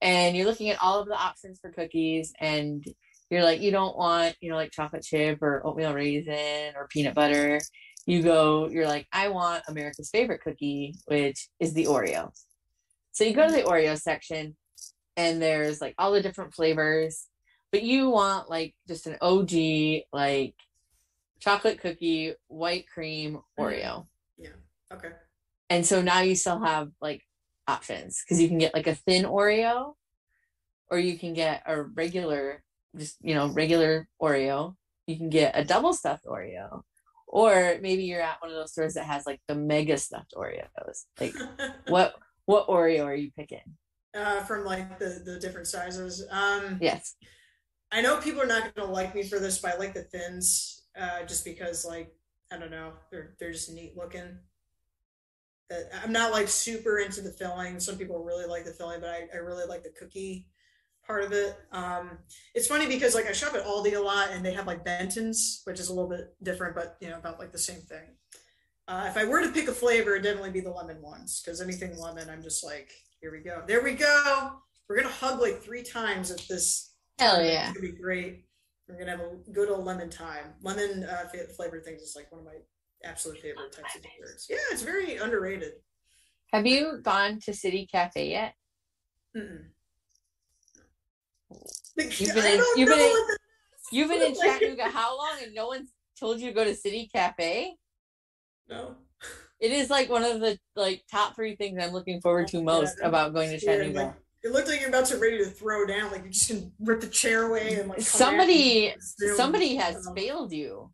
And 0.01 0.35
you're 0.35 0.45
looking 0.45 0.69
at 0.69 0.81
all 0.81 0.99
of 0.99 1.07
the 1.07 1.15
options 1.15 1.59
for 1.59 1.71
cookies 1.71 2.33
and 2.39 2.83
you're 3.29 3.43
like, 3.43 3.61
you 3.61 3.71
don't 3.71 3.97
want, 3.97 4.35
you 4.41 4.49
know, 4.49 4.55
like 4.55 4.71
chocolate 4.71 5.03
chip 5.03 5.41
or 5.41 5.65
oatmeal 5.65 5.93
raisin 5.93 6.73
or 6.75 6.87
peanut 6.89 7.15
butter. 7.15 7.59
You 8.05 8.21
go, 8.23 8.69
you're 8.69 8.87
like, 8.87 9.07
I 9.11 9.27
want 9.29 9.63
America's 9.67 10.09
favorite 10.09 10.41
cookie, 10.41 10.95
which 11.05 11.49
is 11.59 11.73
the 11.73 11.85
Oreo. 11.85 12.31
So 13.11 13.23
you 13.23 13.33
go 13.33 13.47
to 13.47 13.53
the 13.53 13.63
Oreo 13.63 13.99
section 13.99 14.55
and 15.17 15.41
there's 15.41 15.81
like 15.81 15.95
all 15.97 16.11
the 16.11 16.21
different 16.21 16.53
flavors, 16.53 17.27
but 17.71 17.83
you 17.83 18.09
want 18.09 18.49
like 18.49 18.75
just 18.87 19.07
an 19.07 19.17
OG, 19.21 20.03
like 20.13 20.55
chocolate 21.39 21.81
cookie, 21.81 22.33
white 22.47 22.85
cream 22.87 23.39
mm-hmm. 23.59 23.63
Oreo. 23.63 24.07
Okay. 24.93 25.09
And 25.69 25.85
so 25.85 26.01
now 26.01 26.21
you 26.21 26.35
still 26.35 26.59
have 26.59 26.89
like 27.01 27.21
options 27.67 28.23
because 28.23 28.41
you 28.41 28.47
can 28.47 28.57
get 28.57 28.73
like 28.73 28.87
a 28.87 28.95
thin 28.95 29.25
Oreo 29.25 29.93
or 30.89 30.99
you 30.99 31.17
can 31.17 31.33
get 31.33 31.63
a 31.65 31.81
regular, 31.81 32.63
just, 32.95 33.17
you 33.21 33.35
know, 33.35 33.49
regular 33.49 34.07
Oreo. 34.21 34.75
You 35.07 35.17
can 35.17 35.29
get 35.29 35.57
a 35.57 35.63
double 35.65 35.93
stuffed 35.93 36.25
Oreo. 36.25 36.81
Or 37.27 37.77
maybe 37.81 38.03
you're 38.03 38.21
at 38.21 38.41
one 38.41 38.51
of 38.51 38.55
those 38.55 38.71
stores 38.71 38.93
that 38.93 39.05
has 39.05 39.25
like 39.25 39.41
the 39.47 39.55
mega 39.55 39.97
stuffed 39.97 40.33
Oreos. 40.35 41.03
Like 41.19 41.35
what 41.87 42.15
what 42.45 42.67
Oreo 42.67 43.03
are 43.03 43.15
you 43.15 43.31
picking? 43.35 43.75
uh, 44.17 44.41
from 44.43 44.65
like 44.65 44.99
the 44.99 45.21
the 45.25 45.39
different 45.39 45.67
sizes. 45.67 46.25
Um, 46.31 46.77
Yes. 46.81 47.15
I 47.91 48.01
know 48.01 48.17
people 48.17 48.41
are 48.41 48.47
not 48.47 48.75
going 48.75 48.87
to 48.87 48.93
like 48.93 49.15
me 49.15 49.23
for 49.23 49.39
this, 49.39 49.59
but 49.59 49.75
I 49.75 49.77
like 49.77 49.93
the 49.93 50.03
thins 50.03 50.87
uh, 50.99 51.23
just 51.23 51.45
because, 51.45 51.85
like, 51.85 52.13
I 52.51 52.57
don't 52.57 52.71
know, 52.71 52.91
they're 53.11 53.35
they're 53.39 53.53
just 53.53 53.71
neat 53.71 53.95
looking. 53.95 54.39
Uh, 55.71 55.97
I'm 56.03 56.11
not 56.11 56.31
like 56.31 56.47
super 56.47 56.99
into 56.99 57.21
the 57.21 57.31
filling. 57.31 57.79
Some 57.79 57.97
people 57.97 58.23
really 58.23 58.45
like 58.45 58.65
the 58.65 58.71
filling, 58.71 59.01
but 59.01 59.09
I, 59.09 59.27
I 59.33 59.37
really 59.37 59.65
like 59.65 59.83
the 59.83 59.93
cookie 59.99 60.47
part 61.05 61.23
of 61.23 61.31
it. 61.31 61.57
Um, 61.71 62.17
it's 62.53 62.67
funny 62.67 62.87
because 62.87 63.15
like 63.15 63.27
I 63.27 63.31
shop 63.31 63.55
at 63.55 63.65
Aldi 63.65 63.95
a 63.95 63.99
lot, 63.99 64.29
and 64.31 64.45
they 64.45 64.53
have 64.53 64.67
like 64.67 64.85
Benton's, 64.85 65.61
which 65.65 65.79
is 65.79 65.89
a 65.89 65.93
little 65.93 66.09
bit 66.09 66.35
different, 66.43 66.75
but 66.75 66.97
you 67.01 67.09
know 67.09 67.17
about 67.17 67.39
like 67.39 67.51
the 67.51 67.57
same 67.57 67.81
thing. 67.81 68.15
Uh, 68.87 69.05
if 69.09 69.17
I 69.17 69.25
were 69.25 69.41
to 69.41 69.51
pick 69.51 69.67
a 69.67 69.73
flavor, 69.73 70.11
it'd 70.11 70.23
definitely 70.23 70.51
be 70.51 70.61
the 70.61 70.71
lemon 70.71 71.01
ones 71.01 71.41
because 71.43 71.61
anything 71.61 71.97
lemon, 71.97 72.29
I'm 72.29 72.41
just 72.41 72.63
like, 72.63 72.89
here 73.19 73.31
we 73.31 73.39
go, 73.39 73.63
there 73.67 73.83
we 73.83 73.93
go. 73.93 74.51
We're 74.87 74.95
gonna 74.95 75.09
hug 75.09 75.41
like 75.41 75.61
three 75.61 75.83
times 75.83 76.31
at 76.31 76.41
this 76.47 76.93
Hell 77.19 77.39
it's 77.39 77.51
yeah. 77.51 77.67
gonna 77.67 77.79
be 77.79 77.91
great. 77.99 78.45
We're 78.87 78.99
gonna 78.99 79.11
have 79.11 79.21
a 79.21 79.51
good 79.51 79.69
old 79.69 79.85
lemon 79.85 80.09
time. 80.09 80.53
Lemon 80.61 81.03
uh, 81.03 81.25
flavored 81.55 81.83
things 81.83 82.01
is 82.01 82.15
like 82.15 82.31
one 82.31 82.41
of 82.41 82.45
my 82.45 82.57
absolute 83.03 83.39
favorite 83.39 83.71
types 83.71 83.95
of 83.95 84.01
desserts. 84.01 84.47
Yeah, 84.49 84.57
it's 84.71 84.81
very 84.81 85.17
underrated. 85.17 85.73
Have 86.53 86.65
you 86.65 86.99
gone 87.01 87.39
to 87.41 87.53
City 87.53 87.87
Cafe 87.91 88.29
yet? 88.29 88.53
Mm-mm. 89.35 89.65
You've 91.97 92.33
been 92.35 92.45
in- 92.59 92.63
you've 92.75 92.89
been 92.89 92.99
in- 92.99 93.37
You've 93.89 94.09
been 94.09 94.21
in 94.21 94.35
Chattanooga 94.35 94.83
how 94.89 95.17
long 95.17 95.37
and 95.41 95.55
no 95.55 95.67
one's 95.67 95.89
told 96.19 96.41
you 96.41 96.47
to 96.49 96.53
go 96.53 96.63
to 96.65 96.75
City 96.75 97.09
Cafe? 97.13 97.75
no. 98.69 98.95
It 99.59 99.71
is 99.71 99.89
like 99.89 100.07
one 100.07 100.23
of 100.23 100.39
the 100.39 100.59
like 100.75 101.03
top 101.09 101.35
three 101.35 101.55
things 101.55 101.81
I'm 101.83 101.91
looking 101.91 102.21
forward 102.21 102.47
to 102.49 102.57
oh, 102.57 102.63
most 102.63 102.97
Yeah, 103.01 103.07
about 103.07 103.33
going 103.33 103.49
to 103.49 103.59
Chattanooga. 103.59 103.99
like, 104.03 104.13
it 104.43 104.51
looked 104.51 104.67
like 104.67 104.79
you're 104.81 104.89
about 104.89 105.05
to 105.07 105.17
ready 105.17 105.39
to 105.39 105.45
throw 105.45 105.87
down. 105.87 106.11
Like 106.11 106.21
you're 106.23 106.31
just 106.31 106.47
gonna 106.49 106.69
rip 106.79 107.01
the 107.01 107.07
chair 107.07 107.47
away 107.47 107.79
and 107.79 107.89
like 107.89 108.01
Somebody- 108.01 108.89
at 108.89 108.97
me. 108.97 109.01
Zoom. 109.01 109.35
Somebody 109.35 109.75
has 109.77 110.07
failed 110.15 110.51
you 110.53 110.91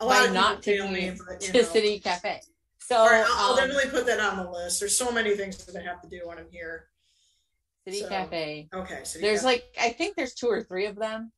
a 0.00 0.06
by 0.06 0.26
not 0.28 0.62
taking 0.62 0.92
me, 0.92 1.12
but, 1.26 1.40
to 1.40 1.52
know. 1.52 1.62
City 1.62 1.98
Cafe. 1.98 2.40
So 2.78 2.96
right, 3.04 3.24
I'll, 3.28 3.46
I'll 3.46 3.52
um, 3.52 3.56
definitely 3.56 3.90
put 3.90 4.06
that 4.06 4.20
on 4.20 4.36
the 4.44 4.50
list. 4.50 4.80
There's 4.80 4.96
so 4.96 5.10
many 5.10 5.36
things 5.36 5.64
that 5.64 5.76
I 5.76 5.82
have 5.82 6.00
to 6.02 6.08
do 6.08 6.20
when 6.24 6.38
I'm 6.38 6.50
here. 6.50 6.86
City 7.84 8.00
so- 8.00 8.08
Cafe. 8.08 8.68
Okay, 8.72 9.00
so 9.04 9.18
There's 9.18 9.44
like 9.44 9.64
I 9.80 9.90
think 9.90 10.16
there's 10.16 10.34
two 10.34 10.48
or 10.48 10.62
three 10.62 10.86
of 10.86 10.96
them 10.96 11.32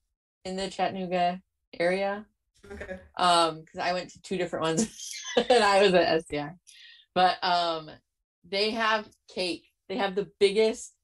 in 0.45 0.57
the 0.57 0.69
Chattanooga 0.69 1.41
area. 1.79 2.27
okay. 2.73 2.99
um 3.17 3.61
because 3.61 3.79
i 3.79 3.93
went 3.93 4.11
to 4.11 4.21
two 4.23 4.37
different 4.37 4.65
ones 4.65 5.15
and 5.37 5.65
i 5.65 5.83
was 5.83 5.95
at 5.95 6.25
sci 6.25 6.49
but 7.15 7.37
um 7.43 7.91
they 8.49 8.71
have 8.71 9.09
cake 9.33 9.67
they 9.89 9.97
have 9.97 10.15
the 10.15 10.29
biggest 10.41 10.95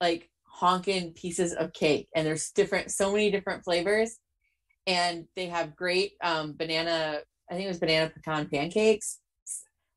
like 0.00 0.30
honking 0.44 1.12
pieces 1.12 1.52
of 1.52 1.72
cake 1.72 2.08
and 2.14 2.26
there's 2.26 2.50
different 2.50 2.90
so 2.90 3.10
many 3.10 3.30
different 3.30 3.64
flavors 3.64 4.18
and 4.86 5.26
they 5.36 5.46
have 5.46 5.76
great 5.76 6.12
um 6.22 6.54
banana 6.56 7.20
i 7.50 7.54
think 7.54 7.64
it 7.64 7.68
was 7.68 7.78
banana 7.78 8.10
pecan 8.10 8.48
pancakes 8.48 9.18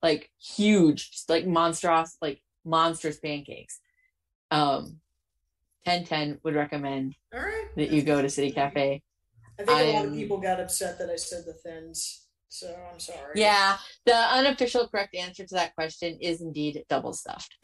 like 0.03 0.29
huge 0.39 1.11
just 1.11 1.29
like 1.29 1.45
monstrous 1.45 2.17
like 2.21 2.41
monstrous 2.65 3.19
pancakes 3.19 3.79
um 4.51 4.99
1010 5.85 6.39
would 6.43 6.55
recommend 6.55 7.15
All 7.33 7.39
right. 7.39 7.67
that 7.75 7.89
you 7.89 8.03
go 8.03 8.21
to 8.21 8.29
city 8.29 8.51
cafe 8.51 9.01
I 9.59 9.63
think 9.63 9.79
a 9.79 9.91
lot 9.93 10.05
of 10.05 10.13
people 10.13 10.37
got 10.37 10.59
upset 10.59 10.97
that 10.97 11.09
I 11.09 11.15
said 11.15 11.45
the 11.45 11.53
thins, 11.53 12.27
so 12.49 12.75
I'm 12.91 12.99
sorry. 12.99 13.33
Yeah, 13.35 13.77
the 14.05 14.15
unofficial 14.15 14.87
correct 14.87 15.13
answer 15.15 15.45
to 15.45 15.55
that 15.55 15.75
question 15.75 16.17
is 16.19 16.41
indeed 16.41 16.83
double 16.89 17.13
stuffed. 17.13 17.57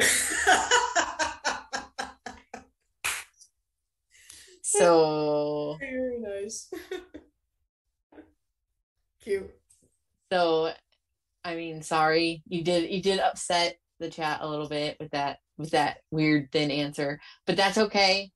So, 4.69 5.77
Very 5.79 6.19
nice. 6.19 6.69
Cute. 9.21 9.49
so 10.31 10.71
I 11.45 11.55
mean, 11.55 11.81
sorry, 11.81 12.43
you 12.49 12.63
did 12.63 12.91
you 12.91 13.01
did 13.01 13.19
upset 13.19 13.77
the 13.99 14.09
chat 14.09 14.39
a 14.41 14.47
little 14.47 14.67
bit 14.67 14.97
with 14.99 15.11
that 15.11 15.37
with 15.57 15.71
that 15.71 15.99
weird 16.11 16.51
thin 16.51 16.69
answer, 16.69 17.17
but 17.45 17.55
that's 17.55 17.77
okay. 17.77 18.31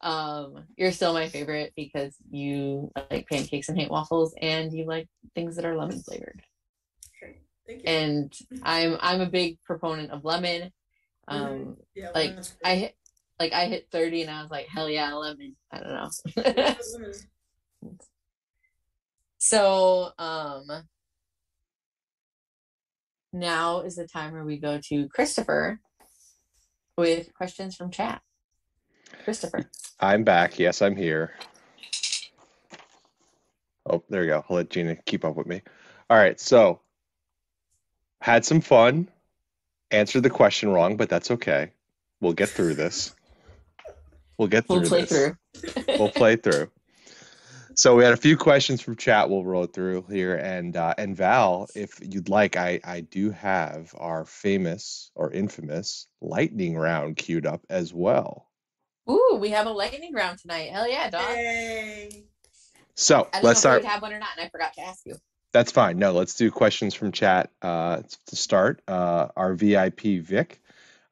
Um, 0.00 0.64
you're 0.76 0.90
still 0.90 1.12
my 1.12 1.28
favorite 1.28 1.72
because 1.76 2.16
you 2.30 2.90
like 3.10 3.28
pancakes 3.28 3.68
and 3.68 3.78
hate 3.78 3.90
waffles, 3.90 4.34
and 4.42 4.72
you 4.72 4.86
like 4.86 5.08
things 5.36 5.54
that 5.54 5.64
are 5.64 5.76
lemon 5.76 6.02
flavored. 6.02 6.42
Okay. 7.22 7.36
Thank 7.64 7.84
you. 7.84 7.88
And 7.88 8.32
I'm 8.64 8.98
I'm 9.00 9.20
a 9.20 9.30
big 9.30 9.62
proponent 9.62 10.10
of 10.10 10.24
lemon. 10.24 10.72
Um, 11.28 11.76
yeah, 11.94 12.10
like, 12.12 12.36
I 12.64 12.92
like 13.38 13.52
I 13.52 13.66
hit 13.66 13.88
30 13.92 14.22
and 14.22 14.30
I 14.30 14.42
was 14.42 14.50
like, 14.50 14.66
hell 14.68 14.88
yeah, 14.88 15.12
lemon. 15.14 15.56
I 15.70 15.80
don't 15.80 16.44
know. 16.44 16.74
So 19.38 20.10
um 20.18 20.66
now 23.32 23.80
is 23.82 23.96
the 23.96 24.08
time 24.08 24.32
where 24.32 24.44
we 24.44 24.58
go 24.58 24.80
to 24.88 25.08
Christopher 25.08 25.78
with 26.96 27.32
questions 27.34 27.76
from 27.76 27.90
chat. 27.90 28.22
Christopher. 29.24 29.70
I'm 30.00 30.24
back. 30.24 30.58
Yes, 30.58 30.82
I'm 30.82 30.96
here. 30.96 31.34
Oh, 33.88 34.02
there 34.08 34.24
you 34.24 34.30
go. 34.30 34.44
I'll 34.48 34.56
let 34.56 34.70
Gina 34.70 34.96
keep 34.96 35.24
up 35.24 35.36
with 35.36 35.46
me. 35.46 35.62
All 36.10 36.16
right, 36.16 36.40
so 36.40 36.80
had 38.20 38.44
some 38.44 38.60
fun. 38.60 39.08
Answered 39.92 40.24
the 40.24 40.30
question 40.30 40.70
wrong, 40.70 40.96
but 40.96 41.08
that's 41.08 41.30
okay. 41.30 41.70
We'll 42.20 42.32
get 42.32 42.48
through 42.48 42.74
this. 42.74 43.14
We'll 44.38 44.48
get 44.48 44.66
through 44.66 44.80
We'll 44.80 44.88
play 44.88 45.00
this. 45.04 45.10
through. 45.10 45.84
we'll 45.98 46.10
play 46.10 46.36
through. 46.36 46.70
So 47.74 47.94
we 47.94 48.04
had 48.04 48.14
a 48.14 48.16
few 48.18 48.36
questions 48.38 48.80
from 48.80 48.96
chat. 48.96 49.28
We'll 49.28 49.44
roll 49.44 49.66
through 49.66 50.06
here, 50.10 50.34
and 50.36 50.74
uh, 50.76 50.94
and 50.96 51.14
Val, 51.14 51.68
if 51.74 51.98
you'd 52.00 52.30
like, 52.30 52.56
I 52.56 52.80
I 52.82 53.00
do 53.00 53.30
have 53.32 53.94
our 53.98 54.24
famous 54.24 55.10
or 55.14 55.30
infamous 55.30 56.06
lightning 56.22 56.76
round 56.76 57.16
queued 57.16 57.44
up 57.46 57.66
as 57.68 57.92
well. 57.92 58.48
Ooh, 59.10 59.36
we 59.38 59.50
have 59.50 59.66
a 59.66 59.70
lightning 59.72 60.14
round 60.14 60.38
tonight. 60.38 60.70
Hell 60.72 60.88
yeah, 60.88 61.10
dog. 61.10 61.36
Yay. 61.36 62.24
So 62.94 63.28
I 63.32 63.40
don't 63.40 63.44
let's 63.44 63.44
know 63.44 63.50
if 63.50 63.56
start. 63.58 63.82
we 63.82 63.88
have 63.88 64.02
one 64.02 64.12
or 64.14 64.18
not, 64.18 64.30
and 64.38 64.46
I 64.46 64.48
forgot 64.48 64.72
to 64.74 64.80
ask 64.80 65.04
you. 65.04 65.16
That's 65.52 65.70
fine. 65.70 65.98
No, 65.98 66.12
let's 66.12 66.34
do 66.34 66.50
questions 66.50 66.94
from 66.94 67.12
chat 67.12 67.50
uh, 67.62 68.02
to 68.26 68.36
start. 68.36 68.80
Uh, 68.88 69.28
our 69.36 69.52
VIP 69.54 70.00
Vic 70.22 70.60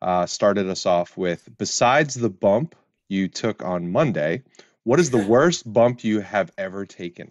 uh, 0.03 0.25
started 0.27 0.69
us 0.69 0.87
off 0.87 1.17
with 1.17 1.47
besides 1.59 2.15
the 2.15 2.31
bump 2.31 2.75
you 3.09 3.29
took 3.29 3.63
on 3.63 3.91
Monday, 3.91 4.43
what 4.85 5.01
is 5.01 5.11
the 5.11 5.19
worst 5.27 5.71
bump 5.71 6.05
you 6.05 6.21
have 6.21 6.53
ever 6.59 6.85
taken? 6.87 7.31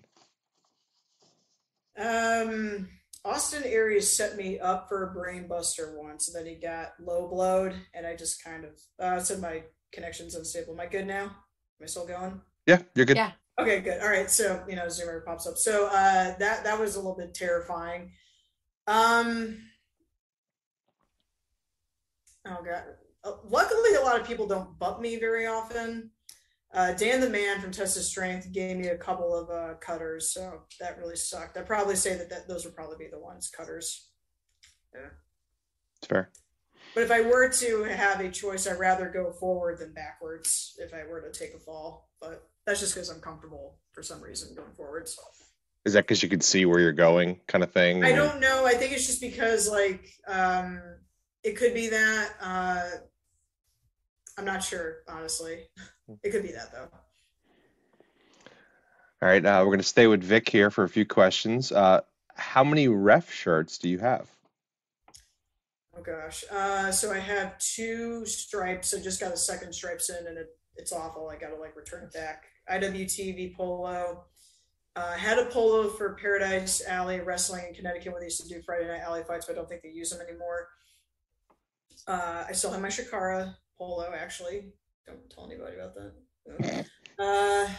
Um, 1.97 2.89
Austin 3.23 3.63
Aries 3.65 4.11
set 4.11 4.35
me 4.35 4.59
up 4.59 4.89
for 4.89 5.03
a 5.03 5.13
brain 5.13 5.47
buster 5.47 5.95
once, 5.97 6.27
and 6.27 6.35
then 6.35 6.51
he 6.51 6.59
got 6.59 6.93
low 6.99 7.27
blowed, 7.27 7.75
and 7.93 8.05
I 8.05 8.15
just 8.15 8.43
kind 8.43 8.65
of 8.65 8.71
uh, 8.99 9.19
said 9.19 9.39
my 9.39 9.63
connection's 9.91 10.35
unstable. 10.35 10.73
Am 10.73 10.79
I 10.79 10.87
good 10.87 11.07
now? 11.07 11.23
Am 11.23 11.83
I 11.83 11.85
still 11.85 12.07
going? 12.07 12.41
Yeah, 12.65 12.81
you're 12.95 13.05
good. 13.05 13.17
Yeah. 13.17 13.31
Okay, 13.59 13.81
good. 13.81 14.01
All 14.01 14.09
right. 14.09 14.29
So, 14.31 14.63
you 14.67 14.75
know, 14.75 14.87
Zoomer 14.87 15.23
pops 15.23 15.45
up. 15.45 15.57
So 15.57 15.87
uh 15.87 16.35
that 16.37 16.63
that 16.63 16.79
was 16.79 16.95
a 16.95 16.99
little 16.99 17.15
bit 17.15 17.33
terrifying. 17.33 18.11
Um 18.87 19.59
Oh 22.45 22.57
god. 22.63 22.83
Uh, 23.23 23.33
luckily 23.45 23.95
a 23.95 24.01
lot 24.01 24.19
of 24.19 24.27
people 24.27 24.47
don't 24.47 24.77
bump 24.79 24.99
me 24.99 25.17
very 25.17 25.47
often. 25.47 26.11
Uh 26.73 26.91
Dan 26.93 27.21
the 27.21 27.29
man 27.29 27.61
from 27.61 27.71
Test 27.71 27.97
of 27.97 28.03
Strength 28.03 28.51
gave 28.51 28.77
me 28.77 28.87
a 28.87 28.97
couple 28.97 29.35
of 29.35 29.49
uh 29.49 29.75
cutters, 29.75 30.33
so 30.33 30.63
that 30.79 30.97
really 30.97 31.15
sucked. 31.15 31.55
I'd 31.55 31.67
probably 31.67 31.95
say 31.95 32.15
that, 32.15 32.29
that 32.29 32.47
those 32.47 32.65
would 32.65 32.75
probably 32.75 32.97
be 32.97 33.09
the 33.11 33.19
ones, 33.19 33.49
cutters. 33.49 34.09
Yeah, 34.93 35.09
it's 35.97 36.07
fair. 36.07 36.31
But 36.95 37.03
if 37.03 37.11
I 37.11 37.21
were 37.21 37.49
to 37.49 37.83
have 37.83 38.19
a 38.19 38.29
choice, 38.29 38.67
I'd 38.67 38.79
rather 38.79 39.09
go 39.09 39.31
forward 39.31 39.79
than 39.79 39.93
backwards 39.93 40.75
if 40.77 40.93
I 40.93 41.05
were 41.05 41.21
to 41.21 41.31
take 41.31 41.53
a 41.55 41.59
fall. 41.59 42.09
But 42.19 42.47
that's 42.65 42.79
just 42.79 42.93
because 42.93 43.09
I'm 43.09 43.19
comfortable 43.21 43.77
for 43.93 44.03
some 44.03 44.21
reason 44.21 44.55
going 44.55 44.73
forwards. 44.73 45.17
Is 45.85 45.93
that 45.93 46.01
because 46.03 46.23
you 46.23 46.29
can 46.29 46.41
see 46.41 46.65
where 46.65 46.79
you're 46.79 46.91
going, 46.91 47.39
kind 47.47 47.63
of 47.63 47.71
thing? 47.71 48.03
I 48.03 48.13
don't 48.13 48.39
know. 48.39 48.65
I 48.65 48.73
think 48.73 48.93
it's 48.93 49.05
just 49.05 49.21
because 49.21 49.69
like 49.69 50.09
um 50.27 50.81
it 51.43 51.55
could 51.57 51.73
be 51.73 51.89
that. 51.89 52.33
Uh 52.41 52.89
I'm 54.37 54.45
not 54.45 54.63
sure, 54.63 54.97
honestly. 55.07 55.67
It 56.23 56.31
could 56.31 56.43
be 56.43 56.51
that 56.51 56.71
though. 56.71 56.89
All 59.21 59.29
right, 59.29 59.45
uh, 59.45 59.59
we're 59.59 59.67
going 59.67 59.77
to 59.79 59.83
stay 59.83 60.07
with 60.07 60.21
Vic 60.21 60.49
here 60.49 60.69
for 60.69 60.83
a 60.83 60.89
few 60.89 61.05
questions. 61.05 61.71
Uh, 61.71 62.01
how 62.35 62.63
many 62.63 62.87
ref 62.87 63.31
shirts 63.31 63.77
do 63.77 63.87
you 63.89 63.99
have? 63.99 64.27
Oh 65.95 66.01
gosh. 66.01 66.43
Uh 66.51 66.91
so 66.91 67.11
I 67.11 67.19
have 67.19 67.57
two 67.59 68.25
stripes. 68.25 68.93
I 68.93 68.99
just 68.99 69.19
got 69.19 69.31
a 69.31 69.37
second 69.37 69.73
stripes 69.73 70.09
in 70.09 70.25
and 70.27 70.37
it, 70.37 70.47
it's 70.75 70.91
awful. 70.91 71.29
I 71.29 71.37
gotta 71.37 71.55
like 71.55 71.75
return 71.75 72.03
it 72.03 72.13
back. 72.13 72.45
IWTV 72.71 73.55
polo. 73.55 74.25
Uh, 74.95 75.13
had 75.13 75.39
a 75.39 75.45
polo 75.45 75.89
for 75.89 76.15
Paradise 76.15 76.83
Alley 76.87 77.19
Wrestling 77.19 77.65
in 77.67 77.73
Connecticut 77.73 78.11
when 78.11 78.21
they 78.21 78.27
used 78.27 78.41
to 78.41 78.47
do 78.47 78.61
Friday 78.61 78.87
Night 78.87 79.01
Alley 79.01 79.23
fights, 79.23 79.47
but 79.47 79.53
I 79.53 79.55
don't 79.55 79.67
think 79.67 79.81
they 79.81 79.89
use 79.89 80.11
them 80.11 80.21
anymore. 80.21 80.67
Uh, 82.07 82.43
I 82.47 82.51
still 82.51 82.71
have 82.71 82.81
my 82.81 82.89
Shakara 82.89 83.55
polo, 83.83 84.13
actually. 84.13 84.71
Don't 85.05 85.29
tell 85.29 85.45
anybody 85.45 85.75
about 85.75 85.95
that. 85.95 86.85
Uh, 87.19 87.69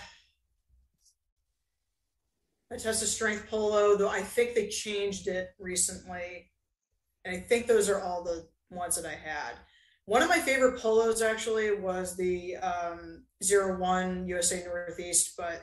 my 2.71 2.77
Test 2.77 3.03
of 3.03 3.09
Strength 3.09 3.49
polo, 3.49 3.97
though 3.97 4.09
I 4.09 4.21
think 4.21 4.55
they 4.55 4.69
changed 4.69 5.29
it 5.29 5.51
recently. 5.59 6.51
And 7.25 7.35
I 7.35 7.41
think 7.41 7.67
those 7.67 7.89
are 7.89 8.01
all 8.01 8.23
the 8.23 8.47
ones 8.71 8.97
that 8.97 9.07
I 9.07 9.15
had. 9.15 9.55
One 10.05 10.23
of 10.23 10.29
my 10.29 10.39
favorite 10.39 10.79
polos 10.79 11.23
actually 11.23 11.75
was 11.75 12.17
the 12.17 12.57
um, 12.59 13.25
Zero 13.43 13.79
One 13.79 14.27
USA 14.27 14.63
Northeast, 14.65 15.33
but 15.39 15.63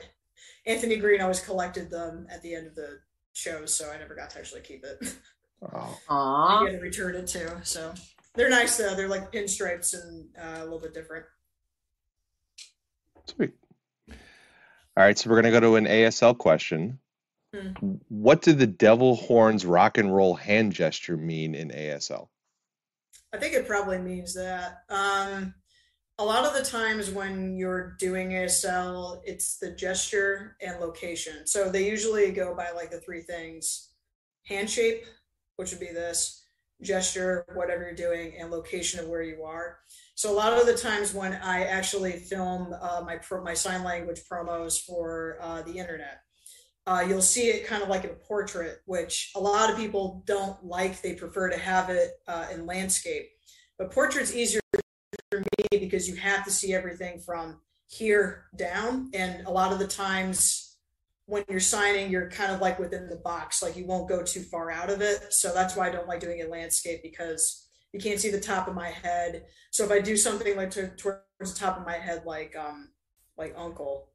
Anthony 0.66 0.96
Greene 0.96 1.20
always 1.20 1.40
collected 1.40 1.88
them 1.90 2.26
at 2.28 2.42
the 2.42 2.54
end 2.54 2.66
of 2.66 2.74
the 2.74 2.98
shows, 3.34 3.74
so 3.74 3.90
I 3.90 3.98
never 3.98 4.16
got 4.16 4.30
to 4.30 4.40
actually 4.40 4.62
keep 4.62 4.84
it. 4.84 5.14
Oh, 5.62 5.96
Aw. 6.08 6.64
I 6.64 6.64
had 6.64 6.78
to 6.78 6.82
return 6.82 7.14
it 7.14 7.28
too. 7.28 7.48
So 7.62 7.94
they're 8.34 8.50
nice 8.50 8.76
though. 8.76 8.94
They're 8.94 9.08
like 9.08 9.32
pinstripes 9.32 9.94
and 9.94 10.28
uh, 10.38 10.62
a 10.62 10.64
little 10.64 10.80
bit 10.80 10.94
different. 10.94 11.26
sweet. 13.26 13.52
All 14.08 15.04
right, 15.04 15.18
so 15.18 15.30
we're 15.30 15.40
going 15.40 15.52
to 15.52 15.60
go 15.60 15.60
to 15.60 15.76
an 15.76 15.86
ASL 15.86 16.36
question. 16.36 16.98
Hmm. 17.54 17.94
What 18.08 18.42
did 18.42 18.58
the 18.58 18.66
devil 18.66 19.16
horns 19.16 19.64
rock 19.64 19.98
and 19.98 20.14
roll 20.14 20.34
hand 20.34 20.72
gesture 20.72 21.16
mean 21.16 21.54
in 21.54 21.70
ASL? 21.70 22.28
I 23.32 23.38
think 23.38 23.54
it 23.54 23.66
probably 23.66 23.98
means 23.98 24.34
that. 24.34 24.82
Um, 24.90 25.54
a 26.18 26.24
lot 26.24 26.44
of 26.44 26.54
the 26.54 26.68
times 26.68 27.10
when 27.10 27.56
you're 27.56 27.96
doing 27.98 28.30
ASL, 28.30 29.22
it's 29.24 29.56
the 29.56 29.70
gesture 29.70 30.56
and 30.60 30.78
location. 30.80 31.46
So 31.46 31.70
they 31.70 31.88
usually 31.88 32.30
go 32.30 32.54
by 32.54 32.70
like 32.70 32.90
the 32.90 33.00
three 33.00 33.22
things 33.22 33.90
hand 34.44 34.68
shape, 34.68 35.04
which 35.56 35.70
would 35.70 35.80
be 35.80 35.92
this, 35.92 36.41
gesture, 36.82 37.44
whatever 37.54 37.82
you're 37.82 37.94
doing, 37.94 38.34
and 38.38 38.50
location 38.50 39.00
of 39.00 39.08
where 39.08 39.22
you 39.22 39.42
are. 39.44 39.78
So 40.14 40.30
a 40.32 40.36
lot 40.36 40.52
of 40.52 40.66
the 40.66 40.74
times 40.74 41.14
when 41.14 41.32
I 41.34 41.64
actually 41.64 42.12
film 42.12 42.74
uh, 42.80 43.02
my 43.04 43.16
pro- 43.16 43.42
my 43.42 43.54
sign 43.54 43.82
language 43.82 44.20
promos 44.30 44.80
for 44.84 45.38
uh, 45.40 45.62
the 45.62 45.78
internet, 45.78 46.20
uh, 46.86 47.04
you'll 47.06 47.22
see 47.22 47.48
it 47.48 47.66
kind 47.66 47.82
of 47.82 47.88
like 47.88 48.04
in 48.04 48.10
a 48.10 48.14
portrait, 48.14 48.80
which 48.86 49.30
a 49.36 49.40
lot 49.40 49.70
of 49.70 49.76
people 49.76 50.22
don't 50.26 50.62
like. 50.64 51.00
They 51.00 51.14
prefer 51.14 51.48
to 51.48 51.58
have 51.58 51.90
it 51.90 52.10
uh, 52.26 52.48
in 52.52 52.66
landscape. 52.66 53.28
But 53.78 53.90
portrait's 53.90 54.34
easier 54.34 54.60
for 55.30 55.40
me 55.40 55.78
because 55.78 56.08
you 56.08 56.16
have 56.16 56.44
to 56.44 56.50
see 56.50 56.74
everything 56.74 57.18
from 57.20 57.60
here 57.86 58.46
down. 58.56 59.10
And 59.14 59.46
a 59.46 59.50
lot 59.50 59.72
of 59.72 59.78
the 59.78 59.86
times 59.86 60.71
when 61.32 61.44
you're 61.48 61.60
signing, 61.60 62.10
you're 62.10 62.28
kind 62.28 62.52
of 62.52 62.60
like 62.60 62.78
within 62.78 63.08
the 63.08 63.16
box, 63.16 63.62
like 63.62 63.74
you 63.74 63.86
won't 63.86 64.06
go 64.06 64.22
too 64.22 64.42
far 64.42 64.70
out 64.70 64.90
of 64.90 65.00
it. 65.00 65.32
So 65.32 65.54
that's 65.54 65.74
why 65.74 65.88
I 65.88 65.90
don't 65.90 66.06
like 66.06 66.20
doing 66.20 66.40
it 66.40 66.50
landscape 66.50 67.02
because 67.02 67.70
you 67.94 68.00
can't 68.00 68.20
see 68.20 68.30
the 68.30 68.38
top 68.38 68.68
of 68.68 68.74
my 68.74 68.90
head. 68.90 69.46
So 69.70 69.82
if 69.82 69.90
I 69.90 70.00
do 70.00 70.14
something 70.14 70.54
like 70.58 70.72
to, 70.72 70.88
towards 70.88 71.22
the 71.40 71.58
top 71.58 71.78
of 71.78 71.86
my 71.86 71.96
head, 71.96 72.24
like 72.26 72.54
um 72.54 72.90
like 73.38 73.54
uncle, 73.56 74.10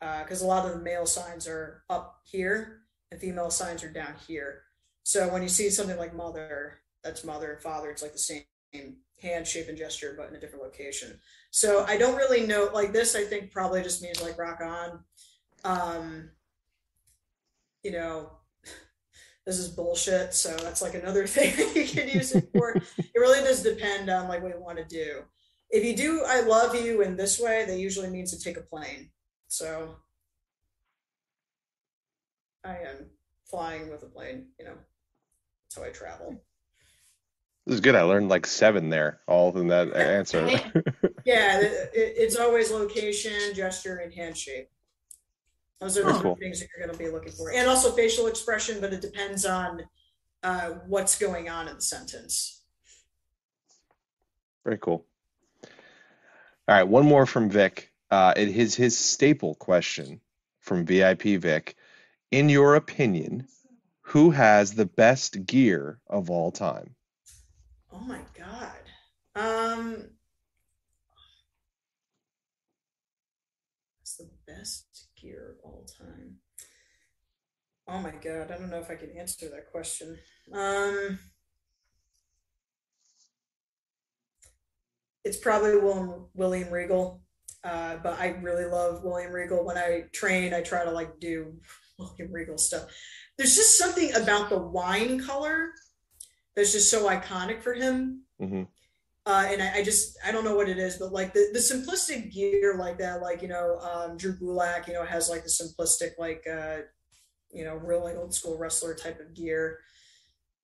because 0.00 0.40
a 0.40 0.46
lot 0.46 0.64
of 0.64 0.72
the 0.72 0.82
male 0.82 1.04
signs 1.04 1.46
are 1.46 1.82
up 1.90 2.22
here 2.24 2.80
and 3.10 3.20
female 3.20 3.50
signs 3.50 3.84
are 3.84 3.92
down 3.92 4.14
here. 4.26 4.62
So 5.02 5.28
when 5.28 5.42
you 5.42 5.50
see 5.50 5.68
something 5.68 5.98
like 5.98 6.16
mother, 6.16 6.78
that's 7.04 7.22
mother 7.22 7.52
and 7.52 7.62
father, 7.62 7.90
it's 7.90 8.00
like 8.00 8.14
the 8.14 8.18
same 8.18 8.44
hand 9.20 9.46
shape 9.46 9.68
and 9.68 9.76
gesture, 9.76 10.14
but 10.16 10.30
in 10.30 10.36
a 10.36 10.40
different 10.40 10.64
location. 10.64 11.20
So 11.50 11.84
I 11.86 11.98
don't 11.98 12.16
really 12.16 12.46
know 12.46 12.70
like 12.72 12.94
this, 12.94 13.14
I 13.14 13.24
think 13.24 13.52
probably 13.52 13.82
just 13.82 14.02
means 14.02 14.22
like 14.22 14.38
rock 14.38 14.62
on. 14.62 15.00
Um, 15.62 16.30
you 17.82 17.92
know, 17.92 18.30
this 19.46 19.58
is 19.58 19.68
bullshit. 19.68 20.34
So 20.34 20.56
that's 20.56 20.82
like 20.82 20.94
another 20.94 21.26
thing 21.26 21.54
that 21.56 21.76
you 21.76 21.84
can 21.86 22.08
use 22.08 22.34
it 22.34 22.48
for. 22.52 22.74
it 22.76 22.84
really 23.14 23.40
does 23.40 23.62
depend 23.62 24.10
on 24.10 24.28
like 24.28 24.42
what 24.42 24.52
you 24.54 24.60
want 24.60 24.78
to 24.78 24.84
do. 24.84 25.22
If 25.70 25.84
you 25.84 25.96
do 25.96 26.24
I 26.26 26.40
love 26.42 26.74
you 26.76 27.02
in 27.02 27.16
this 27.16 27.40
way, 27.40 27.64
that 27.66 27.78
usually 27.78 28.08
means 28.10 28.30
to 28.36 28.42
take 28.42 28.56
a 28.56 28.62
plane. 28.62 29.10
So 29.48 29.96
I 32.64 32.76
am 32.78 33.06
flying 33.44 33.90
with 33.90 34.02
a 34.02 34.06
plane, 34.06 34.48
you 34.58 34.64
know. 34.64 34.74
That's 34.74 35.76
how 35.76 35.84
I 35.84 35.90
travel. 35.90 36.42
This 37.66 37.74
is 37.74 37.80
good. 37.80 37.96
I 37.96 38.02
learned 38.02 38.28
like 38.28 38.46
seven 38.46 38.90
there, 38.90 39.20
all 39.26 39.56
in 39.58 39.68
that 39.68 39.92
answer. 39.96 40.46
Yeah, 41.24 41.60
it, 41.60 41.90
it- 41.94 42.14
it's 42.16 42.36
always 42.36 42.70
location, 42.70 43.32
gesture, 43.54 43.96
and 43.96 44.12
hand 44.12 44.36
shape. 44.36 44.68
Those 45.80 45.98
are 45.98 46.04
the 46.04 46.12
Very 46.12 46.22
cool. 46.22 46.36
things 46.36 46.60
that 46.60 46.68
you're 46.76 46.86
going 46.86 46.98
to 46.98 47.04
be 47.04 47.10
looking 47.10 47.32
for, 47.32 47.52
and 47.52 47.68
also 47.68 47.92
facial 47.92 48.26
expression. 48.26 48.80
But 48.80 48.92
it 48.92 49.00
depends 49.00 49.44
on 49.44 49.82
uh, 50.42 50.70
what's 50.86 51.18
going 51.18 51.48
on 51.48 51.68
in 51.68 51.76
the 51.76 51.82
sentence. 51.82 52.62
Very 54.64 54.78
cool. 54.78 55.04
All 56.68 56.74
right, 56.74 56.88
one 56.88 57.06
more 57.06 57.26
from 57.26 57.50
Vic. 57.50 57.92
Uh, 58.10 58.32
it 58.36 58.48
is 58.48 58.74
his 58.74 58.98
staple 58.98 59.54
question 59.54 60.20
from 60.60 60.84
VIP 60.84 61.22
Vic. 61.40 61.76
In 62.30 62.48
your 62.48 62.74
opinion, 62.74 63.46
Who 64.10 64.30
has 64.30 64.72
the 64.72 64.86
best 64.86 65.46
gear 65.46 65.98
of 66.06 66.30
all 66.30 66.52
time? 66.52 66.94
Oh 67.92 67.98
my 67.98 68.20
god. 68.38 68.78
Um 69.34 70.10
What's 73.98 74.16
the 74.16 74.28
best 74.46 74.85
of 75.34 75.56
all 75.64 75.86
time? 75.98 76.36
Oh 77.88 77.98
my 77.98 78.12
god, 78.12 78.50
I 78.50 78.58
don't 78.58 78.70
know 78.70 78.80
if 78.80 78.90
I 78.90 78.96
can 78.96 79.10
answer 79.16 79.48
that 79.48 79.70
question. 79.70 80.18
Um 80.52 81.18
it's 85.26 85.36
probably 85.36 85.76
William, 85.76 86.26
William 86.34 86.70
Regal. 86.70 87.20
Uh, 87.64 87.96
but 87.96 88.18
I 88.20 88.28
really 88.42 88.64
love 88.64 89.02
William 89.02 89.32
Regal. 89.32 89.64
When 89.64 89.76
I 89.76 90.04
train, 90.12 90.54
I 90.54 90.60
try 90.60 90.84
to 90.84 90.92
like 90.92 91.18
do 91.18 91.54
William 91.98 92.32
Regal 92.32 92.58
stuff. 92.58 92.84
There's 93.36 93.56
just 93.56 93.76
something 93.76 94.14
about 94.14 94.48
the 94.48 94.58
wine 94.58 95.20
color 95.20 95.72
that's 96.54 96.72
just 96.72 96.90
so 96.90 97.08
iconic 97.08 97.62
for 97.62 97.74
him. 97.74 98.22
Mm-hmm. 98.40 98.62
Uh, 99.26 99.44
and 99.48 99.60
I, 99.60 99.78
I, 99.78 99.82
just 99.82 100.16
I 100.24 100.30
don't 100.30 100.44
know 100.44 100.54
what 100.54 100.68
it 100.68 100.78
is, 100.78 100.98
but 100.98 101.12
like 101.12 101.34
the, 101.34 101.48
the 101.52 101.58
simplistic 101.58 102.32
gear 102.32 102.76
like 102.78 102.98
that, 102.98 103.20
like 103.20 103.42
you 103.42 103.48
know 103.48 103.78
um, 103.80 104.16
Drew 104.16 104.36
Gulak, 104.36 104.86
you 104.86 104.94
know 104.94 105.04
has 105.04 105.28
like 105.28 105.42
the 105.42 105.50
simplistic 105.50 106.12
like 106.16 106.44
uh, 106.48 106.82
you 107.52 107.64
know 107.64 107.74
real 107.74 108.04
like 108.04 108.16
old 108.16 108.32
school 108.32 108.56
wrestler 108.56 108.94
type 108.94 109.18
of 109.18 109.34
gear. 109.34 109.80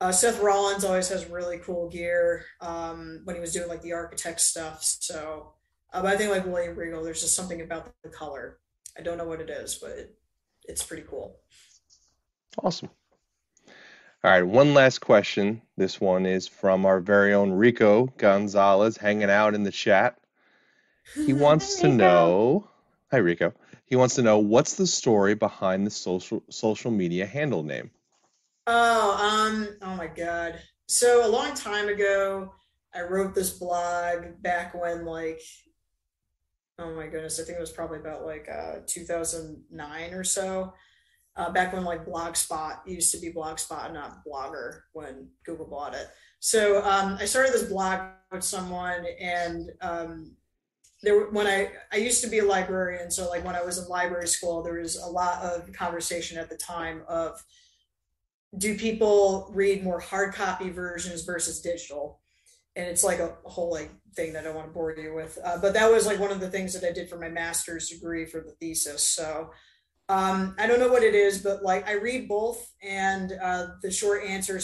Uh, 0.00 0.12
Seth 0.12 0.40
Rollins 0.40 0.84
always 0.84 1.08
has 1.08 1.28
really 1.28 1.58
cool 1.58 1.88
gear 1.88 2.44
um, 2.60 3.20
when 3.24 3.34
he 3.34 3.40
was 3.40 3.52
doing 3.52 3.68
like 3.68 3.82
the 3.82 3.92
architect 3.92 4.40
stuff. 4.40 4.82
So, 4.82 5.54
uh, 5.92 6.02
but 6.02 6.14
I 6.14 6.16
think 6.16 6.30
like 6.30 6.46
William 6.46 6.76
Regal, 6.76 7.02
there's 7.02 7.20
just 7.20 7.36
something 7.36 7.60
about 7.62 7.92
the 8.02 8.10
color. 8.10 8.58
I 8.96 9.02
don't 9.02 9.18
know 9.18 9.26
what 9.26 9.40
it 9.40 9.50
is, 9.50 9.78
but 9.80 9.90
it, 9.90 10.14
it's 10.64 10.82
pretty 10.82 11.04
cool. 11.08 11.36
Awesome. 12.62 12.90
All 14.24 14.30
right, 14.30 14.46
one 14.46 14.72
last 14.72 15.00
question. 15.00 15.62
This 15.76 16.00
one 16.00 16.26
is 16.26 16.46
from 16.46 16.86
our 16.86 17.00
very 17.00 17.34
own 17.34 17.50
Rico 17.50 18.06
Gonzalez, 18.18 18.96
hanging 18.96 19.30
out 19.30 19.54
in 19.54 19.64
the 19.64 19.72
chat. 19.72 20.16
He 21.12 21.32
wants 21.32 21.80
to 21.80 21.88
know. 21.88 22.68
Hi, 23.10 23.16
Rico. 23.16 23.52
He 23.84 23.96
wants 23.96 24.14
to 24.14 24.22
know 24.22 24.38
what's 24.38 24.76
the 24.76 24.86
story 24.86 25.34
behind 25.34 25.84
the 25.84 25.90
social 25.90 26.44
social 26.50 26.92
media 26.92 27.26
handle 27.26 27.64
name. 27.64 27.90
Oh, 28.68 29.50
um, 29.50 29.68
oh 29.82 29.96
my 29.96 30.06
God. 30.06 30.60
So 30.86 31.26
a 31.26 31.28
long 31.28 31.54
time 31.54 31.88
ago, 31.88 32.54
I 32.94 33.00
wrote 33.00 33.34
this 33.34 33.50
blog 33.50 34.40
back 34.40 34.72
when 34.72 35.04
like, 35.04 35.40
oh 36.78 36.94
my 36.94 37.08
goodness, 37.08 37.40
I 37.40 37.42
think 37.42 37.58
it 37.58 37.60
was 37.60 37.72
probably 37.72 37.98
about 37.98 38.24
like 38.24 38.48
uh, 38.48 38.82
2009 38.86 40.14
or 40.14 40.22
so. 40.22 40.74
Uh, 41.34 41.50
back 41.50 41.72
when 41.72 41.84
like 41.84 42.04
Blogspot 42.04 42.86
used 42.86 43.10
to 43.12 43.18
be 43.18 43.32
Blogspot, 43.32 43.92
not 43.92 44.22
Blogger, 44.24 44.82
when 44.92 45.28
Google 45.44 45.66
bought 45.66 45.94
it. 45.94 46.08
So 46.40 46.82
um, 46.84 47.16
I 47.20 47.24
started 47.24 47.54
this 47.54 47.70
blog 47.70 48.00
with 48.30 48.42
someone, 48.42 49.06
and 49.20 49.70
um, 49.80 50.36
there 51.02 51.30
when 51.30 51.46
I 51.46 51.70
I 51.92 51.96
used 51.96 52.22
to 52.24 52.28
be 52.28 52.40
a 52.40 52.44
librarian, 52.44 53.10
so 53.10 53.28
like 53.28 53.44
when 53.44 53.56
I 53.56 53.62
was 53.62 53.78
in 53.78 53.88
library 53.88 54.28
school, 54.28 54.62
there 54.62 54.80
was 54.80 54.96
a 54.96 55.06
lot 55.06 55.42
of 55.42 55.72
conversation 55.72 56.38
at 56.38 56.50
the 56.50 56.56
time 56.56 57.02
of 57.08 57.42
do 58.58 58.76
people 58.76 59.50
read 59.54 59.82
more 59.82 60.00
hard 60.00 60.34
copy 60.34 60.70
versions 60.70 61.22
versus 61.22 61.60
digital? 61.60 62.20
And 62.76 62.86
it's 62.86 63.04
like 63.04 63.18
a 63.18 63.36
whole 63.44 63.70
like 63.70 63.90
thing 64.14 64.32
that 64.34 64.46
I 64.46 64.50
want 64.50 64.66
to 64.66 64.72
bore 64.72 64.96
you 64.96 65.14
with. 65.14 65.38
Uh, 65.44 65.58
but 65.58 65.74
that 65.74 65.90
was 65.90 66.06
like 66.06 66.18
one 66.18 66.30
of 66.30 66.40
the 66.40 66.50
things 66.50 66.72
that 66.74 66.86
I 66.86 66.92
did 66.92 67.08
for 67.08 67.18
my 67.18 67.28
master's 67.28 67.88
degree 67.88 68.26
for 68.26 68.40
the 68.40 68.52
thesis. 68.52 69.08
So 69.08 69.50
um, 70.12 70.54
I 70.58 70.66
don't 70.66 70.78
know 70.78 70.92
what 70.92 71.02
it 71.02 71.14
is, 71.14 71.42
but 71.42 71.62
like 71.62 71.88
I 71.88 71.94
read 71.94 72.28
both. 72.28 72.70
And 72.82 73.32
uh, 73.42 73.68
the 73.80 73.90
short 73.90 74.24
answer 74.24 74.60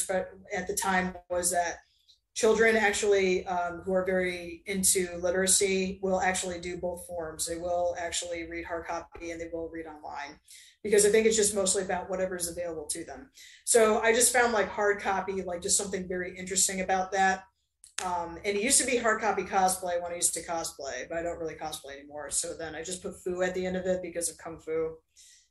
at 0.55 0.67
the 0.67 0.75
time 0.75 1.15
was 1.31 1.51
that 1.53 1.79
children 2.35 2.77
actually 2.77 3.47
um, 3.47 3.81
who 3.85 3.95
are 3.95 4.05
very 4.05 4.63
into 4.67 5.09
literacy 5.23 6.01
will 6.03 6.21
actually 6.21 6.61
do 6.61 6.77
both 6.77 7.07
forms. 7.07 7.47
They 7.47 7.57
will 7.57 7.97
actually 7.99 8.47
read 8.49 8.67
hard 8.67 8.87
copy 8.87 9.31
and 9.31 9.41
they 9.41 9.49
will 9.51 9.71
read 9.71 9.87
online 9.87 10.39
because 10.83 11.07
I 11.07 11.09
think 11.09 11.27
it's 11.27 11.37
just 11.37 11.55
mostly 11.55 11.83
about 11.83 12.11
whatever 12.11 12.37
is 12.37 12.51
available 12.51 12.87
to 12.91 13.05
them. 13.05 13.31
So 13.65 14.01
I 14.01 14.13
just 14.13 14.35
found 14.35 14.53
like 14.53 14.69
hard 14.69 15.01
copy, 15.01 15.41
like 15.43 15.63
just 15.63 15.79
something 15.79 16.07
very 16.07 16.37
interesting 16.37 16.83
about 16.83 17.11
that. 17.13 17.45
Um, 18.05 18.39
and 18.45 18.57
it 18.57 18.63
used 18.63 18.81
to 18.81 18.87
be 18.87 18.99
hard 18.99 19.21
copy 19.21 19.43
cosplay 19.43 20.01
when 20.01 20.13
I 20.13 20.17
used 20.17 20.35
to 20.35 20.45
cosplay, 20.45 21.09
but 21.09 21.19
I 21.19 21.23
don't 21.23 21.39
really 21.39 21.55
cosplay 21.55 21.99
anymore. 21.99 22.31
So 22.31 22.55
then 22.57 22.75
I 22.75 22.83
just 22.83 23.03
put 23.03 23.15
fu 23.25 23.43
at 23.43 23.55
the 23.55 23.67
end 23.67 23.77
of 23.77 23.87
it 23.87 24.03
because 24.03 24.29
of 24.29 24.39
kung 24.39 24.61
fu. 24.61 24.97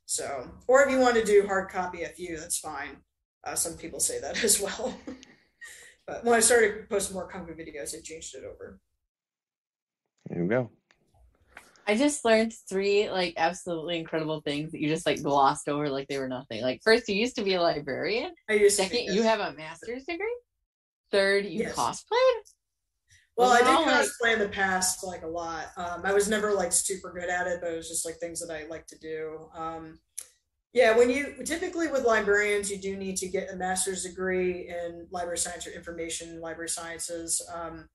So, 0.08 0.50
or 0.66 0.82
if 0.82 0.90
you 0.90 0.98
want 0.98 1.16
to 1.16 1.24
do 1.24 1.46
hard 1.46 1.68
copy 1.68 2.02
a 2.02 2.08
few, 2.08 2.38
that's 2.38 2.58
fine. 2.58 2.96
Uh, 3.44 3.54
some 3.54 3.74
people 3.74 4.00
say 4.00 4.18
that 4.22 4.42
as 4.42 4.58
well. 4.58 4.98
but 6.06 6.24
when 6.24 6.34
I 6.34 6.40
started 6.40 6.88
posting 6.88 7.14
more 7.14 7.28
kung 7.28 7.46
fu 7.46 7.52
videos, 7.52 7.94
I 7.94 8.00
changed 8.00 8.34
it 8.34 8.42
over. 8.42 8.80
There 10.30 10.42
you 10.42 10.48
go. 10.48 10.70
I 11.86 11.94
just 11.94 12.24
learned 12.24 12.54
three 12.70 13.10
like 13.10 13.34
absolutely 13.36 13.98
incredible 13.98 14.40
things 14.40 14.72
that 14.72 14.80
you 14.80 14.88
just 14.88 15.04
like 15.04 15.22
glossed 15.22 15.68
over 15.68 15.90
like 15.90 16.08
they 16.08 16.18
were 16.18 16.28
nothing. 16.28 16.62
Like 16.62 16.80
first, 16.82 17.06
you 17.10 17.14
used 17.14 17.36
to 17.36 17.44
be 17.44 17.54
a 17.54 17.60
librarian. 17.60 18.32
I 18.48 18.54
used 18.54 18.78
Second, 18.78 19.14
you 19.14 19.22
have 19.22 19.40
a 19.40 19.52
master's 19.52 20.04
degree. 20.04 20.36
Third, 21.12 21.44
you 21.44 21.60
yes. 21.60 21.74
cosplayed. 21.74 22.52
Well, 23.38 23.52
I 23.52 23.58
did 23.58 23.88
cosplay 23.88 24.08
like... 24.22 24.32
in 24.32 24.38
the 24.40 24.48
past 24.48 25.04
like 25.04 25.22
a 25.22 25.28
lot. 25.28 25.66
Um, 25.76 26.02
I 26.04 26.12
was 26.12 26.28
never 26.28 26.52
like 26.52 26.72
super 26.72 27.12
good 27.12 27.30
at 27.30 27.46
it, 27.46 27.60
but 27.62 27.72
it 27.72 27.76
was 27.76 27.88
just 27.88 28.04
like 28.04 28.16
things 28.16 28.44
that 28.44 28.52
I 28.52 28.66
like 28.68 28.86
to 28.88 28.98
do. 28.98 29.48
Um, 29.54 30.00
yeah, 30.72 30.96
when 30.96 31.08
you 31.08 31.36
typically 31.44 31.86
with 31.86 32.04
librarians, 32.04 32.70
you 32.70 32.78
do 32.78 32.96
need 32.96 33.16
to 33.18 33.28
get 33.28 33.52
a 33.52 33.56
master's 33.56 34.02
degree 34.02 34.68
in 34.68 35.06
library 35.12 35.38
science 35.38 35.66
or 35.66 35.70
information 35.70 36.40
library 36.40 36.68
sciences. 36.68 37.40
Um, 37.54 37.88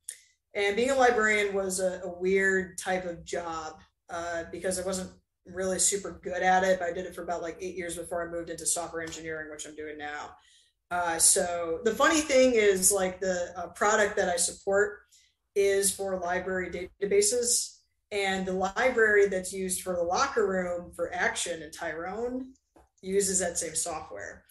and 0.55 0.75
being 0.75 0.91
a 0.91 0.95
librarian 0.95 1.53
was 1.53 1.81
a, 1.81 2.01
a 2.03 2.19
weird 2.19 2.77
type 2.77 3.05
of 3.05 3.25
job 3.25 3.81
uh, 4.09 4.43
because 4.49 4.79
I 4.79 4.85
wasn't 4.85 5.11
really 5.45 5.77
super 5.77 6.21
good 6.23 6.41
at 6.41 6.63
it. 6.63 6.79
But 6.79 6.87
I 6.87 6.93
did 6.93 7.05
it 7.05 7.15
for 7.15 7.23
about 7.23 7.41
like 7.41 7.57
eight 7.59 7.75
years 7.75 7.97
before 7.97 8.25
I 8.25 8.31
moved 8.31 8.49
into 8.49 8.65
software 8.65 9.01
engineering, 9.01 9.51
which 9.51 9.67
I'm 9.67 9.75
doing 9.75 9.97
now. 9.97 10.31
Uh, 10.89 11.17
so 11.17 11.79
the 11.83 11.93
funny 11.93 12.21
thing 12.21 12.53
is, 12.53 12.91
like 12.91 13.19
the 13.19 13.51
uh, 13.57 13.67
product 13.67 14.15
that 14.15 14.29
I 14.29 14.37
support 14.37 14.99
is 15.55 15.91
for 15.91 16.19
library 16.19 16.69
databases, 17.01 17.77
and 18.11 18.45
the 18.45 18.53
library 18.53 19.27
that's 19.27 19.53
used 19.53 19.81
for 19.81 19.95
the 19.95 20.03
locker 20.03 20.47
room 20.47 20.91
for 20.95 21.13
Action 21.13 21.63
and 21.63 21.73
Tyrone 21.73 22.53
uses 23.01 23.39
that 23.39 23.57
same 23.57 23.75
software. 23.75 24.43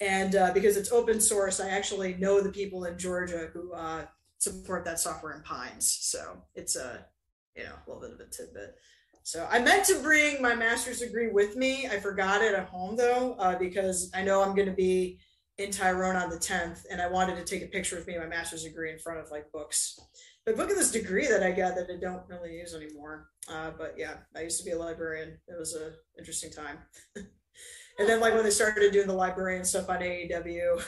And 0.00 0.34
uh, 0.34 0.52
because 0.52 0.76
it's 0.76 0.90
open 0.90 1.20
source, 1.20 1.60
I 1.60 1.68
actually 1.68 2.14
know 2.14 2.40
the 2.40 2.50
people 2.50 2.84
in 2.86 2.98
Georgia 2.98 3.50
who 3.52 3.72
uh, 3.72 4.06
support 4.38 4.84
that 4.84 4.98
software 4.98 5.36
in 5.36 5.42
Pines. 5.42 5.98
So 6.00 6.42
it's 6.54 6.74
a, 6.74 7.06
you 7.54 7.64
know, 7.64 7.74
a 7.86 7.90
little 7.90 8.02
bit 8.02 8.12
of 8.12 8.20
a 8.20 8.30
tidbit. 8.30 8.74
So 9.22 9.46
I 9.48 9.60
meant 9.60 9.84
to 9.86 10.00
bring 10.00 10.42
my 10.42 10.54
master's 10.54 10.98
degree 10.98 11.28
with 11.28 11.54
me. 11.54 11.86
I 11.86 12.00
forgot 12.00 12.42
it 12.42 12.54
at 12.54 12.66
home 12.66 12.96
though, 12.96 13.34
uh, 13.38 13.56
because 13.56 14.10
I 14.14 14.22
know 14.22 14.42
I'm 14.42 14.56
going 14.56 14.68
to 14.68 14.74
be 14.74 15.20
in 15.58 15.70
Tyrone 15.70 16.16
on 16.16 16.30
the 16.30 16.36
10th, 16.36 16.86
and 16.90 17.00
I 17.00 17.08
wanted 17.08 17.36
to 17.36 17.44
take 17.44 17.62
a 17.62 17.70
picture 17.70 17.94
with 17.94 18.06
me 18.06 18.18
my 18.18 18.26
master's 18.26 18.64
degree 18.64 18.90
in 18.90 18.98
front 18.98 19.20
of 19.20 19.30
like 19.30 19.52
books. 19.52 20.00
But 20.44 20.56
look 20.56 20.70
at 20.70 20.76
this 20.76 20.90
degree 20.90 21.28
that 21.28 21.42
I 21.42 21.52
got 21.52 21.76
that 21.76 21.88
I 21.90 22.00
don't 22.00 22.28
really 22.28 22.56
use 22.56 22.74
anymore. 22.74 23.28
Uh, 23.48 23.70
but 23.76 23.94
yeah, 23.96 24.14
I 24.36 24.42
used 24.42 24.58
to 24.58 24.64
be 24.64 24.72
a 24.72 24.78
librarian. 24.78 25.38
It 25.46 25.58
was 25.58 25.76
a 25.76 25.92
interesting 26.18 26.50
time. 26.50 26.78
and 27.16 28.08
then 28.08 28.20
like 28.20 28.34
when 28.34 28.42
they 28.42 28.50
started 28.50 28.92
doing 28.92 29.06
the 29.06 29.12
librarian 29.12 29.64
stuff 29.64 29.88
on 29.88 30.00
AEW, 30.00 30.82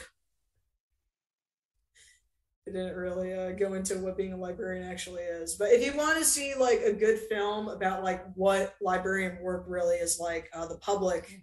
I 2.67 2.71
didn't 2.71 2.97
really 2.97 3.33
uh, 3.33 3.53
go 3.53 3.75
into 3.75 3.99
what 3.99 4.17
being 4.17 4.33
a 4.33 4.37
librarian 4.37 4.89
actually 4.91 5.23
is. 5.23 5.55
But 5.55 5.69
if 5.69 5.85
you 5.85 5.97
want 5.97 6.19
to 6.19 6.25
see 6.25 6.55
like 6.59 6.81
a 6.81 6.93
good 6.93 7.19
film 7.29 7.69
about 7.69 8.03
like 8.03 8.25
what 8.35 8.75
librarian 8.81 9.39
work 9.43 9.67
really 9.69 9.97
is 9.97 10.19
like, 10.19 10.49
uh, 10.55 10.67
The 10.67 10.79
Public 10.79 11.43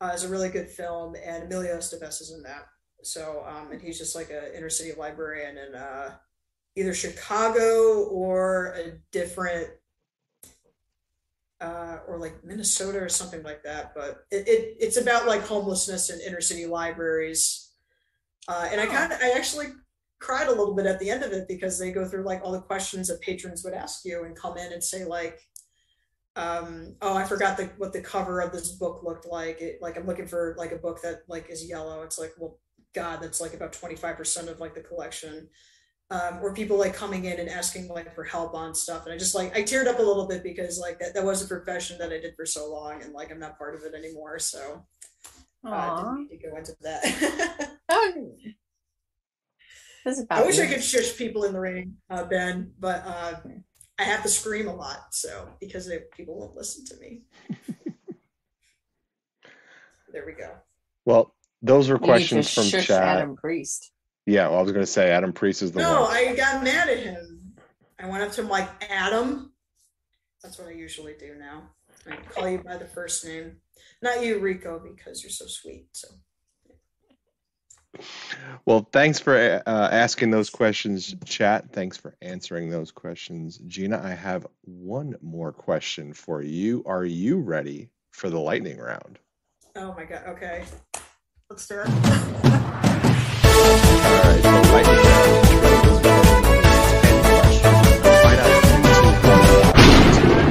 uh, 0.00 0.12
is 0.14 0.24
a 0.24 0.28
really 0.28 0.50
good 0.50 0.68
film, 0.68 1.14
and 1.24 1.44
Emilio 1.44 1.78
Estevez 1.78 2.20
is 2.20 2.32
in 2.36 2.42
that. 2.42 2.66
So, 3.02 3.44
um, 3.46 3.72
and 3.72 3.80
he's 3.80 3.98
just 3.98 4.14
like 4.14 4.30
an 4.30 4.52
inner 4.54 4.70
city 4.70 4.92
librarian 4.96 5.56
and 5.56 5.74
uh, 5.74 6.10
either 6.76 6.94
Chicago 6.94 8.04
or 8.04 8.74
a 8.76 8.92
different, 9.12 9.68
uh, 11.60 11.98
or 12.06 12.18
like 12.18 12.44
Minnesota 12.44 12.98
or 12.98 13.08
something 13.08 13.42
like 13.42 13.62
that. 13.64 13.92
But 13.94 14.24
it, 14.30 14.48
it 14.48 14.76
it's 14.80 14.96
about 14.96 15.26
like 15.26 15.42
homelessness 15.42 16.10
in 16.10 16.20
inner 16.20 16.40
city 16.40 16.66
libraries. 16.66 17.70
Uh, 18.48 18.68
and 18.70 18.80
I 18.80 18.86
kind 18.86 19.12
of, 19.12 19.18
I 19.22 19.30
actually 19.36 19.68
cried 20.24 20.48
a 20.48 20.54
little 20.54 20.74
bit 20.74 20.86
at 20.86 20.98
the 21.00 21.10
end 21.10 21.22
of 21.22 21.32
it 21.32 21.46
because 21.48 21.78
they 21.78 21.92
go 21.92 22.06
through 22.06 22.24
like 22.24 22.40
all 22.42 22.52
the 22.52 22.60
questions 22.60 23.08
that 23.08 23.20
patrons 23.20 23.62
would 23.62 23.74
ask 23.74 24.04
you 24.04 24.24
and 24.24 24.36
come 24.36 24.56
in 24.56 24.72
and 24.72 24.82
say 24.82 25.04
like 25.04 25.38
um 26.36 26.96
oh 27.02 27.14
i 27.14 27.24
forgot 27.24 27.56
the, 27.58 27.64
what 27.76 27.92
the 27.92 28.00
cover 28.00 28.40
of 28.40 28.50
this 28.50 28.72
book 28.72 29.02
looked 29.04 29.26
like 29.26 29.60
it, 29.60 29.78
like 29.82 29.98
i'm 29.98 30.06
looking 30.06 30.26
for 30.26 30.54
like 30.58 30.72
a 30.72 30.78
book 30.78 31.00
that 31.02 31.20
like 31.28 31.50
is 31.50 31.68
yellow 31.68 32.02
it's 32.02 32.18
like 32.18 32.32
well 32.38 32.58
god 32.94 33.20
that's 33.20 33.40
like 33.40 33.54
about 33.54 33.72
25% 33.72 34.48
of 34.48 34.60
like 34.60 34.74
the 34.74 34.80
collection 34.80 35.48
um, 36.14 36.38
or 36.40 36.54
people 36.54 36.78
like 36.78 36.94
coming 36.94 37.24
in 37.24 37.40
and 37.40 37.48
asking 37.48 37.88
like 37.88 38.14
for 38.14 38.24
help 38.24 38.54
on 38.54 38.74
stuff 38.74 39.04
and 39.04 39.14
i 39.14 39.18
just 39.18 39.34
like 39.34 39.56
i 39.56 39.62
teared 39.62 39.86
up 39.86 39.98
a 39.98 40.02
little 40.02 40.26
bit 40.26 40.42
because 40.42 40.78
like 40.78 40.98
that, 40.98 41.14
that 41.14 41.24
was 41.24 41.42
a 41.42 41.48
profession 41.48 41.98
that 41.98 42.12
i 42.12 42.18
did 42.20 42.34
for 42.36 42.46
so 42.46 42.70
long 42.70 43.02
and 43.02 43.12
like 43.12 43.30
i'm 43.30 43.40
not 43.40 43.58
part 43.58 43.74
of 43.74 43.82
it 43.82 43.94
anymore 43.94 44.38
so 44.38 44.84
I 45.66 45.96
didn't 45.96 46.30
need 46.30 46.40
to 46.40 46.50
go 46.50 46.56
into 46.56 46.76
that. 46.82 47.70
Oh, 47.86 48.12
this 50.04 50.18
is 50.18 50.26
I 50.30 50.42
wish 50.42 50.58
I 50.58 50.66
could 50.66 50.82
shush 50.82 51.16
people 51.16 51.44
in 51.44 51.52
the 51.52 51.60
ring, 51.60 51.96
uh, 52.10 52.24
Ben, 52.24 52.72
but 52.80 53.02
uh, 53.06 53.34
I 53.98 54.02
have 54.02 54.22
to 54.22 54.28
scream 54.28 54.68
a 54.68 54.74
lot, 54.74 55.12
so 55.12 55.50
because 55.60 55.86
they, 55.86 56.00
people 56.16 56.38
won't 56.38 56.56
listen 56.56 56.84
to 56.86 56.96
me. 56.96 57.22
there 60.12 60.24
we 60.26 60.32
go. 60.32 60.50
Well, 61.04 61.34
those 61.62 61.88
were 61.88 61.96
You 61.96 62.00
questions 62.00 62.52
from 62.52 62.64
shush 62.64 62.86
chat. 62.86 63.02
Adam 63.02 63.36
Priest. 63.36 63.92
Yeah, 64.26 64.48
well, 64.48 64.58
I 64.58 64.62
was 64.62 64.72
going 64.72 64.84
to 64.84 64.90
say 64.90 65.10
Adam 65.10 65.32
Priest 65.32 65.62
is 65.62 65.72
the 65.72 65.80
No, 65.80 66.02
one. 66.02 66.16
I 66.16 66.34
got 66.34 66.64
mad 66.64 66.88
at 66.88 66.98
him. 66.98 67.52
I 67.98 68.08
went 68.08 68.22
up 68.22 68.32
to 68.32 68.42
him 68.42 68.48
like 68.48 68.68
Adam. 68.90 69.52
That's 70.42 70.58
what 70.58 70.68
I 70.68 70.72
usually 70.72 71.14
do 71.18 71.34
now. 71.38 71.70
I 72.10 72.16
call 72.16 72.48
you 72.48 72.58
by 72.58 72.76
the 72.76 72.86
first 72.86 73.24
name, 73.24 73.56
not 74.02 74.22
you, 74.22 74.38
Rico, 74.38 74.78
because 74.78 75.22
you're 75.22 75.30
so 75.30 75.46
sweet. 75.46 75.86
So 75.92 76.08
Well, 78.66 78.86
thanks 78.92 79.18
for 79.20 79.62
uh, 79.66 79.88
asking 79.90 80.30
those 80.30 80.50
questions, 80.50 81.14
chat. 81.24 81.72
Thanks 81.72 81.96
for 81.96 82.14
answering 82.20 82.68
those 82.68 82.90
questions. 82.90 83.58
Gina, 83.66 84.02
I 84.02 84.10
have 84.10 84.46
one 84.62 85.16
more 85.22 85.52
question 85.52 86.12
for 86.12 86.42
you. 86.42 86.82
Are 86.86 87.06
you 87.06 87.40
ready 87.40 87.88
for 88.10 88.28
the 88.28 88.40
lightning 88.40 88.78
round? 88.78 89.18
Oh 89.76 89.94
my 89.94 90.04
god. 90.04 90.24
Okay. 90.28 90.64
Let's 91.48 91.66
do 91.66 91.82
it. 91.86 92.90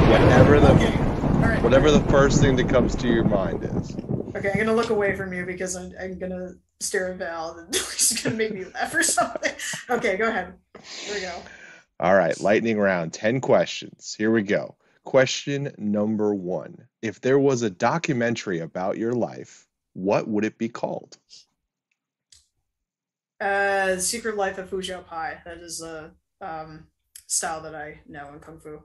Whatever 0.10 0.60
the 0.60 0.72
Okay. 0.73 0.98
All 0.98 1.40
right. 1.40 1.64
whatever 1.64 1.91
the 1.91 2.03
first 2.11 2.41
thing 2.41 2.56
that 2.57 2.69
comes 2.69 2.95
to 2.98 3.07
your 3.07 3.23
mind 3.23 3.64
is. 3.64 3.95
Okay, 4.35 4.52
I'm 4.52 4.57
gonna 4.57 4.73
look 4.73 4.90
away 4.90 5.15
from 5.15 5.34
you 5.34 5.45
because 5.45 5.76
I'm, 5.76 5.94
I'm 5.99 6.19
gonna 6.19 6.53
stare 6.80 7.11
at 7.11 7.18
Val 7.18 7.57
and 7.57 7.73
he's 7.76 8.22
gonna 8.22 8.35
make 8.35 8.53
me 8.53 8.65
laugh 8.65 8.94
or 8.94 9.03
something. 9.03 9.53
Okay, 9.90 10.18
go 10.18 10.27
ahead. 10.27 10.53
Here 11.06 11.15
we 11.15 11.22
go. 11.22 11.34
All 11.99 12.15
right, 12.15 12.40
lightning 12.41 12.77
round, 12.77 13.14
10 13.14 13.40
questions. 13.41 14.15
Here 14.18 14.31
we 14.31 14.41
go. 14.41 14.76
Question 15.03 15.73
number 15.77 16.34
one. 16.34 16.88
If 17.02 17.22
there 17.22 17.40
was 17.40 17.61
a 17.61 17.69
documentary 17.69 18.60
about 18.60 18.98
your 18.98 19.14
life, 19.14 19.68
what 19.94 20.27
would 20.27 20.44
it 20.44 20.57
be 20.57 20.69
called? 20.69 21.18
Uh, 23.44 23.99
Secret 23.99 24.38
Life 24.38 24.57
of 24.57 24.70
Fu 24.70 24.82
Zhou 24.82 25.06
Pai. 25.06 25.38
That 25.44 25.57
is 25.57 25.82
a 25.82 26.11
um, 26.40 26.88
style 27.28 27.61
that 27.64 27.76
I 27.76 27.99
know 28.07 28.32
in 28.32 28.40
Kung 28.40 28.57
Fu. 28.57 28.80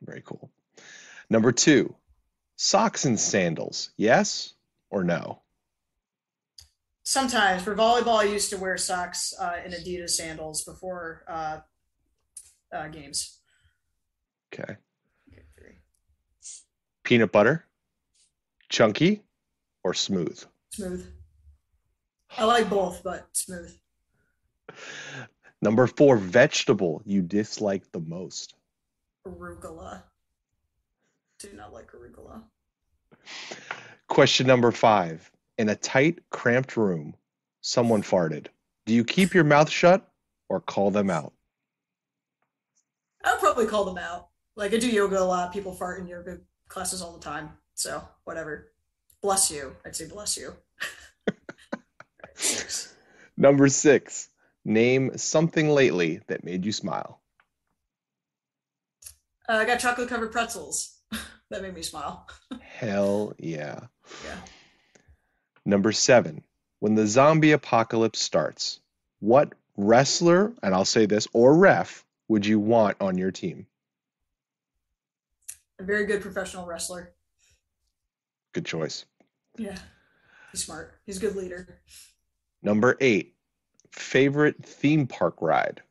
Very 0.00 0.22
cool. 0.24 0.50
Number 1.28 1.52
two, 1.52 1.94
socks 2.56 3.04
and 3.04 3.20
sandals, 3.20 3.90
yes 3.98 4.54
or 4.88 5.04
no? 5.04 5.42
Sometimes 7.02 7.62
for 7.62 7.74
volleyball, 7.76 8.20
I 8.20 8.24
used 8.24 8.48
to 8.50 8.56
wear 8.56 8.78
socks 8.78 9.34
uh, 9.38 9.56
and 9.62 9.74
Adidas 9.74 10.10
sandals 10.10 10.64
before 10.64 11.22
uh, 11.28 11.58
uh, 12.74 12.88
games. 12.88 13.38
Okay. 14.50 14.76
Okay, 15.30 15.42
three. 15.58 15.76
Peanut 17.02 17.32
butter, 17.32 17.66
chunky, 18.70 19.24
or 19.82 19.92
smooth? 19.92 20.42
Smooth. 20.70 21.06
I 22.36 22.44
like 22.44 22.68
both, 22.68 23.02
but 23.02 23.28
smooth. 23.32 23.76
Number 25.62 25.86
four, 25.86 26.16
vegetable 26.16 27.02
you 27.04 27.22
dislike 27.22 27.90
the 27.92 28.00
most. 28.00 28.54
Arugula. 29.26 30.02
Do 31.38 31.48
not 31.54 31.72
like 31.72 31.90
arugula. 31.92 32.42
Question 34.08 34.46
number 34.46 34.70
five. 34.70 35.30
In 35.56 35.68
a 35.68 35.76
tight, 35.76 36.18
cramped 36.30 36.76
room, 36.76 37.14
someone 37.60 38.02
farted. 38.02 38.48
Do 38.86 38.92
you 38.92 39.04
keep 39.04 39.32
your 39.32 39.44
mouth 39.44 39.70
shut 39.70 40.06
or 40.48 40.60
call 40.60 40.90
them 40.90 41.10
out? 41.10 41.32
I'll 43.24 43.38
probably 43.38 43.66
call 43.66 43.84
them 43.84 43.98
out. 43.98 44.28
Like 44.56 44.74
I 44.74 44.78
do 44.78 44.90
yoga 44.90 45.20
a 45.20 45.24
lot. 45.24 45.52
People 45.52 45.72
fart 45.72 46.00
in 46.00 46.06
yoga 46.06 46.38
classes 46.68 47.00
all 47.00 47.16
the 47.16 47.24
time. 47.24 47.50
So 47.74 48.02
whatever. 48.24 48.72
Bless 49.22 49.50
you. 49.50 49.74
I'd 49.86 49.96
say 49.96 50.06
bless 50.06 50.36
you. 50.36 50.54
Number 53.36 53.68
six. 53.68 54.28
Name 54.64 55.18
something 55.18 55.68
lately 55.68 56.20
that 56.26 56.44
made 56.44 56.64
you 56.64 56.72
smile. 56.72 57.20
Uh, 59.48 59.54
I 59.54 59.64
got 59.66 59.80
chocolate 59.80 60.08
covered 60.08 60.32
pretzels. 60.32 60.98
that 61.50 61.62
made 61.62 61.74
me 61.74 61.82
smile. 61.82 62.26
Hell 62.60 63.34
yeah. 63.38 63.80
Yeah. 64.24 64.36
Number 65.64 65.92
seven. 65.92 66.42
When 66.80 66.94
the 66.94 67.06
zombie 67.06 67.52
apocalypse 67.52 68.18
starts, 68.18 68.80
what 69.20 69.54
wrestler, 69.78 70.52
and 70.62 70.74
I'll 70.74 70.84
say 70.84 71.06
this, 71.06 71.26
or 71.32 71.56
ref, 71.56 72.04
would 72.28 72.44
you 72.44 72.60
want 72.60 72.98
on 73.00 73.16
your 73.16 73.30
team? 73.30 73.66
A 75.78 75.84
very 75.84 76.04
good 76.04 76.20
professional 76.20 76.66
wrestler. 76.66 77.14
Good 78.52 78.66
choice. 78.66 79.06
Yeah. 79.56 79.78
He's 80.52 80.64
smart. 80.64 81.00
He's 81.06 81.16
a 81.16 81.20
good 81.20 81.36
leader. 81.36 81.80
Number 82.64 82.96
eight. 83.00 83.34
Favorite 83.92 84.64
theme 84.64 85.06
park 85.06 85.36
ride. 85.40 85.82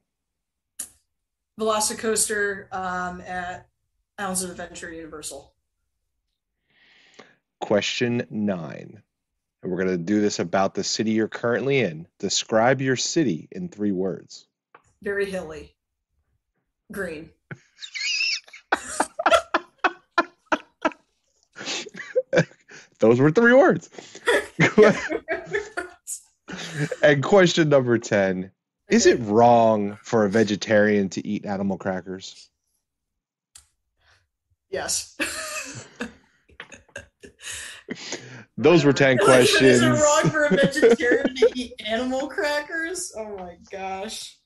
Velocicoaster 1.57 2.65
um, 2.73 3.21
at 3.21 3.67
Islands 4.17 4.43
of 4.43 4.49
Adventure 4.49 4.91
Universal. 4.91 5.53
Question 7.61 8.27
nine. 8.29 9.01
And 9.61 9.71
we're 9.71 9.77
going 9.77 9.97
to 9.97 10.03
do 10.03 10.19
this 10.19 10.39
about 10.39 10.73
the 10.73 10.83
city 10.83 11.11
you're 11.11 11.29
currently 11.29 11.79
in. 11.79 12.07
Describe 12.19 12.81
your 12.81 12.97
city 12.97 13.47
in 13.51 13.69
three 13.69 13.93
words. 13.93 14.47
Very 15.01 15.29
hilly. 15.29 15.73
Green. 16.91 17.29
Those 22.99 23.19
were 23.19 23.31
three 23.31 23.53
words. 23.53 23.89
and 27.03 27.23
question 27.23 27.69
number 27.69 27.97
10 27.97 28.51
Is 28.89 29.05
it 29.05 29.19
wrong 29.21 29.97
for 30.01 30.25
a 30.25 30.29
vegetarian 30.29 31.09
to 31.09 31.25
eat 31.25 31.45
animal 31.45 31.77
crackers? 31.77 32.49
Yes. 34.69 35.17
Those 38.57 38.83
were 38.85 38.93
10 38.93 39.17
questions. 39.23 39.61
Is 39.61 39.81
it 39.81 39.89
wrong 39.89 40.29
for 40.29 40.45
a 40.45 40.49
vegetarian 40.49 41.35
to 41.35 41.51
eat 41.55 41.73
animal 41.85 42.27
crackers? 42.27 43.13
Oh 43.17 43.37
my 43.37 43.57
gosh. 43.71 44.37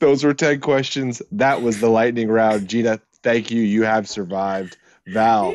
Those 0.00 0.24
were 0.24 0.34
10 0.34 0.60
questions. 0.60 1.22
That 1.32 1.62
was 1.62 1.80
the 1.80 1.88
lightning 1.88 2.28
round. 2.28 2.68
Gina, 2.68 3.00
thank 3.22 3.50
you. 3.50 3.62
You 3.62 3.84
have 3.84 4.08
survived. 4.08 4.76
Val, 5.06 5.54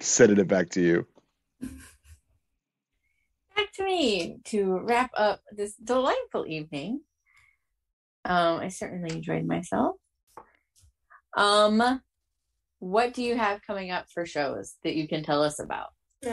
sending 0.00 0.38
it 0.38 0.48
back 0.48 0.70
to 0.70 0.80
you. 0.80 1.06
Back 3.54 3.72
to 3.74 3.84
me 3.84 4.38
to 4.44 4.78
wrap 4.80 5.10
up 5.16 5.40
this 5.52 5.74
delightful 5.76 6.46
evening. 6.46 7.00
Um, 8.24 8.60
I 8.60 8.68
certainly 8.68 9.14
enjoyed 9.14 9.44
myself. 9.46 9.96
Um, 11.36 12.00
what 12.78 13.12
do 13.14 13.22
you 13.22 13.36
have 13.36 13.60
coming 13.66 13.90
up 13.90 14.06
for 14.12 14.24
shows 14.26 14.76
that 14.84 14.94
you 14.94 15.08
can 15.08 15.22
tell 15.22 15.42
us 15.42 15.58
about? 15.58 15.88
Uh, 16.26 16.30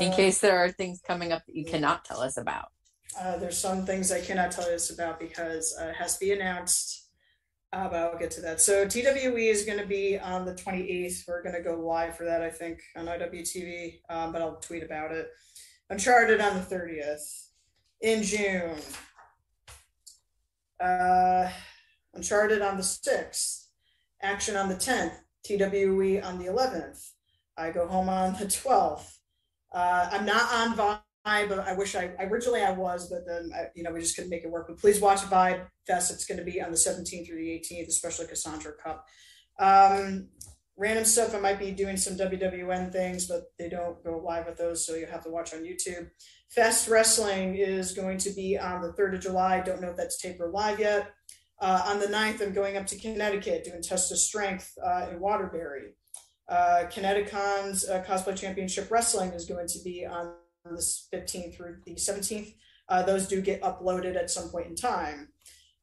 In 0.00 0.12
case 0.12 0.38
there 0.38 0.58
are 0.58 0.70
things 0.70 1.00
coming 1.06 1.32
up 1.32 1.42
that 1.46 1.56
you 1.56 1.64
cannot 1.64 2.04
tell 2.04 2.20
us 2.20 2.36
about. 2.36 2.68
Uh, 3.18 3.36
there's 3.38 3.58
some 3.58 3.84
things 3.84 4.12
I 4.12 4.20
cannot 4.20 4.52
tell 4.52 4.66
us 4.66 4.90
about 4.90 5.18
because 5.18 5.76
uh, 5.80 5.86
it 5.86 5.96
has 5.96 6.14
to 6.14 6.20
be 6.20 6.32
announced. 6.32 6.99
Uh, 7.72 7.88
but 7.88 7.96
I'll 7.96 8.18
get 8.18 8.32
to 8.32 8.40
that. 8.40 8.60
So 8.60 8.86
TWE 8.86 9.48
is 9.48 9.64
going 9.64 9.78
to 9.78 9.86
be 9.86 10.18
on 10.18 10.44
the 10.44 10.54
28th. 10.54 11.22
We're 11.28 11.42
going 11.42 11.54
to 11.54 11.62
go 11.62 11.76
live 11.76 12.16
for 12.16 12.24
that, 12.24 12.42
I 12.42 12.50
think, 12.50 12.82
on 12.96 13.06
IWTV. 13.06 14.00
Um, 14.08 14.32
but 14.32 14.42
I'll 14.42 14.56
tweet 14.56 14.82
about 14.82 15.12
it. 15.12 15.28
Uncharted 15.88 16.40
on 16.40 16.56
the 16.56 16.62
30th. 16.62 17.46
In 18.00 18.22
June. 18.22 18.76
Uh, 20.80 21.50
Uncharted 22.14 22.60
on 22.60 22.76
the 22.76 22.82
6th. 22.82 23.66
Action 24.22 24.56
on 24.56 24.68
the 24.68 24.74
10th. 24.74 25.14
TWE 25.44 26.20
on 26.20 26.38
the 26.38 26.46
11th. 26.46 27.10
I 27.56 27.70
go 27.70 27.86
home 27.86 28.08
on 28.08 28.32
the 28.34 28.46
12th. 28.46 29.16
Uh, 29.72 30.08
I'm 30.10 30.26
not 30.26 30.52
on 30.52 31.00
Vibe, 31.26 31.48
but 31.48 31.60
I 31.60 31.74
wish 31.74 31.94
I 31.94 32.12
originally 32.20 32.62
I 32.62 32.72
was, 32.72 33.08
but 33.10 33.26
then 33.26 33.50
I, 33.54 33.66
you 33.74 33.82
know 33.82 33.92
we 33.92 34.00
just 34.00 34.16
couldn't 34.16 34.30
make 34.30 34.44
it 34.44 34.50
work. 34.50 34.68
But 34.68 34.78
please 34.78 35.00
watch 35.00 35.20
Vibe 35.20 35.66
Fest. 35.86 36.10
It's 36.10 36.24
going 36.24 36.38
to 36.38 36.44
be 36.44 36.62
on 36.62 36.70
the 36.70 36.76
17th 36.76 37.26
through 37.26 37.36
the 37.36 37.50
18th, 37.50 37.88
especially 37.88 38.26
Cassandra 38.26 38.72
Cup. 38.72 39.06
Um, 39.58 40.28
random 40.76 41.04
stuff. 41.04 41.34
I 41.34 41.38
might 41.38 41.58
be 41.58 41.72
doing 41.72 41.96
some 41.96 42.16
WWN 42.16 42.90
things, 42.90 43.26
but 43.26 43.52
they 43.58 43.68
don't 43.68 44.02
go 44.02 44.18
live 44.18 44.46
with 44.46 44.56
those, 44.56 44.86
so 44.86 44.94
you 44.94 45.06
have 45.06 45.22
to 45.24 45.30
watch 45.30 45.52
on 45.52 45.60
YouTube. 45.60 46.08
Fest 46.48 46.88
Wrestling 46.88 47.54
is 47.54 47.92
going 47.92 48.18
to 48.18 48.30
be 48.30 48.58
on 48.58 48.80
the 48.80 48.92
3rd 48.94 49.16
of 49.16 49.20
July. 49.20 49.60
Don't 49.60 49.80
know 49.80 49.90
if 49.90 49.96
that's 49.96 50.20
taped 50.20 50.40
or 50.40 50.48
live 50.48 50.80
yet. 50.80 51.12
Uh, 51.60 51.82
on 51.84 52.00
the 52.00 52.06
9th, 52.06 52.40
I'm 52.40 52.54
going 52.54 52.78
up 52.78 52.86
to 52.86 52.98
Connecticut 52.98 53.64
doing 53.64 53.82
Test 53.82 54.10
of 54.10 54.18
Strength 54.18 54.72
uh, 54.82 55.08
in 55.10 55.20
Waterbury. 55.20 55.94
Uh, 56.48 56.84
ConnectiCon's 56.90 57.88
uh, 57.88 58.02
Cosplay 58.08 58.36
Championship 58.36 58.90
Wrestling 58.90 59.30
is 59.32 59.44
going 59.44 59.68
to 59.68 59.78
be 59.84 60.04
on 60.04 60.32
the 60.70 61.16
15th 61.16 61.56
through 61.56 61.78
the 61.84 61.94
17th. 61.94 62.54
Uh, 62.88 63.02
those 63.02 63.28
do 63.28 63.40
get 63.40 63.62
uploaded 63.62 64.16
at 64.16 64.30
some 64.30 64.48
point 64.48 64.66
in 64.66 64.76
time. 64.76 65.28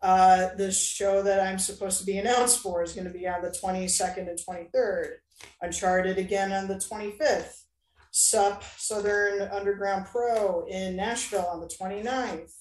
Uh, 0.02 0.50
the 0.58 0.72
show 0.72 1.24
that 1.24 1.40
I'm 1.40 1.58
supposed 1.58 2.00
to 2.00 2.06
be 2.06 2.18
announced 2.18 2.60
for 2.60 2.84
is 2.84 2.94
going 2.94 3.08
to 3.08 3.14
be 3.14 3.28
on 3.28 3.42
the 3.42 3.50
22nd 3.50 4.30
and 4.30 4.40
23rd. 4.40 5.16
Uncharted 5.62 6.18
again 6.18 6.52
on 6.52 6.68
the 6.68 6.76
25th. 6.76 7.64
SUP 8.12 8.64
Southern 8.78 9.42
Underground 9.50 10.06
Pro 10.06 10.66
in 10.68 10.96
Nashville 10.96 11.48
on 11.52 11.62
the 11.62 11.68
29th. 11.68 12.52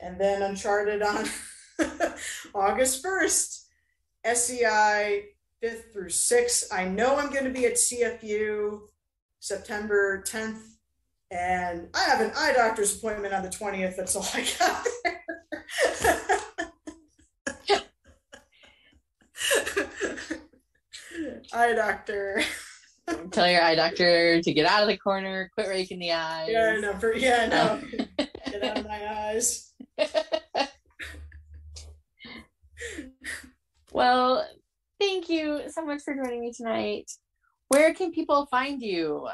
And 0.00 0.20
then 0.20 0.42
Uncharted 0.42 1.02
on 1.02 1.26
August 2.54 3.04
1st. 3.04 3.64
SEI 4.34 5.24
5th 5.62 5.92
through 5.92 6.08
6th. 6.08 6.64
I 6.72 6.86
know 6.86 7.16
I'm 7.16 7.30
going 7.30 7.44
to 7.44 7.50
be 7.50 7.66
at 7.66 7.74
CFU 7.74 8.80
September 9.40 10.22
10th. 10.26 10.73
And 11.34 11.88
I 11.92 12.04
have 12.04 12.20
an 12.20 12.30
eye 12.36 12.52
doctor's 12.52 12.96
appointment 12.96 13.34
on 13.34 13.42
the 13.42 13.48
20th. 13.48 13.96
That's 13.96 14.14
all 14.14 14.24
I 14.32 14.46
got 14.56 14.86
there. 15.02 15.20
eye 21.52 21.72
doctor. 21.74 22.40
Tell 23.32 23.50
your 23.50 23.62
eye 23.62 23.74
doctor 23.74 24.40
to 24.40 24.52
get 24.52 24.64
out 24.64 24.82
of 24.82 24.88
the 24.88 24.96
corner, 24.96 25.50
quit 25.54 25.66
raking 25.66 25.98
the 25.98 26.12
eyes. 26.12 26.50
Yeah, 26.50 26.78
no, 26.80 26.92
for, 27.00 27.12
yeah, 27.16 27.46
no. 27.46 27.82
get 28.50 28.62
out 28.62 28.78
of 28.78 28.86
my 28.86 29.04
eyes. 29.04 29.72
well, 33.92 34.48
thank 35.00 35.28
you 35.28 35.62
so 35.68 35.84
much 35.84 36.02
for 36.02 36.14
joining 36.14 36.42
me 36.42 36.52
tonight. 36.56 37.10
Where 37.68 37.92
can 37.92 38.12
people 38.12 38.46
find 38.46 38.80
you? 38.80 39.28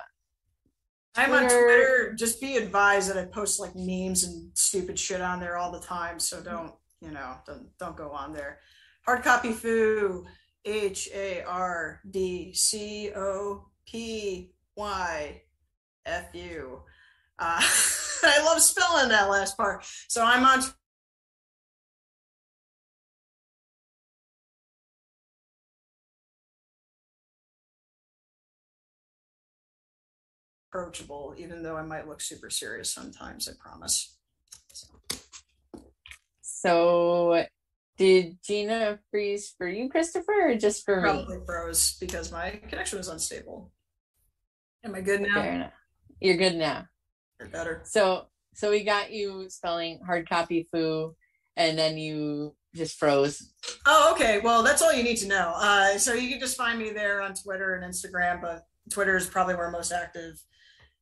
I'm 1.17 1.33
on 1.33 1.43
Twitter. 1.43 2.15
Just 2.17 2.41
be 2.41 2.57
advised 2.57 3.11
that 3.11 3.19
I 3.19 3.25
post 3.25 3.61
like 3.61 3.75
memes 3.75 4.25
and 4.25 4.51
stupid 4.55 4.99
shit 4.99 5.21
on 5.21 5.41
there 5.41 5.57
all 5.57 5.73
the 5.73 5.81
time. 5.81 6.21
So 6.21 6.41
don't, 6.41 6.73
you 7.01 7.11
know, 7.11 7.35
don't 7.47 7.67
don't 7.79 7.97
go 7.97 8.11
on 8.11 8.33
there. 8.33 8.59
Hard 9.05 9.23
copy 9.23 9.53
foo. 9.53 10.27
H 10.65 11.09
A 11.15 11.43
R 11.43 12.01
D 12.11 12.53
C 12.53 13.11
O 13.17 13.67
P 13.87 14.53
Y 14.77 15.43
F 16.07 16.35
U. 16.35 16.83
Uh, 17.39 17.61
I 18.23 18.45
love 18.45 18.61
spelling 18.61 19.09
that 19.09 19.31
last 19.31 19.57
part. 19.57 19.85
So 20.09 20.23
I'm 20.23 20.45
on 20.45 20.63
approachable, 30.71 31.35
even 31.37 31.63
though 31.63 31.77
I 31.77 31.83
might 31.83 32.09
look 32.09 32.21
super 32.21 32.51
serious 32.51 32.93
sometimes, 32.93 33.49
I 33.49 33.53
promise. 33.59 34.17
So, 34.73 34.87
so 36.43 37.45
did 37.99 38.39
Gina 38.45 38.99
freeze 39.11 39.55
for 39.57 39.69
you, 39.69 39.89
Christopher, 39.89 40.51
or 40.51 40.55
just 40.55 40.85
for 40.85 41.01
probably 41.03 41.39
me? 41.39 41.43
froze 41.47 41.97
because 42.01 42.33
my 42.33 42.61
connection 42.69 42.99
was 42.99 43.09
unstable. 43.09 43.73
Am 44.85 44.95
I 44.95 45.01
good 45.01 45.21
now? 45.21 45.35
Fair 45.35 45.53
enough. 45.53 45.73
You're 46.21 46.37
good 46.37 46.57
now. 46.57 46.87
You're 47.39 47.49
better. 47.49 47.83
So 47.85 48.27
so 48.55 48.71
we 48.71 48.85
got 48.85 49.13
you 49.13 49.49
spelling 49.49 50.01
hard 50.05 50.29
copy 50.29 50.69
foo 50.73 51.15
and 51.57 51.79
then 51.79 51.99
you 51.99 52.55
just 52.75 52.99
froze. 52.99 53.53
Oh, 53.87 54.13
okay. 54.15 54.41
Well, 54.43 54.63
that's 54.63 54.83
all 54.83 54.93
you 54.93 55.03
need 55.03 55.17
to 55.19 55.29
know. 55.29 55.53
Uh, 55.57 55.99
so 55.99 56.15
you 56.15 56.31
can 56.31 56.41
just 56.41 56.57
find 56.57 56.79
me 56.79 56.91
there 56.91 57.21
on 57.21 57.35
Twitter 57.35 57.75
and 57.75 57.93
Instagram, 57.93 58.41
but 58.41 58.67
Twitter 58.91 59.17
is 59.17 59.27
probably 59.27 59.55
where 59.55 59.67
I'm 59.67 59.73
most 59.73 59.93
active. 59.93 60.41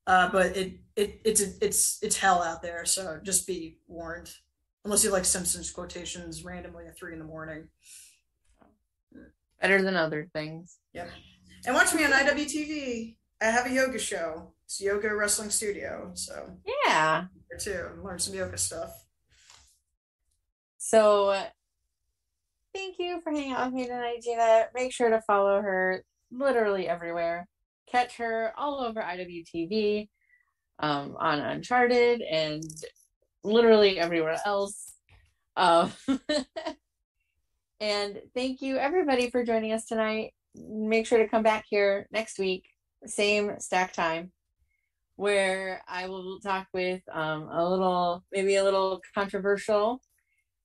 Uh, 0.09 0.31
but 0.31 0.57
it 0.57 0.81
it 0.97 1.21
it's 1.23 1.43
it's 1.61 1.99
it's 2.03 2.17
hell 2.17 2.43
out 2.43 2.63
there, 2.63 2.87
so 2.87 3.21
just 3.23 3.47
be 3.47 3.77
warned. 3.87 4.33
Unless 4.87 5.05
you 5.05 5.13
like 5.13 5.27
Simpsons 5.27 5.71
quotations 5.71 6.45
randomly 6.45 6.87
at 6.87 6.97
three 6.97 7.13
in 7.13 7.19
the 7.19 7.27
morning. 7.27 7.69
Better 9.61 9.83
than 9.83 9.97
other 9.97 10.27
things. 10.33 10.79
Yep. 10.95 11.11
And 11.67 11.75
watch 11.75 11.93
me 11.93 12.05
on 12.05 12.13
IWTV. 12.13 13.17
I 13.43 13.45
have 13.45 13.67
a 13.67 13.71
yoga 13.71 13.99
show. 13.99 14.55
It's 14.65 14.81
Yoga 14.81 15.15
Wrestling 15.15 15.51
Studio. 15.51 16.13
So 16.15 16.57
yeah, 16.87 17.25
too. 17.61 17.89
Learn 18.03 18.19
some 18.19 18.35
yoga 18.35 18.57
stuff. 18.57 19.05
So 20.79 21.39
thank 22.75 22.97
you 22.99 23.21
for 23.23 23.31
hanging 23.31 23.53
out 23.53 23.67
with 23.67 23.75
me 23.75 23.87
tonight, 23.87 24.23
Gina. 24.23 24.69
Make 24.75 24.93
sure 24.93 25.11
to 25.11 25.21
follow 25.21 25.61
her 25.61 26.03
literally 26.31 26.89
everywhere 26.89 27.47
catch 27.91 28.17
her 28.17 28.53
all 28.57 28.81
over 28.81 29.01
IWTV, 29.01 30.09
um, 30.81 31.17
on 31.19 31.41
Uncharted, 31.41 32.23
and 32.23 32.63
literally 33.45 33.99
everywhere 33.99 34.41
else. 34.45 34.93
Um, 35.57 35.93
and 37.81 38.21
thank 38.35 38.63
you 38.63 38.77
everybody 38.77 39.31
for 39.31 39.45
joining 39.45 39.73
us 39.73 39.87
tonight. 39.87 40.33
Make 40.55 41.07
sure 41.07 41.19
to 41.19 41.29
come 41.29 41.43
back 41.43 41.65
here 41.69 42.07
next 42.13 42.39
week, 42.39 42.65
same 43.07 43.59
stack 43.59 43.93
time, 43.93 44.33
where 45.17 45.83
I 45.89 46.09
will 46.09 46.39
talk 46.41 46.67
with 46.73 47.03
um, 47.13 47.49
a 47.51 47.69
little, 47.69 48.25
maybe 48.33 48.57
a 48.57 48.65
little 48.65 49.01
controversial 49.15 50.01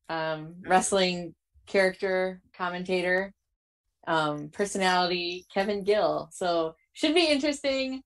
um, 0.09 0.55
wrestling 0.67 1.33
character 1.65 2.41
commentator 2.55 3.33
um, 4.07 4.49
personality, 4.49 5.45
Kevin 5.53 5.83
Gill. 5.83 6.29
So 6.31 6.75
should 6.93 7.15
be 7.15 7.27
interesting. 7.27 8.01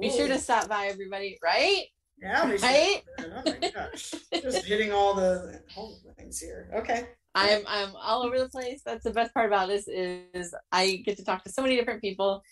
Be 0.00 0.08
Ooh. 0.08 0.16
sure 0.16 0.28
to 0.28 0.38
stop 0.38 0.68
by, 0.68 0.86
everybody. 0.86 1.38
Right? 1.42 1.86
Yeah, 2.20 2.50
right. 2.62 3.02
Oh 3.20 3.42
my 3.44 3.70
gosh, 3.70 4.14
just 4.32 4.64
hitting 4.64 4.92
all 4.92 5.14
the 5.14 5.60
things 6.16 6.40
here. 6.40 6.68
Okay. 6.74 7.06
I'm 7.34 7.62
I'm 7.66 7.94
all 7.94 8.24
over 8.24 8.38
the 8.38 8.48
place. 8.48 8.82
That's 8.84 9.04
the 9.04 9.12
best 9.12 9.32
part 9.32 9.46
about 9.46 9.68
this 9.68 9.86
is 9.86 10.54
I 10.72 11.02
get 11.04 11.16
to 11.18 11.24
talk 11.24 11.44
to 11.44 11.50
so 11.52 11.62
many 11.62 11.76
different 11.76 12.00
people, 12.00 12.42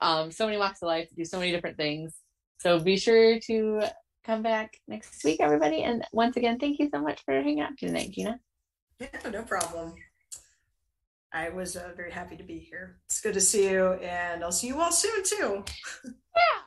um, 0.00 0.30
so 0.30 0.46
many 0.46 0.58
walks 0.58 0.82
of 0.82 0.86
life, 0.86 1.08
do 1.16 1.24
so 1.24 1.38
many 1.38 1.50
different 1.50 1.76
things. 1.76 2.14
So 2.58 2.78
be 2.78 2.96
sure 2.96 3.40
to 3.40 3.82
come 4.24 4.42
back 4.42 4.78
next 4.86 5.24
week, 5.24 5.40
everybody. 5.40 5.82
And 5.82 6.04
once 6.12 6.36
again, 6.36 6.58
thank 6.58 6.78
you 6.78 6.88
so 6.92 7.00
much 7.00 7.24
for 7.24 7.34
hanging 7.34 7.60
out 7.60 7.76
tonight, 7.78 8.10
Gina. 8.12 8.38
Yeah, 9.00 9.30
no 9.30 9.42
problem. 9.42 9.94
I 11.32 11.48
was 11.50 11.76
uh, 11.76 11.92
very 11.96 12.10
happy 12.10 12.36
to 12.36 12.42
be 12.42 12.58
here. 12.58 12.98
It's 13.06 13.20
good 13.20 13.34
to 13.34 13.40
see 13.40 13.70
you, 13.70 13.92
and 13.94 14.42
I'll 14.42 14.50
see 14.50 14.66
you 14.66 14.80
all 14.80 14.90
soon 14.90 15.22
too. 15.24 15.64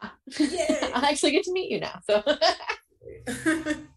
Yeah, 0.01 0.09
Yay. 0.39 0.79
I'll 0.93 1.05
actually 1.05 1.31
get 1.31 1.43
to 1.43 1.53
meet 1.53 1.69
you 1.69 1.81
now. 1.81 1.99
So. 2.05 2.23